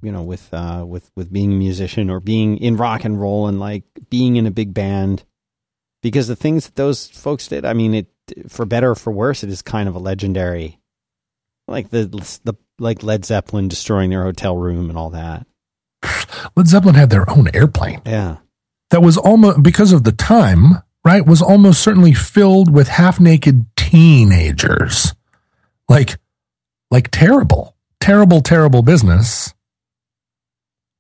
you 0.02 0.12
know, 0.12 0.24
with 0.24 0.54
uh, 0.54 0.86
with 0.88 1.12
with 1.16 1.32
being 1.34 1.52
a 1.52 1.56
musician 1.56 2.10
or 2.10 2.20
being 2.20 2.58
in 2.58 2.78
rock 2.78 3.04
and 3.04 3.20
roll 3.20 3.48
and 3.48 3.60
like 3.60 3.84
being 4.10 4.36
in 4.36 4.46
a 4.46 4.52
big 4.52 4.74
band. 4.74 5.24
Because 6.02 6.28
the 6.28 6.36
things 6.36 6.66
that 6.66 6.76
those 6.76 7.08
folks 7.08 7.48
did, 7.48 7.66
I 7.66 7.74
mean, 7.74 7.94
it 7.94 8.08
for 8.48 8.66
better 8.66 8.92
or 8.92 8.96
for 8.96 9.12
worse, 9.12 9.44
it 9.44 9.50
is 9.50 9.62
kind 9.62 9.90
of 9.90 9.96
a 9.96 10.00
legendary, 10.00 10.80
like 11.72 11.90
the 11.90 12.06
the 12.44 12.54
like 12.80 13.04
Led 13.04 13.26
Zeppelin 13.26 13.68
destroying 13.68 14.10
their 14.10 14.24
hotel 14.24 14.58
room 14.58 14.90
and 14.90 14.98
all 14.98 15.12
that. 15.12 15.46
Led 16.56 16.68
Zeppelin 16.68 16.96
had 16.96 17.10
their 17.10 17.30
own 17.30 17.50
airplane. 17.54 18.02
Yeah, 18.06 18.38
that 18.90 19.02
was 19.02 19.18
almost 19.18 19.64
because 19.64 19.92
of 19.92 20.04
the 20.04 20.12
time 20.12 20.82
right, 21.04 21.26
was 21.26 21.42
almost 21.42 21.82
certainly 21.82 22.14
filled 22.14 22.72
with 22.72 22.88
half 22.88 23.20
naked 23.20 23.66
teenagers. 23.76 25.14
Like, 25.90 26.18
like 26.90 27.10
terrible, 27.12 27.76
terrible, 28.00 28.42
terrible 28.42 28.82
business. 28.82 29.54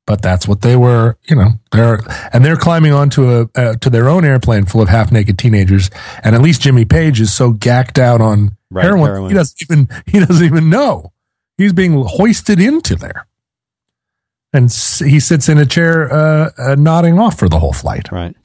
But 0.08 0.22
that's 0.22 0.48
what 0.48 0.62
they 0.62 0.76
were, 0.76 1.16
you 1.30 1.36
know. 1.36 1.52
They're 1.72 2.00
and 2.34 2.44
they're 2.44 2.58
climbing 2.58 2.92
onto 2.92 3.30
a 3.30 3.50
uh, 3.56 3.76
to 3.76 3.90
their 3.90 4.10
own 4.10 4.26
airplane 4.26 4.66
full 4.66 4.82
of 4.82 4.90
half 4.90 5.12
naked 5.12 5.38
teenagers. 5.38 5.90
And 6.24 6.36
at 6.36 6.42
least 6.42 6.62
Jimmy 6.62 6.86
Page 6.86 7.22
is 7.22 7.32
so 7.34 7.52
gacked 7.52 8.00
out 8.00 8.20
on 8.20 8.58
right, 8.72 8.86
heroin, 8.86 9.06
heroin, 9.12 9.30
he 9.30 9.36
doesn't 9.36 9.62
even 9.62 9.88
he 10.08 10.20
doesn't 10.20 10.46
even 10.46 10.70
know 10.72 11.12
he's 11.58 11.74
being 11.74 12.04
hoisted 12.08 12.60
into 12.60 12.96
there. 12.96 13.28
And 14.54 14.66
he 14.66 15.20
sits 15.20 15.48
in 15.48 15.58
a 15.60 15.66
chair, 15.66 16.12
uh, 16.12 16.50
uh, 16.58 16.76
nodding 16.76 17.20
off 17.20 17.38
for 17.40 17.48
the 17.48 17.58
whole 17.60 17.72
flight. 17.72 18.12
Right. 18.12 18.36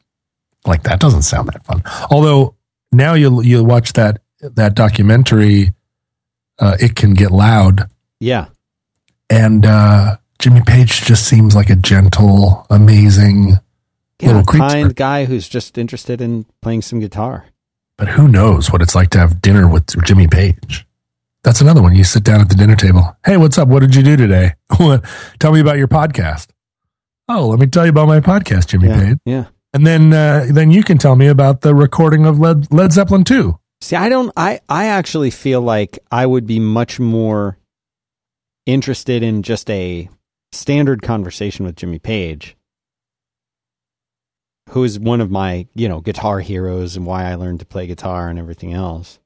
Like 0.64 0.82
that 0.84 1.00
doesn't 1.00 1.22
sound 1.22 1.48
that 1.48 1.64
fun. 1.64 1.82
Although 2.10 2.54
now 2.92 3.14
you'll 3.14 3.44
you'll 3.44 3.66
watch 3.66 3.92
that 3.94 4.20
that 4.40 4.74
documentary, 4.74 5.72
uh, 6.58 6.76
it 6.80 6.94
can 6.94 7.14
get 7.14 7.30
loud. 7.30 7.88
Yeah, 8.20 8.46
and 9.30 9.64
uh, 9.66 10.16
Jimmy 10.38 10.62
Page 10.66 11.02
just 11.02 11.26
seems 11.28 11.54
like 11.54 11.70
a 11.70 11.76
gentle, 11.76 12.66
amazing, 12.70 13.54
Yeah, 14.20 14.28
Little 14.28 14.44
creature. 14.44 14.66
kind 14.68 14.94
guy 14.96 15.24
who's 15.24 15.48
just 15.48 15.76
interested 15.78 16.20
in 16.20 16.46
playing 16.62 16.82
some 16.82 16.98
guitar. 17.00 17.46
But 17.98 18.08
who 18.08 18.28
knows 18.28 18.70
what 18.70 18.82
it's 18.82 18.94
like 18.94 19.10
to 19.10 19.18
have 19.18 19.40
dinner 19.40 19.66
with 19.68 19.86
Jimmy 20.04 20.26
Page? 20.28 20.86
That's 21.42 21.60
another 21.60 21.80
one. 21.80 21.94
You 21.94 22.04
sit 22.04 22.24
down 22.24 22.40
at 22.40 22.48
the 22.48 22.54
dinner 22.54 22.76
table. 22.76 23.16
Hey, 23.24 23.36
what's 23.36 23.56
up? 23.56 23.68
What 23.68 23.80
did 23.80 23.94
you 23.94 24.02
do 24.02 24.16
today? 24.16 24.54
Tell 25.38 25.52
me 25.52 25.60
about 25.60 25.78
your 25.78 25.88
podcast. 25.88 26.48
Oh, 27.28 27.48
let 27.48 27.58
me 27.58 27.66
tell 27.66 27.84
you 27.84 27.90
about 27.90 28.06
my 28.06 28.20
podcast, 28.20 28.68
Jimmy 28.68 28.88
Yeah, 28.88 29.00
Page. 29.00 29.18
yeah. 29.24 29.44
And 29.72 29.84
then, 29.86 30.12
uh, 30.12 30.46
then 30.48 30.70
you 30.70 30.84
can 30.84 30.96
tell 30.96 31.16
me 31.16 31.26
about 31.26 31.62
the 31.62 31.74
recording 31.74 32.24
of 32.24 32.38
Led, 32.38 32.72
Led 32.72 32.92
Zeppelin 32.92 33.24
2. 33.24 33.58
See, 33.80 33.96
I 33.96 34.08
don't. 34.08 34.32
I 34.36 34.60
I 34.68 34.86
actually 34.86 35.30
feel 35.30 35.60
like 35.60 35.98
I 36.10 36.24
would 36.24 36.46
be 36.46 36.58
much 36.60 36.98
more 37.00 37.58
interested 38.64 39.22
in 39.22 39.42
just 39.42 39.68
a 39.68 40.08
standard 40.52 41.02
conversation 41.02 41.66
with 41.66 41.76
Jimmy 41.76 41.98
Page, 41.98 42.55
who 44.70 44.84
is 44.84 44.98
one 44.98 45.20
of 45.20 45.30
my 45.30 45.66
you 45.74 45.88
know 45.88 46.00
guitar 46.00 46.40
heroes 46.40 46.96
and 46.96 47.06
why 47.06 47.24
I 47.24 47.34
learned 47.34 47.60
to 47.60 47.66
play 47.66 47.86
guitar 47.86 48.28
and 48.28 48.38
everything 48.38 48.72
else. 48.72 49.18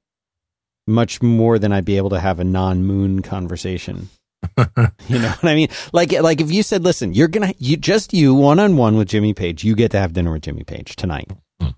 Much 0.87 1.23
more 1.23 1.59
than 1.59 1.73
I'd 1.73 1.85
be 1.85 1.99
able 1.99 2.11
to 2.11 2.21
have 2.21 2.41
a 2.41 2.45
non-moon 2.45 3.23
conversation. 3.23 4.09
you 4.59 5.19
know 5.19 5.29
what 5.29 5.45
I 5.45 5.55
mean? 5.55 5.69
Like 5.93 6.13
like 6.13 6.41
if 6.41 6.51
you 6.51 6.63
said, 6.63 6.83
"Listen, 6.83 7.13
you're 7.13 7.29
gonna 7.29 7.53
you 7.59 7.77
just 7.77 8.13
you 8.13 8.35
one 8.35 8.59
on 8.59 8.77
one 8.77 8.97
with 8.97 9.09
Jimmy 9.09 9.35
Page. 9.35 9.65
You 9.65 9.75
get 9.75 9.91
to 9.93 10.01
have 10.01 10.13
dinner 10.15 10.33
with 10.33 10.43
Jimmy 10.43 10.65
Page 10.65 10.97
tonight. 10.97 11.31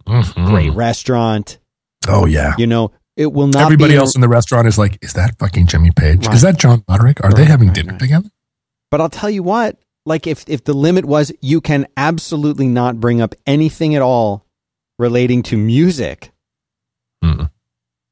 Mhm. 0.06 0.46
Great 0.46 0.72
restaurant. 0.72 1.58
Oh, 2.08 2.26
yeah. 2.26 2.54
You 2.58 2.66
know, 2.66 2.92
it 3.16 3.32
will 3.32 3.46
not. 3.46 3.64
Everybody 3.64 3.96
else 3.96 4.14
in 4.14 4.20
the 4.20 4.28
restaurant 4.28 4.66
is 4.66 4.78
like, 4.78 4.98
is 5.02 5.12
that 5.14 5.38
fucking 5.38 5.66
Jimmy 5.66 5.90
Page? 5.94 6.26
Right. 6.26 6.34
Is 6.34 6.42
that 6.42 6.58
John 6.58 6.84
Roderick? 6.88 7.22
Are 7.24 7.32
they 7.32 7.44
having 7.44 7.68
right, 7.68 7.74
dinner 7.74 7.92
right. 7.92 8.00
together? 8.00 8.28
But 8.90 9.00
I'll 9.00 9.10
tell 9.10 9.30
you 9.30 9.42
what, 9.42 9.78
like 10.06 10.26
if 10.26 10.44
if 10.48 10.64
the 10.64 10.72
limit 10.74 11.04
was 11.04 11.32
you 11.40 11.60
can 11.60 11.86
absolutely 11.96 12.68
not 12.68 13.00
bring 13.00 13.20
up 13.20 13.34
anything 13.46 13.94
at 13.94 14.02
all 14.02 14.44
relating 14.98 15.42
to 15.44 15.56
music, 15.56 16.32
Mm. 17.24 17.50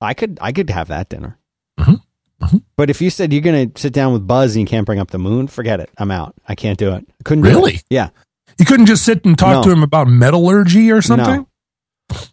I 0.00 0.14
could 0.14 0.38
I 0.40 0.52
could 0.52 0.70
have 0.70 0.88
that 0.88 1.08
dinner. 1.08 1.38
Mhm. 1.78 2.00
Mhm. 2.42 2.62
But 2.76 2.90
if 2.90 3.02
you 3.02 3.10
said 3.10 3.32
you're 3.32 3.42
going 3.42 3.70
to 3.72 3.80
sit 3.80 3.92
down 3.92 4.12
with 4.12 4.26
Buzz 4.26 4.54
and 4.54 4.60
you 4.60 4.66
can't 4.66 4.86
bring 4.86 4.98
up 5.00 5.10
the 5.10 5.18
moon, 5.18 5.46
forget 5.48 5.80
it. 5.80 5.90
I'm 5.98 6.10
out. 6.10 6.34
I 6.46 6.54
can't 6.54 6.78
do 6.78 6.92
it. 6.94 7.04
I 7.08 7.22
couldn't 7.24 7.42
do 7.44 7.50
it. 7.50 7.54
Really? 7.54 7.80
Yeah. 7.90 8.10
You 8.58 8.64
couldn't 8.64 8.86
just 8.86 9.04
sit 9.04 9.24
and 9.24 9.36
talk 9.38 9.56
No. 9.56 9.62
to 9.64 9.70
him 9.70 9.82
about 9.82 10.06
metallurgy 10.08 10.90
or 10.90 11.02
something? 11.02 11.46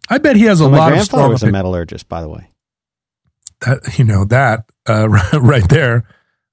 I 0.09 0.17
bet 0.19 0.35
he 0.35 0.43
has 0.43 0.59
a 0.61 0.63
Well, 0.65 0.71
my 0.71 0.77
lot 0.77 0.93
of 0.93 1.01
strong 1.03 1.31
was 1.31 1.43
a 1.43 1.51
metallurgist, 1.51 2.07
by 2.07 2.21
the 2.21 2.29
way. 2.29 2.49
that 3.61 3.97
you 3.97 4.05
know 4.05 4.23
that 4.25 4.65
uh, 4.87 5.07
right 5.39 5.67
there 5.69 6.03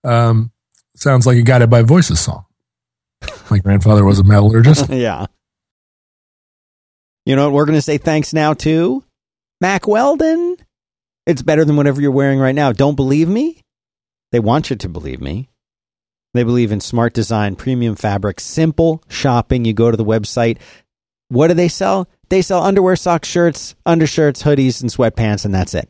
um, 0.05 0.51
sounds 0.97 1.27
like 1.27 1.37
a 1.37 1.43
guided 1.43 1.69
by 1.71 1.83
voices 1.83 2.19
song 2.21 2.45
my 3.51 3.59
grandfather 3.59 4.05
was 4.05 4.19
a 4.19 4.25
metallurgist 4.25 4.89
yeah. 4.91 5.27
You 7.27 7.37
know 7.37 7.45
what? 7.45 7.55
We're 7.55 7.65
going 7.67 7.79
to 7.79 7.83
say 7.83 7.99
thanks 7.99 8.33
now 8.33 8.55
to 8.55 9.03
Mack 9.61 9.89
Weldon. 9.89 10.57
It's 11.27 11.43
better 11.43 11.65
than 11.65 11.77
whatever 11.77 12.03
you're 12.03 12.11
wearing 12.11 12.39
right 12.39 12.55
now. 12.55 12.73
Don't 12.73 12.97
believe 12.97 13.29
me? 13.29 13.63
They 14.31 14.41
want 14.41 14.69
you 14.69 14.77
to 14.77 14.89
believe 14.89 15.21
me. 15.23 15.49
They 16.35 16.43
believe 16.43 16.73
in 16.73 16.81
smart 16.81 17.15
design, 17.15 17.57
premium 17.57 17.95
fabric, 17.95 18.41
simple 18.41 19.03
shopping. 19.09 19.65
You 19.65 19.73
go 19.73 19.91
to 19.91 19.97
the 19.97 20.05
website. 20.05 20.59
What 21.29 21.49
do 21.49 21.55
they 21.55 21.69
sell? 21.69 22.09
They 22.29 22.43
sell 22.43 22.63
underwear, 22.63 22.97
socks, 22.97 23.29
shirts, 23.29 23.75
undershirts, 23.87 24.43
hoodies, 24.43 24.83
and 24.83 24.91
sweatpants, 24.91 25.45
and 25.45 25.55
that's 25.55 25.75
it. 25.75 25.89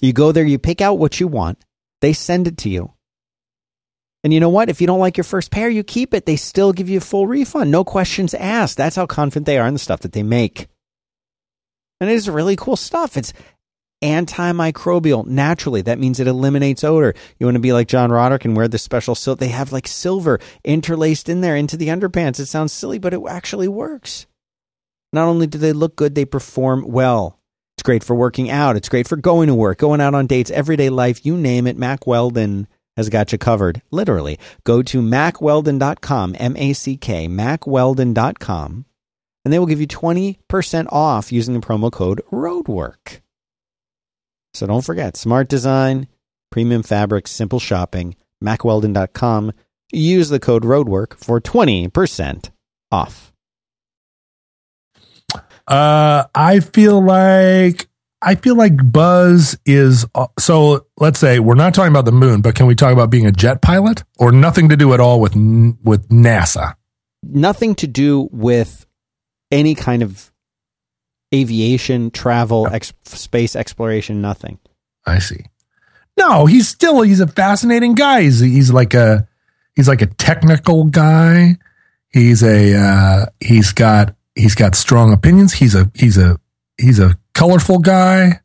You 0.00 0.12
go 0.12 0.32
there, 0.32 0.44
you 0.44 0.58
pick 0.58 0.80
out 0.80 0.98
what 0.98 1.20
you 1.20 1.28
want. 1.28 1.64
They 2.00 2.12
send 2.12 2.48
it 2.48 2.58
to 2.58 2.68
you. 2.68 2.92
And 4.24 4.32
you 4.32 4.40
know 4.40 4.48
what? 4.48 4.70
If 4.70 4.80
you 4.80 4.86
don't 4.86 4.98
like 4.98 5.18
your 5.18 5.24
first 5.24 5.50
pair, 5.50 5.68
you 5.68 5.84
keep 5.84 6.14
it. 6.14 6.24
They 6.24 6.36
still 6.36 6.72
give 6.72 6.88
you 6.88 6.96
a 6.96 7.02
full 7.02 7.26
refund. 7.26 7.70
No 7.70 7.84
questions 7.84 8.32
asked. 8.32 8.78
That's 8.78 8.96
how 8.96 9.06
confident 9.06 9.44
they 9.44 9.58
are 9.58 9.68
in 9.68 9.74
the 9.74 9.78
stuff 9.78 10.00
that 10.00 10.12
they 10.12 10.22
make. 10.22 10.66
And 12.00 12.08
it 12.08 12.14
is 12.14 12.28
really 12.28 12.56
cool 12.56 12.76
stuff. 12.76 13.18
It's 13.18 13.34
antimicrobial 14.02 15.26
naturally. 15.26 15.82
That 15.82 15.98
means 15.98 16.20
it 16.20 16.26
eliminates 16.26 16.84
odor. 16.84 17.14
You 17.38 17.46
want 17.46 17.56
to 17.56 17.60
be 17.60 17.74
like 17.74 17.86
John 17.86 18.10
Roderick 18.10 18.46
and 18.46 18.56
wear 18.56 18.66
the 18.66 18.78
special 18.78 19.14
silk. 19.14 19.38
They 19.38 19.48
have 19.48 19.72
like 19.72 19.86
silver 19.86 20.40
interlaced 20.64 21.28
in 21.28 21.42
there 21.42 21.54
into 21.54 21.76
the 21.76 21.88
underpants. 21.88 22.40
It 22.40 22.46
sounds 22.46 22.72
silly, 22.72 22.98
but 22.98 23.12
it 23.12 23.20
actually 23.28 23.68
works. 23.68 24.26
Not 25.12 25.28
only 25.28 25.46
do 25.46 25.58
they 25.58 25.72
look 25.72 25.96
good, 25.96 26.14
they 26.14 26.24
perform 26.24 26.86
well. 26.88 27.38
It's 27.76 27.82
great 27.82 28.02
for 28.02 28.14
working 28.14 28.50
out. 28.50 28.76
It's 28.76 28.88
great 28.88 29.06
for 29.06 29.16
going 29.16 29.48
to 29.48 29.54
work, 29.54 29.78
going 29.78 30.00
out 30.00 30.14
on 30.14 30.26
dates, 30.26 30.50
everyday 30.50 30.88
life, 30.88 31.26
you 31.26 31.36
name 31.36 31.66
it. 31.66 31.76
Mack 31.76 32.06
Weldon 32.06 32.68
has 32.96 33.08
got 33.08 33.32
you 33.32 33.38
covered. 33.38 33.82
Literally. 33.90 34.38
Go 34.64 34.82
to 34.82 35.00
mackweldon.com, 35.02 36.36
M 36.38 36.56
A 36.56 36.72
C 36.72 36.96
K, 36.96 37.28
mackweldon.com, 37.28 38.84
and 39.44 39.52
they 39.52 39.58
will 39.58 39.66
give 39.66 39.80
you 39.80 39.86
20% 39.86 40.86
off 40.92 41.32
using 41.32 41.54
the 41.54 41.60
promo 41.66 41.90
code 41.92 42.22
ROADWORK. 42.30 43.20
So 44.54 44.66
don't 44.66 44.84
forget 44.84 45.16
smart 45.16 45.48
design, 45.48 46.06
premium 46.50 46.82
fabrics, 46.84 47.32
simple 47.32 47.58
shopping, 47.58 48.14
mackweldon.com. 48.42 49.52
Use 49.92 50.28
the 50.28 50.40
code 50.40 50.64
ROADWORK 50.64 51.18
for 51.18 51.40
20% 51.40 52.50
off. 52.92 53.32
uh, 55.66 56.24
i 56.34 56.60
feel 56.60 57.02
like 57.02 57.88
i 58.24 58.34
feel 58.34 58.56
like 58.56 58.74
buzz 58.92 59.58
is 59.66 60.06
uh, 60.14 60.26
so 60.38 60.86
let's 60.98 61.18
say 61.18 61.38
we're 61.38 61.54
not 61.54 61.74
talking 61.74 61.92
about 61.92 62.04
the 62.04 62.12
moon 62.12 62.40
but 62.40 62.54
can 62.54 62.66
we 62.66 62.74
talk 62.74 62.92
about 62.92 63.10
being 63.10 63.26
a 63.26 63.32
jet 63.32 63.62
pilot 63.62 64.02
or 64.18 64.32
nothing 64.32 64.68
to 64.68 64.76
do 64.76 64.94
at 64.94 65.00
all 65.00 65.20
with 65.20 65.34
with 65.82 66.08
nasa 66.08 66.74
Nothing 67.32 67.74
to 67.76 67.86
do 67.86 68.28
with 68.32 68.86
any 69.50 69.74
kind 69.74 70.02
of 70.02 70.32
aviation, 71.34 72.10
travel, 72.10 72.68
ex- 72.70 72.92
space 73.04 73.56
exploration, 73.56 74.20
nothing. 74.20 74.58
I 75.06 75.18
see. 75.18 75.44
No, 76.18 76.46
he's 76.46 76.68
still 76.68 77.02
he's 77.02 77.20
a 77.20 77.26
fascinating 77.26 77.94
guy. 77.94 78.22
He's 78.22 78.40
he's 78.40 78.70
like 78.70 78.94
a 78.94 79.26
he's 79.74 79.88
like 79.88 80.02
a 80.02 80.06
technical 80.06 80.84
guy. 80.84 81.56
He's 82.08 82.42
a 82.42 82.76
uh, 82.76 83.26
he's 83.40 83.72
got 83.72 84.14
he's 84.34 84.54
got 84.54 84.74
strong 84.74 85.12
opinions. 85.12 85.52
He's 85.52 85.74
a 85.74 85.90
he's 85.94 86.16
a 86.16 86.38
he's 86.78 87.00
a 87.00 87.16
colorful 87.34 87.78
guy. 87.78 88.40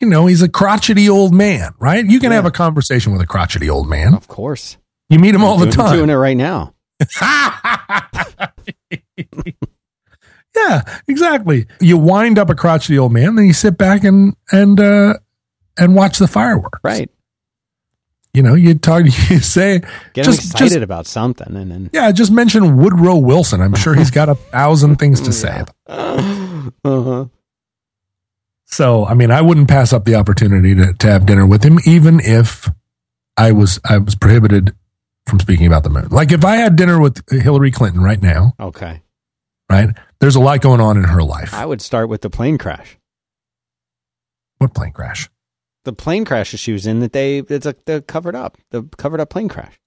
You 0.00 0.08
know, 0.08 0.26
he's 0.26 0.42
a 0.42 0.48
crotchety 0.48 1.08
old 1.08 1.32
man, 1.32 1.72
right? 1.78 2.04
You 2.04 2.18
can 2.20 2.30
Yeah. 2.30 2.36
have 2.36 2.46
a 2.46 2.50
conversation 2.50 3.12
with 3.12 3.20
a 3.22 3.26
crotchety 3.26 3.70
old 3.70 3.88
man. 3.88 4.14
Of 4.14 4.26
course. 4.28 4.76
You 5.08 5.18
meet 5.18 5.34
him 5.34 5.44
all 5.44 5.56
the 5.58 5.66
doing, 5.66 5.76
time. 5.76 5.96
doing 5.96 6.10
it 6.10 6.14
right 6.14 6.36
now. 6.36 6.74
yeah, 10.56 10.82
exactly. 11.08 11.66
You 11.80 11.96
wind 11.98 12.38
up 12.38 12.50
a 12.50 12.54
crotchety 12.54 12.98
old 12.98 13.12
man, 13.12 13.34
then 13.36 13.46
you 13.46 13.52
sit 13.52 13.78
back 13.78 14.04
and 14.04 14.34
and 14.50 14.78
uh, 14.80 15.14
and 15.78 15.94
watch 15.94 16.18
the 16.18 16.28
fireworks. 16.28 16.80
Right. 16.82 17.10
You 18.34 18.42
know, 18.42 18.54
you 18.54 18.74
talk, 18.74 19.04
you 19.30 19.40
say, 19.40 19.80
Get 20.14 20.24
Just- 20.24 20.52
excited 20.52 20.68
just- 20.70 20.82
about 20.82 21.06
something 21.06 21.54
and 21.54 21.70
then 21.70 21.90
yeah, 21.92 22.10
just 22.12 22.32
mention 22.32 22.76
Woodrow 22.76 23.16
Wilson. 23.16 23.60
I'm 23.60 23.74
sure 23.74 23.94
he's 23.94 24.10
got 24.10 24.28
a 24.28 24.34
thousand 24.34 24.96
things 24.96 25.20
to 25.22 25.32
say. 25.34 25.64
uh-huh. 25.86 27.26
So, 28.72 29.04
I 29.04 29.12
mean, 29.12 29.30
I 29.30 29.42
wouldn't 29.42 29.68
pass 29.68 29.92
up 29.92 30.06
the 30.06 30.14
opportunity 30.14 30.74
to, 30.74 30.94
to 30.94 31.06
have 31.06 31.26
dinner 31.26 31.46
with 31.46 31.62
him, 31.62 31.78
even 31.84 32.20
if 32.20 32.70
I 33.36 33.52
was 33.52 33.78
I 33.84 33.98
was 33.98 34.14
prohibited 34.14 34.74
from 35.26 35.40
speaking 35.40 35.66
about 35.66 35.82
the 35.84 35.90
moon. 35.90 36.08
Like 36.08 36.32
if 36.32 36.42
I 36.42 36.56
had 36.56 36.74
dinner 36.74 36.98
with 36.98 37.22
Hillary 37.30 37.70
Clinton 37.70 38.00
right 38.02 38.20
now, 38.20 38.54
Okay. 38.58 39.02
right? 39.70 39.90
There's 40.20 40.36
a 40.36 40.40
lot 40.40 40.62
going 40.62 40.80
on 40.80 40.96
in 40.96 41.04
her 41.04 41.22
life. 41.22 41.52
I 41.52 41.66
would 41.66 41.82
start 41.82 42.08
with 42.08 42.22
the 42.22 42.30
plane 42.30 42.56
crash. 42.56 42.96
What 44.56 44.72
plane 44.72 44.92
crash? 44.92 45.28
The 45.84 45.92
plane 45.92 46.24
crash 46.24 46.52
that 46.52 46.56
she 46.58 46.72
was 46.72 46.86
in 46.86 47.00
that 47.00 47.12
they 47.12 47.38
it's 47.40 47.66
a 47.66 47.74
the 47.84 48.00
covered 48.00 48.34
up. 48.34 48.56
The 48.70 48.84
covered 48.96 49.20
up 49.20 49.28
plane 49.28 49.50
crash. 49.50 49.78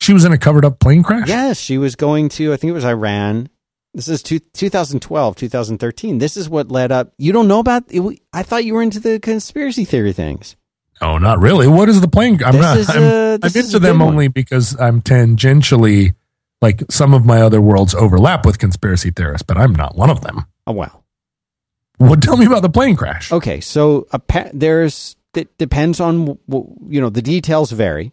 She 0.00 0.12
was 0.12 0.24
in 0.24 0.32
a 0.32 0.38
covered 0.38 0.64
up 0.64 0.80
plane 0.80 1.04
crash. 1.04 1.28
Yes, 1.28 1.60
she 1.60 1.78
was 1.78 1.94
going 1.94 2.28
to 2.30 2.52
I 2.52 2.56
think 2.56 2.70
it 2.70 2.74
was 2.74 2.84
Iran. 2.84 3.48
This 3.94 4.08
is 4.08 4.22
two, 4.22 4.38
2012, 4.38 5.36
2013. 5.36 6.18
This 6.18 6.36
is 6.36 6.48
what 6.48 6.70
led 6.70 6.90
up. 6.92 7.12
You 7.18 7.32
don't 7.32 7.46
know 7.48 7.58
about 7.58 7.84
it, 7.88 8.20
I 8.32 8.42
thought 8.42 8.64
you 8.64 8.74
were 8.74 8.82
into 8.82 9.00
the 9.00 9.20
conspiracy 9.20 9.84
theory 9.84 10.12
things. 10.12 10.56
No, 11.02 11.18
not 11.18 11.40
really. 11.40 11.66
What 11.68 11.88
is 11.88 12.00
the 12.00 12.08
plane? 12.08 12.42
I'm 12.44 12.52
This 12.52 12.62
not. 12.62 12.76
is, 12.78 12.88
I'm, 12.90 13.02
uh, 13.02 13.38
I'm 13.42 13.46
is 13.46 13.56
into 13.56 13.78
them 13.78 13.98
one. 13.98 14.08
only 14.08 14.28
because 14.28 14.78
I'm 14.80 15.02
tangentially 15.02 16.14
like 16.62 16.84
some 16.90 17.12
of 17.12 17.26
my 17.26 17.42
other 17.42 17.60
worlds 17.60 17.94
overlap 17.94 18.46
with 18.46 18.58
conspiracy 18.58 19.10
theorists, 19.10 19.44
but 19.46 19.58
I'm 19.58 19.74
not 19.74 19.96
one 19.96 20.10
of 20.10 20.20
them. 20.22 20.46
Oh 20.66 20.72
wow. 20.72 21.02
Well, 21.98 22.16
tell 22.16 22.36
me 22.36 22.46
about 22.46 22.62
the 22.62 22.70
plane 22.70 22.96
crash. 22.96 23.30
Okay, 23.32 23.60
so 23.60 24.06
a 24.12 24.18
pa- 24.20 24.50
there's 24.54 25.16
it 25.34 25.56
depends 25.58 25.98
on 26.00 26.38
you 26.88 27.00
know 27.00 27.10
the 27.10 27.22
details 27.22 27.72
vary, 27.72 28.12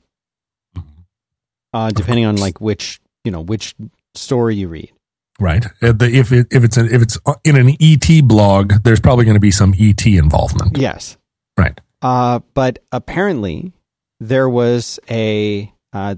uh, 1.74 1.92
depending 1.92 2.26
on 2.26 2.36
like 2.38 2.60
which 2.60 3.00
you 3.24 3.32
know 3.32 3.42
which 3.42 3.76
story 4.16 4.56
you 4.56 4.68
read. 4.68 4.92
Right. 5.40 5.66
Uh, 5.82 5.94
If 6.02 6.32
it, 6.32 6.48
if 6.52 6.64
it's 6.64 6.78
an, 6.78 6.88
if 6.94 7.02
it's 7.02 7.18
in 7.44 7.56
an 7.56 7.76
ET 7.80 8.28
blog, 8.28 8.74
there's 8.84 9.00
probably 9.00 9.26
going 9.26 9.36
to 9.36 9.40
be 9.42 9.52
some 9.52 9.74
ET 9.80 10.06
involvement. 10.06 10.78
Yes, 10.78 11.18
Right. 11.58 11.80
uh, 12.02 12.40
but 12.54 12.80
apparently 12.92 13.72
there 14.20 14.50
was 14.50 15.00
a 15.10 15.72
uh, 15.94 16.16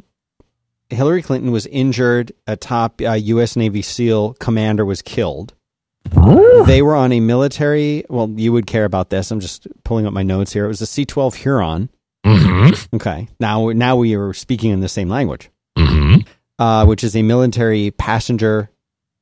Hillary 0.90 1.22
Clinton 1.22 1.52
was 1.52 1.66
injured. 1.68 2.34
A 2.48 2.56
top 2.56 3.00
uh, 3.02 3.14
U.S. 3.14 3.56
Navy 3.56 3.82
SEAL 3.82 4.34
commander 4.36 4.84
was 4.86 5.02
killed. 5.02 5.54
They 6.66 6.82
were 6.82 6.96
on 6.96 7.12
a 7.12 7.20
military. 7.20 8.04
Well, 8.10 8.30
you 8.36 8.52
would 8.54 8.66
care 8.66 8.86
about 8.86 9.10
this. 9.12 9.30
I'm 9.32 9.40
just 9.40 9.68
pulling 9.84 10.06
up 10.08 10.14
my 10.14 10.24
notes 10.24 10.52
here. 10.52 10.66
It 10.66 10.70
was 10.70 10.82
a 10.82 10.86
C-12 10.88 11.36
Huron. 11.36 11.90
Mm-hmm. 12.26 12.96
Okay, 12.96 13.28
now 13.40 13.70
now 13.70 13.96
we 13.98 14.16
are 14.16 14.34
speaking 14.34 14.72
in 14.72 14.80
the 14.80 14.90
same 14.90 15.10
language, 15.10 15.50
Mm-hmm. 15.78 16.22
uh, 16.60 16.86
which 16.86 17.04
is 17.04 17.16
a 17.16 17.22
military 17.22 17.92
passenger 17.92 18.70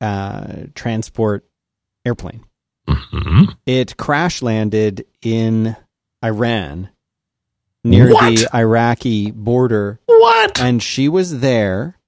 uh, 0.00 0.64
transport 0.74 1.44
airplane. 2.04 2.44
Mm-hmm. 2.88 3.52
It 3.66 3.96
crash 3.96 4.42
landed 4.42 5.06
in 5.22 5.76
Iran 6.24 6.88
near 7.84 8.10
What? 8.12 8.36
the 8.36 8.48
Iraqi 8.56 9.30
border 9.30 10.00
What? 10.06 10.60
and 10.60 10.82
she 10.82 11.08
was 11.08 11.40
there 11.40 11.98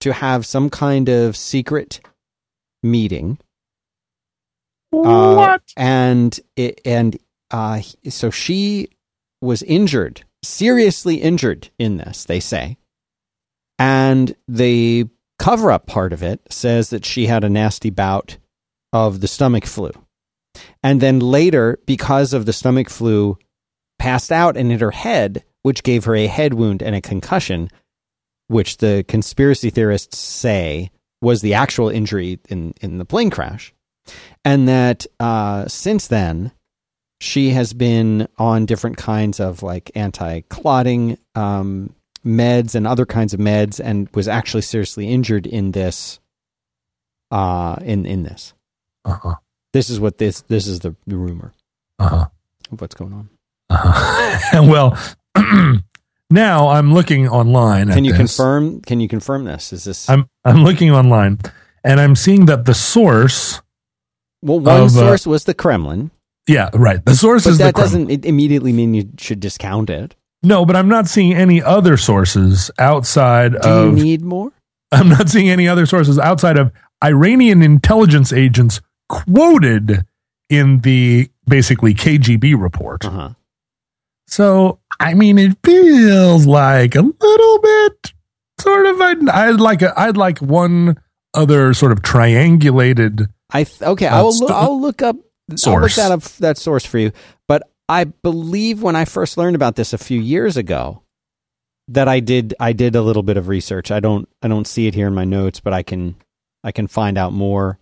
to 0.00 0.12
have 0.12 0.46
some 0.46 0.70
kind 0.70 1.08
of 1.08 1.36
secret 1.36 2.00
meeting 2.82 3.38
uh, 4.92 5.34
what? 5.34 5.62
and 5.76 6.38
it 6.56 6.80
and 6.84 7.18
uh 7.50 7.80
so 8.08 8.30
she 8.30 8.88
was 9.42 9.62
injured 9.64 10.22
seriously 10.42 11.16
injured 11.16 11.68
in 11.78 11.96
this 11.98 12.24
they 12.24 12.40
say 12.40 12.78
and 13.78 14.34
the 14.46 15.06
cover 15.38 15.70
up 15.70 15.86
part 15.86 16.12
of 16.12 16.22
it 16.22 16.40
says 16.50 16.90
that 16.90 17.04
she 17.04 17.26
had 17.26 17.44
a 17.44 17.48
nasty 17.48 17.90
bout 17.90 18.38
of 18.92 19.20
the 19.20 19.28
stomach 19.28 19.66
flu. 19.66 19.90
And 20.82 21.00
then 21.00 21.20
later 21.20 21.78
because 21.86 22.32
of 22.32 22.46
the 22.46 22.52
stomach 22.52 22.90
flu 22.90 23.38
passed 23.98 24.32
out 24.32 24.56
and 24.56 24.70
hit 24.70 24.80
her 24.80 24.90
head 24.90 25.44
which 25.62 25.82
gave 25.82 26.04
her 26.04 26.14
a 26.14 26.26
head 26.26 26.54
wound 26.54 26.82
and 26.82 26.94
a 26.94 27.00
concussion 27.00 27.68
which 28.46 28.78
the 28.78 29.04
conspiracy 29.06 29.70
theorists 29.70 30.16
say 30.16 30.90
was 31.20 31.42
the 31.42 31.54
actual 31.54 31.88
injury 31.88 32.38
in 32.48 32.72
in 32.80 32.98
the 32.98 33.04
plane 33.04 33.30
crash. 33.30 33.74
And 34.44 34.68
that 34.68 35.06
uh, 35.20 35.68
since 35.68 36.06
then 36.06 36.52
she 37.20 37.50
has 37.50 37.72
been 37.72 38.28
on 38.38 38.64
different 38.64 38.96
kinds 38.96 39.40
of 39.40 39.62
like 39.62 39.90
anti-clotting 39.94 41.18
um, 41.34 41.94
meds 42.24 42.74
and 42.74 42.86
other 42.86 43.06
kinds 43.06 43.32
of 43.34 43.40
meds 43.40 43.80
and 43.82 44.08
was 44.14 44.28
actually 44.28 44.62
seriously 44.62 45.08
injured 45.08 45.46
in 45.46 45.72
this 45.72 46.18
uh 47.30 47.76
in 47.82 48.06
in 48.06 48.22
this 48.22 48.54
Uh-huh. 49.04 49.34
this 49.72 49.90
is 49.90 50.00
what 50.00 50.18
this 50.18 50.42
this 50.48 50.66
is 50.66 50.80
the, 50.80 50.94
the 51.06 51.16
rumor 51.16 51.52
Uh-huh. 51.98 52.26
of 52.72 52.80
what's 52.80 52.94
going 52.94 53.12
on 53.12 53.28
Uh-huh. 53.70 54.62
well, 54.70 54.98
now 56.30 56.68
I'm 56.68 56.92
looking 56.94 57.28
online. 57.28 57.90
can 57.92 58.04
you 58.04 58.12
this. 58.12 58.18
confirm 58.36 58.80
can 58.82 59.00
you 59.00 59.08
confirm 59.08 59.44
this 59.44 59.72
is 59.72 59.84
this 59.84 60.08
I'm 60.08 60.28
I'm 60.44 60.64
looking 60.64 60.90
online, 60.90 61.38
and 61.84 62.00
I'm 62.00 62.16
seeing 62.16 62.46
that 62.46 62.64
the 62.64 62.74
source. 62.74 63.60
well 64.42 64.60
one 64.60 64.80
of, 64.82 64.86
uh, 64.96 65.00
source 65.00 65.26
was 65.26 65.44
the 65.44 65.54
kremlin 65.54 66.10
Yeah, 66.48 66.70
right. 66.72 67.04
The 67.04 67.14
source 67.14 67.44
but 67.44 67.50
is 67.50 67.58
that 67.58 67.74
the 67.76 67.80
Kremlin. 67.80 68.06
doesn't 68.08 68.10
it 68.10 68.24
immediately 68.24 68.72
mean 68.72 68.94
you 68.94 69.04
should 69.18 69.40
discount 69.40 69.90
it 69.90 70.16
No, 70.42 70.64
but 70.64 70.76
I'm 70.76 70.88
not 70.88 71.08
seeing 71.08 71.34
any 71.34 71.62
other 71.62 71.96
sources 71.96 72.70
outside 72.78 73.52
do 73.52 73.68
of. 73.68 73.98
you 73.98 74.04
need 74.04 74.22
more 74.22 74.52
I'm 74.92 75.08
not 75.08 75.28
seeing 75.28 75.50
any 75.50 75.68
other 75.68 75.84
sources 75.86 76.18
outside 76.18 76.56
of 76.56 76.72
Iranian 77.04 77.62
intelligence 77.62 78.32
agents 78.32 78.80
quoted 79.08 80.04
in 80.48 80.80
the 80.80 81.28
basically 81.46 81.94
KGB 81.94 82.60
report. 82.60 83.04
uh-huh 83.04 83.30
So, 84.26 84.80
I 85.00 85.14
mean, 85.14 85.38
it 85.38 85.56
feels 85.64 86.46
like 86.46 86.94
a 86.94 87.02
little 87.02 87.58
bit 87.60 88.12
sort 88.60 88.86
of. 88.86 89.00
I'd, 89.00 89.28
I'd 89.28 89.60
like 89.60 89.82
a, 89.82 89.98
I'd 89.98 90.16
like 90.16 90.38
one 90.38 90.98
other 91.34 91.74
sort 91.74 91.92
of 91.92 92.00
triangulated. 92.02 93.28
I 93.50 93.64
th- 93.64 93.82
okay. 93.82 94.06
Uh, 94.06 94.18
I 94.18 94.22
will. 94.22 94.32
st- 94.32 94.48
Look, 94.50 94.56
I'll 94.58 94.80
look 94.80 95.02
up. 95.02 95.16
I'll 95.66 95.80
look 95.80 95.92
that 95.92 96.12
up. 96.12 96.22
That 96.38 96.58
source 96.58 96.84
for 96.84 96.98
you. 96.98 97.12
But 97.46 97.62
I 97.88 98.04
believe 98.04 98.82
when 98.82 98.96
I 98.96 99.04
first 99.04 99.38
learned 99.38 99.56
about 99.56 99.76
this 99.76 99.92
a 99.92 99.98
few 99.98 100.20
years 100.20 100.56
ago, 100.56 101.02
that 101.88 102.06
I 102.06 102.20
did. 102.20 102.54
I 102.60 102.72
did 102.72 102.94
a 102.94 103.02
little 103.02 103.22
bit 103.22 103.36
of 103.36 103.48
research. 103.48 103.90
I 103.90 104.00
don't. 104.00 104.28
I 104.42 104.48
don't 104.48 104.66
see 104.66 104.86
it 104.86 104.94
here 104.94 105.06
in 105.06 105.14
my 105.14 105.24
notes, 105.24 105.60
but 105.60 105.72
I 105.72 105.82
can. 105.82 106.16
I 106.62 106.72
can 106.72 106.86
find 106.86 107.16
out 107.16 107.32
more. 107.32 107.78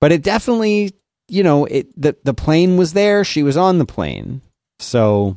But 0.00 0.12
it 0.12 0.22
definitely, 0.22 0.94
you 1.28 1.42
know, 1.42 1.66
it 1.66 1.88
the 2.00 2.16
the 2.24 2.34
plane 2.34 2.76
was 2.76 2.92
there. 2.92 3.24
She 3.24 3.42
was 3.42 3.56
on 3.56 3.78
the 3.78 3.84
plane. 3.84 4.40
So, 4.78 5.36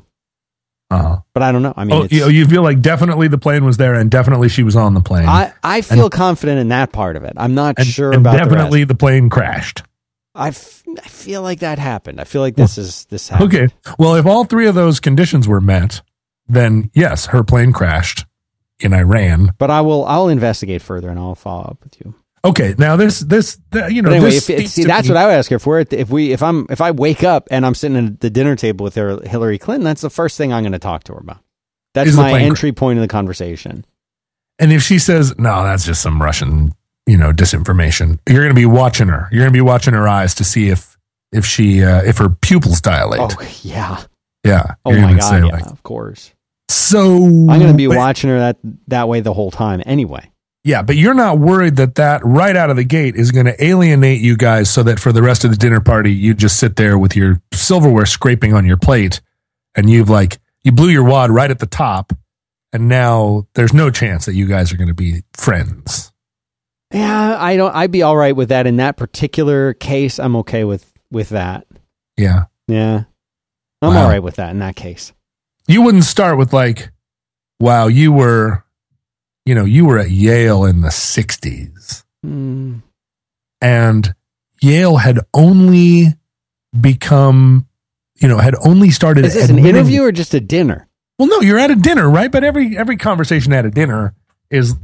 Uh, 0.89 1.17
but 1.33 1.43
I 1.43 1.51
don't 1.51 1.61
know. 1.63 1.73
I 1.75 1.83
mean, 1.83 2.03
oh, 2.03 2.07
you, 2.09 2.29
you 2.29 2.45
feel 2.47 2.63
like 2.63 2.81
definitely 2.81 3.27
the 3.27 3.37
plane 3.37 3.65
was 3.65 3.77
there 3.77 3.95
and 3.95 4.09
definitely 4.09 4.49
she 4.49 4.63
was 4.63 4.75
on 4.75 4.93
the 4.93 5.01
plane. 5.01 5.27
I 5.27 5.53
I 5.63 5.81
feel 5.81 6.09
confident 6.09 6.59
in 6.59 6.69
that 6.69 6.91
part 6.91 7.15
of 7.15 7.23
it. 7.23 7.33
I'm 7.35 7.55
not 7.55 7.75
and, 7.77 7.87
sure 7.87 8.11
and 8.11 8.21
about 8.21 8.33
the 8.33 8.37
definitely 8.37 8.85
the, 8.85 8.95
plane 8.95 9.29
crashed. 9.29 9.83
I, 10.35 10.49
f- 10.49 10.83
I 11.03 11.07
feel 11.07 11.41
like 11.41 11.59
that 11.59 11.79
happened. 11.79 12.19
I 12.19 12.25
feel 12.25 12.41
like 12.41 12.55
this 12.55 12.77
is 12.77 13.05
this 13.05 13.29
happened. 13.29 13.53
Okay. 13.53 13.67
Well, 13.97 14.15
if 14.15 14.25
all 14.25 14.43
three 14.43 14.67
of 14.67 14.75
those 14.75 14.99
conditions 14.99 15.47
were 15.47 15.61
met, 15.61 16.01
then 16.47 16.91
yes, 16.93 17.27
her 17.27 17.43
plane 17.43 17.71
crashed 17.71 18.25
in 18.79 18.93
Iran. 18.93 19.53
But 19.57 19.71
I 19.71 19.81
will 19.81 20.05
I'll 20.05 20.27
investigate 20.27 20.81
further 20.81 21.09
and 21.09 21.17
I'll 21.17 21.35
follow 21.35 21.63
up 21.63 21.83
with 21.83 21.99
you. 22.01 22.13
Okay. 22.43 22.75
Now 22.77 22.95
this 22.95 23.21
this 23.21 23.59
th- 23.71 23.91
you 23.91 24.01
know 24.01 24.09
But 24.09 24.15
anyway, 24.17 24.31
this 24.31 24.49
if, 24.49 24.57
speaks 24.57 24.71
see 24.71 24.83
that's 24.83 25.07
me- 25.07 25.13
what 25.15 25.21
I 25.21 25.27
would 25.27 25.33
ask 25.33 25.49
her. 25.49 25.55
If 25.55 25.65
we're 25.65 25.83
the, 25.85 25.99
if 25.99 26.09
we 26.09 26.33
if 26.33 26.43
I'm 26.43 26.67
if 26.69 26.81
I 26.81 26.91
wake 26.91 27.23
up 27.23 27.47
and 27.49 27.65
I'm 27.65 27.73
sitting 27.73 27.97
at 28.05 28.19
the 28.19 28.29
dinner 28.29 28.55
table 28.55 28.83
with 28.83 28.95
her, 28.95 29.19
Hillary 29.25 29.57
Clinton, 29.57 29.85
that's 29.85 30.01
the 30.01 30.09
first 30.09 30.37
thing 30.37 30.51
I'm 30.51 30.63
going 30.63 30.73
to 30.73 30.79
talk 30.79 31.05
to 31.05 31.13
her 31.13 31.19
about. 31.19 31.39
That's 31.93 32.09
Is 32.09 32.17
my 32.17 32.41
entry 32.41 32.73
point 32.73 32.97
in 32.97 33.01
the 33.01 33.07
conversation. 33.07 33.85
And 34.59 34.73
if 34.73 34.83
she 34.83 34.99
says, 34.99 35.37
no, 35.37 35.63
that's 35.63 35.85
just 35.85 36.01
some 36.01 36.21
Russian, 36.21 36.73
you 37.07 37.17
know, 37.17 37.31
disinformation, 37.31 38.19
you're 38.27 38.41
going 38.43 38.49
to 38.55 38.59
be 38.59 38.65
watching 38.65 39.07
her. 39.09 39.27
You're 39.31 39.41
going 39.41 39.53
to 39.53 39.57
be 39.57 39.61
watching 39.61 39.93
her 39.93 40.07
eyes 40.07 40.33
to 40.35 40.43
see 40.43 40.69
if, 40.69 40.97
if 41.31 41.45
she, 41.45 41.83
uh, 41.83 42.01
if 42.03 42.17
her 42.17 42.29
pupils 42.29 42.81
dilate. 42.81 43.19
Oh 43.21 43.47
yeah. 43.63 44.03
yeah. 44.43 44.75
Oh 44.85 44.91
You're 44.91 45.01
my 45.01 45.13
god. 45.13 45.21
say, 45.29 45.37
Yeah, 45.39 45.45
like, 45.45 45.65
of 45.67 45.83
course. 45.83 46.31
so 46.69 47.15
I'm 47.23 47.47
going 47.47 47.67
to 47.67 47.73
be 47.73 47.87
but- 47.87 47.97
watching 47.97 48.29
her 48.29 48.39
that 48.39 48.57
that 48.87 49.07
way 49.07 49.19
the 49.19 49.33
whole 49.33 49.51
time. 49.51 49.81
Anyway. 49.85 50.31
Yeah. 50.63 50.81
But 50.81 50.95
you're 50.95 51.13
not 51.13 51.37
worried 51.37 51.75
that 51.75 51.93
that 51.95 52.25
right 52.25 52.55
out 52.55 52.71
of 52.71 52.75
the 52.75 52.83
gate 52.83 53.15
is 53.15 53.29
going 53.31 53.45
to 53.45 53.63
alienate 53.63 54.19
you 54.21 54.35
guys 54.35 54.67
so 54.67 54.81
that 54.81 54.99
for 54.99 55.11
the 55.11 55.21
rest 55.21 55.43
of 55.43 55.51
the 55.51 55.57
dinner 55.57 55.79
party, 55.79 56.11
you 56.11 56.33
just 56.33 56.57
sit 56.59 56.75
there 56.75 56.97
with 56.97 57.15
your 57.15 57.39
silverware 57.53 58.07
scraping 58.07 58.53
on 58.55 58.65
your 58.65 58.77
plate 58.77 59.21
and 59.75 59.91
you've 59.91 60.09
like, 60.09 60.39
you 60.63 60.71
blew 60.71 60.89
your 60.89 61.03
wad 61.03 61.29
right 61.29 61.51
at 61.51 61.59
the 61.59 61.67
top. 61.67 62.13
And 62.73 62.89
now 62.89 63.45
there's 63.53 63.73
no 63.73 63.91
chance 63.91 64.25
that 64.25 64.33
you 64.33 64.47
guys 64.47 64.73
are 64.73 64.77
going 64.77 64.87
to 64.87 64.95
be 64.95 65.21
friends. 65.33 66.11
Yeah, 66.95 67.37
I 67.39 67.57
don't. 67.57 67.75
I'd 67.75 67.91
be 67.91 68.03
all 68.03 68.15
right 68.15 68.35
with 68.35 68.49
that 68.49 68.65
in 68.67 68.77
that 68.77 68.95
particular 68.97 69.73
case. 69.73 70.17
I'm 70.19 70.35
okay 70.37 70.63
with 70.63 70.91
with 71.11 71.29
that. 71.29 71.67
Yeah. 72.17 72.45
Yeah, 72.67 73.03
I'm 73.81 73.93
Wow. 73.93 74.03
all 74.03 74.09
right 74.09 74.23
with 74.23 74.37
that 74.37 74.49
in 74.51 74.59
that 74.59 74.75
case. 74.75 75.11
you 75.67 75.81
wouldn't 75.81 76.03
start 76.05 76.37
with 76.37 76.53
like, 76.53 76.91
wow, 77.59 77.87
you 77.87 78.11
were, 78.13 78.63
you 79.45 79.53
know, 79.55 79.65
you 79.65 79.85
were 79.85 79.97
at 79.99 80.09
Yale 80.11 80.63
in 80.65 80.81
the 80.81 80.89
60s 80.91 82.03
Hmm. 82.23 82.77
and 83.61 84.13
Yale 84.61 84.97
had 84.97 85.19
only 85.33 86.13
become, 86.79 87.67
you 88.19 88.27
know, 88.27 88.37
had 88.37 88.55
only 88.63 88.89
started. 88.91 89.25
Is 89.25 89.33
this 89.33 89.49
an 89.49 89.59
interview 89.59 90.01
or 90.03 90.11
just 90.11 90.33
a 90.33 90.39
dinner? 90.39 90.87
Well, 91.19 91.27
no, 91.27 91.41
you're 91.41 91.59
at 91.59 91.71
a 91.71 91.75
dinner, 91.75 92.09
right? 92.09 92.31
But 92.31 92.43
every, 92.43 92.77
every 92.77 92.97
conversation 92.97 93.53
at 93.53 93.65
a 93.65 93.71
dinner 93.71 94.13
is, 94.49 94.75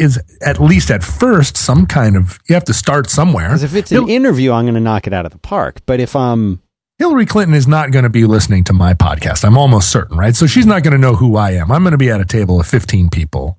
is 0.00 0.20
at 0.40 0.60
least 0.60 0.90
at 0.90 1.02
first 1.02 1.56
some 1.56 1.86
kind 1.86 2.16
of, 2.16 2.38
you 2.48 2.54
have 2.54 2.64
to 2.64 2.74
start 2.74 3.10
somewhere. 3.10 3.48
Because 3.48 3.62
if 3.62 3.74
it's 3.74 3.90
an 3.90 4.06
Hil- 4.06 4.08
interview, 4.08 4.52
I'm 4.52 4.64
going 4.64 4.74
to 4.74 4.80
knock 4.80 5.06
it 5.06 5.12
out 5.12 5.26
of 5.26 5.32
the 5.32 5.38
park. 5.38 5.80
But 5.86 6.00
if 6.00 6.14
um, 6.14 6.62
Hillary 6.98 7.26
Clinton 7.26 7.54
is 7.54 7.66
not 7.66 7.90
going 7.90 8.04
to 8.04 8.08
be 8.10 8.24
listening 8.24 8.64
to 8.64 8.72
my 8.72 8.94
podcast. 8.94 9.44
I'm 9.44 9.58
almost 9.58 9.90
certain, 9.90 10.16
right? 10.16 10.34
So 10.34 10.46
she's 10.46 10.66
not 10.66 10.82
going 10.82 10.92
to 10.92 10.98
know 10.98 11.14
who 11.14 11.36
I 11.36 11.52
am. 11.52 11.70
I'm 11.70 11.82
going 11.82 11.92
to 11.92 11.98
be 11.98 12.10
at 12.10 12.20
a 12.20 12.24
table 12.24 12.58
of 12.58 12.66
15 12.66 13.10
people 13.10 13.58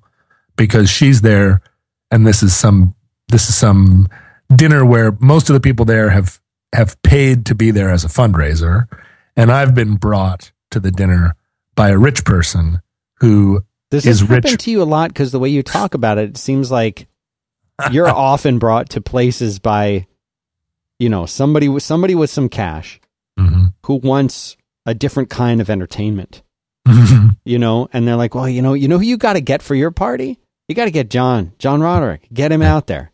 because 0.56 0.90
she's 0.90 1.20
there 1.20 1.62
and 2.10 2.26
this 2.26 2.42
is 2.42 2.54
some 2.56 2.94
this 3.28 3.48
is 3.48 3.54
some 3.54 4.08
dinner 4.54 4.84
where 4.84 5.12
most 5.20 5.50
of 5.50 5.54
the 5.54 5.60
people 5.60 5.84
there 5.84 6.10
have 6.10 6.40
have 6.74 7.00
paid 7.02 7.46
to 7.46 7.54
be 7.54 7.70
there 7.70 7.90
as 7.90 8.04
a 8.04 8.08
fundraiser 8.08 8.86
and 9.36 9.52
I've 9.52 9.74
been 9.74 9.96
brought 9.96 10.50
to 10.70 10.80
the 10.80 10.90
dinner 10.90 11.36
by 11.74 11.90
a 11.90 11.98
rich 11.98 12.24
person 12.24 12.80
who 13.20 13.62
does 13.90 14.04
this 14.04 14.20
happen 14.20 14.36
rich- 14.52 14.64
to 14.64 14.70
you 14.70 14.82
a 14.82 14.84
lot? 14.84 15.08
Because 15.08 15.32
the 15.32 15.38
way 15.38 15.48
you 15.48 15.62
talk 15.62 15.94
about 15.94 16.18
it, 16.18 16.30
it 16.30 16.36
seems 16.36 16.70
like 16.70 17.06
you're 17.90 18.08
often 18.14 18.58
brought 18.58 18.90
to 18.90 19.00
places 19.00 19.58
by, 19.58 20.06
you 20.98 21.08
know, 21.08 21.26
somebody 21.26 21.68
with 21.68 21.82
somebody 21.82 22.14
with 22.14 22.30
some 22.30 22.48
cash 22.48 23.00
Mhm. 23.38 23.72
who 23.86 23.94
wants 23.96 24.56
a 24.84 24.94
different 24.94 25.30
kind 25.30 25.60
of 25.60 25.70
entertainment. 25.70 26.42
You 27.44 27.58
know, 27.58 27.88
and 27.94 28.06
they're 28.06 28.16
like, 28.16 28.34
well, 28.34 28.46
you 28.48 28.60
know, 28.60 28.74
you 28.74 28.88
know 28.88 28.98
who 28.98 29.04
you 29.04 29.16
got 29.16 29.32
to 29.34 29.40
get 29.40 29.62
for 29.62 29.74
your 29.74 29.90
party? 29.90 30.38
You 30.68 30.74
got 30.74 30.84
to 30.84 30.90
get 30.90 31.08
John, 31.08 31.52
John 31.58 31.80
Roderick. 31.80 32.28
Get 32.32 32.52
him 32.52 32.60
out 32.60 32.86
there. 32.88 33.10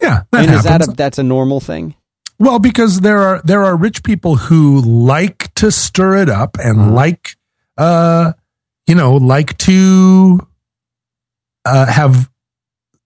yeah, 0.00 0.22
that 0.30 0.44
and 0.46 0.54
is 0.54 0.62
that 0.64 0.86
a, 0.86 0.92
that's 0.92 1.18
a 1.18 1.22
normal 1.24 1.58
thing? 1.60 1.94
Well, 2.38 2.58
because 2.60 3.00
there 3.00 3.18
are 3.18 3.40
there 3.44 3.64
are 3.64 3.76
rich 3.76 4.02
people 4.04 4.36
who 4.36 4.80
like 4.80 5.52
to 5.54 5.70
stir 5.72 6.16
it 6.18 6.28
up 6.28 6.56
and 6.62 6.78
Uh-huh. 6.80 6.90
like 6.92 7.36
uh 7.76 8.32
you 8.92 8.96
know 8.96 9.16
like 9.16 9.56
to 9.56 10.46
uh, 11.64 11.86
have 11.86 12.28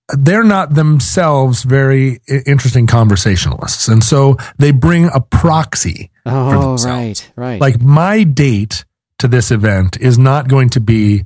they're 0.08 0.42
not 0.42 0.74
themselves 0.74 1.62
very 1.62 2.18
interesting 2.26 2.88
conversationalists, 2.88 3.86
and 3.86 4.02
so 4.02 4.36
they 4.58 4.72
bring 4.72 5.08
a 5.14 5.20
proxy. 5.20 6.10
Oh, 6.24 6.76
right, 6.84 7.32
right. 7.36 7.60
Like 7.60 7.80
my 7.80 8.24
date 8.24 8.84
to 9.20 9.28
this 9.28 9.52
event 9.52 9.96
is 10.00 10.18
not 10.18 10.48
going 10.48 10.70
to 10.70 10.80
be 10.80 11.24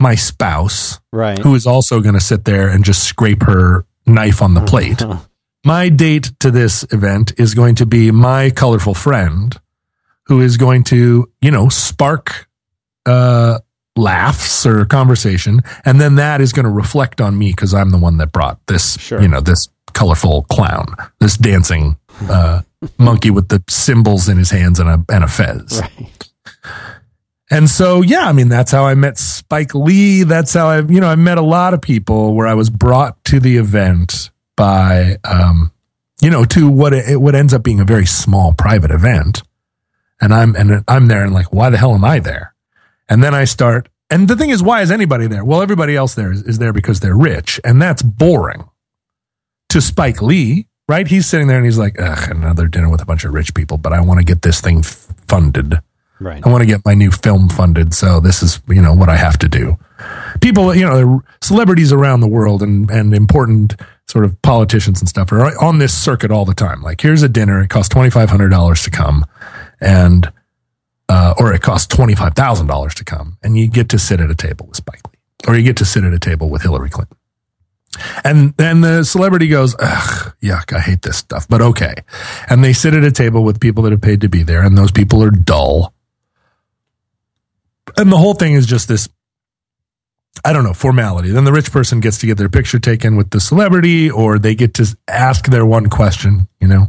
my 0.00 0.16
spouse, 0.16 0.98
right. 1.12 1.38
who 1.38 1.54
is 1.54 1.64
also 1.64 2.00
going 2.00 2.14
to 2.14 2.20
sit 2.20 2.44
there 2.44 2.68
and 2.68 2.84
just 2.84 3.04
scrape 3.04 3.44
her 3.44 3.86
knife 4.06 4.42
on 4.42 4.54
the 4.54 4.64
plate. 4.64 5.02
my 5.64 5.88
date 5.88 6.32
to 6.40 6.50
this 6.50 6.84
event 6.90 7.34
is 7.38 7.54
going 7.54 7.76
to 7.76 7.86
be 7.86 8.10
my 8.10 8.50
colorful 8.50 8.94
friend 8.94 9.54
who 10.26 10.40
is 10.40 10.56
going 10.56 10.82
to, 10.82 11.30
you 11.40 11.50
know, 11.52 11.68
spark 11.68 12.48
uh, 13.06 13.58
laughs 13.96 14.64
or 14.66 14.84
conversation. 14.84 15.60
And 15.84 16.00
then 16.00 16.16
that 16.16 16.40
is 16.40 16.52
going 16.52 16.64
to 16.64 16.70
reflect 16.70 17.20
on 17.20 17.38
me 17.38 17.50
because 17.52 17.74
I'm 17.74 17.90
the 17.90 17.98
one 17.98 18.16
that 18.18 18.32
brought 18.32 18.58
this, 18.66 18.98
Sure. 18.98 19.20
you 19.20 19.28
know, 19.28 19.40
this 19.40 19.68
colorful 19.92 20.42
clown, 20.44 20.86
this 21.18 21.36
dancing 21.36 21.96
uh, 22.28 22.62
monkey 22.98 23.30
with 23.30 23.48
the 23.48 23.62
cymbals 23.68 24.28
in 24.28 24.36
his 24.38 24.50
hands 24.50 24.78
and 24.80 24.88
a, 24.88 25.04
and 25.12 25.24
a 25.24 25.28
fez. 25.28 25.80
Right. 25.80 26.28
And 27.50 27.68
so, 27.68 28.00
yeah, 28.00 28.28
I 28.28 28.32
mean, 28.32 28.48
that's 28.48 28.70
how 28.70 28.86
I 28.86 28.94
met 28.94 29.18
Spike 29.18 29.74
Lee. 29.74 30.22
That's 30.22 30.54
how 30.54 30.68
I, 30.68 30.82
you 30.82 31.00
know, 31.00 31.08
I 31.08 31.16
met 31.16 31.36
a 31.36 31.42
lot 31.42 31.74
of 31.74 31.82
people 31.82 32.34
where 32.34 32.46
I 32.46 32.54
was 32.54 32.70
brought 32.70 33.22
to 33.24 33.40
the 33.40 33.56
event 33.56 34.30
by, 34.56 35.16
um, 35.24 35.72
you 36.22 36.30
know, 36.30 36.44
to 36.44 36.68
what 36.68 36.92
it, 36.92 37.20
what 37.20 37.34
ends 37.34 37.52
up 37.52 37.64
being 37.64 37.80
a 37.80 37.84
very 37.84 38.06
small 38.06 38.52
private 38.52 38.92
event. 38.92 39.42
And 40.20 40.32
I'm, 40.32 40.54
and 40.54 40.84
I'm 40.86 41.06
there 41.06 41.24
and 41.24 41.34
like, 41.34 41.52
why 41.52 41.70
the 41.70 41.76
hell 41.78 41.94
am 41.94 42.04
I 42.04 42.20
there? 42.20 42.54
And 43.10 43.22
then 43.22 43.34
I 43.34 43.44
start, 43.44 43.88
and 44.08 44.28
the 44.28 44.36
thing 44.36 44.50
is, 44.50 44.62
why 44.62 44.80
is 44.80 44.90
anybody 44.90 45.26
there? 45.26 45.44
Well, 45.44 45.60
everybody 45.60 45.96
else 45.96 46.14
there 46.14 46.32
is, 46.32 46.42
is 46.44 46.58
there 46.58 46.72
because 46.72 47.00
they're 47.00 47.16
rich 47.16 47.60
and 47.64 47.82
that's 47.82 48.02
boring 48.02 48.70
to 49.70 49.80
Spike 49.80 50.22
Lee, 50.22 50.68
right? 50.88 51.06
He's 51.06 51.26
sitting 51.26 51.48
there 51.48 51.56
and 51.56 51.66
he's 51.66 51.78
like, 51.78 52.00
ugh, 52.00 52.30
another 52.30 52.68
dinner 52.68 52.88
with 52.88 53.02
a 53.02 53.06
bunch 53.06 53.24
of 53.24 53.34
rich 53.34 53.52
people, 53.52 53.76
but 53.76 53.92
I 53.92 54.00
want 54.00 54.18
to 54.18 54.24
get 54.24 54.42
this 54.42 54.60
thing 54.60 54.82
funded. 54.82 55.80
Right. 56.20 56.44
I 56.44 56.50
want 56.50 56.60
to 56.60 56.66
get 56.66 56.84
my 56.84 56.94
new 56.94 57.10
film 57.10 57.48
funded, 57.48 57.94
so 57.94 58.20
this 58.20 58.42
is 58.42 58.60
you 58.68 58.82
know 58.82 58.92
what 58.92 59.08
I 59.08 59.16
have 59.16 59.38
to 59.38 59.48
do. 59.48 59.78
People, 60.42 60.74
you 60.74 60.84
know, 60.84 61.22
celebrities 61.40 61.94
around 61.94 62.20
the 62.20 62.28
world 62.28 62.62
and 62.62 62.90
and 62.90 63.14
important 63.14 63.74
sort 64.06 64.26
of 64.26 64.40
politicians 64.42 65.00
and 65.00 65.08
stuff 65.08 65.32
are 65.32 65.58
on 65.64 65.78
this 65.78 65.96
circuit 65.96 66.30
all 66.30 66.44
the 66.44 66.52
time. 66.52 66.82
Like, 66.82 67.00
here's 67.00 67.22
a 67.22 67.28
dinner; 67.28 67.62
it 67.62 67.70
costs 67.70 67.88
twenty 67.88 68.10
five 68.10 68.28
hundred 68.28 68.50
dollars 68.50 68.82
to 68.82 68.90
come, 68.90 69.24
and 69.80 70.30
uh, 71.10 71.34
or 71.38 71.52
it 71.52 71.60
costs 71.60 71.94
twenty 71.94 72.14
five 72.14 72.34
thousand 72.34 72.68
dollars 72.68 72.94
to 72.94 73.04
come, 73.04 73.36
and 73.42 73.58
you 73.58 73.68
get 73.68 73.90
to 73.90 73.98
sit 73.98 74.20
at 74.20 74.30
a 74.30 74.34
table 74.34 74.66
with 74.66 74.76
Spike 74.76 75.02
Lee, 75.08 75.18
or 75.48 75.56
you 75.56 75.62
get 75.62 75.76
to 75.78 75.84
sit 75.84 76.04
at 76.04 76.14
a 76.14 76.18
table 76.18 76.48
with 76.48 76.62
Hillary 76.62 76.90
Clinton. 76.90 77.16
And 78.24 78.56
then 78.56 78.80
the 78.82 79.02
celebrity 79.04 79.48
goes, 79.48 79.74
Ugh, 79.78 80.34
yuck, 80.42 80.72
I 80.72 80.80
hate 80.80 81.02
this 81.02 81.16
stuff, 81.16 81.48
but 81.48 81.60
okay. 81.60 81.94
And 82.48 82.62
they 82.62 82.72
sit 82.72 82.94
at 82.94 83.02
a 83.02 83.10
table 83.10 83.42
with 83.42 83.60
people 83.60 83.82
that 83.82 83.90
have 83.90 84.00
paid 84.00 84.20
to 84.22 84.28
be 84.28 84.44
there, 84.44 84.62
and 84.62 84.78
those 84.78 84.92
people 84.92 85.22
are 85.22 85.30
dull 85.30 85.92
and 87.96 88.10
the 88.10 88.18
whole 88.18 88.34
thing 88.34 88.54
is 88.54 88.66
just 88.66 88.88
this 88.88 89.08
I 90.44 90.52
don't 90.52 90.62
know, 90.62 90.72
formality. 90.72 91.30
Then 91.32 91.44
the 91.44 91.52
rich 91.52 91.72
person 91.72 92.00
gets 92.00 92.18
to 92.18 92.26
get 92.26 92.38
their 92.38 92.48
picture 92.48 92.78
taken 92.78 93.16
with 93.16 93.30
the 93.30 93.40
celebrity 93.40 94.10
or 94.10 94.38
they 94.38 94.54
get 94.54 94.74
to 94.74 94.96
ask 95.08 95.46
their 95.46 95.66
one 95.66 95.90
question, 95.90 96.48
you 96.60 96.68
know. 96.68 96.86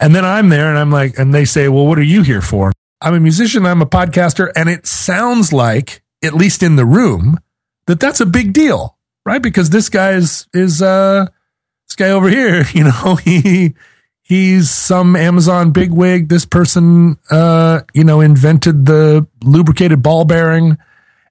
And 0.00 0.14
then 0.14 0.24
I'm 0.24 0.48
there 0.48 0.68
and 0.70 0.78
I'm 0.78 0.90
like 0.90 1.18
and 1.18 1.34
they 1.34 1.44
say, 1.44 1.68
"Well, 1.68 1.86
what 1.86 1.98
are 1.98 2.02
you 2.02 2.22
here 2.22 2.40
for?" 2.40 2.72
I'm 3.00 3.14
a 3.14 3.20
musician, 3.20 3.64
I'm 3.64 3.82
a 3.82 3.86
podcaster, 3.86 4.50
and 4.56 4.68
it 4.68 4.86
sounds 4.86 5.52
like 5.52 6.02
at 6.22 6.34
least 6.34 6.62
in 6.62 6.76
the 6.76 6.84
room 6.84 7.38
that 7.86 8.00
that's 8.00 8.20
a 8.20 8.26
big 8.26 8.52
deal, 8.52 8.96
right? 9.24 9.40
Because 9.40 9.70
this 9.70 9.88
guy 9.88 10.12
is 10.12 10.46
is 10.52 10.82
uh 10.82 11.26
this 11.88 11.96
guy 11.96 12.10
over 12.10 12.28
here, 12.28 12.64
you 12.72 12.84
know, 12.84 13.16
he 13.16 13.74
he's 14.22 14.70
some 14.70 15.16
Amazon 15.16 15.72
bigwig. 15.72 16.28
This 16.28 16.44
person, 16.44 17.18
uh, 17.30 17.80
you 17.94 18.04
know, 18.04 18.20
invented 18.20 18.86
the 18.86 19.26
lubricated 19.42 20.02
ball 20.02 20.24
bearing, 20.24 20.76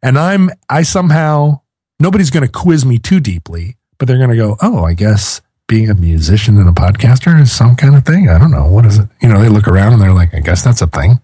and 0.02 0.18
I'm 0.18 0.50
I 0.70 0.84
somehow 0.84 1.62
nobody's 2.00 2.30
going 2.30 2.46
to 2.46 2.52
quiz 2.52 2.86
me 2.86 2.98
too 2.98 3.20
deeply, 3.20 3.78
but 3.98 4.08
they're 4.08 4.18
going 4.18 4.30
to 4.30 4.36
go, 4.36 4.58
oh, 4.62 4.84
I 4.84 4.94
guess 4.94 5.42
being 5.68 5.90
a 5.90 5.96
musician 5.96 6.58
and 6.58 6.70
a 6.70 6.72
podcaster 6.72 7.40
is 7.42 7.52
some 7.52 7.76
kind 7.76 7.96
of 7.96 8.06
thing. 8.06 8.30
I 8.30 8.40
don't 8.40 8.52
know 8.52 8.68
what 8.68 8.86
is 8.86 9.00
it. 9.00 9.08
You 9.22 9.30
know, 9.30 9.42
they 9.42 9.50
look 9.50 9.68
around 9.68 9.94
and 9.94 10.02
they're 10.02 10.14
like, 10.14 10.34
I 10.34 10.40
guess 10.40 10.64
that's 10.64 10.82
a 10.82 10.88
thing. 10.88 11.20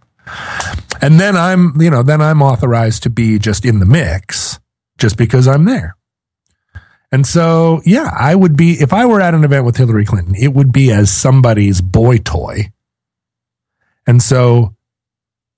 And 1.01 1.19
then 1.19 1.35
I'm, 1.35 1.79
you 1.81 1.89
know, 1.89 2.03
then 2.03 2.21
I'm 2.21 2.41
authorized 2.41 3.03
to 3.03 3.09
be 3.09 3.39
just 3.39 3.65
in 3.65 3.79
the 3.79 3.85
mix 3.85 4.59
just 4.97 5.17
because 5.17 5.47
I'm 5.47 5.65
there. 5.65 5.95
And 7.11 7.27
so, 7.27 7.81
yeah, 7.85 8.09
I 8.17 8.33
would 8.33 8.55
be, 8.57 8.73
if 8.73 8.91
I 8.93 9.05
were 9.05 9.21
at 9.21 9.33
an 9.35 9.43
event 9.43 9.65
with 9.65 9.77
Hillary 9.77 10.05
Clinton, 10.05 10.33
it 10.35 10.53
would 10.53 10.71
be 10.71 10.91
as 10.91 11.11
somebody's 11.11 11.81
boy 11.81 12.17
toy. 12.17 12.71
And 14.07 14.21
so 14.21 14.75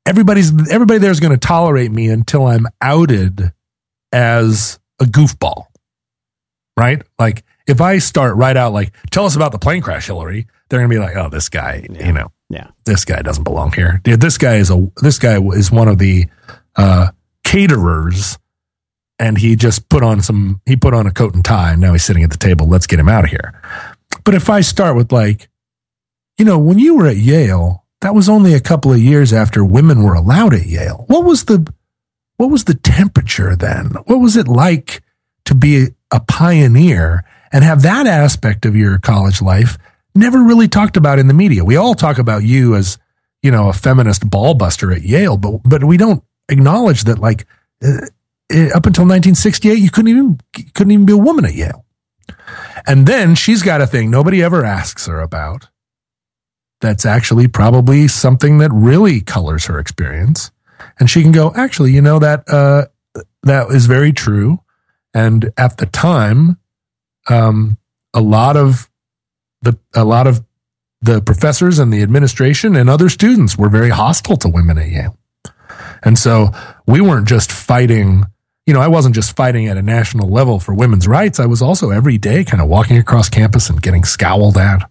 everybody's, 0.05 0.51
everybody 0.69 0.99
there 0.99 1.11
is 1.11 1.19
going 1.19 1.31
to 1.31 1.37
tolerate 1.37 1.91
me 1.91 2.09
until 2.09 2.45
I'm 2.47 2.67
outed 2.81 3.53
as 4.11 4.79
a 4.99 5.05
goofball. 5.05 5.65
Right? 6.75 7.01
Like 7.17 7.45
if 7.67 7.79
I 7.79 7.99
start 7.99 8.35
right 8.35 8.57
out, 8.57 8.73
like, 8.73 8.91
tell 9.11 9.25
us 9.25 9.35
about 9.35 9.51
the 9.53 9.59
plane 9.59 9.81
crash, 9.81 10.07
Hillary, 10.07 10.47
they're 10.67 10.79
going 10.79 10.89
to 10.89 10.93
be 10.95 10.99
like, 10.99 11.15
oh, 11.15 11.29
this 11.29 11.47
guy, 11.47 11.85
Yeah. 11.89 12.07
you 12.07 12.13
know, 12.13 12.31
Yeah. 12.49 12.67
this 12.85 13.05
guy 13.05 13.21
doesn't 13.21 13.43
belong 13.43 13.71
here. 13.73 14.01
Dude, 14.03 14.21
this 14.21 14.37
guy 14.37 14.55
is 14.55 14.69
a, 14.69 14.91
this 15.01 15.17
guy 15.17 15.39
is 15.39 15.71
one 15.71 15.87
of 15.87 15.97
the, 15.97 16.25
uh, 16.75 17.09
caterers 17.43 18.37
and 19.19 19.37
he 19.37 19.55
just 19.55 19.87
put 19.87 20.03
on 20.03 20.21
some 20.21 20.59
he 20.65 20.75
put 20.75 20.93
on 20.93 21.07
a 21.07 21.11
coat 21.11 21.33
and 21.33 21.45
tie 21.45 21.71
and 21.71 21.81
now 21.81 21.93
he's 21.93 22.03
sitting 22.03 22.23
at 22.23 22.31
the 22.31 22.37
table 22.37 22.67
let's 22.67 22.87
get 22.87 22.99
him 22.99 23.07
out 23.07 23.23
of 23.23 23.29
here 23.29 23.61
but 24.23 24.33
if 24.33 24.49
i 24.49 24.61
start 24.61 24.95
with 24.95 25.11
like 25.11 25.47
you 26.37 26.43
know 26.43 26.57
when 26.57 26.79
you 26.79 26.95
were 26.95 27.07
at 27.07 27.17
yale 27.17 27.85
that 28.01 28.15
was 28.15 28.27
only 28.27 28.53
a 28.53 28.59
couple 28.59 28.91
of 28.91 28.99
years 28.99 29.31
after 29.31 29.63
women 29.63 30.03
were 30.03 30.15
allowed 30.15 30.53
at 30.53 30.65
yale 30.65 31.05
what 31.07 31.23
was 31.23 31.45
the 31.45 31.71
what 32.37 32.49
was 32.49 32.65
the 32.65 32.73
temperature 32.75 33.55
then 33.55 33.91
what 34.05 34.17
was 34.17 34.35
it 34.35 34.47
like 34.47 35.01
to 35.45 35.55
be 35.55 35.87
a 36.11 36.19
pioneer 36.19 37.23
and 37.53 37.63
have 37.63 37.83
that 37.83 38.07
aspect 38.07 38.65
of 38.65 38.75
your 38.75 38.97
college 38.97 39.41
life 39.41 39.77
never 40.15 40.43
really 40.43 40.67
talked 40.67 40.97
about 40.97 41.19
in 41.19 41.27
the 41.27 41.33
media 41.33 41.63
we 41.63 41.75
all 41.75 41.95
talk 41.95 42.17
about 42.17 42.43
you 42.43 42.75
as 42.75 42.97
you 43.41 43.51
know 43.51 43.69
a 43.69 43.73
feminist 43.73 44.29
ball 44.29 44.53
buster 44.53 44.91
at 44.91 45.01
yale 45.01 45.37
but 45.37 45.61
but 45.63 45.83
we 45.83 45.97
don't 45.97 46.23
acknowledge 46.49 47.03
that 47.03 47.19
like 47.19 47.45
uh, 47.83 48.07
uh, 48.53 48.67
up 48.75 48.85
until 48.85 49.03
1968 49.05 49.79
you 49.79 49.89
couldn't 49.89 50.09
even 50.09 50.39
couldn't 50.75 50.91
even 50.91 51.05
be 51.05 51.13
a 51.13 51.17
woman 51.17 51.45
at 51.45 51.55
Yale. 51.55 51.83
And 52.85 53.07
then 53.07 53.33
she's 53.33 53.63
got 53.63 53.81
a 53.81 53.87
thing 53.87 54.11
nobody 54.11 54.43
ever 54.43 54.63
asks 54.63 55.07
her 55.07 55.19
about. 55.19 55.69
That's 56.81 57.05
actually 57.05 57.47
probably 57.47 58.07
something 58.07 58.59
that 58.59 58.71
really 58.71 59.21
colors 59.21 59.65
her 59.65 59.79
experience. 59.79 60.51
And 60.99 61.09
she 61.09 61.23
can 61.23 61.31
go, 61.31 61.51
actually, 61.55 61.93
you 61.93 62.01
know 62.01 62.19
that 62.19 62.47
uh, 62.47 62.85
that 63.43 63.71
is 63.71 63.87
very 63.87 64.13
true. 64.13 64.59
And 65.13 65.51
at 65.57 65.77
the 65.77 65.87
time, 65.87 66.59
um, 67.27 67.79
a 68.13 68.21
lot 68.21 68.57
of 68.57 68.89
the 69.65 69.77
a 69.93 70.03
lot 70.05 70.27
of 70.27 70.43
the 71.01 71.21
professors 71.21 71.77
and 71.79 71.93
the 71.93 72.01
administration 72.01 72.75
and 72.75 72.89
other 72.89 73.09
students 73.09 73.57
were 73.57 73.69
very 73.69 73.89
hostile 73.89 74.37
to 74.37 74.49
women 74.49 74.77
at 74.77 74.89
Yale. 74.89 75.17
And 76.03 76.17
so 76.17 76.51
we 76.87 77.01
weren't 77.01 77.27
just 77.27 77.51
fighting, 77.51 78.23
you 78.65 78.73
know, 78.73 78.81
I 78.81 78.87
wasn't 78.87 79.15
just 79.15 79.35
fighting 79.35 79.67
at 79.67 79.77
a 79.77 79.81
national 79.81 80.29
level 80.29 80.59
for 80.59 80.73
women's 80.73 81.07
rights. 81.07 81.39
I 81.39 81.45
was 81.45 81.61
also 81.61 81.91
every 81.91 82.17
day 82.17 82.43
kind 82.43 82.61
of 82.61 82.69
walking 82.69 82.97
across 82.97 83.29
campus 83.29 83.69
and 83.69 83.81
getting 83.81 84.03
scowled 84.03 84.57
at. 84.57 84.89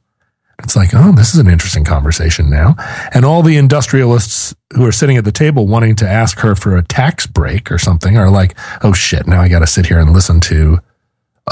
It's 0.63 0.77
like, 0.77 0.91
oh, 0.95 1.13
this 1.13 1.35
is 1.35 1.41
an 1.41 1.49
interesting 1.49 1.85
conversation 1.85 2.49
now. 2.49 2.77
And 3.13 3.25
all 3.25 3.43
the 3.43 3.57
industrialists 3.57 4.55
who 4.73 4.87
are 4.87 4.93
sitting 4.93 5.17
at 5.17 5.25
the 5.25 5.33
table 5.33 5.67
wanting 5.67 5.97
to 5.97 6.09
ask 6.09 6.39
her 6.41 6.55
for 6.55 6.77
a 6.77 6.83
tax 6.83 7.27
break 7.27 7.73
or 7.73 7.79
something 7.79 8.17
are 8.17 8.31
like, 8.31 8.57
oh 8.83 8.93
shit, 8.93 9.27
now 9.27 9.41
I 9.41 9.49
got 9.49 9.61
to 9.61 9.67
sit 9.67 9.87
here 9.87 9.99
and 9.99 10.13
listen 10.13 10.41
to 10.43 10.79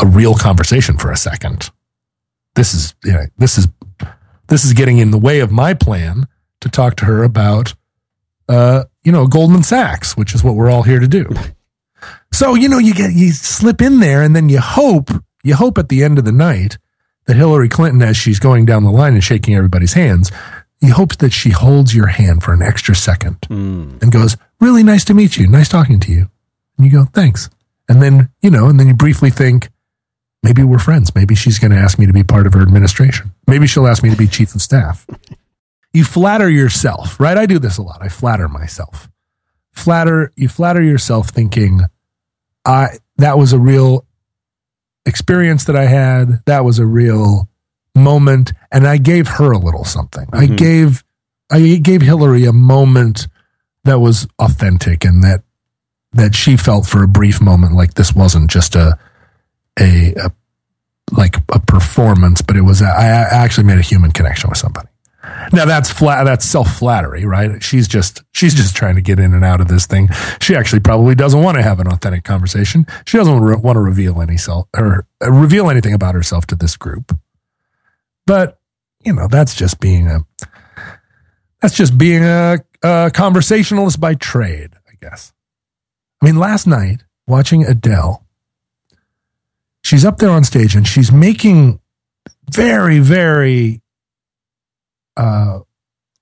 a 0.00 0.06
real 0.06 0.34
conversation 0.34 0.98
for 0.98 1.10
a 1.10 1.16
second. 1.16 1.70
This 2.54 2.74
is, 2.74 2.94
you 3.04 3.12
know, 3.12 3.24
this 3.38 3.58
is, 3.58 3.68
this 4.48 4.64
is 4.64 4.72
getting 4.72 4.98
in 4.98 5.10
the 5.10 5.18
way 5.18 5.40
of 5.40 5.50
my 5.50 5.74
plan 5.74 6.26
to 6.60 6.68
talk 6.68 6.96
to 6.96 7.04
her 7.06 7.22
about, 7.24 7.74
uh, 8.48 8.84
you 9.04 9.12
know, 9.12 9.26
Goldman 9.26 9.62
Sachs, 9.62 10.16
which 10.16 10.34
is 10.34 10.44
what 10.44 10.54
we're 10.54 10.70
all 10.70 10.82
here 10.82 11.00
to 11.00 11.08
do. 11.08 11.28
So, 12.32 12.54
you 12.54 12.68
know, 12.68 12.78
you 12.78 12.94
get, 12.94 13.12
you 13.12 13.30
slip 13.30 13.80
in 13.82 14.00
there 14.00 14.22
and 14.22 14.34
then 14.34 14.48
you 14.48 14.58
hope, 14.58 15.10
you 15.44 15.54
hope 15.54 15.76
at 15.78 15.88
the 15.90 16.02
end 16.02 16.18
of 16.18 16.24
the 16.24 16.32
night 16.32 16.78
that 17.26 17.36
Hillary 17.36 17.68
Clinton, 17.68 18.00
as 18.02 18.16
she's 18.16 18.40
going 18.40 18.64
down 18.64 18.84
the 18.84 18.90
line 18.90 19.12
and 19.12 19.22
shaking 19.22 19.54
everybody's 19.54 19.92
hands, 19.92 20.32
you 20.80 20.94
hope 20.94 21.18
that 21.18 21.32
she 21.32 21.50
holds 21.50 21.94
your 21.94 22.06
hand 22.08 22.42
for 22.42 22.54
an 22.54 22.62
extra 22.62 22.96
second 22.96 23.38
Mm. 23.42 24.02
and 24.02 24.10
goes, 24.10 24.36
really 24.60 24.82
nice 24.82 25.04
to 25.04 25.14
meet 25.14 25.36
you. 25.36 25.46
Nice 25.46 25.68
talking 25.68 26.00
to 26.00 26.10
you. 26.10 26.28
And 26.78 26.86
you 26.86 26.90
go, 26.90 27.04
thanks. 27.04 27.50
And 27.88 28.02
then, 28.02 28.30
you 28.40 28.50
know, 28.50 28.66
and 28.66 28.80
then 28.80 28.88
you 28.88 28.94
briefly 28.94 29.30
think, 29.30 29.68
maybe 30.42 30.62
we're 30.62 30.78
friends. 30.78 31.14
Maybe 31.14 31.34
she's 31.34 31.58
going 31.58 31.70
to 31.72 31.76
ask 31.78 31.98
me 31.98 32.06
to 32.06 32.12
be 32.12 32.24
part 32.24 32.46
of 32.46 32.54
her 32.54 32.62
administration. 32.62 33.32
Maybe 33.46 33.66
she'll 33.66 33.86
ask 33.86 34.02
me 34.02 34.10
to 34.10 34.16
be 34.16 34.26
chief 34.26 34.54
of 34.54 34.62
staff. 34.62 35.06
You 35.92 36.04
flatter 36.04 36.48
yourself, 36.48 37.20
right? 37.20 37.36
I 37.36 37.46
do 37.46 37.58
this 37.58 37.78
a 37.78 37.82
lot. 37.82 37.98
I 38.02 38.08
flatter 38.08 38.48
myself. 38.48 39.08
Flatter, 39.72 40.32
you 40.36 40.48
flatter 40.48 40.82
yourself 40.82 41.28
thinking, 41.30 41.82
I, 42.64 42.98
that 43.16 43.38
was 43.38 43.52
a 43.52 43.58
real 43.58 44.06
experience 45.06 45.64
that 45.64 45.76
I 45.76 45.86
had. 45.86 46.42
That 46.46 46.64
was 46.64 46.78
a 46.78 46.86
real 46.86 47.48
moment. 47.94 48.52
And 48.70 48.86
I 48.86 48.96
gave 48.98 49.28
her 49.28 49.52
a 49.52 49.58
little 49.58 49.84
something. 49.84 50.26
I 50.32 50.46
Mhm. 50.46 50.56
gave, 50.56 51.04
I 51.50 51.76
gave 51.82 52.02
Hillary 52.02 52.44
a 52.46 52.52
moment 52.52 53.28
that 53.84 54.00
was 54.00 54.26
authentic 54.38 55.04
and 55.04 55.22
that, 55.24 55.42
that 56.12 56.34
she 56.34 56.56
felt 56.56 56.86
for 56.86 57.02
a 57.02 57.08
brief 57.08 57.40
moment 57.40 57.74
like 57.74 57.94
this 57.94 58.14
wasn't 58.14 58.50
just 58.50 58.74
a, 58.76 58.98
a, 59.78 60.14
a 60.14 60.32
like 61.16 61.36
a 61.50 61.60
performance, 61.60 62.40
but 62.40 62.56
it 62.56 62.62
was, 62.62 62.80
I 62.80 63.04
actually 63.04 63.66
made 63.66 63.78
a 63.78 63.82
human 63.82 64.12
connection 64.12 64.48
with 64.48 64.58
somebody. 64.58 64.88
Now 65.52 65.66
that's 65.66 65.90
flat. 65.90 66.24
That's 66.24 66.44
self 66.44 66.76
flattery, 66.78 67.24
right? 67.24 67.62
She's 67.62 67.86
just 67.86 68.22
she's 68.32 68.54
just 68.54 68.74
trying 68.74 68.96
to 68.96 69.00
get 69.00 69.20
in 69.20 69.34
and 69.34 69.44
out 69.44 69.60
of 69.60 69.68
this 69.68 69.86
thing. 69.86 70.08
She 70.40 70.56
actually 70.56 70.80
probably 70.80 71.14
doesn't 71.14 71.40
want 71.40 71.56
to 71.58 71.62
have 71.62 71.78
an 71.78 71.86
authentic 71.86 72.24
conversation. 72.24 72.86
She 73.06 73.18
doesn't 73.18 73.40
re- 73.40 73.56
want 73.56 73.76
to 73.76 73.80
reveal 73.80 74.20
any 74.20 74.36
self 74.36 74.68
or 74.76 75.06
uh, 75.22 75.30
reveal 75.30 75.70
anything 75.70 75.94
about 75.94 76.14
herself 76.14 76.46
to 76.48 76.56
this 76.56 76.76
group. 76.76 77.16
But 78.26 78.58
you 79.04 79.12
know, 79.12 79.28
that's 79.28 79.54
just 79.54 79.78
being 79.78 80.08
a 80.08 80.26
that's 81.60 81.76
just 81.76 81.96
being 81.96 82.24
a, 82.24 82.58
a 82.82 83.10
conversationalist 83.14 84.00
by 84.00 84.14
trade, 84.14 84.74
I 84.88 84.94
guess. 85.00 85.32
I 86.20 86.26
mean, 86.26 86.36
last 86.36 86.66
night 86.66 87.04
watching 87.28 87.64
Adele, 87.64 88.21
she's 89.82 90.04
up 90.04 90.18
there 90.18 90.30
on 90.30 90.44
stage 90.44 90.74
and 90.74 90.86
she's 90.86 91.12
making 91.12 91.80
very, 92.50 92.98
very 92.98 93.82
uh, 95.16 95.60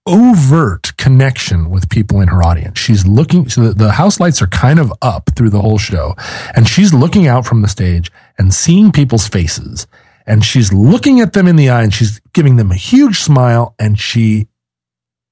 overt 0.07 0.97
connection 0.97 1.71
with 1.71 1.89
people 1.89 2.21
in 2.21 2.29
her 2.29 2.43
audience. 2.43 2.79
She's 2.79 3.07
looking, 3.07 3.49
so 3.49 3.69
the, 3.69 3.75
the 3.75 3.93
house 3.93 4.21
lights 4.21 4.43
are 4.43 4.47
kind 4.47 4.79
of 4.79 4.93
up 5.03 5.31
through 5.37 5.51
the 5.51 5.61
whole 5.61 5.79
show, 5.79 6.15
and 6.55 6.69
she's 6.69 6.93
looking 6.93 7.27
out 7.27 7.47
from 7.47 7.63
the 7.63 7.69
stage 7.69 8.11
and 8.39 8.53
seeing 8.53 8.93
people's 8.93 9.29
faces. 9.29 9.87
And 10.27 10.45
she's 10.45 10.73
looking 10.73 11.21
at 11.21 11.33
them 11.33 11.49
in 11.49 11.57
the 11.57 11.71
eye 11.71 11.83
and 11.83 11.93
she's 11.93 12.21
giving 12.33 12.57
them 12.57 12.71
a 12.71 12.77
huge 12.77 13.19
smile 13.19 13.75
and 13.81 13.99
she 13.99 14.47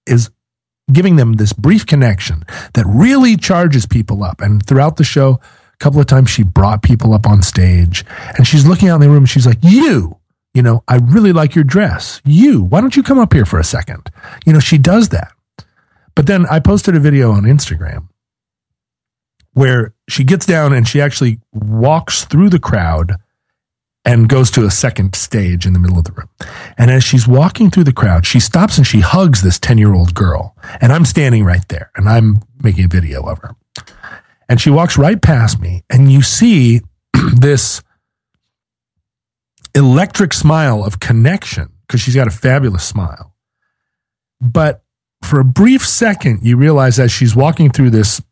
is 0.06 0.30
giving 0.90 1.16
them 1.16 1.34
this 1.34 1.52
brief 1.52 1.86
connection 1.86 2.42
that 2.74 2.84
really 2.86 3.36
charges 3.36 3.86
people 3.86 4.24
up. 4.24 4.40
And 4.40 4.64
throughout 4.64 4.96
the 4.96 5.04
show, 5.04 5.40
couple 5.78 6.00
of 6.00 6.06
times 6.06 6.30
she 6.30 6.42
brought 6.42 6.82
people 6.82 7.14
up 7.14 7.26
on 7.26 7.42
stage 7.42 8.04
and 8.36 8.46
she's 8.46 8.66
looking 8.66 8.88
out 8.88 8.96
in 8.96 9.00
the 9.02 9.10
room 9.10 9.26
she's 9.26 9.46
like, 9.46 9.58
You, 9.62 10.18
you 10.54 10.62
know, 10.62 10.82
I 10.88 10.96
really 10.96 11.32
like 11.32 11.54
your 11.54 11.64
dress. 11.64 12.20
You, 12.24 12.64
why 12.64 12.80
don't 12.80 12.96
you 12.96 13.02
come 13.02 13.18
up 13.18 13.32
here 13.32 13.46
for 13.46 13.58
a 13.58 13.64
second? 13.64 14.10
You 14.44 14.52
know, 14.52 14.60
she 14.60 14.78
does 14.78 15.10
that. 15.10 15.32
But 16.14 16.26
then 16.26 16.46
I 16.46 16.58
posted 16.58 16.96
a 16.96 17.00
video 17.00 17.30
on 17.30 17.44
Instagram 17.44 18.08
where 19.52 19.94
she 20.08 20.24
gets 20.24 20.46
down 20.46 20.72
and 20.72 20.86
she 20.86 21.00
actually 21.00 21.40
walks 21.52 22.24
through 22.24 22.50
the 22.50 22.58
crowd 22.58 23.16
and 24.04 24.28
goes 24.28 24.50
to 24.52 24.64
a 24.64 24.70
second 24.70 25.14
stage 25.14 25.66
in 25.66 25.74
the 25.74 25.78
middle 25.78 25.98
of 25.98 26.04
the 26.04 26.12
room. 26.12 26.28
And 26.78 26.90
as 26.90 27.04
she's 27.04 27.28
walking 27.28 27.70
through 27.70 27.84
the 27.84 27.92
crowd, 27.92 28.26
she 28.26 28.40
stops 28.40 28.78
and 28.78 28.86
she 28.86 29.00
hugs 29.00 29.42
this 29.42 29.58
10 29.58 29.78
year 29.78 29.94
old 29.94 30.14
girl. 30.14 30.56
And 30.80 30.92
I'm 30.92 31.04
standing 31.04 31.44
right 31.44 31.66
there 31.68 31.90
and 31.94 32.08
I'm 32.08 32.38
making 32.62 32.86
a 32.86 32.88
video 32.88 33.22
of 33.22 33.38
her. 33.40 33.54
And 34.48 34.60
she 34.60 34.70
walks 34.70 34.96
right 34.96 35.20
past 35.20 35.60
me, 35.60 35.84
and 35.90 36.10
you 36.10 36.22
see 36.22 36.80
this 37.34 37.82
electric 39.74 40.32
smile 40.32 40.84
of 40.84 41.00
connection 41.00 41.72
because 41.86 42.00
she's 42.00 42.14
got 42.14 42.26
a 42.26 42.30
fabulous 42.32 42.84
smile. 42.84 43.34
But 44.40 44.82
for 45.22 45.40
a 45.40 45.44
brief 45.44 45.86
second, 45.86 46.40
you 46.42 46.56
realize 46.56 46.98
as 46.98 47.12
she's 47.12 47.34
walking 47.34 47.70
through 47.70 47.90
this, 47.90 48.22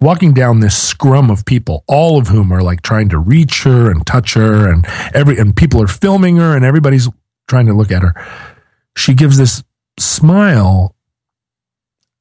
walking 0.00 0.32
down 0.34 0.60
this 0.60 0.76
scrum 0.76 1.30
of 1.30 1.44
people, 1.44 1.84
all 1.86 2.18
of 2.18 2.28
whom 2.28 2.52
are 2.52 2.62
like 2.62 2.82
trying 2.82 3.08
to 3.10 3.18
reach 3.18 3.62
her 3.62 3.90
and 3.90 4.06
touch 4.06 4.34
her, 4.34 4.70
and 4.70 4.86
every 5.14 5.38
and 5.38 5.54
people 5.56 5.82
are 5.82 5.88
filming 5.88 6.36
her, 6.36 6.56
and 6.56 6.64
everybody's 6.64 7.08
trying 7.48 7.66
to 7.66 7.74
look 7.74 7.92
at 7.92 8.02
her. 8.02 8.14
She 8.96 9.14
gives 9.14 9.38
this 9.38 9.62
smile, 9.98 10.94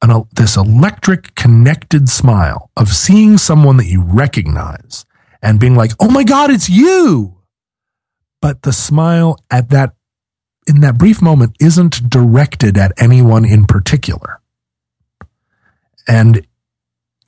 an, 0.01 0.23
this 0.33 0.57
electric 0.57 1.35
connected 1.35 2.09
smile 2.09 2.71
of 2.75 2.89
seeing 2.89 3.37
someone 3.37 3.77
that 3.77 3.87
you 3.87 4.01
recognize 4.01 5.05
and 5.41 5.59
being 5.59 5.75
like, 5.75 5.91
"Oh 5.99 6.09
my 6.09 6.23
God, 6.23 6.49
it's 6.49 6.69
you!" 6.69 7.37
But 8.41 8.63
the 8.63 8.73
smile 8.73 9.37
at 9.49 9.69
that 9.69 9.93
in 10.67 10.81
that 10.81 10.97
brief 10.97 11.21
moment 11.21 11.55
isn't 11.59 12.09
directed 12.09 12.77
at 12.77 12.93
anyone 12.97 13.45
in 13.45 13.65
particular. 13.65 14.39
And 16.07 16.45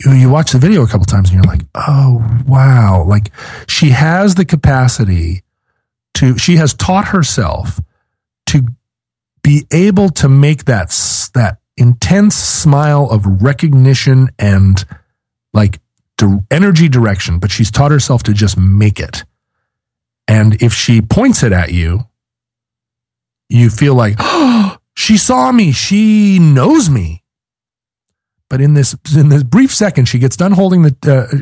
you, 0.04 0.12
you 0.12 0.30
watch 0.30 0.52
the 0.52 0.60
video 0.60 0.84
a 0.84 0.88
couple 0.88 1.06
times 1.06 1.30
and 1.30 1.36
you're 1.36 1.54
like, 1.54 1.66
oh, 1.76 2.44
wow. 2.48 3.04
Like 3.08 3.32
she 3.68 3.90
has 3.90 4.36
the 4.36 4.46
capacity 4.46 5.44
to, 6.16 6.38
she 6.38 6.58
has 6.58 6.74
taught 6.74 7.10
herself 7.10 7.80
to 8.48 8.68
be 9.44 9.66
able 9.72 10.10
to 10.10 10.30
make 10.30 10.66
that, 10.66 10.90
that 11.34 11.58
intense 11.78 12.36
smile 12.36 13.10
of 13.10 13.42
recognition 13.42 14.30
and 14.38 14.86
like 15.54 15.80
di- 16.18 16.40
energy 16.52 16.90
direction, 16.90 17.40
but 17.40 17.52
she's 17.52 17.72
taught 17.72 17.92
herself 17.92 18.24
to 18.24 18.34
just 18.34 18.58
make 18.58 19.00
it. 19.00 19.24
And 20.28 20.62
if 20.62 20.74
she 20.74 21.02
points 21.02 21.44
it 21.44 21.52
at 21.52 21.74
you, 21.74 22.08
you 23.50 23.70
feel 23.70 23.96
like, 23.96 24.16
oh, 24.20 24.78
she 24.96 25.18
saw 25.18 25.52
me. 25.52 25.72
She 25.72 26.40
knows 26.40 26.90
me. 26.90 27.24
But 28.50 28.62
in 28.62 28.76
this 28.76 28.96
in 29.16 29.30
this 29.30 29.42
brief 29.42 29.74
second, 29.74 30.06
she 30.06 30.20
gets 30.20 30.38
done 30.38 30.52
holding 30.52 30.84
the 30.84 30.96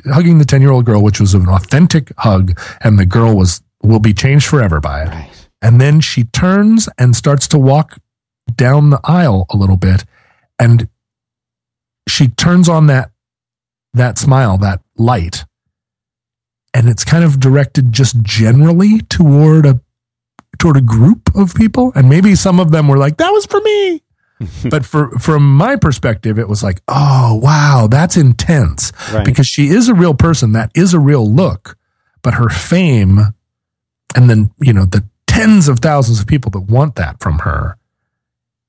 uh, 0.08 0.14
hugging 0.14 0.38
the 0.38 0.46
ten 0.46 0.62
year 0.62 0.72
old 0.72 0.86
girl, 0.86 1.04
which 1.04 1.20
was 1.20 1.34
an 1.34 1.50
authentic 1.50 2.14
hug, 2.18 2.58
and 2.80 2.98
the 2.98 3.06
girl 3.06 3.36
was 3.36 3.62
will 3.84 4.00
be 4.00 4.14
changed 4.14 4.48
forever 4.48 4.80
by 4.80 5.04
it. 5.04 5.10
Right. 5.10 5.50
And 5.62 5.82
then 5.82 6.00
she 6.00 6.24
turns 6.24 6.88
and 6.98 7.14
starts 7.16 7.50
to 7.50 7.60
walk 7.60 7.98
down 8.56 8.92
the 8.92 9.02
aisle 9.04 9.46
a 9.50 9.58
little 9.58 9.76
bit, 9.76 10.06
and 10.62 10.88
she 12.08 12.28
turns 12.28 12.70
on 12.70 12.88
that 12.88 13.12
that 13.94 14.18
smile, 14.18 14.58
that 14.60 14.82
light, 14.98 15.44
and 16.74 16.88
it's 16.88 17.04
kind 17.04 17.24
of 17.24 17.40
directed 17.40 17.92
just 17.92 18.22
generally 18.22 19.00
toward 19.10 19.66
a 19.66 19.82
toward 20.58 20.78
a 20.78 20.82
group 20.82 21.36
of 21.36 21.54
people, 21.56 21.92
and 21.96 22.10
maybe 22.10 22.36
some 22.36 22.60
of 22.60 22.72
them 22.72 22.88
were 22.88 22.98
like, 22.98 23.18
"That 23.18 23.32
was 23.32 23.46
for 23.46 23.60
me." 23.60 24.04
but 24.70 24.86
for 24.86 25.12
from 25.20 25.56
my 25.56 25.76
perspective, 25.76 26.40
it 26.40 26.48
was 26.48 26.64
like, 26.64 26.82
"Oh 26.88 27.36
wow, 27.36 27.88
that's 27.90 28.16
intense." 28.16 28.94
Right. 29.12 29.26
because 29.26 29.48
she 29.48 29.68
is 29.68 29.90
a 29.90 29.94
real 29.94 30.14
person. 30.14 30.54
That 30.54 30.72
is 30.76 30.94
a 30.94 31.00
real 31.00 31.30
look, 31.30 31.78
but 32.22 32.36
her 32.36 32.50
fame 32.50 33.34
and 34.16 34.30
then, 34.30 34.52
you 34.60 34.74
know, 34.74 34.86
the 34.86 35.04
tens 35.28 35.68
of 35.68 35.80
thousands 35.80 36.20
of 36.20 36.28
people 36.28 36.52
that 36.52 36.62
want 36.62 36.96
that 36.96 37.22
from 37.22 37.40
her 37.40 37.78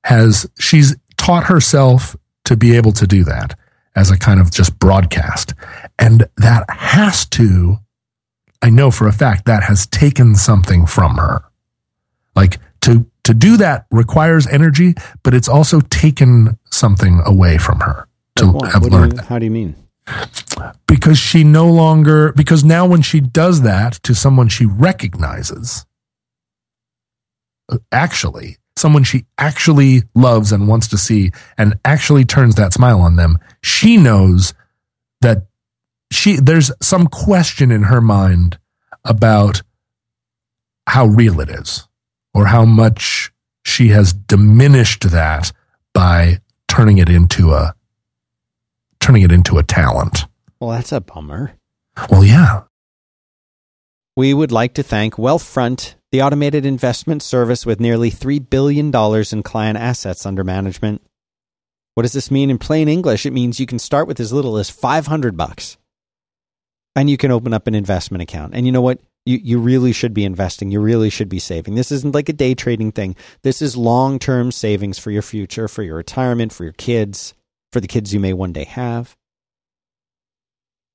has, 0.03 0.49
she's 0.59 0.95
taught 1.17 1.45
herself 1.45 2.15
to 2.45 2.55
be 2.57 2.75
able 2.75 2.91
to 2.93 3.07
do 3.07 3.23
that 3.23 3.57
as 3.95 4.11
a 4.11 4.17
kind 4.17 4.39
of 4.39 4.51
just 4.51 4.77
broadcast. 4.79 5.53
And 5.99 6.25
that 6.37 6.65
has 6.69 7.25
to, 7.27 7.77
I 8.61 8.69
know 8.69 8.91
for 8.91 9.07
a 9.07 9.13
fact, 9.13 9.45
that 9.45 9.63
has 9.63 9.85
taken 9.87 10.35
something 10.35 10.85
from 10.85 11.17
her. 11.17 11.43
Like 12.35 12.59
to, 12.81 13.05
to 13.23 13.33
do 13.33 13.57
that 13.57 13.85
requires 13.91 14.47
energy, 14.47 14.95
but 15.23 15.33
it's 15.33 15.47
also 15.47 15.79
taken 15.79 16.57
something 16.71 17.21
away 17.25 17.57
from 17.57 17.79
her 17.81 18.07
to 18.37 18.47
What- 18.47 18.71
have 18.73 18.81
what 18.83 18.91
learned 18.91 19.13
you- 19.13 19.17
that 19.17 19.25
how 19.27 19.39
do 19.39 19.45
you 19.45 19.51
mean? 19.51 19.75
because 20.85 21.17
she 21.17 21.45
no 21.45 21.65
longer 21.71 22.33
because 22.33 22.61
now 22.61 22.85
when 22.85 23.01
she 23.01 23.21
does 23.21 23.61
that 23.61 23.93
to 24.03 24.13
someone 24.13 24.49
she 24.49 24.65
recognizes 24.65 25.85
uh, 27.71 27.77
actually 27.89 28.57
someone 28.75 29.03
she 29.03 29.25
actually 29.37 30.01
loves 30.15 30.51
and 30.51 30.67
wants 30.67 30.87
to 30.87 30.97
see 30.97 31.31
and 31.57 31.79
actually 31.85 32.25
turns 32.25 32.55
that 32.55 32.73
smile 32.73 32.99
on 33.01 33.15
them 33.15 33.37
she 33.61 33.97
knows 33.97 34.53
that 35.21 35.45
she 36.11 36.37
there's 36.37 36.71
some 36.81 37.07
question 37.07 37.71
in 37.71 37.83
her 37.83 38.01
mind 38.01 38.57
about 39.05 39.61
how 40.87 41.05
real 41.05 41.39
it 41.39 41.49
is 41.49 41.87
or 42.33 42.47
how 42.47 42.65
much 42.65 43.31
she 43.65 43.89
has 43.89 44.11
diminished 44.13 45.09
that 45.11 45.51
by 45.93 46.39
turning 46.67 46.97
it 46.97 47.09
into 47.09 47.51
a 47.51 47.73
turning 48.99 49.21
it 49.21 49.31
into 49.31 49.57
a 49.57 49.63
talent 49.63 50.25
Well, 50.59 50.71
that's 50.71 50.91
a 50.91 50.99
bummer. 51.01 51.53
well, 52.09 52.23
yeah. 52.23 52.63
We 54.15 54.33
would 54.33 54.51
like 54.51 54.75
to 54.75 54.83
thank 54.83 55.15
Wealthfront, 55.15 55.95
the 56.11 56.21
automated 56.21 56.67
investment 56.67 57.23
service 57.23 57.65
with 57.65 57.79
nearly 57.79 58.11
$3 58.11 58.47
billion 58.47 58.93
in 58.93 59.43
client 59.43 59.77
assets 59.77 60.25
under 60.27 60.43
management. 60.43 61.01
What 61.95 62.03
does 62.03 62.13
this 62.13 62.29
mean 62.29 62.51
in 62.51 62.59
plain 62.59 62.87
English? 62.87 63.25
It 63.25 63.33
means 63.33 63.59
you 63.59 63.65
can 63.65 63.79
start 63.79 64.07
with 64.07 64.19
as 64.19 64.31
little 64.31 64.57
as 64.57 64.69
500 64.69 65.35
bucks 65.35 65.77
and 66.95 67.09
you 67.09 67.17
can 67.17 67.31
open 67.31 67.53
up 67.53 67.65
an 67.65 67.73
investment 67.73 68.21
account. 68.21 68.53
And 68.53 68.67
you 68.67 68.71
know 68.71 68.81
what? 68.81 68.99
You, 69.25 69.39
you 69.41 69.59
really 69.59 69.93
should 69.93 70.13
be 70.13 70.25
investing. 70.25 70.69
You 70.69 70.79
really 70.79 71.09
should 71.09 71.29
be 71.29 71.39
saving. 71.39 71.75
This 71.75 71.91
isn't 71.91 72.13
like 72.13 72.29
a 72.29 72.33
day 72.33 72.53
trading 72.53 72.91
thing. 72.91 73.15
This 73.41 73.61
is 73.61 73.77
long 73.77 74.19
term 74.19 74.51
savings 74.51 74.99
for 74.99 75.09
your 75.11 75.21
future, 75.21 75.67
for 75.67 75.81
your 75.81 75.95
retirement, 75.95 76.53
for 76.53 76.65
your 76.65 76.73
kids, 76.73 77.33
for 77.71 77.79
the 77.79 77.87
kids 77.87 78.13
you 78.13 78.19
may 78.19 78.33
one 78.33 78.53
day 78.53 78.65
have. 78.65 79.15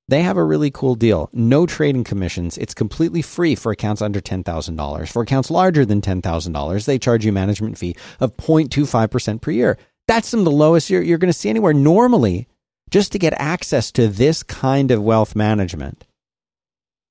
They 0.09 0.23
have 0.23 0.39
a 0.39 0.45
really 0.45 0.71
cool 0.71 0.95
deal. 0.95 1.29
No 1.33 1.67
trading 1.67 2.03
commissions. 2.03 2.57
It's 2.57 2.75
completely 2.75 3.23
free 3.23 3.55
for 3.55 3.73
accounts 3.73 4.01
under 4.01 4.21
$10,000. 4.21 5.09
For 5.13 5.23
accounts 5.23 5.51
larger 5.51 5.85
than 5.85 6.01
$10,000, 6.01 6.85
they 6.87 6.99
charge 6.99 7.25
you 7.25 7.33
management 7.33 7.77
fee 7.77 7.95
of 8.19 8.37
0.25% 8.39 9.41
per 9.41 9.51
year. 9.51 9.79
That's 10.07 10.29
some 10.29 10.41
of 10.41 10.45
the 10.45 10.51
lowest 10.51 10.89
you're, 10.89 11.03
you're 11.03 11.19
going 11.19 11.33
to 11.33 11.39
see 11.39 11.51
anywhere. 11.51 11.75
Normally, 11.75 12.49
just 12.91 13.13
to 13.13 13.19
get 13.19 13.35
access 13.37 13.93
to 13.93 14.09
this 14.09 14.43
kind 14.43 14.91
of 14.91 15.03
wealth 15.03 15.37
management, 15.37 16.07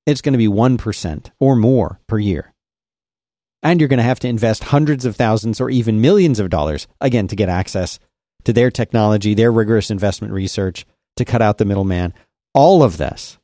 it's 0.08 0.22
going 0.22 0.34
to 0.34 0.38
be 0.38 0.48
1% 0.48 1.32
or 1.40 1.56
more 1.56 2.00
per 2.08 2.18
year. 2.18 2.54
And 3.62 3.80
you're 3.80 3.90
going 3.90 3.98
to 3.98 4.04
have 4.04 4.20
to 4.22 4.28
invest 4.28 4.66
hundreds 4.66 5.06
of 5.06 5.16
thousands 5.16 5.62
or 5.62 5.70
even 5.70 6.02
millions 6.02 6.40
of 6.40 6.50
dollars, 6.50 6.88
again, 7.00 7.28
to 7.28 7.36
get 7.36 7.50
access 7.50 8.00
to 8.46 8.54
their 8.54 8.72
technology, 8.72 9.34
their 9.34 9.52
rigorous 9.52 9.92
investment 9.92 10.34
research, 10.34 10.86
to 11.18 11.26
cut 11.26 11.42
out 11.42 11.58
the 11.58 11.66
middleman. 11.66 12.14
All 12.58 12.82
of 12.82 12.98
this 12.98 13.38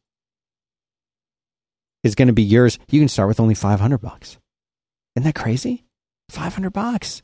is 2.04 2.16
going 2.16 2.30
to 2.30 2.34
be 2.34 2.42
yours. 2.42 2.80
You 2.90 3.00
can 3.00 3.08
start 3.08 3.28
with 3.28 3.40
only 3.40 3.54
500 3.54 4.00
bucks. 4.00 4.40
Isn't 5.16 5.26
that 5.26 5.40
crazy? 5.40 5.86
500 6.30 6.72
bucks. 6.72 7.22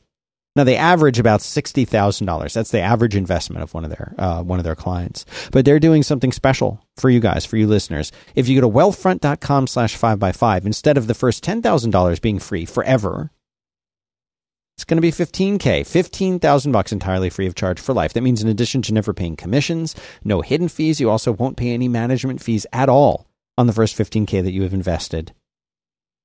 Now 0.54 0.62
they 0.62 0.76
average 0.76 1.18
about 1.18 1.42
sixty 1.42 1.84
thousand 1.84 2.26
dollars. 2.26 2.54
That's 2.54 2.70
the 2.72 2.80
average 2.80 3.14
investment 3.14 3.62
of 3.62 3.72
one 3.72 3.84
of 3.84 3.90
their 3.90 4.14
uh, 4.18 4.42
one 4.42 4.58
of 4.58 4.64
their 4.64 4.74
clients. 4.74 5.24
But 5.52 5.64
they're 5.64 5.78
doing 5.78 6.02
something 6.02 6.32
special 6.32 6.80
for 6.96 7.08
you 7.08 7.20
guys, 7.20 7.46
for 7.46 7.56
you 7.56 7.68
listeners. 7.68 8.10
If 8.34 8.48
you 8.48 8.60
go 8.60 8.68
to 8.68 8.74
wealthfront.com 8.74 9.68
slash 9.68 9.94
five 9.96 10.18
by 10.18 10.32
five, 10.32 10.66
instead 10.66 10.96
of 10.96 11.06
the 11.06 11.14
first 11.14 11.44
ten 11.44 11.62
thousand 11.62 11.92
dollars 11.92 12.18
being 12.18 12.40
free 12.40 12.64
forever, 12.64 13.30
it's 14.80 14.86
going 14.86 14.96
to 14.96 15.02
be 15.02 15.10
fifteen 15.10 15.58
k, 15.58 15.84
fifteen 15.84 16.38
thousand 16.38 16.72
bucks 16.72 16.90
entirely 16.90 17.28
free 17.28 17.46
of 17.46 17.54
charge 17.54 17.78
for 17.78 17.92
life. 17.92 18.14
That 18.14 18.22
means 18.22 18.42
in 18.42 18.48
addition 18.48 18.80
to 18.82 18.94
never 18.94 19.12
paying 19.12 19.36
commissions, 19.36 19.94
no 20.24 20.40
hidden 20.40 20.68
fees, 20.68 20.98
you 20.98 21.10
also 21.10 21.32
won't 21.32 21.58
pay 21.58 21.74
any 21.74 21.86
management 21.86 22.40
fees 22.40 22.66
at 22.72 22.88
all 22.88 23.26
on 23.58 23.66
the 23.66 23.74
first 23.74 23.94
fifteen 23.94 24.24
k 24.24 24.40
that 24.40 24.52
you 24.52 24.62
have 24.62 24.72
invested. 24.72 25.34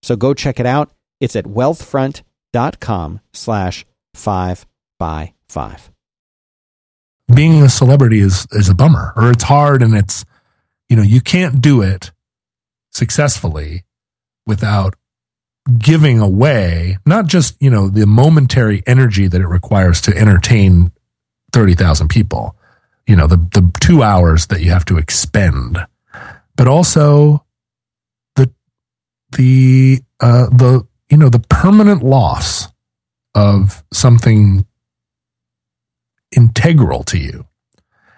So 0.03 0.15
go 0.15 0.33
check 0.33 0.57
it 0.61 0.65
out. 0.65 0.93
It's 1.19 1.35
at 1.35 1.43
wealthfront.com 1.43 3.19
slash 3.33 3.85
five 4.13 4.65
by 4.99 5.33
five. 5.49 5.91
Being 7.33 7.61
a 7.61 7.67
celebrity 7.67 8.19
is 8.19 8.47
is 8.51 8.69
a 8.69 8.75
bummer, 8.75 9.11
or 9.17 9.31
it's 9.31 9.43
hard, 9.43 9.83
and 9.83 9.93
it's 9.93 10.23
you 10.87 10.95
know 10.95 11.03
you 11.03 11.19
can't 11.19 11.59
do 11.59 11.81
it 11.81 12.13
successfully 12.93 13.83
without 14.45 14.95
giving 15.77 16.19
away 16.19 16.97
not 17.05 17.25
just 17.25 17.55
you 17.61 17.69
know 17.69 17.89
the 17.89 18.05
momentary 18.05 18.83
energy 18.85 19.27
that 19.27 19.41
it 19.41 19.47
requires 19.47 20.01
to 20.01 20.15
entertain 20.15 20.91
thirty 21.51 21.73
thousand 21.73 22.09
people, 22.09 22.55
you 23.07 23.15
know 23.15 23.27
the 23.27 23.37
the 23.37 23.71
two 23.79 24.03
hours 24.03 24.47
that 24.47 24.61
you 24.61 24.71
have 24.71 24.85
to 24.85 24.97
expend, 24.97 25.77
but 26.55 26.67
also 26.67 27.45
the 28.35 28.51
the 29.31 29.99
uh, 30.19 30.47
the 30.47 30.87
you 31.09 31.17
know 31.17 31.29
the 31.29 31.39
permanent 31.39 32.03
loss 32.03 32.67
of 33.33 33.83
something 33.91 34.65
integral 36.35 37.03
to 37.03 37.17
you. 37.17 37.45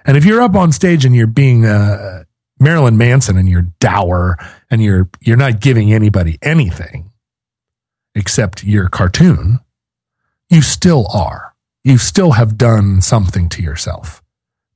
And 0.06 0.16
if 0.16 0.26
you're 0.26 0.42
up 0.42 0.56
on 0.56 0.72
stage 0.72 1.06
and 1.06 1.16
you're 1.16 1.28
being 1.28 1.66
uh, 1.66 2.24
Marilyn 2.60 2.98
Manson 2.98 3.38
and 3.38 3.50
you're 3.50 3.68
dour 3.80 4.38
and 4.70 4.82
you're 4.82 5.10
you're 5.22 5.38
not 5.38 5.60
giving 5.60 5.94
anybody 5.94 6.38
anything 6.42 7.12
except 8.18 8.64
your 8.64 8.90
cartoon, 8.90 9.60
you 10.50 10.62
still 10.62 11.08
are. 11.14 11.54
You 11.84 11.98
still 11.98 12.32
have 12.32 12.58
done 12.58 13.02
something 13.02 13.50
to 13.50 13.62
yourself 13.62 14.22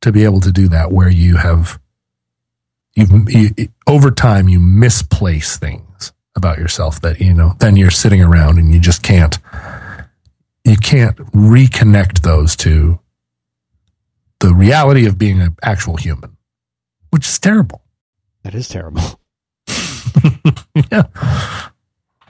to 0.02 0.12
be 0.12 0.24
able 0.24 0.40
to 0.42 0.52
do 0.52 0.68
that 0.70 0.92
where 0.92 1.10
you 1.10 1.38
have 1.38 1.80
you've 2.96 3.12
you, 3.30 3.50
over 3.88 4.12
time 4.12 4.50
you 4.50 4.60
misplace 4.60 5.58
things 5.58 6.14
about 6.36 6.58
yourself 6.58 7.02
that 7.02 7.20
you 7.20 7.34
know 7.34 7.54
then 7.60 7.76
you're 7.76 7.92
sitting 7.92 8.22
around 8.22 8.58
and 8.58 8.74
you 8.74 8.80
just 8.80 9.04
can't 9.04 9.38
you 10.64 10.78
can't 10.78 11.18
reconnect 11.34 12.22
those 12.22 12.56
to 12.56 13.00
the 14.40 14.54
reality 14.54 15.06
of 15.06 15.18
being 15.18 15.40
an 15.40 15.56
actual 15.64 15.96
human, 15.96 16.36
which 17.12 17.28
is 17.28 17.40
terrible. 17.40 17.82
That 18.44 18.56
is 18.56 18.68
terrible. 18.68 19.20
yeah. 20.92 21.04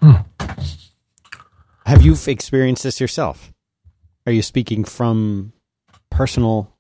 Hmm. 0.02 0.16
Have 1.86 2.04
you 2.04 2.16
experienced 2.28 2.84
this 2.84 3.02
yourself? 3.02 3.52
Are 4.26 4.32
you 4.32 4.42
speaking 4.42 4.84
from 4.84 5.54
personal 6.10 6.76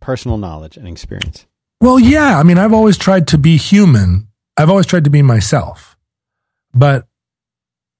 personal 0.00 0.38
knowledge 0.38 0.76
and 0.76 0.86
experience? 0.88 1.46
Well, 1.80 1.98
yeah. 1.98 2.38
I 2.38 2.42
mean, 2.42 2.58
I've 2.58 2.72
always 2.72 2.96
tried 2.96 3.28
to 3.28 3.38
be 3.38 3.56
human. 3.56 4.28
I've 4.56 4.70
always 4.70 4.86
tried 4.86 5.04
to 5.04 5.10
be 5.10 5.22
myself. 5.22 5.96
But 6.72 7.06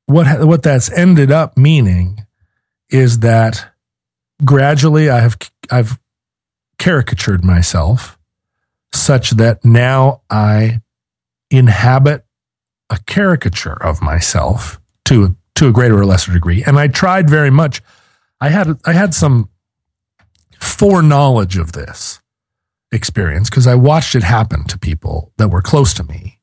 what 0.07 0.47
what 0.47 0.63
that's 0.63 0.91
ended 0.91 1.31
up 1.31 1.59
meaning 1.59 2.27
is 2.89 3.19
that 3.21 3.73
gradually 4.45 5.11
I 5.11 5.21
have 5.21 5.37
I've 5.71 5.99
caricatured 6.79 7.45
myself 7.45 8.19
such 8.95 9.33
that 9.33 9.65
now 9.65 10.23
I 10.31 10.81
inhabit 11.51 12.25
a 12.91 12.99
caricature 13.07 13.83
of 13.83 14.01
myself 14.01 14.81
to 15.07 15.37
to 15.57 15.69
a 15.69 15.73
greater 15.73 15.99
or 15.99 16.07
lesser 16.07 16.33
degree 16.33 16.63
and 16.65 16.79
I 16.79 16.89
tried 16.89 17.29
very 17.29 17.51
much 17.51 17.83
I 18.41 18.51
had 18.51 18.79
I 18.85 18.93
had 18.93 19.15
some 19.15 19.51
foreknowledge 20.61 21.57
of 21.57 21.73
this 21.73 22.21
experience 22.93 23.51
because 23.51 23.67
I 23.67 23.75
watched 23.75 24.15
it 24.15 24.23
happen 24.23 24.65
to 24.65 24.79
people 24.79 25.33
that 25.39 25.49
were 25.49 25.63
close 25.63 25.93
to 25.95 26.05
me 26.05 26.41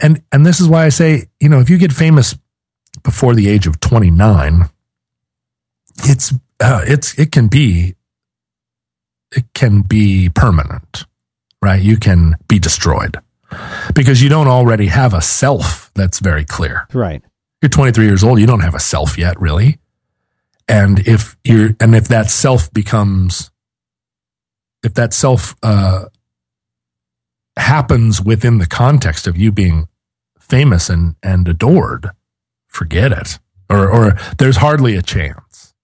and 0.00 0.22
and 0.32 0.46
this 0.46 0.60
is 0.60 0.68
why 0.68 0.84
I 0.84 0.90
say 0.90 1.24
you 1.40 1.48
know 1.48 1.60
if 1.60 1.68
you 1.68 1.78
get 1.78 1.92
famous 1.92 2.36
before 3.02 3.34
the 3.34 3.48
age 3.48 3.66
of 3.66 3.80
29, 3.80 4.68
it's 6.04 6.32
uh, 6.60 6.82
it's 6.86 7.18
it 7.18 7.32
can 7.32 7.48
be 7.48 7.94
it 9.34 9.44
can 9.54 9.82
be 9.82 10.28
permanent, 10.28 11.06
right? 11.62 11.80
You 11.80 11.96
can 11.96 12.36
be 12.48 12.58
destroyed 12.58 13.18
because 13.94 14.22
you 14.22 14.28
don't 14.28 14.48
already 14.48 14.86
have 14.86 15.14
a 15.14 15.20
self 15.20 15.90
that's 15.94 16.18
very 16.18 16.44
clear. 16.44 16.86
Right. 16.92 17.22
You're 17.60 17.68
23 17.68 18.06
years 18.06 18.22
old. 18.22 18.38
You 18.38 18.46
don't 18.46 18.60
have 18.60 18.74
a 18.74 18.80
self 18.80 19.18
yet, 19.18 19.40
really. 19.40 19.78
And 20.68 21.00
if 21.00 21.36
you're, 21.44 21.70
and 21.80 21.94
if 21.94 22.08
that 22.08 22.30
self 22.30 22.72
becomes, 22.72 23.50
if 24.82 24.94
that 24.94 25.12
self 25.12 25.56
uh, 25.62 26.04
happens 27.56 28.20
within 28.20 28.58
the 28.58 28.66
context 28.66 29.26
of 29.26 29.36
you 29.36 29.50
being 29.50 29.88
famous 30.38 30.88
and 30.88 31.16
and 31.22 31.48
adored, 31.48 32.10
forget 32.66 33.12
it. 33.12 33.38
Or, 33.70 33.88
or 33.88 34.18
there's 34.38 34.56
hardly 34.56 34.96
a 34.96 35.02
chance 35.02 35.74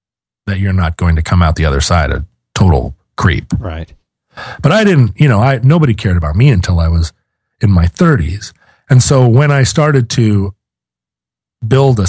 that 0.47 0.59
you're 0.59 0.73
not 0.73 0.97
going 0.97 1.17
to 1.17 1.23
come 1.23 1.43
out 1.43 1.57
the 1.57 1.67
other 1.67 1.81
side 1.81 2.11
a 2.11 2.25
total 2.55 2.97
creep. 3.17 3.47
Right. 3.59 3.93
But 4.63 4.73
I 4.73 4.85
didn't, 4.85 5.21
you 5.21 5.29
know, 5.29 5.41
I 5.41 5.61
nobody 5.63 5.95
cared 5.95 6.17
about 6.17 6.37
me 6.37 6.51
until 6.51 6.81
I 6.81 6.89
was 6.89 7.13
in 7.61 7.71
my 7.71 7.87
30s. 7.87 8.53
And 8.91 9.03
so 9.03 9.29
when 9.29 9.51
I 9.51 9.63
started 9.63 10.11
to 10.11 10.55
build 11.69 12.01
a, 12.01 12.07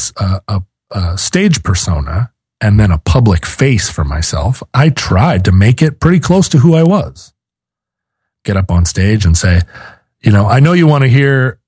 a, 0.47 0.63
a 0.91 1.17
stage 1.17 1.63
persona 1.63 2.31
and 2.61 2.79
then 2.79 2.91
a 2.91 2.97
public 2.97 3.45
face 3.45 3.89
for 3.89 4.03
myself, 4.03 4.63
I 4.73 4.89
tried 4.89 5.45
to 5.45 5.51
make 5.51 5.81
it 5.81 5.99
pretty 5.99 6.19
close 6.19 6.49
to 6.49 6.59
who 6.59 6.75
I 6.75 6.83
was. 6.83 7.33
Get 8.43 8.57
up 8.57 8.71
on 8.71 8.85
stage 8.85 9.25
and 9.25 9.37
say, 9.37 9.61
you 10.21 10.31
know, 10.31 10.47
I 10.47 10.59
know 10.59 10.73
you 10.73 10.87
want 10.87 11.03
to 11.03 11.09
hear 11.09 11.59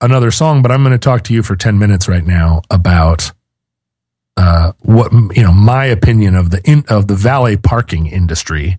another 0.00 0.30
song, 0.30 0.62
but 0.62 0.70
I'm 0.70 0.82
going 0.82 0.92
to 0.92 0.98
talk 0.98 1.24
to 1.24 1.34
you 1.34 1.42
for 1.42 1.56
10 1.56 1.78
minutes 1.78 2.08
right 2.08 2.24
now 2.24 2.62
about 2.70 3.32
uh, 4.36 4.72
what 4.80 5.12
you 5.36 5.42
know 5.42 5.52
my 5.52 5.86
opinion 5.86 6.36
of 6.36 6.50
the 6.50 6.60
in, 6.64 6.84
of 6.88 7.08
the 7.08 7.16
valet 7.16 7.56
parking 7.56 8.06
industry, 8.06 8.78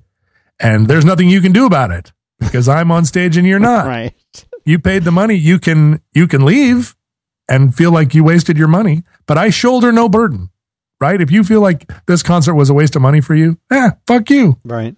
and 0.58 0.88
there's 0.88 1.04
nothing 1.04 1.28
you 1.28 1.42
can 1.42 1.52
do 1.52 1.66
about 1.66 1.92
it 1.92 2.14
because 2.40 2.70
I'm 2.70 2.92
on 2.92 3.04
stage 3.04 3.36
and 3.36 3.46
you're 3.46 3.60
not. 3.60 3.86
right. 3.88 4.46
You 4.64 4.80
paid 4.80 5.04
the 5.04 5.12
money. 5.12 5.36
You 5.36 5.60
can 5.60 6.02
you 6.14 6.28
can 6.28 6.46
leave 6.46 6.96
and 7.50 7.76
feel 7.76 7.92
like 7.92 8.14
you 8.14 8.24
wasted 8.24 8.58
your 8.58 8.68
money, 8.68 9.04
but 9.26 9.38
I 9.38 9.50
shoulder 9.50 9.92
no 9.92 10.08
burden. 10.08 10.50
Right? 11.02 11.22
If 11.22 11.32
you 11.32 11.44
feel 11.46 11.62
like 11.62 11.90
this 12.08 12.22
concert 12.22 12.56
was 12.56 12.70
a 12.70 12.74
waste 12.74 12.96
of 12.96 13.02
money 13.02 13.22
for 13.22 13.34
you, 13.34 13.58
eh, 13.72 13.92
fuck 14.06 14.30
you. 14.30 14.60
Right. 14.66 14.96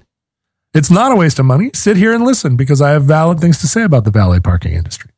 It's 0.74 0.90
not 0.90 1.12
a 1.12 1.16
waste 1.16 1.38
of 1.38 1.46
money. 1.46 1.70
Sit 1.76 1.98
here 1.98 2.14
and 2.14 2.24
listen 2.24 2.56
because 2.56 2.82
I 2.82 2.92
have 2.92 3.04
valid 3.04 3.40
things 3.40 3.60
to 3.60 3.68
say 3.68 3.84
about 3.84 4.04
the 4.04 4.12
valet 4.12 4.40
parking 4.40 4.74
industry. 4.74 5.12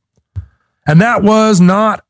And 0.85 0.99
that 1.01 1.23
was 1.23 1.61
not 1.61 2.03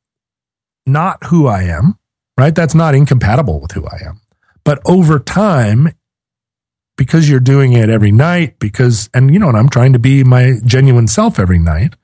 not 0.85 1.25
who 1.25 1.47
I 1.47 1.63
am, 1.63 1.97
right? 2.37 2.53
That's 2.53 2.75
not 2.75 2.95
incompatible 2.95 3.59
with 3.61 3.71
who 3.71 3.85
I 3.85 3.99
am. 4.05 4.21
But 4.63 4.81
over 4.85 5.19
time, 5.19 5.89
because 6.97 7.29
you're 7.29 7.39
doing 7.39 7.73
it 7.73 7.89
every 7.89 8.11
night, 8.11 8.59
because, 8.59 9.09
and 9.13 9.33
you 9.33 9.39
know, 9.39 9.49
and 9.49 9.57
I'm 9.57 9.69
trying 9.69 9.93
to 9.93 9.99
be 9.99 10.23
my 10.23 10.55
genuine 10.65 11.07
self 11.07 11.39
every 11.39 11.59
night. 11.59 11.95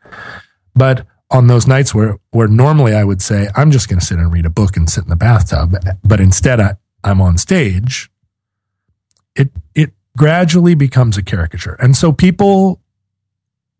But 0.75 1.05
on 1.31 1.47
those 1.47 1.67
nights 1.67 1.93
where, 1.93 2.17
where 2.31 2.47
normally 2.47 2.93
I 2.93 3.03
would 3.03 3.21
say, 3.21 3.49
I'm 3.55 3.71
just 3.71 3.87
going 3.87 3.99
to 3.99 4.05
sit 4.05 4.17
and 4.17 4.33
read 4.33 4.45
a 4.45 4.49
book 4.49 4.75
and 4.75 4.89
sit 4.89 5.03
in 5.03 5.09
the 5.09 5.15
bathtub, 5.15 5.75
but 6.03 6.19
instead 6.19 6.59
I, 6.59 6.75
I'm 7.03 7.21
on 7.21 7.37
stage, 7.37 8.09
it, 9.35 9.51
it 9.75 9.91
gradually 10.17 10.75
becomes 10.75 11.17
a 11.17 11.23
caricature. 11.23 11.75
And 11.79 11.95
so 11.95 12.11
people 12.11 12.81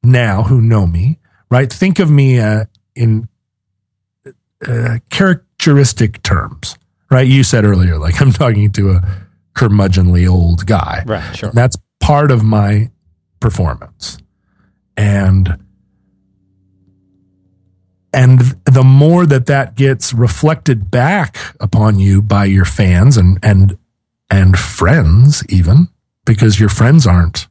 now 0.04 0.44
who 0.44 0.62
know 0.62 0.86
me, 0.86 1.20
right, 1.50 1.72
think 1.72 2.00
of 2.00 2.12
me 2.12 2.40
uh, 2.40 2.66
in 2.96 3.28
uh, 4.66 5.00
characteristic 5.10 6.22
terms, 6.22 6.78
right? 7.10 7.28
You 7.28 7.44
said 7.44 7.66
earlier, 7.66 7.98
like 7.98 8.22
I'm 8.22 8.32
talking 8.32 8.72
to 8.74 8.92
a 8.92 9.26
curmudgeonly 9.56 10.30
old 10.30 10.66
guy. 10.66 11.04
Right, 11.06 11.36
sure. 11.36 11.52
That's 11.52 11.78
part 12.00 12.32
of 12.32 12.44
my 12.44 12.92
performance. 13.40 14.18
And 14.96 15.58
and 18.14 18.40
the 18.66 18.84
more 18.84 19.26
that 19.26 19.46
that 19.48 19.76
gets 19.76 20.14
reflected 20.14 20.90
back 20.90 21.38
upon 21.60 22.00
you 22.00 22.22
by 22.22 22.46
your 22.46 22.66
fans 22.66 23.18
and 23.18 23.38
and 23.44 23.78
and 24.30 24.58
friends 24.58 25.44
even 25.50 25.90
because 26.26 26.60
your 26.60 26.70
friends 26.70 27.06
aren't 27.06 27.48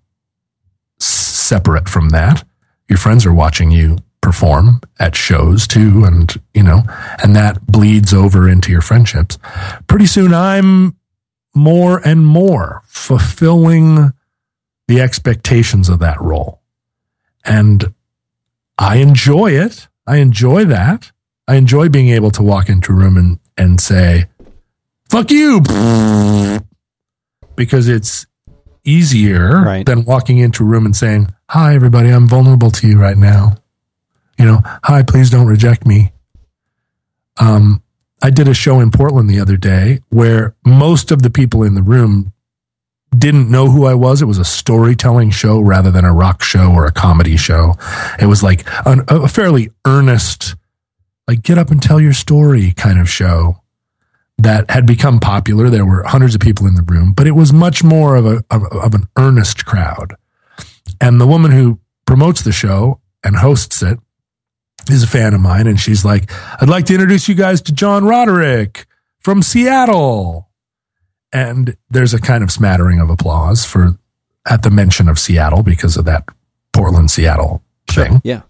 separate 0.98 1.88
from 1.88 2.10
that. 2.10 2.44
Your 2.88 2.98
friends 2.98 3.24
are 3.26 3.34
watching 3.34 3.70
you 3.70 3.98
perform 4.20 4.80
at 4.98 5.14
shows 5.14 5.66
too 5.66 6.04
and 6.04 6.40
you 6.52 6.62
know 6.62 6.82
and 7.22 7.36
that 7.36 7.64
bleeds 7.66 8.12
over 8.12 8.48
into 8.48 8.72
your 8.72 8.80
friendships. 8.80 9.38
Pretty 9.86 10.06
soon 10.06 10.34
i'm 10.34 10.96
more 11.54 12.00
and 12.06 12.26
more 12.26 12.82
fulfilling 12.86 14.12
the 14.86 15.00
expectations 15.00 15.88
of 15.88 16.00
that 16.00 16.20
role. 16.20 16.60
And 17.44 17.94
i 18.76 18.96
enjoy 18.96 19.52
it 19.52 19.88
i 20.08 20.16
enjoy 20.16 20.64
that. 20.64 21.12
I 21.46 21.54
enjoy 21.56 21.88
being 21.88 22.08
able 22.10 22.30
to 22.32 22.42
walk 22.42 22.68
into 22.68 22.92
a 22.92 22.94
room 22.96 23.16
and 23.16 23.38
and 23.56 23.80
say 23.80 24.26
fuck 25.10 25.30
you 25.30 25.60
because 27.56 27.88
it's 27.88 28.26
easier 28.84 29.62
Right. 29.62 29.84
than 29.86 30.04
walking 30.04 30.38
into 30.38 30.62
a 30.64 30.66
room 30.66 30.86
and 30.86 30.96
saying 30.96 31.28
hi 31.50 31.74
everybody 31.74 32.08
i'm 32.10 32.26
vulnerable 32.28 32.70
to 32.72 32.88
you 32.88 32.98
right 33.00 33.16
now. 33.18 33.56
You 34.38 34.44
know 34.46 34.60
hi 34.84 35.02
please 35.02 35.30
don't 35.30 35.46
reject 35.46 35.86
me. 35.86 36.12
Um 37.38 37.82
i 38.22 38.30
did 38.30 38.48
a 38.48 38.54
show 38.54 38.80
in 38.80 38.90
portland 38.90 39.28
the 39.30 39.40
other 39.40 39.56
day 39.56 40.00
where 40.10 40.54
most 40.64 41.10
of 41.12 41.22
the 41.22 41.30
people 41.30 41.62
in 41.62 41.74
the 41.74 41.82
room 41.94 42.32
didn't 43.16 43.50
know 43.50 43.70
who 43.70 43.86
i 43.86 43.94
was 43.94 44.20
it 44.20 44.26
was 44.26 44.38
a 44.38 44.44
storytelling 44.44 45.30
show 45.30 45.60
rather 45.60 45.90
than 45.90 46.04
a 46.04 46.12
rock 46.12 46.42
show 46.42 46.72
or 46.72 46.86
a 46.86 46.92
comedy 46.92 47.36
show 47.36 47.74
it 48.20 48.26
was 48.26 48.42
like 48.42 48.66
an, 48.86 49.02
a 49.08 49.28
fairly 49.28 49.70
earnest 49.86 50.54
like 51.26 51.42
get 51.42 51.58
up 51.58 51.70
and 51.70 51.82
tell 51.82 52.00
your 52.00 52.12
story 52.12 52.72
kind 52.72 52.98
of 52.98 53.08
show 53.08 53.62
that 54.38 54.70
had 54.70 54.86
become 54.86 55.20
popular. 55.20 55.68
There 55.68 55.84
were 55.84 56.04
hundreds 56.04 56.34
of 56.34 56.40
people 56.40 56.66
in 56.66 56.74
the 56.74 56.82
room, 56.82 57.12
but 57.12 57.26
it 57.26 57.32
was 57.32 57.52
much 57.52 57.84
more 57.84 58.16
of 58.16 58.24
a 58.24 58.44
of, 58.50 58.64
of 58.72 58.94
an 58.94 59.08
earnest 59.16 59.66
crowd. 59.66 60.14
And 61.00 61.20
the 61.20 61.26
woman 61.26 61.50
who 61.50 61.80
promotes 62.06 62.42
the 62.42 62.52
show 62.52 63.00
and 63.22 63.36
hosts 63.36 63.82
it 63.82 63.98
is 64.90 65.02
a 65.02 65.08
fan 65.08 65.34
of 65.34 65.40
mine, 65.40 65.66
and 65.66 65.78
she's 65.78 66.04
like, 66.04 66.30
"I'd 66.60 66.68
like 66.68 66.86
to 66.86 66.94
introduce 66.94 67.28
you 67.28 67.34
guys 67.34 67.60
to 67.62 67.72
John 67.72 68.04
Roderick 68.04 68.86
from 69.18 69.42
Seattle." 69.42 70.47
And 71.32 71.76
there's 71.90 72.14
a 72.14 72.20
kind 72.20 72.42
of 72.42 72.50
smattering 72.50 73.00
of 73.00 73.10
applause 73.10 73.64
for 73.64 73.98
at 74.48 74.62
the 74.62 74.70
mention 74.70 75.08
of 75.08 75.18
Seattle 75.18 75.62
because 75.62 75.96
of 75.96 76.06
that 76.06 76.24
Portland 76.72 77.10
Seattle 77.10 77.62
thing. 77.86 78.20
Yeah. 78.24 78.42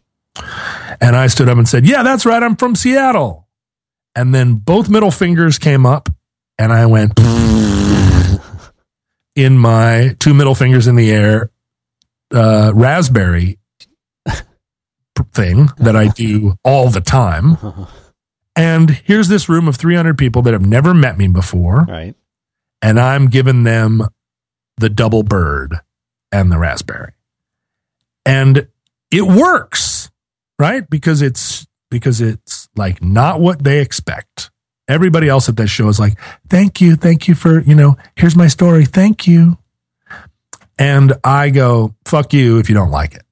And 1.00 1.16
I 1.16 1.26
stood 1.26 1.48
up 1.48 1.58
and 1.58 1.68
said, 1.68 1.86
Yeah, 1.86 2.02
that's 2.02 2.24
right. 2.24 2.42
I'm 2.42 2.56
from 2.56 2.76
Seattle. 2.76 3.46
And 4.14 4.34
then 4.34 4.54
both 4.54 4.88
middle 4.88 5.10
fingers 5.10 5.58
came 5.58 5.86
up 5.86 6.08
and 6.58 6.72
I 6.72 6.86
went 6.86 7.18
in 9.34 9.58
my 9.58 10.16
two 10.18 10.34
middle 10.34 10.54
fingers 10.54 10.86
in 10.86 10.96
the 10.96 11.10
air, 11.10 11.50
uh, 12.32 12.72
raspberry 12.74 13.58
thing 15.32 15.68
that 15.78 15.96
I 15.96 16.08
do 16.08 16.54
all 16.64 16.90
the 16.90 17.00
time. 17.00 17.58
And 18.58 18.90
here's 18.90 19.28
this 19.28 19.48
room 19.48 19.68
of 19.68 19.76
300 19.76 20.18
people 20.18 20.42
that 20.42 20.52
have 20.52 20.66
never 20.66 20.92
met 20.92 21.16
me 21.16 21.28
before. 21.28 21.86
Right. 21.88 22.16
And 22.80 22.98
I'm 22.98 23.28
giving 23.28 23.64
them 23.64 24.02
the 24.76 24.88
double 24.88 25.22
bird 25.22 25.80
and 26.30 26.52
the 26.52 26.58
raspberry. 26.58 27.12
And 28.24 28.68
it 29.10 29.22
works, 29.22 30.10
right? 30.58 30.88
Because 30.88 31.22
it's 31.22 31.66
because 31.90 32.20
it's 32.20 32.68
like 32.76 33.02
not 33.02 33.40
what 33.40 33.64
they 33.64 33.80
expect. 33.80 34.50
Everybody 34.86 35.28
else 35.28 35.48
at 35.48 35.56
that 35.56 35.68
show 35.68 35.88
is 35.88 35.98
like, 35.98 36.18
"Thank 36.48 36.80
you, 36.80 36.96
thank 36.96 37.28
you 37.28 37.34
for, 37.34 37.60
you 37.60 37.74
know, 37.74 37.96
here's 38.16 38.36
my 38.36 38.46
story. 38.46 38.84
Thank 38.84 39.26
you." 39.26 39.58
And 40.78 41.14
I 41.24 41.50
go, 41.50 41.94
"Fuck 42.04 42.32
you 42.32 42.58
if 42.58 42.68
you 42.68 42.74
don't 42.74 42.90
like 42.90 43.14
it." 43.14 43.24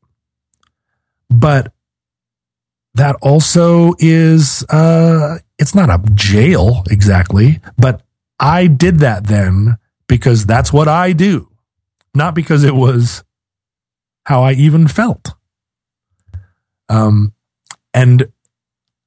But 1.30 1.72
that 2.94 3.16
also 3.20 3.92
is 3.99 4.64
uh 4.70 5.38
it's 5.59 5.74
not 5.74 5.90
a 5.90 6.03
jail 6.14 6.82
exactly, 6.90 7.61
but 7.76 8.03
I 8.39 8.66
did 8.66 8.99
that 9.01 9.26
then 9.26 9.78
because 10.09 10.47
that's 10.47 10.72
what 10.72 10.89
I 10.89 11.12
do. 11.12 11.49
Not 12.14 12.34
because 12.34 12.64
it 12.64 12.74
was 12.74 13.24
how 14.24 14.43
I 14.43 14.53
even 14.53 14.89
felt. 14.89 15.34
Um, 16.89 17.32
and 17.95 18.26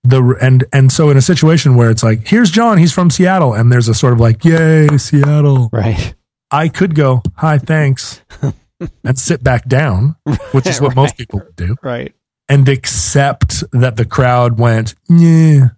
the 0.03 0.37
and 0.41 0.63
and 0.73 0.91
so 0.91 1.09
in 1.09 1.17
a 1.17 1.21
situation 1.21 1.75
where 1.75 1.89
it's 1.89 2.03
like, 2.03 2.27
here's 2.27 2.51
John, 2.51 2.77
he's 2.77 2.93
from 2.93 3.09
Seattle, 3.09 3.53
and 3.53 3.71
there's 3.71 3.87
a 3.87 3.93
sort 3.93 4.13
of 4.13 4.19
like, 4.19 4.43
yay, 4.45 4.87
Seattle. 4.97 5.69
Right. 5.71 6.13
I 6.51 6.67
could 6.67 6.95
go, 6.95 7.21
hi, 7.35 7.57
thanks, 7.59 8.21
and 9.03 9.19
sit 9.19 9.43
back 9.43 9.67
down, 9.67 10.15
which 10.51 10.65
is 10.65 10.81
what 10.81 10.95
most 10.95 11.15
people 11.15 11.41
do, 11.55 11.75
Right. 11.83 12.15
and 12.47 12.67
accept 12.67 13.63
that 13.71 13.97
the 13.97 14.05
crowd 14.05 14.57
went, 14.59 14.95
yeah. 15.07 15.69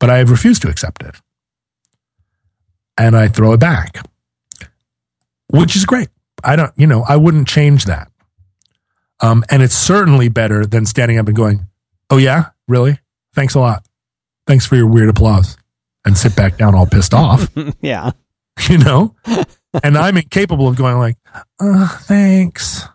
But 0.00 0.10
I 0.10 0.20
refuse 0.20 0.58
to 0.60 0.68
accept 0.68 1.02
it. 1.04 1.14
And 2.98 3.16
I 3.16 3.28
throw 3.28 3.52
it 3.52 3.60
back, 3.60 4.04
which 5.48 5.76
is 5.76 5.84
great. 5.86 6.08
I 6.42 6.56
don't, 6.56 6.72
you 6.76 6.86
know, 6.86 7.04
I 7.08 7.16
wouldn't 7.16 7.48
change 7.48 7.84
that. 7.86 8.10
Um, 9.20 9.44
and 9.50 9.62
it's 9.62 9.74
certainly 9.74 10.28
better 10.28 10.64
than 10.66 10.86
standing 10.86 11.18
up 11.18 11.26
and 11.26 11.36
going, 11.36 11.66
Oh, 12.10 12.16
yeah, 12.16 12.50
really? 12.68 12.98
Thanks 13.34 13.54
a 13.54 13.60
lot. 13.60 13.84
Thanks 14.46 14.64
for 14.66 14.76
your 14.76 14.86
weird 14.86 15.08
applause. 15.10 15.56
And 16.04 16.16
sit 16.16 16.34
back 16.34 16.56
down 16.56 16.74
all 16.74 16.86
pissed 16.86 17.12
off, 17.12 17.48
yeah. 17.80 18.10
you 18.68 18.78
know? 18.78 19.14
And 19.84 19.98
I'm 19.98 20.16
incapable 20.16 20.66
of 20.66 20.76
going 20.76 20.96
like, 20.96 21.18
uh, 21.60 21.86
thanks. 22.00 22.88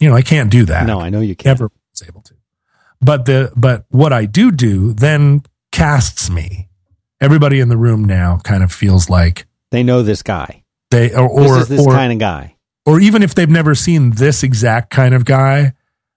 You 0.00 0.08
know, 0.08 0.16
I 0.16 0.22
can't 0.22 0.50
do 0.50 0.64
that 0.64 0.84
No, 0.84 1.00
I 1.00 1.10
know 1.10 1.20
you 1.20 1.36
can't. 1.36 1.56
never 1.60 1.70
was 1.92 2.02
able 2.08 2.22
to. 2.22 2.34
But 3.00 3.24
the 3.24 3.52
but 3.56 3.84
what 3.88 4.12
I 4.12 4.24
do 4.26 4.50
do 4.50 4.92
then 4.94 5.44
casts 5.70 6.28
me. 6.28 6.68
Everybody 7.22 7.60
in 7.60 7.68
the 7.70 7.76
room 7.78 8.04
now 8.04 8.38
kind 8.42 8.62
of 8.62 8.72
feels 8.72 9.08
like 9.08 9.46
They 9.70 9.82
know 9.82 10.02
this 10.02 10.22
guy. 10.22 10.64
they 10.90 11.14
or 11.14 11.28
This 11.40 11.50
or 11.50 11.58
is 11.60 11.68
this 11.68 11.86
or, 11.86 11.92
kind 11.92 12.12
of 12.12 12.18
guy. 12.18 12.56
or 12.84 13.00
even 13.00 13.22
if 13.22 13.34
they've 13.34 13.48
never 13.48 13.74
seen 13.74 14.10
this 14.10 14.42
exact 14.42 14.90
kind 14.90 15.14
of 15.14 15.24
guy, 15.24 15.72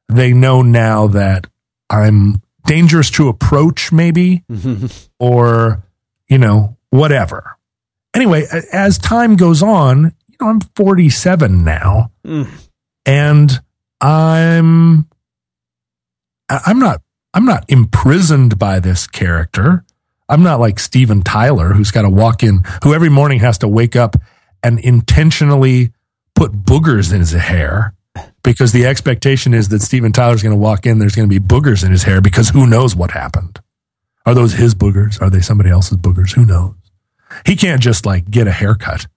they 0.09 0.33
know 0.33 0.61
now 0.63 1.07
that 1.07 1.47
I'm 1.89 2.41
dangerous 2.65 3.09
to 3.11 3.29
approach 3.29 3.91
maybe 3.91 4.43
or 5.19 5.83
you 6.27 6.37
know 6.39 6.75
whatever. 6.89 7.55
Anyway, 8.15 8.45
as 8.73 8.97
time 8.97 9.35
goes 9.35 9.61
on, 9.61 10.11
you 10.27 10.37
know 10.41 10.47
I'm 10.49 10.59
47 10.75 11.63
now 11.63 12.11
Mm. 12.25 12.49
and 13.05 13.61
I'm 14.01 15.07
I'm 16.49 16.79
not 16.79 17.01
I'm 17.35 17.45
not 17.45 17.63
imprisoned 17.69 18.57
by 18.57 18.79
this 18.79 19.05
character. 19.05 19.84
I'm 20.27 20.43
not 20.43 20.59
like 20.59 20.79
Steven 20.79 21.21
Tyler 21.21 21.73
who's 21.73 21.91
got 21.91 22.03
to 22.03 22.09
walk 22.09 22.43
in 22.43 22.61
who 22.83 22.93
every 22.93 23.09
morning 23.09 23.39
has 23.39 23.59
to 23.59 23.67
wake 23.67 23.95
up 23.95 24.15
and 24.63 24.79
intentionally 24.79 25.91
put 26.33 26.51
boogers 26.51 27.13
in 27.13 27.19
his 27.19 27.31
hair 27.31 27.93
because 28.43 28.71
the 28.71 28.85
expectation 28.85 29.53
is 29.53 29.69
that 29.69 29.81
Steven 29.81 30.11
Tyler's 30.11 30.43
going 30.43 30.55
to 30.55 30.59
walk 30.61 30.85
in 30.85 30.99
there's 30.99 31.15
going 31.15 31.29
to 31.29 31.39
be 31.39 31.45
boogers 31.45 31.83
in 31.83 31.91
his 31.91 32.03
hair 32.03 32.21
because 32.21 32.49
who 32.49 32.67
knows 32.67 32.95
what 32.95 33.11
happened. 33.11 33.59
Are 34.25 34.33
those 34.33 34.53
his 34.53 34.73
boogers? 34.73 35.21
Are 35.21 35.29
they 35.29 35.41
somebody 35.41 35.69
else's 35.69 35.97
boogers? 35.97 36.33
Who 36.33 36.45
knows? 36.45 36.75
He 37.45 37.55
can't 37.55 37.81
just 37.81 38.05
like 38.05 38.29
get 38.29 38.47
a 38.47 38.51
haircut 38.51 39.07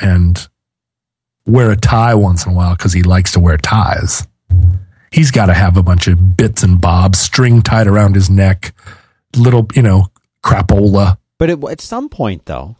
and 0.00 0.48
wear 1.46 1.70
a 1.70 1.76
tie 1.76 2.14
once 2.14 2.46
in 2.46 2.52
a 2.52 2.54
while 2.54 2.74
because 2.74 2.92
he 2.92 3.02
likes 3.02 3.32
to 3.32 3.40
wear 3.40 3.56
ties. 3.56 4.26
He's 5.10 5.30
got 5.30 5.46
to 5.46 5.54
have 5.54 5.76
a 5.76 5.82
bunch 5.82 6.08
of 6.08 6.36
bits 6.36 6.62
and 6.62 6.80
bobs, 6.80 7.18
string 7.18 7.62
tied 7.62 7.86
around 7.86 8.14
his 8.14 8.30
neck, 8.30 8.74
little, 9.36 9.68
you 9.74 9.82
know, 9.82 10.06
crapola. 10.44 11.18
But 11.38 11.50
at, 11.50 11.64
at 11.64 11.80
some 11.80 12.08
point, 12.08 12.46
though, 12.46 12.76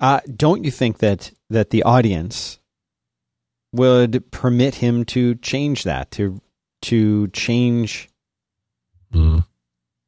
uh, 0.00 0.20
don't 0.34 0.64
you 0.64 0.70
think 0.70 0.98
that 0.98 1.32
that 1.50 1.70
the 1.70 1.82
audience 1.82 2.58
would 3.72 4.30
permit 4.30 4.76
him 4.76 5.04
to 5.06 5.34
change 5.36 5.84
that 5.84 6.10
to 6.12 6.40
to 6.82 7.28
change 7.28 8.08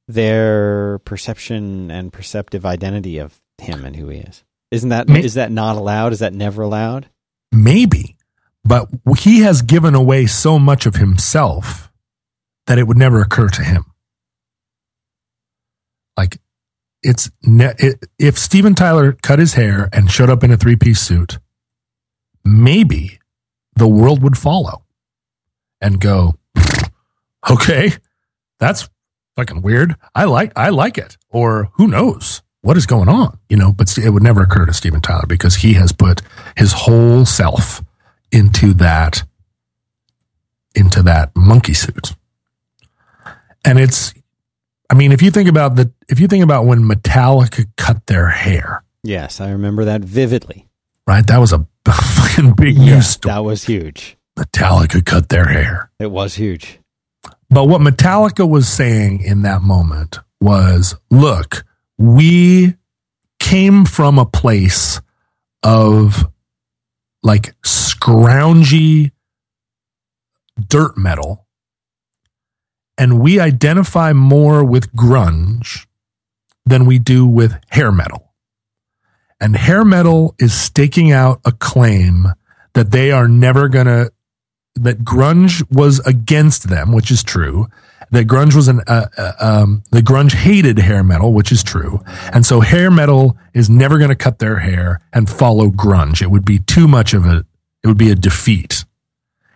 their 0.08 0.98
perception 1.00 1.90
and 1.90 2.12
perceptive 2.12 2.66
identity 2.66 3.18
of 3.18 3.40
him 3.58 3.84
and 3.84 3.96
who 3.96 4.08
he 4.08 4.18
is? 4.18 4.44
Isn't 4.70 4.90
that 4.90 5.08
is 5.10 5.34
that 5.34 5.52
not 5.52 5.76
allowed? 5.76 6.12
Is 6.12 6.18
that 6.18 6.34
never 6.34 6.62
allowed? 6.62 7.08
Maybe. 7.52 8.16
but 8.64 8.88
he 9.18 9.40
has 9.40 9.62
given 9.62 9.94
away 9.94 10.26
so 10.26 10.58
much 10.58 10.86
of 10.86 10.96
himself 10.96 11.92
that 12.66 12.78
it 12.78 12.88
would 12.88 12.96
never 12.96 13.20
occur 13.20 13.48
to 13.48 13.62
him. 13.62 13.84
Like 16.16 16.38
it's 17.02 17.30
ne- 17.42 17.74
it, 17.78 18.04
if 18.18 18.38
Steven 18.38 18.74
Tyler 18.74 19.12
cut 19.12 19.38
his 19.38 19.54
hair 19.54 19.88
and 19.92 20.10
showed 20.10 20.30
up 20.30 20.42
in 20.42 20.50
a 20.50 20.56
three 20.56 20.76
piece 20.76 21.00
suit, 21.00 21.38
maybe 22.44 23.18
the 23.76 23.88
world 23.88 24.22
would 24.22 24.38
follow 24.38 24.84
and 25.80 26.00
go, 26.00 26.38
okay, 27.50 27.92
that's 28.58 28.88
fucking 29.36 29.62
weird. 29.62 29.96
I 30.14 30.24
like 30.24 30.52
I 30.56 30.70
like 30.70 30.98
it. 30.98 31.16
Or 31.30 31.70
who 31.74 31.88
knows 31.88 32.42
what 32.62 32.76
is 32.76 32.86
going 32.86 33.08
on? 33.08 33.38
You 33.48 33.56
know, 33.56 33.72
but 33.72 33.96
it 33.98 34.10
would 34.10 34.22
never 34.22 34.42
occur 34.42 34.64
to 34.66 34.72
Steven 34.72 35.00
Tyler 35.00 35.26
because 35.28 35.56
he 35.56 35.74
has 35.74 35.92
put 35.92 36.22
his 36.56 36.72
whole 36.72 37.26
self 37.26 37.82
into 38.32 38.72
that 38.74 39.22
into 40.74 41.02
that 41.02 41.30
monkey 41.36 41.74
suit. 41.74 42.14
And 43.64 43.78
it's 43.78 44.12
I 44.90 44.94
mean, 44.94 45.12
if 45.12 45.22
you 45.22 45.30
think 45.30 45.48
about 45.48 45.76
the 45.76 45.90
if 46.08 46.20
you 46.20 46.28
think 46.28 46.44
about 46.44 46.66
when 46.66 46.80
Metallica 46.82 47.66
cut 47.76 48.06
their 48.06 48.28
hair, 48.28 48.84
Yes, 49.02 49.40
I 49.40 49.50
remember 49.50 49.84
that 49.86 50.00
vividly. 50.02 50.66
right? 51.06 51.26
That 51.26 51.38
was 51.38 51.52
a 51.52 51.66
fucking 51.86 52.52
big 52.54 52.78
news 52.78 53.06
story. 53.08 53.32
That 53.34 53.44
was 53.44 53.64
huge. 53.64 54.16
Metallica 54.38 55.04
cut 55.04 55.28
their 55.28 55.44
hair. 55.46 55.90
It 55.98 56.10
was 56.10 56.34
huge. 56.34 56.78
But 57.50 57.64
what 57.68 57.80
Metallica 57.82 58.48
was 58.48 58.68
saying 58.68 59.20
in 59.22 59.42
that 59.42 59.62
moment 59.62 60.18
was, 60.40 60.96
look, 61.10 61.64
we 61.98 62.74
came 63.38 63.84
from 63.84 64.18
a 64.18 64.24
place 64.26 65.00
of 65.62 66.26
like 67.22 67.54
scroungy 67.62 69.12
dirt 70.68 70.96
metal 70.96 71.43
and 72.96 73.20
we 73.20 73.40
identify 73.40 74.12
more 74.12 74.64
with 74.64 74.92
grunge 74.94 75.86
than 76.64 76.86
we 76.86 76.98
do 76.98 77.26
with 77.26 77.58
hair 77.70 77.92
metal. 77.92 78.32
And 79.40 79.56
hair 79.56 79.84
metal 79.84 80.34
is 80.38 80.54
staking 80.54 81.12
out 81.12 81.40
a 81.44 81.52
claim 81.52 82.28
that 82.74 82.90
they 82.90 83.10
are 83.10 83.28
never 83.28 83.68
going 83.68 83.86
to 83.86 84.10
that 84.76 85.04
grunge 85.04 85.64
was 85.70 86.00
against 86.00 86.68
them, 86.68 86.92
which 86.92 87.10
is 87.10 87.22
true. 87.22 87.68
That 88.10 88.26
grunge 88.26 88.54
was 88.54 88.68
an 88.68 88.80
uh, 88.86 89.06
uh, 89.16 89.32
um, 89.40 89.82
the 89.90 90.00
grunge 90.00 90.32
hated 90.32 90.78
hair 90.78 91.02
metal, 91.02 91.32
which 91.32 91.50
is 91.52 91.62
true, 91.62 92.00
and 92.32 92.44
so 92.44 92.60
hair 92.60 92.90
metal 92.90 93.36
is 93.54 93.70
never 93.70 93.98
going 93.98 94.10
to 94.10 94.16
cut 94.16 94.38
their 94.38 94.58
hair 94.58 95.00
and 95.12 95.28
follow 95.28 95.70
grunge. 95.70 96.22
It 96.22 96.30
would 96.30 96.44
be 96.44 96.58
too 96.58 96.86
much 96.86 97.14
of 97.14 97.24
a 97.24 97.44
it 97.82 97.88
would 97.88 97.98
be 97.98 98.10
a 98.10 98.14
defeat. 98.14 98.84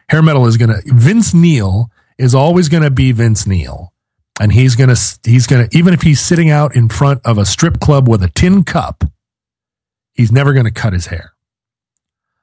Hair 0.08 0.22
metal 0.22 0.46
is 0.46 0.56
going 0.56 0.70
to 0.70 0.82
Vince 0.86 1.34
Neil 1.34 1.90
is 2.18 2.34
always 2.34 2.68
going 2.68 2.82
to 2.82 2.90
be 2.90 3.12
Vince 3.12 3.46
Neil, 3.46 3.92
and 4.40 4.52
he's 4.52 4.74
going 4.76 4.94
to 4.94 5.18
he's 5.24 5.46
going 5.46 5.68
to 5.68 5.76
even 5.76 5.94
if 5.94 6.02
he's 6.02 6.20
sitting 6.20 6.50
out 6.50 6.74
in 6.74 6.88
front 6.88 7.20
of 7.24 7.38
a 7.38 7.46
strip 7.46 7.80
club 7.80 8.08
with 8.08 8.22
a 8.22 8.28
tin 8.28 8.64
cup, 8.64 9.04
he's 10.12 10.32
never 10.32 10.52
going 10.52 10.66
to 10.66 10.72
cut 10.72 10.92
his 10.92 11.06
hair. 11.06 11.32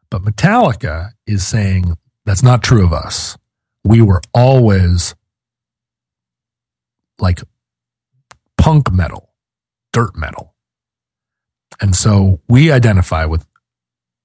But 0.10 0.24
Metallica 0.24 1.12
is 1.28 1.46
saying 1.46 1.98
that's 2.26 2.44
not 2.44 2.64
true 2.64 2.86
of 2.86 2.94
us. 2.94 3.38
We 3.84 4.02
were 4.02 4.22
always 4.34 5.16
like 7.20 7.42
punk 8.58 8.92
metal, 8.92 9.30
dirt 9.94 10.16
metal. 10.16 10.54
And 11.82 11.96
so 11.96 12.40
we 12.48 12.72
identify 12.72 13.26
with 13.26 13.46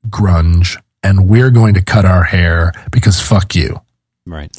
grunge 0.09 0.81
and 1.02 1.28
we're 1.28 1.51
going 1.51 1.74
to 1.74 1.82
cut 1.82 2.05
our 2.05 2.22
hair 2.22 2.72
because 2.90 3.20
fuck 3.20 3.55
you. 3.55 3.81
Right. 4.27 4.56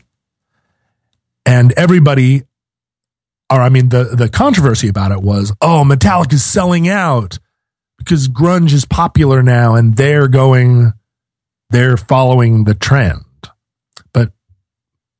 And 1.45 1.73
everybody, 1.73 2.43
or 3.49 3.61
I 3.61 3.69
mean, 3.69 3.89
the, 3.89 4.03
the 4.03 4.29
controversy 4.29 4.87
about 4.87 5.11
it 5.11 5.21
was, 5.21 5.53
oh, 5.61 5.83
Metallica 5.85 6.33
is 6.33 6.43
selling 6.43 6.87
out 6.87 7.39
because 7.97 8.27
grunge 8.27 8.73
is 8.73 8.85
popular 8.85 9.43
now 9.43 9.75
and 9.75 9.95
they're 9.95 10.27
going, 10.27 10.93
they're 11.69 11.97
following 11.97 12.63
the 12.63 12.75
trend. 12.75 13.23
But 14.13 14.31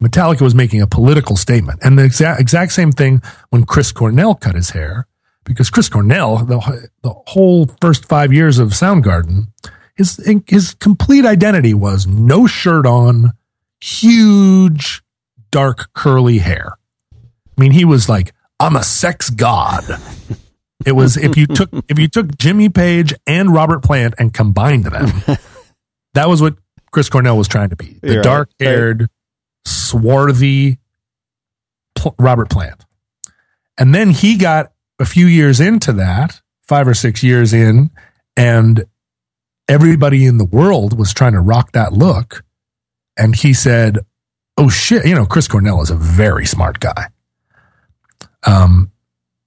Metallica 0.04 0.42
was 0.42 0.56
making 0.56 0.82
a 0.82 0.88
political 0.88 1.36
statement. 1.36 1.80
And 1.84 1.98
the 1.98 2.04
exact, 2.04 2.42
exact 2.42 2.72
same 2.72 2.92
thing 2.92 3.22
when 3.50 3.66
Chris 3.66 3.92
Cornell 3.92 4.36
cut 4.36 4.56
his 4.56 4.72
hair, 4.72 5.08
because 5.44 5.70
Chris 5.70 5.90
Cornell, 5.90 6.38
the, 6.46 6.90
the 7.04 7.14
whole 7.28 7.68
first 7.82 8.06
five 8.06 8.32
years 8.32 8.60
of 8.60 8.70
Soundgarden, 8.70 9.48
his, 9.96 10.18
his 10.48 10.74
complete 10.76 11.26
identity 11.26 11.74
was 11.74 12.08
no 12.08 12.48
shirt 12.48 12.86
on, 12.86 13.32
huge, 13.80 15.04
dark, 15.52 15.94
curly 15.94 16.40
hair. 16.40 16.74
I 17.14 17.62
mean, 17.62 17.72
he 17.72 17.86
was 17.86 18.10
like, 18.10 18.34
I'm 18.60 18.76
a 18.76 18.84
sex 18.84 19.30
god. 19.30 19.84
It 20.86 20.94
was 20.94 21.18
if 21.18 21.38
you 21.38 21.46
took 21.48 21.70
if 21.88 22.00
you 22.00 22.08
took 22.08 22.38
Jimmy 22.38 22.70
Page 22.70 23.14
and 23.28 23.54
Robert 23.54 23.84
Plant 23.84 24.16
and 24.18 24.34
combined 24.34 24.86
them, 24.86 25.12
that 26.14 26.28
was 26.28 26.42
what 26.42 26.56
Chris 26.92 27.10
Cornell 27.10 27.38
was 27.38 27.48
trying 27.48 27.70
to 27.70 27.76
be. 27.76 28.00
The 28.02 28.22
dark 28.22 28.50
haired, 28.60 29.08
swarthy 29.66 30.80
Pl- 31.96 32.16
Robert 32.18 32.50
Plant. 32.50 32.86
And 33.78 33.94
then 33.94 34.10
he 34.10 34.38
got 34.38 34.72
a 35.00 35.06
few 35.06 35.26
years 35.26 35.60
into 35.60 35.94
that, 35.94 36.42
five 36.64 36.88
or 36.88 36.94
six 36.94 37.24
years 37.24 37.54
in, 37.54 37.92
and 38.36 38.86
everybody 39.68 40.26
in 40.26 40.38
the 40.38 40.46
world 40.46 40.98
was 40.98 41.14
trying 41.14 41.34
to 41.34 41.40
rock 41.40 41.72
that 41.72 41.94
look. 41.94 42.44
And 43.18 43.36
he 43.36 43.54
said, 43.54 44.00
Oh 44.58 44.70
shit, 44.70 45.06
you 45.06 45.16
know, 45.16 45.26
Chris 45.26 45.48
Cornell 45.48 45.82
is 45.82 45.90
a 45.90 45.96
very 45.96 46.46
smart 46.46 46.80
guy. 46.80 47.08
Um, 48.44 48.92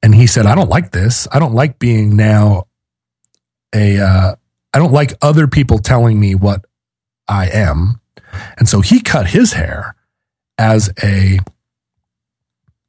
and 0.03 0.15
he 0.15 0.27
said, 0.27 0.47
I 0.47 0.55
don't 0.55 0.71
like 0.71 0.91
this. 0.91 1.27
I 1.33 1.39
don't 1.39 1.55
like 1.55 1.79
being 1.79 2.17
now 2.17 2.65
a, 3.75 3.99
uh, 3.99 4.35
I 4.73 4.79
don't 4.79 4.93
like 4.93 5.15
other 5.23 5.47
people 5.47 5.79
telling 5.79 6.19
me 6.19 6.35
what 6.35 6.65
I 7.29 7.49
am. 7.49 8.01
And 8.59 8.69
so 8.69 8.81
he 8.81 9.01
cut 9.01 9.27
his 9.27 9.53
hair 9.53 9.97
as 10.59 10.93
a 11.03 11.39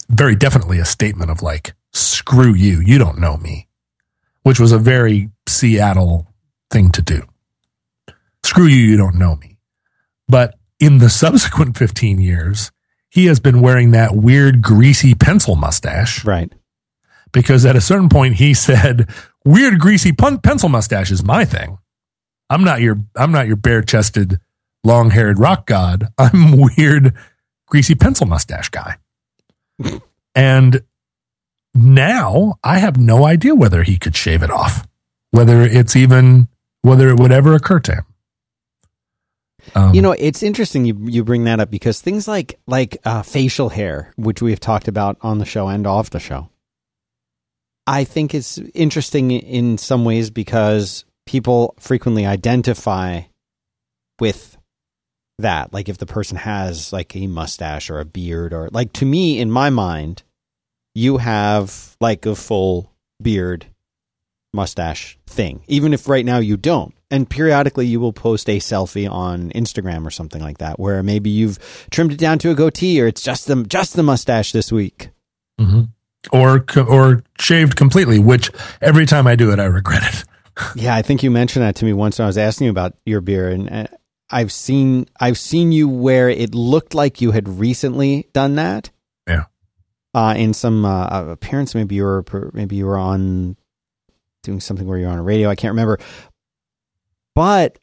very 0.09 0.35
definitely 0.35 0.79
a 0.79 0.85
statement 0.85 1.31
of 1.31 1.41
like, 1.41 1.73
screw 1.93 2.53
you, 2.53 2.81
you 2.81 2.97
don't 2.97 3.19
know 3.19 3.37
me, 3.37 3.67
which 4.43 4.59
was 4.59 4.71
a 4.71 4.79
very 4.79 5.29
Seattle 5.47 6.27
thing 6.71 6.91
to 6.91 7.01
do. 7.01 7.21
Screw 8.43 8.65
you, 8.65 8.77
you 8.77 8.97
don't 8.97 9.15
know 9.15 9.35
me. 9.35 9.57
But 10.27 10.55
in 10.79 10.97
the 10.99 11.09
subsequent 11.09 11.77
15 11.77 12.19
years, 12.19 12.71
he 13.09 13.25
has 13.27 13.39
been 13.39 13.61
wearing 13.61 13.91
that 13.91 14.15
weird 14.15 14.61
greasy 14.61 15.13
pencil 15.15 15.55
mustache 15.55 16.25
Right. 16.25 16.51
because 17.31 17.65
at 17.65 17.75
a 17.75 17.81
certain 17.81 18.09
point 18.09 18.35
he 18.35 18.53
said, 18.53 19.09
"Weird 19.45 19.79
greasy 19.79 20.11
pun- 20.11 20.39
pencil 20.39 20.69
mustache 20.69 21.11
is 21.11 21.23
my 21.23 21.45
thing. 21.45 21.77
I'm 22.49 22.63
not 22.63 22.81
your 22.81 22.99
I'm 23.15 23.31
not 23.31 23.47
your 23.47 23.55
bare-chested, 23.55 24.39
long-haired 24.83 25.39
rock 25.39 25.65
god. 25.65 26.07
I'm 26.17 26.51
weird 26.77 27.13
greasy 27.67 27.95
pencil 27.95 28.25
mustache 28.27 28.69
guy." 28.69 28.97
and 30.35 30.81
now 31.73 32.55
I 32.63 32.79
have 32.79 32.97
no 32.97 33.25
idea 33.25 33.55
whether 33.55 33.83
he 33.83 33.97
could 33.97 34.15
shave 34.15 34.43
it 34.43 34.51
off, 34.51 34.87
whether 35.31 35.61
it's 35.61 35.95
even 35.95 36.47
whether 36.81 37.09
it 37.09 37.19
would 37.19 37.31
ever 37.31 37.53
occur 37.53 37.79
to 37.81 37.95
him. 37.95 38.05
Um, 39.73 39.93
You 39.93 40.01
know, 40.01 40.11
it's 40.11 40.43
interesting 40.43 40.85
you 40.85 40.97
you 41.05 41.23
bring 41.23 41.45
that 41.45 41.59
up 41.59 41.71
because 41.71 42.01
things 42.01 42.27
like 42.27 42.59
like 42.67 42.97
uh, 43.05 43.23
facial 43.23 43.69
hair, 43.69 44.13
which 44.15 44.41
we've 44.41 44.59
talked 44.59 44.87
about 44.87 45.17
on 45.21 45.39
the 45.39 45.45
show 45.45 45.67
and 45.67 45.87
off 45.87 46.11
the 46.11 46.19
show, 46.19 46.49
I 47.87 48.03
think 48.03 48.33
it's 48.33 48.57
interesting 48.73 49.31
in 49.31 49.77
some 49.77 50.05
ways 50.05 50.29
because 50.29 51.05
people 51.25 51.75
frequently 51.79 52.25
identify 52.25 53.21
with 54.19 54.57
that. 55.39 55.73
Like 55.73 55.89
if 55.89 55.97
the 55.97 56.05
person 56.05 56.37
has 56.37 56.93
like 56.93 57.15
a 57.15 57.27
mustache 57.27 57.89
or 57.89 57.99
a 57.99 58.05
beard 58.05 58.53
or 58.53 58.69
like 58.71 58.93
to 58.93 59.05
me 59.05 59.39
in 59.39 59.51
my 59.51 59.69
mind, 59.69 60.23
you 60.93 61.17
have 61.17 61.95
like 61.99 62.25
a 62.25 62.35
full 62.35 62.91
beard 63.21 63.67
mustache 64.55 65.17
thing, 65.27 65.61
even 65.67 65.93
if 65.93 66.07
right 66.07 66.25
now 66.25 66.39
you 66.39 66.57
don't. 66.57 66.93
And 67.11 67.29
periodically 67.29 67.85
you 67.85 67.99
will 67.99 68.13
post 68.13 68.49
a 68.49 68.57
selfie 68.57 69.09
on 69.09 69.51
Instagram 69.51 70.05
or 70.07 70.09
something 70.09 70.41
like 70.41 70.57
that, 70.57 70.79
where 70.79 71.03
maybe 71.03 71.29
you've 71.29 71.59
trimmed 71.91 72.11
it 72.11 72.17
down 72.17 72.39
to 72.39 72.49
a 72.49 72.55
goatee 72.55 72.99
or 73.01 73.07
it's 73.07 73.21
just 73.21 73.45
the 73.47 73.63
just 73.63 73.95
the 73.95 74.03
mustache 74.03 74.51
this 74.51 74.71
week. 74.71 75.09
mhm. 75.61 75.89
or 76.31 76.65
or 76.79 77.23
shaved 77.39 77.75
completely, 77.75 78.17
which 78.17 78.49
every 78.81 79.05
time 79.05 79.27
I 79.27 79.35
do 79.35 79.51
it, 79.51 79.59
I 79.59 79.65
regret 79.65 80.03
it. 80.03 80.23
Yeah, 80.75 80.95
I 80.95 81.01
think 81.01 81.21
you 81.21 81.29
mentioned 81.29 81.63
that 81.63 81.75
to 81.75 81.85
me 81.85 81.91
once 81.91 82.17
when 82.17 82.23
I 82.23 82.27
was 82.27 82.37
asking 82.37 82.65
you 82.65 82.71
about 82.71 82.93
your 83.05 83.19
beer 83.19 83.49
and 83.49 83.69
uh, 83.69 83.87
I've 84.29 84.53
seen 84.53 85.05
I've 85.19 85.37
seen 85.37 85.71
you 85.73 85.87
where 85.89 86.29
it 86.29 86.55
looked 86.55 86.95
like 86.95 87.19
you 87.21 87.31
had 87.31 87.47
recently 87.47 88.29
done 88.33 88.55
that. 88.55 88.89
Yeah. 89.27 89.43
Uh, 90.13 90.33
in 90.37 90.53
some 90.53 90.85
uh, 90.85 91.25
appearance, 91.29 91.75
maybe 91.75 91.95
you 91.95 92.03
were 92.05 92.23
maybe 92.53 92.77
you 92.77 92.85
were 92.85 92.97
on 92.97 93.57
doing 94.45 94.59
something 94.59 94.87
where 94.87 94.97
you're 94.97 95.09
on 95.09 95.17
a 95.17 95.23
radio. 95.23 95.49
I 95.49 95.55
can't 95.55 95.73
remember, 95.73 95.99
but 97.33 97.77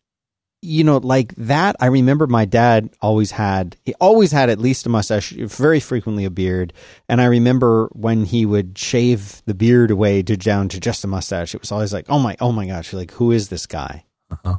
you 0.65 0.85
know, 0.85 0.99
like 0.99 1.35
that, 1.35 1.75
I 1.81 1.87
remember 1.87 2.29
my 2.29 2.45
dad 2.45 2.91
always 3.01 3.33
had, 3.33 3.77
he 3.85 3.95
always 3.95 4.31
had 4.31 4.49
at 4.49 4.61
least 4.61 4.87
a 4.87 4.89
mustache, 4.89 5.33
very 5.33 5.81
frequently 5.81 6.25
a 6.25 6.31
beard. 6.31 6.73
And 7.09 7.21
I 7.21 7.25
remember 7.25 7.89
when 7.93 8.25
he 8.25 8.47
would 8.47 8.79
shave 8.79 9.43
the 9.45 9.55
beard 9.55 9.91
away 9.91 10.23
to 10.23 10.37
down 10.37 10.69
to 10.69 10.79
just 10.79 11.03
a 11.03 11.09
mustache, 11.09 11.53
it 11.53 11.61
was 11.61 11.73
always 11.73 11.93
like, 11.93 12.07
oh 12.09 12.21
my, 12.21 12.37
oh 12.41 12.53
my 12.53 12.67
gosh, 12.67 12.93
like, 12.93 13.11
who 13.11 13.33
is 13.33 13.49
this 13.49 13.67
guy? 13.67 14.05
Uh-huh. 14.31 14.59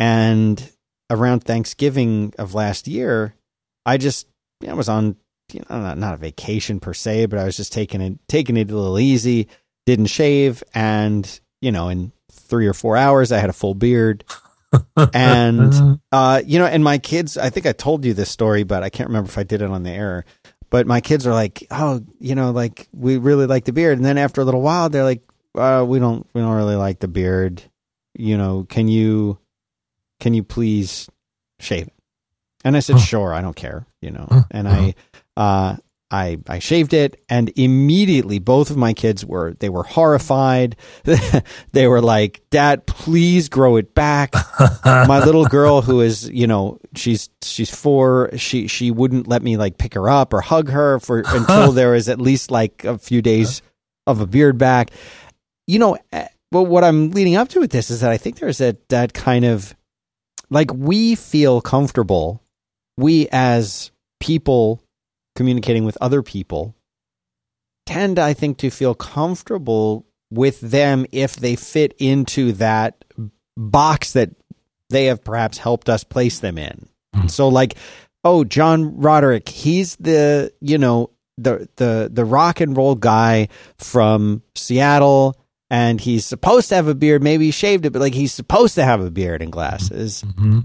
And 0.00 0.72
around 1.10 1.44
Thanksgiving 1.44 2.34
of 2.40 2.54
last 2.54 2.88
year, 2.88 3.36
I 3.86 3.98
just, 3.98 4.26
you 4.60 4.66
know, 4.66 4.74
I 4.74 4.76
was 4.76 4.88
on, 4.88 5.14
you 5.52 5.60
know, 5.70 5.80
not, 5.80 5.96
not 5.96 6.14
a 6.14 6.18
vacation 6.18 6.80
per 6.80 6.92
se, 6.92 7.26
but 7.26 7.38
I 7.38 7.44
was 7.44 7.56
just 7.56 7.72
taking 7.72 8.00
it, 8.00 8.18
taking 8.26 8.56
it 8.56 8.68
a 8.68 8.76
little 8.76 8.98
easy, 8.98 9.46
didn't 9.86 10.06
shave. 10.06 10.62
And, 10.74 11.40
you 11.60 11.72
know, 11.72 11.88
in 11.88 12.12
three 12.30 12.66
or 12.66 12.74
four 12.74 12.96
hours, 12.96 13.32
I 13.32 13.38
had 13.38 13.50
a 13.50 13.54
full 13.54 13.74
beard 13.74 14.24
and 15.14 16.00
uh, 16.12 16.42
you 16.44 16.58
know, 16.58 16.66
and 16.66 16.82
my 16.82 16.98
kids, 16.98 17.36
I 17.38 17.50
think 17.50 17.66
I 17.66 17.72
told 17.72 18.04
you 18.04 18.14
this 18.14 18.30
story, 18.30 18.64
but 18.64 18.82
I 18.82 18.90
can't 18.90 19.08
remember 19.08 19.28
if 19.28 19.38
I 19.38 19.42
did 19.42 19.62
it 19.62 19.70
on 19.70 19.82
the 19.82 19.90
air. 19.90 20.24
But 20.68 20.86
my 20.86 21.00
kids 21.00 21.26
are 21.26 21.32
like, 21.32 21.66
oh, 21.70 22.02
you 22.18 22.34
know, 22.34 22.50
like 22.50 22.88
we 22.92 23.18
really 23.18 23.46
like 23.46 23.64
the 23.64 23.72
beard, 23.72 23.98
and 23.98 24.04
then 24.04 24.18
after 24.18 24.40
a 24.40 24.44
little 24.44 24.62
while, 24.62 24.88
they're 24.88 25.04
like, 25.04 25.22
uh, 25.54 25.84
we 25.86 25.98
don't, 25.98 26.26
we 26.34 26.40
don't 26.40 26.56
really 26.56 26.76
like 26.76 26.98
the 26.98 27.08
beard. 27.08 27.62
You 28.14 28.36
know, 28.36 28.66
can 28.68 28.88
you, 28.88 29.38
can 30.20 30.34
you 30.34 30.42
please 30.42 31.08
shave 31.60 31.86
it? 31.86 31.92
And 32.64 32.76
I 32.76 32.80
said, 32.80 32.98
sure, 32.98 33.32
I 33.32 33.42
don't 33.42 33.56
care. 33.56 33.86
You 34.02 34.10
know, 34.10 34.26
and 34.50 34.68
I, 34.68 34.94
uh, 35.36 35.76
I 36.10 36.38
I 36.48 36.60
shaved 36.60 36.94
it 36.94 37.20
and 37.28 37.50
immediately 37.56 38.38
both 38.38 38.70
of 38.70 38.76
my 38.76 38.92
kids 38.92 39.24
were 39.26 39.54
they 39.58 39.68
were 39.68 39.82
horrified. 39.82 40.76
they 41.72 41.88
were 41.88 42.00
like, 42.00 42.42
"Dad, 42.50 42.86
please 42.86 43.48
grow 43.48 43.76
it 43.76 43.94
back." 43.94 44.34
my 44.84 45.18
little 45.24 45.46
girl 45.46 45.82
who 45.82 46.00
is, 46.00 46.28
you 46.30 46.46
know, 46.46 46.78
she's 46.94 47.28
she's 47.42 47.74
4, 47.74 48.36
she 48.36 48.68
she 48.68 48.90
wouldn't 48.90 49.26
let 49.26 49.42
me 49.42 49.56
like 49.56 49.78
pick 49.78 49.94
her 49.94 50.08
up 50.08 50.32
or 50.32 50.40
hug 50.40 50.70
her 50.70 51.00
for 51.00 51.18
until 51.26 51.72
there 51.72 51.94
is 51.94 52.08
at 52.08 52.20
least 52.20 52.50
like 52.50 52.84
a 52.84 52.98
few 52.98 53.20
days 53.20 53.62
of 54.06 54.20
a 54.20 54.26
beard 54.26 54.58
back. 54.58 54.90
You 55.66 55.80
know, 55.80 55.98
eh, 56.12 56.28
but 56.52 56.64
what 56.64 56.84
I'm 56.84 57.10
leading 57.10 57.34
up 57.34 57.48
to 57.48 57.60
with 57.60 57.72
this 57.72 57.90
is 57.90 58.00
that 58.00 58.12
I 58.12 58.16
think 58.16 58.38
there's 58.38 58.58
that 58.58 58.88
that 58.90 59.12
kind 59.12 59.44
of 59.44 59.74
like 60.50 60.72
we 60.72 61.16
feel 61.16 61.60
comfortable 61.60 62.40
we 62.96 63.28
as 63.30 63.90
people 64.20 64.80
communicating 65.36 65.84
with 65.84 65.96
other 66.00 66.22
people 66.22 66.74
tend, 67.86 68.18
I 68.18 68.34
think, 68.34 68.58
to 68.58 68.70
feel 68.70 68.94
comfortable 68.94 70.06
with 70.30 70.60
them 70.60 71.06
if 71.12 71.36
they 71.36 71.56
fit 71.56 71.94
into 71.98 72.52
that 72.52 73.04
box 73.56 74.12
that 74.14 74.30
they 74.90 75.06
have 75.06 75.22
perhaps 75.22 75.58
helped 75.58 75.88
us 75.88 76.04
place 76.04 76.40
them 76.40 76.58
in. 76.58 76.88
Mm. 77.14 77.30
So, 77.30 77.48
like, 77.48 77.76
oh, 78.24 78.44
John 78.44 78.98
Roderick, 78.98 79.48
he's 79.48 79.96
the, 79.96 80.52
you 80.60 80.78
know, 80.78 81.10
the 81.38 81.68
the 81.76 82.10
the 82.10 82.24
rock 82.24 82.60
and 82.60 82.76
roll 82.76 82.94
guy 82.94 83.48
from 83.76 84.42
Seattle 84.54 85.38
and 85.68 86.00
he's 86.00 86.24
supposed 86.24 86.70
to 86.70 86.74
have 86.76 86.88
a 86.88 86.94
beard. 86.94 87.22
Maybe 87.22 87.46
he 87.46 87.50
shaved 87.50 87.84
it, 87.84 87.92
but 87.92 88.00
like 88.00 88.14
he's 88.14 88.32
supposed 88.32 88.74
to 88.76 88.84
have 88.84 89.02
a 89.02 89.10
beard 89.10 89.42
and 89.42 89.52
glasses. 89.52 90.22
Mm-hmm 90.22 90.60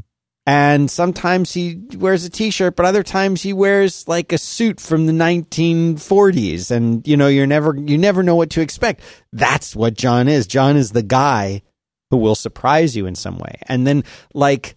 and 0.51 0.91
sometimes 0.91 1.53
he 1.53 1.81
wears 1.95 2.25
a 2.25 2.29
t-shirt 2.29 2.75
but 2.75 2.85
other 2.85 3.03
times 3.03 3.41
he 3.41 3.53
wears 3.53 4.05
like 4.09 4.33
a 4.33 4.37
suit 4.37 4.81
from 4.81 5.05
the 5.05 5.13
1940s 5.13 6.71
and 6.71 7.07
you 7.07 7.15
know 7.15 7.29
you're 7.29 7.47
never 7.47 7.73
you 7.77 7.97
never 7.97 8.21
know 8.21 8.35
what 8.35 8.49
to 8.49 8.59
expect. 8.59 8.99
That's 9.31 9.77
what 9.77 9.93
John 9.93 10.27
is. 10.27 10.45
John 10.47 10.75
is 10.75 10.91
the 10.91 11.03
guy 11.03 11.61
who 12.09 12.17
will 12.17 12.35
surprise 12.35 12.97
you 12.97 13.05
in 13.05 13.15
some 13.15 13.37
way. 13.37 13.59
And 13.67 13.87
then 13.87 14.03
like 14.33 14.75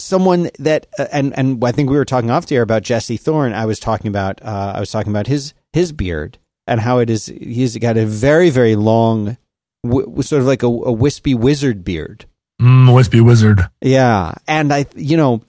someone 0.00 0.50
that 0.58 0.88
uh, 0.98 1.06
and 1.12 1.38
and 1.38 1.64
I 1.64 1.70
think 1.70 1.88
we 1.88 1.96
were 1.96 2.04
talking 2.04 2.32
off 2.32 2.46
the 2.46 2.56
air 2.56 2.62
about 2.62 2.82
Jesse 2.82 3.16
Thorn 3.16 3.52
I 3.52 3.66
was 3.66 3.78
talking 3.78 4.08
about 4.08 4.42
uh, 4.42 4.72
I 4.74 4.80
was 4.80 4.90
talking 4.90 5.12
about 5.12 5.28
his 5.28 5.54
his 5.72 5.92
beard 5.92 6.38
and 6.66 6.80
how 6.80 6.98
it 6.98 7.10
is 7.10 7.26
he's 7.26 7.78
got 7.78 7.96
a 7.96 8.06
very 8.06 8.50
very 8.50 8.74
long 8.74 9.36
w- 9.84 10.20
sort 10.22 10.40
of 10.42 10.48
like 10.48 10.64
a, 10.64 10.66
a 10.66 10.92
wispy 10.92 11.32
wizard 11.32 11.84
beard 11.84 12.26
Mm, 12.60 12.94
wispy 12.94 13.20
wizard. 13.20 13.60
Yeah, 13.80 14.34
and 14.46 14.72
I, 14.72 14.86
you 14.94 15.16
know, 15.16 15.42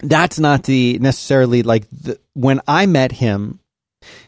that's 0.00 0.38
not 0.38 0.64
the 0.64 0.98
necessarily 0.98 1.62
like 1.62 1.88
the, 1.90 2.18
when 2.34 2.60
I 2.66 2.86
met 2.86 3.12
him. 3.12 3.58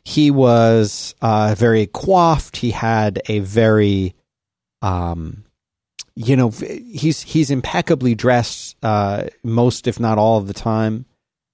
He 0.05 0.31
was 0.31 1.17
uh, 1.21 1.57
very 1.59 1.89
coiffed. 1.89 2.57
He 2.57 2.71
had 2.71 3.21
a 3.27 3.41
very, 3.41 4.15
um, 4.83 5.45
you 6.15 6.37
know, 6.37 6.51
he's 6.51 7.23
he's 7.23 7.51
impeccably 7.51 8.15
dressed 8.15 8.77
uh, 8.85 9.25
most, 9.43 9.89
if 9.89 9.99
not 9.99 10.17
all, 10.17 10.39
of 10.39 10.47
the 10.47 10.55
time. 10.55 11.07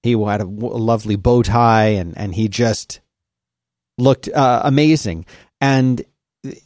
He 0.03 0.11
had 0.11 0.41
a, 0.41 0.45
w- 0.45 0.75
lovely 0.75 1.15
bow 1.15 1.41
tie, 1.41 1.87
and 1.87 2.15
and 2.15 2.35
he 2.35 2.47
just 2.47 2.99
looked 3.97 4.27
uh, 4.29 4.61
amazing. 4.63 5.25
And 5.59 6.03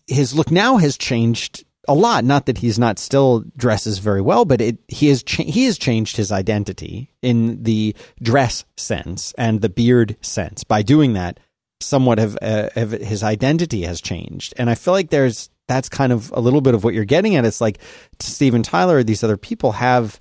his 0.08 0.34
look 0.34 0.52
now 0.52 0.78
has 0.78 0.98
changed 0.98 1.66
a 1.88 1.94
lot. 1.94 2.24
Not 2.24 2.46
that 2.46 2.60
he's 2.60 2.80
not 2.80 3.00
still 3.00 3.44
dresses 3.58 4.00
very 4.00 4.22
well, 4.22 4.46
but 4.46 4.62
it, 4.62 4.78
he 4.88 5.08
has 5.10 5.24
cha- 5.24 5.44
he 5.44 5.66
has 5.66 5.78
changed 5.78 6.18
his 6.18 6.32
identity 6.32 7.12
in 7.22 7.64
the 7.64 7.96
dress 8.22 8.66
sense 8.78 9.34
and 9.38 9.62
the 9.62 9.70
beard 9.70 10.18
sense. 10.22 10.64
By 10.64 10.82
doing 10.82 11.14
that, 11.14 11.40
somewhat 11.82 12.20
of, 12.20 12.38
uh, 12.42 12.70
of 12.76 12.92
his 12.92 13.24
identity 13.24 13.84
has 13.84 14.02
changed, 14.02 14.54
and 14.58 14.70
I 14.70 14.76
feel 14.76 14.94
like 14.94 15.10
there's 15.10 15.50
that's 15.68 15.90
kind 15.90 16.12
of 16.12 16.32
a 16.32 16.40
little 16.40 16.62
bit 16.62 16.76
of 16.76 16.84
what 16.84 16.94
you're 16.94 17.06
getting 17.06 17.36
at. 17.36 17.46
It's 17.46 17.62
like 17.62 17.80
Steven 18.20 18.64
Tyler, 18.64 19.04
these 19.04 19.24
other 19.24 19.38
people 19.38 19.74
have 19.74 20.20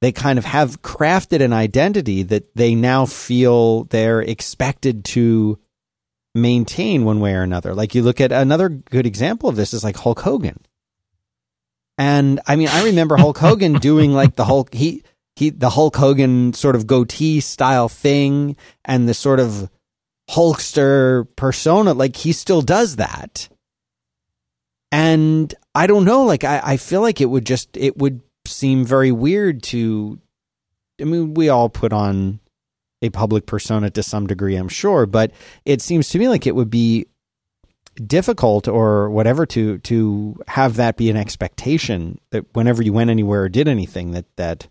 they 0.00 0.10
kind 0.10 0.36
of 0.36 0.44
have 0.44 0.82
crafted 0.82 1.40
an 1.40 1.52
identity 1.52 2.24
that 2.24 2.56
they 2.56 2.74
now 2.74 3.06
feel 3.06 3.84
they're 3.84 4.20
expected 4.20 5.04
to 5.04 5.60
maintain 6.34 7.04
one 7.04 7.20
way 7.20 7.34
or 7.34 7.42
another. 7.42 7.72
Like 7.72 7.94
you 7.94 8.02
look 8.02 8.20
at 8.20 8.32
another 8.32 8.68
good 8.68 9.06
example 9.06 9.48
of 9.48 9.54
this 9.54 9.72
is 9.72 9.84
like 9.84 9.96
Hulk 9.96 10.20
Hogan. 10.20 10.58
And 11.98 12.40
I 12.46 12.56
mean, 12.56 12.68
I 12.68 12.84
remember 12.84 13.16
Hulk 13.16 13.38
Hogan 13.38 13.74
doing 13.74 14.12
like 14.12 14.36
the 14.36 14.44
Hulk 14.44 14.72
he 14.74 15.02
he 15.36 15.50
the 15.50 15.70
Hulk 15.70 15.96
Hogan 15.96 16.52
sort 16.52 16.76
of 16.76 16.86
goatee 16.86 17.40
style 17.40 17.88
thing 17.88 18.56
and 18.84 19.08
the 19.08 19.14
sort 19.14 19.40
of 19.40 19.70
Hulkster 20.30 21.26
persona. 21.36 21.92
Like 21.92 22.16
he 22.16 22.32
still 22.32 22.62
does 22.62 22.96
that. 22.96 23.48
And 24.90 25.54
I 25.74 25.86
don't 25.86 26.04
know, 26.04 26.24
like 26.24 26.44
I, 26.44 26.60
I 26.62 26.76
feel 26.76 27.00
like 27.00 27.20
it 27.20 27.26
would 27.26 27.46
just 27.46 27.76
it 27.76 27.96
would 27.98 28.20
seem 28.46 28.84
very 28.84 29.12
weird 29.12 29.62
to 29.64 30.18
I 31.00 31.04
mean, 31.04 31.34
we 31.34 31.48
all 31.48 31.68
put 31.68 31.92
on 31.92 32.40
a 33.00 33.10
public 33.10 33.46
persona 33.46 33.90
to 33.90 34.02
some 34.02 34.26
degree, 34.26 34.56
I'm 34.56 34.68
sure, 34.68 35.06
but 35.06 35.32
it 35.64 35.82
seems 35.82 36.08
to 36.10 36.18
me 36.18 36.28
like 36.28 36.46
it 36.46 36.54
would 36.54 36.70
be 36.70 37.06
difficult 37.94 38.68
or 38.68 39.10
whatever 39.10 39.44
to 39.46 39.78
to 39.78 40.40
have 40.48 40.76
that 40.76 40.96
be 40.96 41.10
an 41.10 41.16
expectation 41.16 42.20
that 42.30 42.44
whenever 42.54 42.82
you 42.82 42.92
went 42.92 43.10
anywhere 43.10 43.42
or 43.42 43.48
did 43.48 43.68
anything 43.68 44.12
that 44.12 44.24
that 44.36 44.68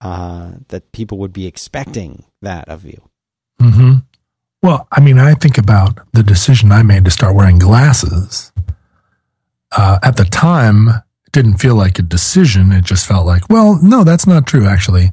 uh, 0.00 0.52
that 0.68 0.90
people 0.92 1.18
would 1.18 1.32
be 1.32 1.46
expecting 1.46 2.24
that 2.42 2.68
of 2.68 2.84
you. 2.84 3.08
Mm-hmm. 3.60 3.98
Well, 4.62 4.86
I 4.90 5.00
mean, 5.00 5.18
I 5.18 5.34
think 5.34 5.58
about 5.58 6.00
the 6.12 6.22
decision 6.22 6.72
I 6.72 6.82
made 6.82 7.04
to 7.04 7.10
start 7.10 7.34
wearing 7.34 7.58
glasses. 7.58 8.52
Uh, 9.70 9.98
at 10.02 10.16
the 10.16 10.24
time, 10.24 10.88
it 10.88 11.32
didn't 11.32 11.58
feel 11.58 11.76
like 11.76 11.98
a 11.98 12.02
decision. 12.02 12.72
It 12.72 12.84
just 12.84 13.06
felt 13.06 13.26
like, 13.26 13.48
well, 13.48 13.78
no, 13.82 14.04
that's 14.04 14.26
not 14.26 14.46
true. 14.46 14.66
Actually, 14.66 15.12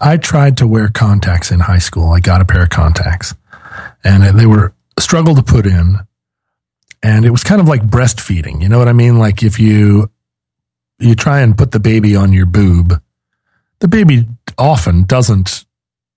I 0.00 0.16
tried 0.16 0.56
to 0.58 0.66
wear 0.66 0.88
contacts 0.88 1.50
in 1.50 1.60
high 1.60 1.78
school. 1.78 2.12
I 2.12 2.20
got 2.20 2.40
a 2.40 2.44
pair 2.44 2.62
of 2.62 2.70
contacts, 2.70 3.34
and 4.04 4.38
they 4.38 4.46
were 4.46 4.72
struggle 4.98 5.34
to 5.34 5.42
put 5.42 5.66
in 5.66 5.98
and 7.02 7.24
it 7.24 7.30
was 7.30 7.44
kind 7.44 7.60
of 7.60 7.68
like 7.68 7.82
breastfeeding. 7.82 8.62
You 8.62 8.68
know 8.68 8.78
what 8.78 8.88
I 8.88 8.92
mean? 8.92 9.18
Like 9.18 9.42
if 9.42 9.58
you 9.58 10.10
you 10.98 11.14
try 11.14 11.40
and 11.40 11.56
put 11.56 11.72
the 11.72 11.80
baby 11.80 12.16
on 12.16 12.32
your 12.32 12.46
boob, 12.46 13.00
the 13.78 13.88
baby 13.88 14.26
often 14.56 15.04
doesn't 15.04 15.64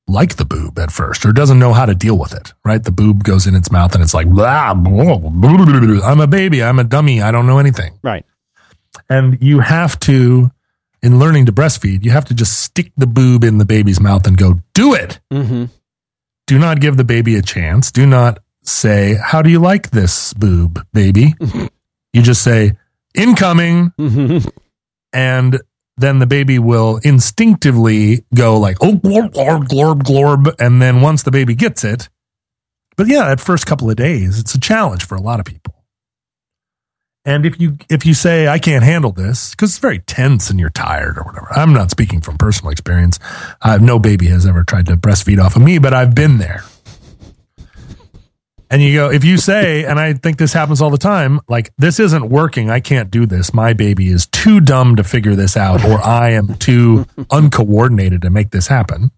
like 0.08 0.36
the 0.36 0.46
boob 0.46 0.80
at 0.80 0.92
first 0.92 1.26
or 1.26 1.32
doesn't 1.32 1.60
know 1.60 1.74
how 1.74 1.86
to 1.86 1.96
deal 1.96 2.18
with 2.18 2.34
it, 2.34 2.54
right? 2.66 2.84
The 2.84 2.92
boob 2.92 3.24
goes 3.24 3.48
in 3.48 3.56
its 3.56 3.72
mouth 3.72 3.94
and 3.94 4.04
it's 4.04 4.14
like, 4.14 4.28
blah, 4.28 4.74
blah, 4.74 5.18
blah, 5.18 6.02
I'm 6.04 6.20
a 6.20 6.28
baby. 6.28 6.64
I'm 6.64 6.80
a 6.80 6.84
dummy. 6.84 7.22
I 7.22 7.32
don't 7.32 7.48
know 7.48 7.60
anything. 7.60 7.98
Right. 8.02 8.26
And 9.10 9.38
you 9.42 9.60
have 9.60 10.00
to, 10.02 10.52
in 11.02 11.20
learning 11.20 11.46
to 11.46 11.54
breastfeed, 11.54 12.04
you 12.04 12.12
have 12.12 12.26
to 12.26 12.34
just 12.34 12.62
stick 12.62 12.92
the 12.98 13.08
boob 13.08 13.44
in 13.44 13.58
the 13.58 13.66
baby's 13.66 14.02
mouth 14.02 14.28
and 14.28 14.38
go, 14.38 14.62
do 14.74 14.94
it. 14.94 15.20
Mm-hmm. 15.32 15.66
Do 16.48 16.60
not 16.60 16.82
give 16.82 16.98
the 16.98 17.04
baby 17.04 17.36
a 17.36 17.42
chance. 17.42 17.92
Do 17.92 18.06
not 18.06 18.40
say, 18.64 19.16
How 19.16 19.42
do 19.42 19.50
you 19.50 19.60
like 19.60 19.92
this 19.92 20.34
boob, 20.34 20.86
baby? 20.94 21.36
you 22.14 22.22
just 22.22 22.44
say, 22.44 22.74
Incoming. 23.14 23.94
and 25.14 25.62
then 25.98 26.20
the 26.20 26.28
baby 26.28 26.60
will 26.60 27.00
instinctively 27.04 28.26
go 28.34 28.58
like, 28.60 28.78
Oh, 28.82 28.94
glorb, 28.94 29.34
glorb, 29.34 29.68
glorb, 29.68 30.04
glorb. 30.04 30.56
And 30.60 30.82
then 30.82 31.02
once 31.02 31.24
the 31.24 31.32
baby 31.32 31.56
gets 31.56 31.84
it, 31.84 32.10
but 32.98 33.08
yeah, 33.08 33.28
that 33.28 33.40
first 33.40 33.66
couple 33.66 33.90
of 33.90 33.96
days, 33.96 34.40
it's 34.40 34.54
a 34.54 34.60
challenge 34.60 35.06
for 35.06 35.16
a 35.16 35.22
lot 35.22 35.40
of 35.40 35.46
people. 35.46 35.76
And 37.24 37.46
if 37.46 37.60
you 37.60 37.78
if 37.88 38.06
you 38.06 38.16
say 38.16 38.48
I 38.48 38.58
can't 38.58 38.84
handle 38.84 39.12
this 39.12 39.52
because 39.52 39.72
it's 39.72 39.80
very 39.80 40.00
tense 40.00 40.50
and 40.50 40.60
you're 40.60 40.72
tired 40.72 41.20
or 41.20 41.24
whatever, 41.24 41.48
I'm 41.52 41.72
not 41.72 41.92
speaking 41.92 42.20
from 42.22 42.38
personal 42.38 42.72
experience. 42.72 43.20
Uh, 43.62 43.78
no 43.80 44.00
baby 44.00 44.28
has 44.28 44.48
ever 44.48 44.64
tried 44.64 44.88
to 44.88 44.98
breastfeed 44.98 45.44
off 45.44 45.56
of 45.56 45.62
me, 45.62 45.78
but 45.78 45.94
I've 45.94 46.16
been 46.16 46.40
there. 46.40 46.64
And 48.72 48.82
you 48.82 48.94
go, 48.94 49.12
if 49.12 49.26
you 49.26 49.38
say, 49.38 49.84
and 49.84 50.00
I 50.00 50.14
think 50.14 50.38
this 50.38 50.54
happens 50.54 50.82
all 50.82 50.90
the 50.90 50.98
time, 50.98 51.42
like 51.50 51.74
this 51.78 52.00
isn't 52.00 52.30
working, 52.30 52.70
I 52.70 52.80
can't 52.80 53.12
do 53.12 53.26
this. 53.26 53.54
My 53.54 53.74
baby 53.74 54.08
is 54.08 54.28
too 54.28 54.62
dumb 54.62 54.96
to 54.96 55.04
figure 55.04 55.36
this 55.36 55.58
out, 55.58 55.84
or 55.84 56.02
I 56.02 56.32
am 56.32 56.56
too 56.56 57.06
uncoordinated 57.32 58.22
to 58.22 58.30
make 58.30 58.52
this 58.52 58.68
happen. 58.68 59.12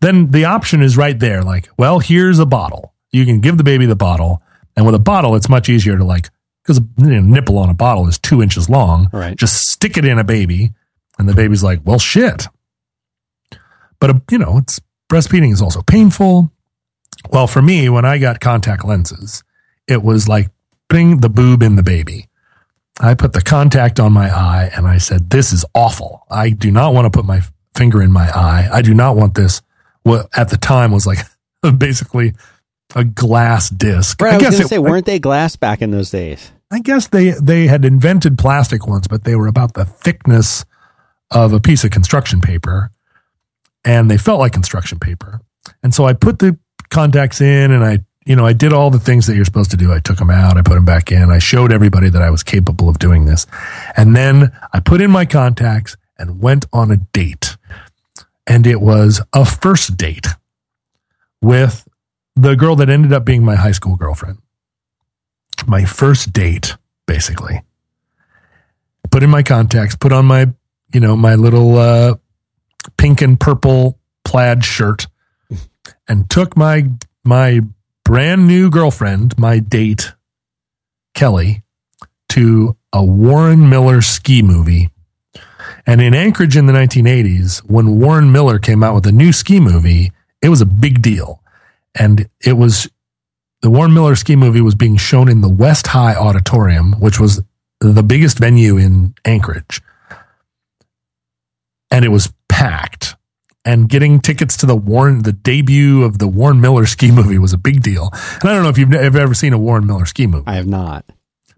Then 0.00 0.32
the 0.32 0.46
option 0.46 0.82
is 0.82 0.96
right 0.96 1.16
there. 1.16 1.44
Like, 1.44 1.68
well, 1.78 2.00
here's 2.00 2.40
a 2.40 2.46
bottle. 2.46 2.92
You 3.12 3.24
can 3.24 3.38
give 3.38 3.56
the 3.56 3.62
baby 3.62 3.86
the 3.86 3.94
bottle, 3.94 4.42
and 4.76 4.84
with 4.84 4.96
a 4.96 5.00
bottle, 5.00 5.36
it's 5.36 5.48
much 5.48 5.68
easier 5.68 5.96
to 5.96 6.04
like 6.04 6.28
because 6.64 6.78
a 6.78 6.84
you 6.98 7.20
know, 7.20 7.20
nipple 7.20 7.56
on 7.56 7.70
a 7.70 7.74
bottle 7.74 8.08
is 8.08 8.18
two 8.18 8.42
inches 8.42 8.68
long. 8.68 9.08
Right. 9.12 9.36
Just 9.36 9.68
stick 9.68 9.96
it 9.96 10.04
in 10.04 10.18
a 10.18 10.24
baby, 10.24 10.72
and 11.20 11.28
the 11.28 11.34
baby's 11.34 11.62
like, 11.62 11.80
well, 11.84 12.00
shit. 12.00 12.48
But, 14.00 14.10
uh, 14.10 14.20
you 14.30 14.38
know, 14.38 14.58
it's 14.58 14.80
breastfeeding 15.10 15.52
is 15.52 15.62
also 15.62 15.82
painful. 15.82 16.52
Well, 17.30 17.46
for 17.46 17.62
me, 17.62 17.88
when 17.88 18.04
I 18.04 18.18
got 18.18 18.40
contact 18.40 18.84
lenses, 18.84 19.42
it 19.86 20.02
was 20.02 20.28
like 20.28 20.50
putting 20.88 21.20
the 21.20 21.28
boob 21.28 21.62
in 21.62 21.76
the 21.76 21.82
baby. 21.82 22.28
I 23.00 23.14
put 23.14 23.32
the 23.32 23.42
contact 23.42 24.00
on 24.00 24.12
my 24.12 24.28
eye 24.28 24.70
and 24.74 24.86
I 24.86 24.98
said, 24.98 25.30
This 25.30 25.52
is 25.52 25.64
awful. 25.74 26.26
I 26.30 26.50
do 26.50 26.70
not 26.70 26.94
want 26.94 27.04
to 27.06 27.16
put 27.16 27.24
my 27.24 27.42
finger 27.76 28.02
in 28.02 28.12
my 28.12 28.28
eye. 28.28 28.68
I 28.72 28.82
do 28.82 28.94
not 28.94 29.16
want 29.16 29.34
this. 29.34 29.62
What 30.02 30.28
at 30.36 30.48
the 30.48 30.56
time 30.56 30.90
was 30.90 31.06
like 31.06 31.18
basically 31.78 32.34
a 32.94 33.04
glass 33.04 33.70
disc. 33.70 34.20
Right, 34.20 34.34
I, 34.34 34.36
was 34.36 34.42
going 34.42 34.62
to 34.62 34.68
say, 34.68 34.78
weren't 34.78 35.06
they 35.06 35.18
glass 35.18 35.56
back 35.56 35.82
in 35.82 35.90
those 35.90 36.10
days? 36.10 36.50
I 36.70 36.80
guess 36.80 37.08
they 37.08 37.30
they 37.30 37.66
had 37.66 37.84
invented 37.84 38.36
plastic 38.36 38.86
ones, 38.86 39.08
but 39.08 39.24
they 39.24 39.34
were 39.34 39.46
about 39.46 39.74
the 39.74 39.84
thickness 39.84 40.64
of 41.30 41.52
a 41.52 41.60
piece 41.60 41.84
of 41.84 41.90
construction 41.90 42.40
paper, 42.40 42.90
and 43.84 44.10
they 44.10 44.18
felt 44.18 44.38
like 44.38 44.52
construction 44.52 44.98
paper. 44.98 45.40
And 45.82 45.94
so 45.94 46.04
I 46.04 46.12
put 46.12 46.40
the 46.40 46.58
contacts 46.90 47.40
in, 47.40 47.70
and 47.70 47.84
I 47.84 47.98
you 48.26 48.36
know 48.36 48.46
I 48.46 48.52
did 48.52 48.72
all 48.72 48.90
the 48.90 48.98
things 48.98 49.26
that 49.26 49.36
you're 49.36 49.44
supposed 49.44 49.70
to 49.72 49.76
do. 49.76 49.92
I 49.92 50.00
took 50.00 50.18
them 50.18 50.30
out, 50.30 50.56
I 50.56 50.62
put 50.62 50.74
them 50.74 50.84
back 50.84 51.10
in, 51.12 51.30
I 51.30 51.38
showed 51.38 51.72
everybody 51.72 52.08
that 52.10 52.22
I 52.22 52.30
was 52.30 52.42
capable 52.42 52.88
of 52.88 52.98
doing 52.98 53.24
this, 53.24 53.46
and 53.96 54.14
then 54.14 54.52
I 54.72 54.80
put 54.80 55.00
in 55.00 55.10
my 55.10 55.24
contacts 55.24 55.96
and 56.18 56.40
went 56.40 56.66
on 56.72 56.90
a 56.90 56.96
date, 56.96 57.56
and 58.46 58.66
it 58.66 58.80
was 58.80 59.20
a 59.32 59.44
first 59.44 59.96
date 59.96 60.26
with 61.40 61.86
the 62.34 62.56
girl 62.56 62.76
that 62.76 62.88
ended 62.88 63.12
up 63.12 63.24
being 63.24 63.44
my 63.44 63.54
high 63.54 63.72
school 63.72 63.96
girlfriend 63.96 64.38
my 65.66 65.84
first 65.84 66.32
date, 66.32 66.76
basically. 67.06 67.62
Put 69.10 69.22
in 69.22 69.30
my 69.30 69.42
contacts, 69.42 69.96
put 69.96 70.12
on 70.12 70.26
my, 70.26 70.46
you 70.92 71.00
know, 71.00 71.16
my 71.16 71.34
little 71.34 71.76
uh, 71.76 72.16
pink 72.96 73.22
and 73.22 73.40
purple 73.40 73.98
plaid 74.24 74.64
shirt, 74.64 75.06
and 76.08 76.28
took 76.28 76.56
my 76.56 76.90
my 77.24 77.60
brand 78.04 78.46
new 78.46 78.70
girlfriend, 78.70 79.38
my 79.38 79.58
date, 79.58 80.12
Kelly, 81.14 81.62
to 82.30 82.76
a 82.92 83.04
Warren 83.04 83.68
Miller 83.68 84.00
ski 84.00 84.42
movie. 84.42 84.90
And 85.86 86.00
in 86.00 86.14
Anchorage 86.14 86.56
in 86.56 86.66
the 86.66 86.72
1980s, 86.72 87.58
when 87.58 87.98
Warren 87.98 88.32
Miller 88.32 88.58
came 88.58 88.82
out 88.82 88.94
with 88.94 89.06
a 89.06 89.12
new 89.12 89.32
ski 89.32 89.60
movie, 89.60 90.12
it 90.42 90.48
was 90.48 90.60
a 90.60 90.66
big 90.66 91.02
deal. 91.02 91.42
And 91.94 92.28
it 92.44 92.54
was 92.54 92.88
the 93.60 93.70
Warren 93.70 93.92
Miller 93.92 94.14
ski 94.14 94.36
movie 94.36 94.60
was 94.60 94.74
being 94.74 94.96
shown 94.96 95.28
in 95.28 95.40
the 95.40 95.48
West 95.48 95.88
High 95.88 96.14
Auditorium, 96.14 96.92
which 97.00 97.18
was 97.18 97.42
the 97.80 98.02
biggest 98.02 98.38
venue 98.38 98.76
in 98.76 99.14
Anchorage. 99.24 99.82
And 101.90 102.04
it 102.04 102.08
was 102.08 102.32
packed. 102.48 103.16
And 103.68 103.86
getting 103.86 104.20
tickets 104.20 104.56
to 104.58 104.66
the 104.66 104.74
Warren, 104.74 105.24
the 105.24 105.32
debut 105.34 106.02
of 106.02 106.18
the 106.18 106.26
Warren 106.26 106.58
Miller 106.58 106.86
ski 106.86 107.10
movie 107.10 107.36
was 107.36 107.52
a 107.52 107.58
big 107.58 107.82
deal. 107.82 108.08
And 108.40 108.44
I 108.48 108.54
don't 108.54 108.62
know 108.62 108.70
if 108.70 108.78
you've 108.78 108.94
ever 108.94 109.18
ever 109.18 109.34
seen 109.34 109.52
a 109.52 109.58
Warren 109.58 109.86
Miller 109.86 110.06
ski 110.06 110.26
movie, 110.26 110.44
I 110.46 110.54
have 110.54 110.66
not. 110.66 111.04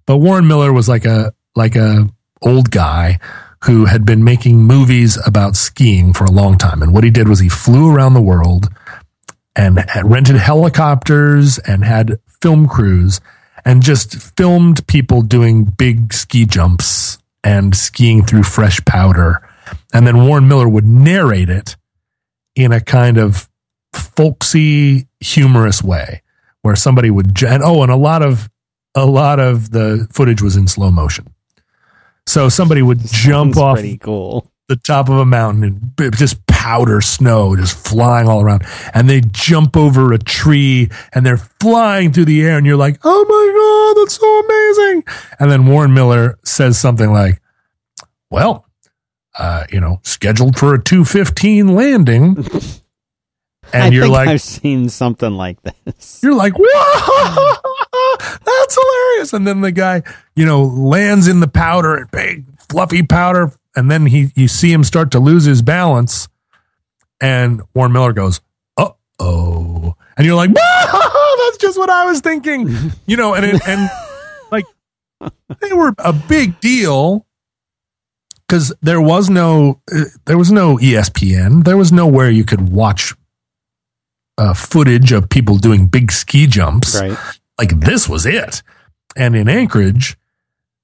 but 0.07 0.17
Warren 0.17 0.49
Miller 0.49 0.73
was 0.73 0.89
like 0.89 1.05
a 1.05 1.33
like 1.55 1.77
a 1.77 2.09
old 2.43 2.73
guy 2.73 3.21
who 3.65 3.85
had 3.85 4.05
been 4.05 4.25
making 4.25 4.57
movies 4.59 5.19
about 5.25 5.55
skiing 5.55 6.13
for 6.13 6.25
a 6.25 6.33
long 6.33 6.59
time. 6.59 6.83
And 6.83 6.93
what 6.93 7.05
he 7.05 7.11
did 7.11 7.29
was 7.29 7.39
he 7.39 7.49
flew 7.49 7.95
around 7.95 8.15
the 8.15 8.21
world 8.21 8.69
and 9.55 9.79
had 9.79 10.11
rented 10.11 10.35
helicopters 10.37 11.59
and 11.61 11.85
had 11.85 12.19
film 12.43 12.67
crews 12.67 13.21
and 13.65 13.85
just 13.85 14.17
filmed 14.37 14.85
people 14.89 15.23
doing 15.23 15.63
big 15.65 16.13
ski 16.13 16.45
jumps 16.45 17.19
and 17.45 17.77
skiing 17.77 18.25
through 18.25 18.43
fresh 18.43 18.85
powder. 18.85 19.47
And 19.93 20.07
then 20.09 20.27
Warren 20.27 20.49
Miller 20.49 20.69
would 20.69 20.87
narrate 20.87 21.51
it 21.51 21.77
in 22.61 22.73
a 22.73 22.81
kind 22.81 23.19
of 23.19 23.49
folksy, 23.93 25.07
humorous 25.21 25.83
way 25.83 26.23
where 26.63 26.77
somebody 26.77 27.11
would, 27.11 27.43
and 27.43 27.63
oh, 27.63 27.83
and 27.83 27.91
a 27.91 27.97
lot 27.97 28.23
of, 28.23 28.49
a 28.95 29.07
lot 29.07 29.41
of 29.41 29.71
the 29.71 30.07
footage 30.13 30.43
was 30.43 30.57
in 30.57 30.67
slow 30.67 30.91
motion. 30.91 31.27
So 32.27 32.49
somebody 32.49 32.83
would 32.83 33.01
jump 33.07 33.57
off 33.57 33.81
cool. 34.01 34.51
the 34.69 34.77
top 34.77 35.09
of 35.09 35.17
a 35.17 35.25
mountain 35.25 35.65
and 35.99 36.15
just 36.15 36.45
powder 36.61 37.01
snow 37.01 37.57
just 37.57 37.75
flying 37.89 38.29
all 38.29 38.43
around 38.43 38.63
and 38.93 39.09
they 39.09 39.23
jump 39.23 39.79
over 39.79 40.13
a 40.13 40.19
tree 40.19 40.91
and 41.15 41.25
they're 41.25 41.39
flying 41.39 42.13
through 42.13 42.27
the 42.27 42.43
air 42.43 42.59
and 42.59 42.67
you're 42.67 42.77
like 42.77 43.01
oh 43.03 43.25
my 43.25 43.95
god 43.95 44.03
that's 44.03 44.17
so 44.17 44.41
amazing 44.41 45.03
and 45.41 45.51
then 45.51 45.67
warren 45.67 45.95
miller 45.95 46.39
says 46.45 46.79
something 46.79 47.11
like 47.11 47.41
well 48.31 48.67
uh, 49.39 49.65
you 49.71 49.81
know 49.81 50.01
scheduled 50.03 50.57
for 50.59 50.75
a 50.75 50.83
215 50.83 51.75
landing. 51.75 52.45
And 53.73 53.85
I 53.85 53.89
you're 53.91 54.05
think 54.05 54.15
like 54.15 54.29
I've 54.29 54.41
seen 54.41 54.89
something 54.89 55.33
like 55.33 55.59
this. 55.63 56.21
you're 56.25 56.35
like, 56.35 56.55
whoa, 56.59 57.57
that's 58.45 58.75
hilarious. 58.75 59.33
And 59.33 59.47
then 59.47 59.61
the 59.61 59.71
guy, 59.71 60.03
you 60.35 60.45
know, 60.45 60.65
lands 60.65 61.29
in 61.29 61.41
the 61.41 61.49
powder, 61.49 62.09
big 62.11 62.47
fluffy 62.69 63.03
powder, 63.03 63.53
and 63.77 63.91
then 63.91 64.07
he 64.07 64.33
you 64.35 64.49
see 64.49 64.73
him 64.73 64.83
start 64.83 65.13
to 65.13 65.21
lose 65.21 65.45
his 65.45 65.63
balance, 65.63 66.29
and 67.21 67.63
Warren 67.75 67.93
Miller 67.93 68.13
goes, 68.13 68.41
uh 68.77 68.91
oh, 69.21 69.95
and 70.17 70.27
you're 70.27 70.37
like, 70.37 70.53
that's 70.53 71.59
just 71.59 71.79
what 71.79 71.91
I 71.91 72.07
was 72.07 72.21
thinking, 72.21 72.69
you 73.07 73.17
know, 73.17 73.35
and 73.35 73.45
it, 73.45 73.69
and 73.69 73.91
like 74.51 74.65
they 75.61 75.73
were 75.73 75.95
a 75.99 76.13
big 76.13 76.59
deal 76.61 77.27
because 78.51 78.75
there 78.83 79.01
was 79.01 79.31
no 79.31 79.81
uh, 79.95 80.07
there 80.27 80.37
was 80.37 80.51
no 80.51 80.77
ESPN, 80.79 81.63
there 81.63 81.77
was 81.77 81.93
nowhere 81.93 82.29
you 82.29 82.45
could 82.45 82.69
watch 82.73 83.15
uh, 84.39 84.55
footage 84.55 85.13
of 85.13 85.29
people 85.29 85.57
doing 85.57 85.87
big 85.87 86.11
ski 86.11 86.49
jumps. 86.49 87.01
Right. 87.01 87.17
Like 87.61 87.79
this 87.79 88.09
was 88.09 88.27
it. 88.27 88.65
And 89.15 89.37
in 89.37 89.49
Anchorage, 89.49 90.19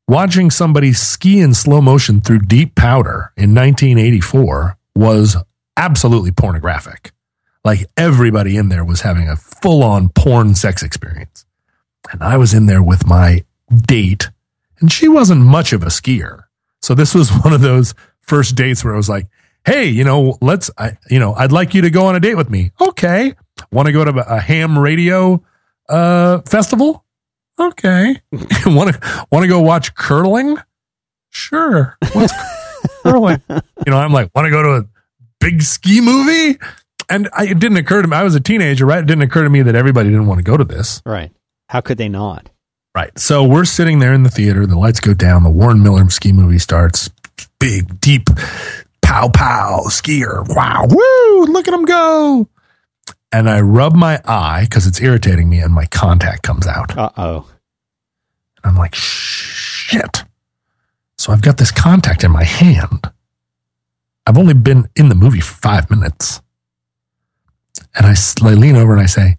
watching 0.07 0.49
somebody 0.49 0.93
ski 0.93 1.41
in 1.41 1.55
slow 1.55 1.81
motion 1.81 2.21
through 2.21 2.41
deep 2.41 2.77
powder 2.77 3.33
in 3.37 3.53
1984 3.53 4.79
was 4.95 5.37
absolutely 5.77 6.31
pornographic. 6.31 7.11
Like 7.65 7.87
everybody 7.97 8.57
in 8.57 8.69
there 8.69 8.85
was 8.85 9.01
having 9.01 9.29
a 9.29 9.35
full 9.35 9.83
on 9.83 10.11
porn 10.11 10.55
sex 10.55 10.85
experience. 10.85 11.45
And 12.13 12.23
I 12.23 12.37
was 12.37 12.55
in 12.55 12.67
there 12.67 12.83
with 12.83 13.09
my 13.09 13.45
date, 13.75 14.31
and 14.79 14.93
she 14.93 15.09
wasn't 15.09 15.41
much 15.41 15.73
of 15.73 15.83
a 15.83 15.87
skier. 15.87 16.46
So 16.83 16.95
this 16.95 17.15
was 17.15 17.31
one 17.45 17.53
of 17.53 17.61
those 17.61 17.95
first 18.21 18.57
dates 18.57 18.85
where 18.85 18.95
I 18.95 18.97
was 18.97 19.09
like, 19.09 19.29
hey, 19.65 19.87
you 19.87 20.05
know, 20.05 20.39
let's, 20.41 20.71
I, 20.79 20.97
you 21.11 21.19
know, 21.19 21.35
I'd 21.35 21.53
like 21.53 21.75
you 21.75 21.83
to 21.83 21.91
go 21.91 22.07
on 22.07 22.17
a 22.17 22.21
date 22.21 22.37
with 22.37 22.51
me. 22.51 22.73
Okay. 22.81 23.35
Want 23.73 23.87
to 23.87 23.93
go 23.93 24.05
to 24.05 24.11
a 24.13 24.41
ham 24.41 24.79
radio 24.79 25.43
uh, 25.89 26.41
festival? 26.43 27.05
Okay. 27.59 28.21
Want 28.67 28.93
to 28.93 29.27
want 29.31 29.45
to 29.45 29.49
go 29.49 29.61
watch 29.61 29.95
curling? 29.95 30.59
Sure. 31.31 31.97
What's 32.13 32.35
curling? 33.03 33.41
You 33.49 33.91
know, 33.91 33.97
I'm 33.97 34.13
like, 34.13 34.31
want 34.35 34.47
to 34.47 34.51
go 34.51 34.63
to 34.63 34.69
a 34.71 34.85
big 35.41 35.63
ski 35.63 36.01
movie? 36.01 36.59
And 37.09 37.29
I, 37.33 37.47
it 37.47 37.59
didn't 37.59 37.79
occur 37.79 38.03
to 38.03 38.09
me. 38.09 38.17
I 38.17 38.25
was 38.25 38.35
a 38.35 38.41
teenager, 38.41 38.85
right? 38.85 38.99
It 38.99 39.07
didn't 39.07 39.23
occur 39.23 39.45
to 39.45 39.51
me 39.51 39.63
that 39.63 39.75
everybody 39.75 40.11
didn't 40.11 40.27
want 40.27 40.39
to 40.39 40.45
go 40.45 40.57
to 40.57 40.65
this. 40.65 41.01
Right. 41.07 41.33
How 41.69 41.81
could 41.81 41.99
they 41.99 42.09
not? 42.09 42.51
Right. 42.97 43.17
So 43.19 43.45
we're 43.45 43.67
sitting 43.67 43.99
there 43.99 44.15
in 44.15 44.23
the 44.23 44.31
theater. 44.31 44.65
The 44.65 44.79
lights 44.79 45.01
go 45.01 45.13
down. 45.13 45.43
The 45.43 45.51
Warren 45.51 45.83
Miller 45.83 46.09
ski 46.09 46.33
movie 46.33 46.59
starts. 46.59 47.11
Big, 47.61 48.01
deep, 48.01 48.31
pow 49.03 49.29
pow 49.29 49.83
skier. 49.89 50.43
Wow. 50.49 50.87
Woo. 50.89 51.45
Look 51.45 51.69
at 51.69 51.75
him 51.75 51.85
go. 51.85 52.49
And 53.31 53.51
I 53.51 53.61
rub 53.61 53.95
my 53.95 54.23
eye 54.25 54.63
because 54.63 54.87
it's 54.87 54.99
irritating 54.99 55.51
me 55.51 55.59
and 55.59 55.75
my 55.75 55.85
contact 55.85 56.43
comes 56.43 56.67
out. 56.67 56.97
Uh 56.97 57.11
oh. 57.19 57.51
I'm 58.65 58.77
like, 58.77 58.95
shit. 58.95 60.25
So 61.19 61.35
I've 61.35 61.43
got 61.43 61.59
this 61.59 61.71
contact 61.71 62.25
in 62.25 62.31
my 62.31 62.45
hand. 62.45 63.13
I've 64.27 64.39
only 64.39 64.55
been 64.55 64.89
in 64.97 65.11
the 65.11 65.15
movie 65.15 65.41
for 65.41 65.55
five 65.55 65.91
minutes. 65.91 66.41
And 67.95 68.07
I 68.07 68.15
lean 68.55 68.77
over 68.77 68.95
and 68.95 69.03
I 69.03 69.07
say, 69.07 69.37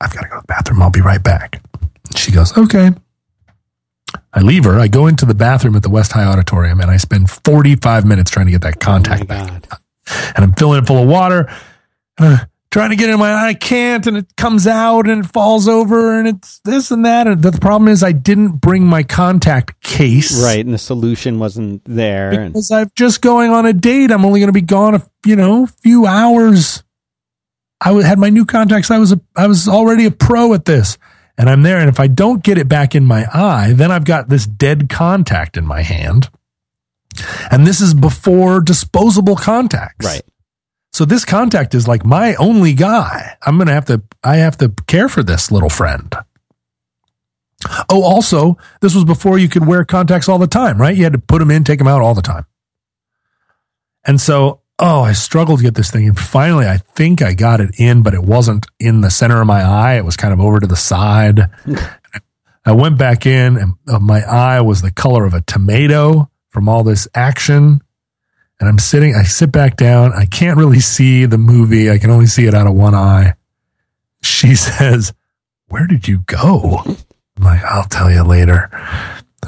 I've 0.00 0.12
got 0.12 0.22
to 0.22 0.28
go 0.28 0.34
to 0.34 0.40
the 0.40 0.46
bathroom. 0.46 0.82
I'll 0.82 0.90
be 0.90 1.00
right 1.00 1.22
back. 1.22 1.62
And 2.16 2.22
she 2.22 2.32
goes, 2.32 2.56
okay. 2.56 2.92
I 4.32 4.40
leave 4.40 4.64
her. 4.64 4.78
I 4.78 4.88
go 4.88 5.06
into 5.06 5.26
the 5.26 5.34
bathroom 5.34 5.76
at 5.76 5.82
the 5.82 5.90
West 5.90 6.12
High 6.12 6.24
Auditorium 6.24 6.80
and 6.80 6.90
I 6.90 6.96
spend 6.96 7.30
45 7.30 8.06
minutes 8.06 8.30
trying 8.30 8.46
to 8.46 8.52
get 8.52 8.62
that 8.62 8.80
contact 8.80 9.24
oh 9.24 9.26
back. 9.26 9.68
God. 9.68 9.78
And 10.34 10.44
I'm 10.44 10.54
filling 10.54 10.82
it 10.82 10.86
full 10.86 11.02
of 11.02 11.08
water, 11.08 11.52
uh, 12.16 12.38
trying 12.70 12.88
to 12.88 12.96
get 12.96 13.10
it 13.10 13.12
in 13.12 13.18
my 13.18 13.30
eye. 13.30 13.48
I 13.48 13.54
can't. 13.54 14.06
And 14.06 14.16
it 14.16 14.34
comes 14.36 14.66
out 14.66 15.06
and 15.06 15.26
it 15.26 15.28
falls 15.28 15.68
over 15.68 16.18
and 16.18 16.26
it's 16.26 16.58
this 16.60 16.90
and 16.90 17.04
that. 17.04 17.26
And 17.26 17.42
the 17.42 17.52
problem 17.52 17.88
is 17.88 18.02
I 18.02 18.12
didn't 18.12 18.62
bring 18.62 18.86
my 18.86 19.02
contact 19.02 19.82
case. 19.82 20.42
Right, 20.42 20.64
and 20.64 20.72
the 20.72 20.78
solution 20.78 21.38
wasn't 21.38 21.82
there. 21.84 22.30
And 22.30 22.54
Because 22.54 22.70
I'm 22.70 22.90
just 22.94 23.20
going 23.20 23.50
on 23.50 23.66
a 23.66 23.74
date. 23.74 24.10
I'm 24.10 24.24
only 24.24 24.40
going 24.40 24.48
to 24.48 24.54
be 24.54 24.62
gone 24.62 24.94
a 24.94 25.02
you 25.26 25.36
know 25.36 25.66
few 25.66 26.06
hours. 26.06 26.82
I 27.78 27.92
had 28.02 28.18
my 28.18 28.30
new 28.30 28.46
contacts. 28.46 28.90
I 28.90 28.98
was 28.98 29.12
a, 29.12 29.20
I 29.36 29.48
was 29.48 29.68
already 29.68 30.06
a 30.06 30.10
pro 30.10 30.54
at 30.54 30.64
this, 30.64 30.96
and 31.38 31.50
I'm 31.50 31.62
there. 31.62 31.78
And 31.78 31.88
if 31.88 32.00
I 32.00 32.06
don't 32.06 32.42
get 32.42 32.58
it 32.58 32.68
back 32.68 32.94
in 32.94 33.04
my 33.04 33.26
eye, 33.32 33.72
then 33.74 33.90
I've 33.90 34.04
got 34.04 34.28
this 34.28 34.46
dead 34.46 34.88
contact 34.88 35.56
in 35.56 35.66
my 35.66 35.82
hand. 35.82 36.30
And 37.50 37.66
this 37.66 37.80
is 37.80 37.94
before 37.94 38.60
disposable 38.60 39.36
contacts. 39.36 40.04
right, 40.04 40.22
So 40.92 41.04
this 41.04 41.24
contact 41.24 41.74
is 41.74 41.88
like 41.88 42.04
my 42.04 42.34
only 42.36 42.74
guy. 42.74 43.36
I'm 43.42 43.56
going 43.56 43.68
to 43.68 43.74
have 43.74 43.86
to, 43.86 44.02
I 44.22 44.36
have 44.36 44.58
to 44.58 44.70
care 44.86 45.08
for 45.08 45.22
this 45.22 45.50
little 45.50 45.70
friend. 45.70 46.14
Oh, 47.88 48.02
also, 48.02 48.58
this 48.80 48.94
was 48.94 49.04
before 49.04 49.38
you 49.38 49.48
could 49.48 49.66
wear 49.66 49.84
contacts 49.84 50.28
all 50.28 50.38
the 50.38 50.46
time, 50.46 50.78
right? 50.80 50.96
You 50.96 51.04
had 51.04 51.14
to 51.14 51.18
put 51.18 51.38
them 51.38 51.50
in, 51.50 51.64
take 51.64 51.78
them 51.78 51.88
out 51.88 52.02
all 52.02 52.14
the 52.14 52.22
time. 52.22 52.44
And 54.04 54.20
so, 54.20 54.60
oh, 54.78 55.02
I 55.02 55.12
struggled 55.12 55.60
to 55.60 55.64
get 55.64 55.74
this 55.74 55.90
thing. 55.90 56.08
And 56.08 56.18
finally, 56.18 56.66
I 56.66 56.78
think 56.78 57.22
I 57.22 57.34
got 57.34 57.60
it 57.60 57.78
in, 57.78 58.02
but 58.02 58.14
it 58.14 58.22
wasn't 58.22 58.66
in 58.78 59.00
the 59.00 59.10
center 59.10 59.40
of 59.40 59.46
my 59.46 59.62
eye. 59.62 59.94
It 59.94 60.04
was 60.04 60.16
kind 60.16 60.32
of 60.32 60.40
over 60.40 60.60
to 60.60 60.66
the 60.66 60.76
side. 60.76 61.48
I 62.64 62.72
went 62.72 62.98
back 62.98 63.26
in 63.26 63.56
and 63.56 63.74
uh, 63.88 63.98
my 64.00 64.22
eye 64.22 64.60
was 64.60 64.82
the 64.82 64.90
color 64.90 65.24
of 65.24 65.34
a 65.34 65.40
tomato 65.42 66.30
from 66.50 66.68
all 66.68 66.82
this 66.82 67.06
action 67.14 67.80
and 68.58 68.68
I'm 68.68 68.78
sitting, 68.78 69.14
I 69.14 69.24
sit 69.24 69.52
back 69.52 69.76
down. 69.76 70.12
I 70.12 70.24
can't 70.24 70.56
really 70.56 70.80
see 70.80 71.26
the 71.26 71.38
movie. 71.38 71.90
I 71.90 71.98
can 71.98 72.10
only 72.10 72.26
see 72.26 72.46
it 72.46 72.54
out 72.54 72.66
of 72.66 72.74
one 72.74 72.94
eye. 72.94 73.34
She 74.22 74.54
says, 74.54 75.12
Where 75.68 75.86
did 75.86 76.08
you 76.08 76.20
go? 76.26 76.82
I'm 76.86 77.44
like, 77.44 77.62
I'll 77.64 77.84
tell 77.84 78.10
you 78.10 78.22
later. 78.22 78.70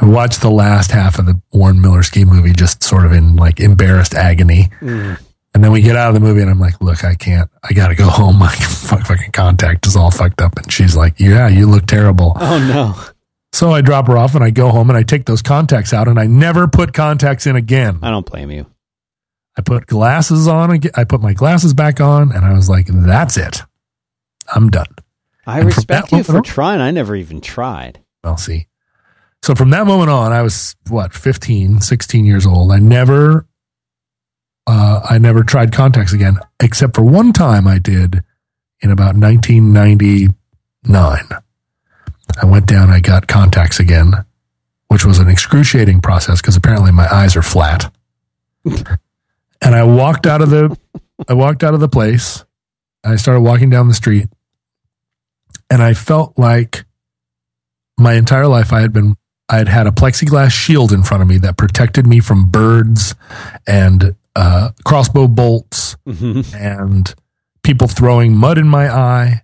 I 0.00 0.06
watched 0.06 0.40
the 0.42 0.50
last 0.50 0.90
half 0.90 1.18
of 1.18 1.26
the 1.26 1.40
Warren 1.52 1.80
Miller 1.80 2.02
ski 2.02 2.24
movie 2.24 2.52
just 2.52 2.82
sort 2.82 3.04
of 3.04 3.12
in 3.12 3.36
like 3.36 3.60
embarrassed 3.60 4.14
agony. 4.14 4.68
Mm. 4.80 5.20
And 5.54 5.64
then 5.64 5.72
we 5.72 5.80
get 5.80 5.96
out 5.96 6.08
of 6.08 6.14
the 6.14 6.20
movie 6.20 6.40
and 6.40 6.50
I'm 6.50 6.60
like, 6.60 6.80
look, 6.80 7.04
I 7.04 7.14
can't, 7.14 7.50
I 7.64 7.72
got 7.72 7.88
to 7.88 7.94
go 7.94 8.08
home. 8.08 8.38
My 8.38 8.50
fucking 8.50 9.32
contact 9.32 9.86
is 9.86 9.96
all 9.96 10.10
fucked 10.10 10.40
up. 10.40 10.56
And 10.56 10.70
she's 10.72 10.94
like, 10.94 11.18
yeah, 11.18 11.48
you 11.48 11.66
look 11.66 11.86
terrible. 11.86 12.34
Oh 12.36 12.58
no, 12.58 12.94
So 13.52 13.72
I 13.72 13.80
drop 13.80 14.06
her 14.06 14.16
off 14.16 14.34
and 14.34 14.44
I 14.44 14.50
go 14.50 14.68
home 14.68 14.90
and 14.90 14.96
I 14.96 15.02
take 15.02 15.24
those 15.24 15.42
contacts 15.42 15.92
out 15.92 16.06
and 16.06 16.20
I 16.20 16.26
never 16.26 16.68
put 16.68 16.92
contacts 16.92 17.46
in 17.46 17.56
again. 17.56 17.98
I 18.02 18.10
don't 18.10 18.26
blame 18.26 18.50
you. 18.50 18.66
I 19.56 19.62
put 19.62 19.86
glasses 19.86 20.46
on 20.46 20.70
again. 20.70 20.92
I 20.94 21.02
put 21.02 21.20
my 21.20 21.32
glasses 21.32 21.74
back 21.74 22.00
on 22.00 22.30
and 22.30 22.44
I 22.44 22.52
was 22.52 22.68
like, 22.68 22.86
that's 22.86 23.36
it. 23.36 23.62
I'm 24.54 24.70
done. 24.70 24.86
I 25.44 25.58
And 25.58 25.66
respect 25.66 26.12
you 26.12 26.22
for 26.22 26.40
trying. 26.42 26.80
I 26.80 26.92
never 26.92 27.16
even 27.16 27.40
tried. 27.40 28.00
I'll 28.22 28.36
see. 28.36 28.67
So 29.42 29.54
from 29.54 29.70
that 29.70 29.86
moment 29.86 30.10
on, 30.10 30.32
I 30.32 30.42
was 30.42 30.76
what, 30.88 31.12
15, 31.12 31.80
16 31.80 32.24
years 32.24 32.46
old. 32.46 32.72
I 32.72 32.78
never, 32.78 33.46
uh, 34.66 35.00
I 35.08 35.18
never 35.18 35.42
tried 35.42 35.72
contacts 35.72 36.12
again, 36.12 36.38
except 36.60 36.94
for 36.94 37.02
one 37.02 37.32
time 37.32 37.66
I 37.66 37.78
did 37.78 38.22
in 38.80 38.90
about 38.90 39.16
1999. 39.16 41.18
I 42.40 42.44
went 42.44 42.66
down, 42.66 42.90
I 42.90 43.00
got 43.00 43.26
contacts 43.26 43.80
again, 43.80 44.12
which 44.88 45.04
was 45.04 45.18
an 45.18 45.28
excruciating 45.28 46.00
process 46.00 46.40
because 46.40 46.56
apparently 46.56 46.92
my 46.92 47.12
eyes 47.12 47.36
are 47.36 47.42
flat. 47.42 47.92
and 48.64 48.98
I 49.62 49.82
walked 49.84 50.26
out 50.26 50.42
of 50.42 50.50
the, 50.50 50.76
I 51.26 51.34
walked 51.34 51.64
out 51.64 51.74
of 51.74 51.80
the 51.80 51.88
place. 51.88 52.44
I 53.02 53.16
started 53.16 53.40
walking 53.40 53.70
down 53.70 53.88
the 53.88 53.94
street 53.94 54.28
and 55.70 55.82
I 55.82 55.94
felt 55.94 56.38
like 56.38 56.84
my 57.98 58.14
entire 58.14 58.46
life 58.46 58.72
I 58.72 58.80
had 58.80 58.92
been 58.92 59.16
I 59.50 59.56
had 59.58 59.68
had 59.68 59.86
a 59.86 59.90
plexiglass 59.90 60.50
shield 60.52 60.92
in 60.92 61.02
front 61.02 61.22
of 61.22 61.28
me 61.28 61.38
that 61.38 61.56
protected 61.56 62.06
me 62.06 62.20
from 62.20 62.46
birds 62.50 63.14
and 63.66 64.14
uh, 64.36 64.70
crossbow 64.84 65.26
bolts 65.26 65.96
Mhm. 66.06 66.54
and 66.54 67.14
people 67.62 67.88
throwing 67.88 68.36
mud 68.36 68.58
in 68.58 68.68
my 68.68 68.88
eye. 68.94 69.42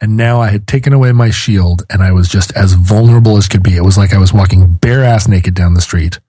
And 0.00 0.16
now 0.16 0.40
I 0.40 0.48
had 0.50 0.66
taken 0.66 0.92
away 0.94 1.12
my 1.12 1.30
shield 1.30 1.82
and 1.90 2.02
I 2.02 2.12
was 2.12 2.28
just 2.28 2.52
as 2.52 2.72
vulnerable 2.72 3.36
as 3.36 3.48
could 3.48 3.62
be. 3.62 3.76
It 3.76 3.84
was 3.84 3.98
like 3.98 4.14
I 4.14 4.18
was 4.18 4.32
walking 4.32 4.74
bare 4.74 5.04
ass 5.04 5.28
naked 5.28 5.54
down 5.54 5.74
the 5.74 5.80
street. 5.82 6.20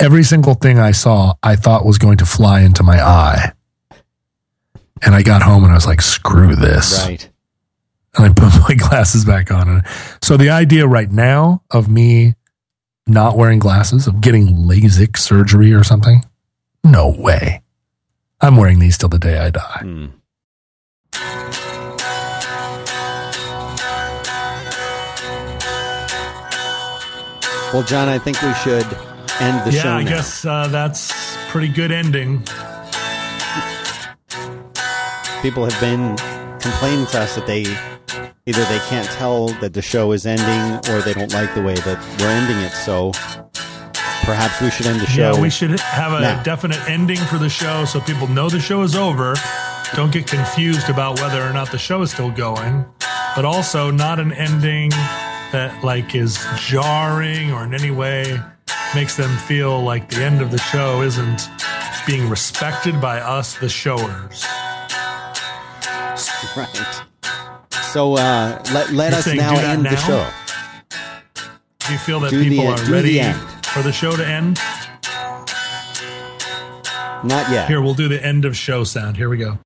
Every 0.00 0.22
single 0.24 0.54
thing 0.54 0.78
I 0.78 0.92
saw, 0.92 1.34
I 1.42 1.54
thought 1.56 1.84
was 1.84 1.98
going 1.98 2.16
to 2.18 2.26
fly 2.26 2.60
into 2.60 2.82
my 2.82 2.98
eye. 3.04 3.52
And 5.02 5.14
I 5.14 5.22
got 5.22 5.42
home 5.42 5.64
and 5.64 5.72
I 5.72 5.74
was 5.74 5.86
like, 5.86 6.00
screw 6.00 6.54
this 6.56 7.04
Right. 7.04 7.28
and 8.16 8.24
I 8.26 8.28
put 8.30 8.58
my 8.68 8.74
glasses 8.74 9.24
back 9.24 9.50
on. 9.50 9.68
And 9.68 9.82
so 10.22 10.36
the 10.36 10.50
idea 10.50 10.86
right 10.86 11.10
now 11.10 11.62
of 11.70 11.88
me 11.88 12.34
not 13.06 13.36
wearing 13.36 13.58
glasses, 13.58 14.06
of 14.06 14.20
getting 14.20 14.46
LASIK 14.46 15.16
surgery 15.16 15.72
or 15.72 15.84
something, 15.84 16.24
no 16.82 17.08
way. 17.08 17.62
I'm 18.40 18.56
wearing 18.56 18.78
these 18.78 18.98
till 18.98 19.08
the 19.08 19.18
day 19.18 19.38
I 19.38 19.50
die. 19.50 19.80
Hmm. 19.80 20.06
Well, 27.72 27.82
John, 27.82 28.08
I 28.08 28.18
think 28.18 28.40
we 28.40 28.54
should 28.54 28.86
end 29.40 29.66
the 29.66 29.72
yeah, 29.72 29.82
show. 29.82 29.90
I 29.90 30.02
now. 30.04 30.10
guess 30.10 30.44
uh, 30.44 30.68
that's 30.68 31.12
pretty 31.48 31.68
good 31.68 31.90
ending. 31.90 32.44
people 35.44 35.68
have 35.68 35.78
been 35.78 36.16
complaining 36.58 37.04
to 37.04 37.20
us 37.20 37.34
that 37.34 37.46
they 37.46 37.64
either 38.46 38.62
they 38.64 38.78
can't 38.90 39.08
tell 39.10 39.48
that 39.60 39.72
the 39.72 39.80
show 39.80 40.12
is 40.12 40.26
ending 40.26 40.92
or 40.92 41.00
they 41.00 41.14
don't 41.14 41.32
like 41.32 41.54
the 41.54 41.62
way 41.62 41.74
that 41.74 41.98
we're 42.20 42.28
ending 42.28 42.58
it. 42.58 42.72
So 42.72 43.12
perhaps 44.24 44.60
we 44.60 44.70
should 44.70 44.86
end 44.86 45.00
the 45.00 45.06
show. 45.06 45.32
Yeah, 45.32 45.40
we 45.40 45.48
should 45.48 45.80
have 45.80 46.12
a 46.12 46.20
now. 46.20 46.42
definite 46.42 46.78
ending 46.88 47.16
for 47.18 47.38
the 47.38 47.48
show 47.48 47.86
so 47.86 48.00
people 48.00 48.28
know 48.28 48.50
the 48.50 48.60
show 48.60 48.82
is 48.82 48.96
over. 48.96 49.34
Don't 49.94 50.12
get 50.12 50.26
confused 50.26 50.90
about 50.90 51.20
whether 51.20 51.42
or 51.42 51.52
not 51.52 51.70
the 51.70 51.78
show 51.78 52.02
is 52.02 52.10
still 52.10 52.30
going, 52.30 52.84
but 53.34 53.46
also 53.46 53.90
not 53.90 54.20
an 54.20 54.32
ending 54.32 54.90
that 55.52 55.82
like 55.82 56.14
is 56.14 56.38
jarring 56.58 57.50
or 57.50 57.64
in 57.64 57.72
any 57.74 57.92
way 57.92 58.38
makes 58.94 59.16
them 59.16 59.34
feel 59.38 59.80
like 59.80 60.10
the 60.10 60.22
end 60.22 60.42
of 60.42 60.50
the 60.50 60.58
show 60.58 61.00
isn't 61.02 61.48
being 62.06 62.28
respected 62.28 63.00
by 63.00 63.20
us, 63.20 63.56
the 63.58 63.68
showers. 63.68 64.44
right. 66.56 67.04
So 67.94 68.14
uh, 68.14 68.60
let 68.74 68.90
let 68.90 69.10
You're 69.10 69.18
us 69.20 69.24
saying 69.24 69.36
now 69.38 69.56
end 69.56 69.86
the 69.86 69.94
show. 69.94 70.26
Do 71.86 71.92
you 71.92 71.98
feel 72.00 72.18
that 72.18 72.30
Do 72.30 72.42
people 72.42 72.64
end- 72.64 72.72
are 72.80 72.84
do 72.84 72.86
the 72.86 72.92
ready 73.20 73.32
for 73.72 73.82
the 73.82 73.92
show 73.92 74.16
to 74.16 74.26
end? 74.26 74.58
Not 77.24 77.48
yet. 77.52 77.68
Here, 77.68 77.80
we'll 77.80 77.94
do 77.94 78.08
the 78.08 78.20
end 78.20 78.44
of 78.44 78.56
show 78.56 78.82
sound. 78.82 79.16
Here 79.16 79.28
we 79.28 79.36
go. 79.36 79.60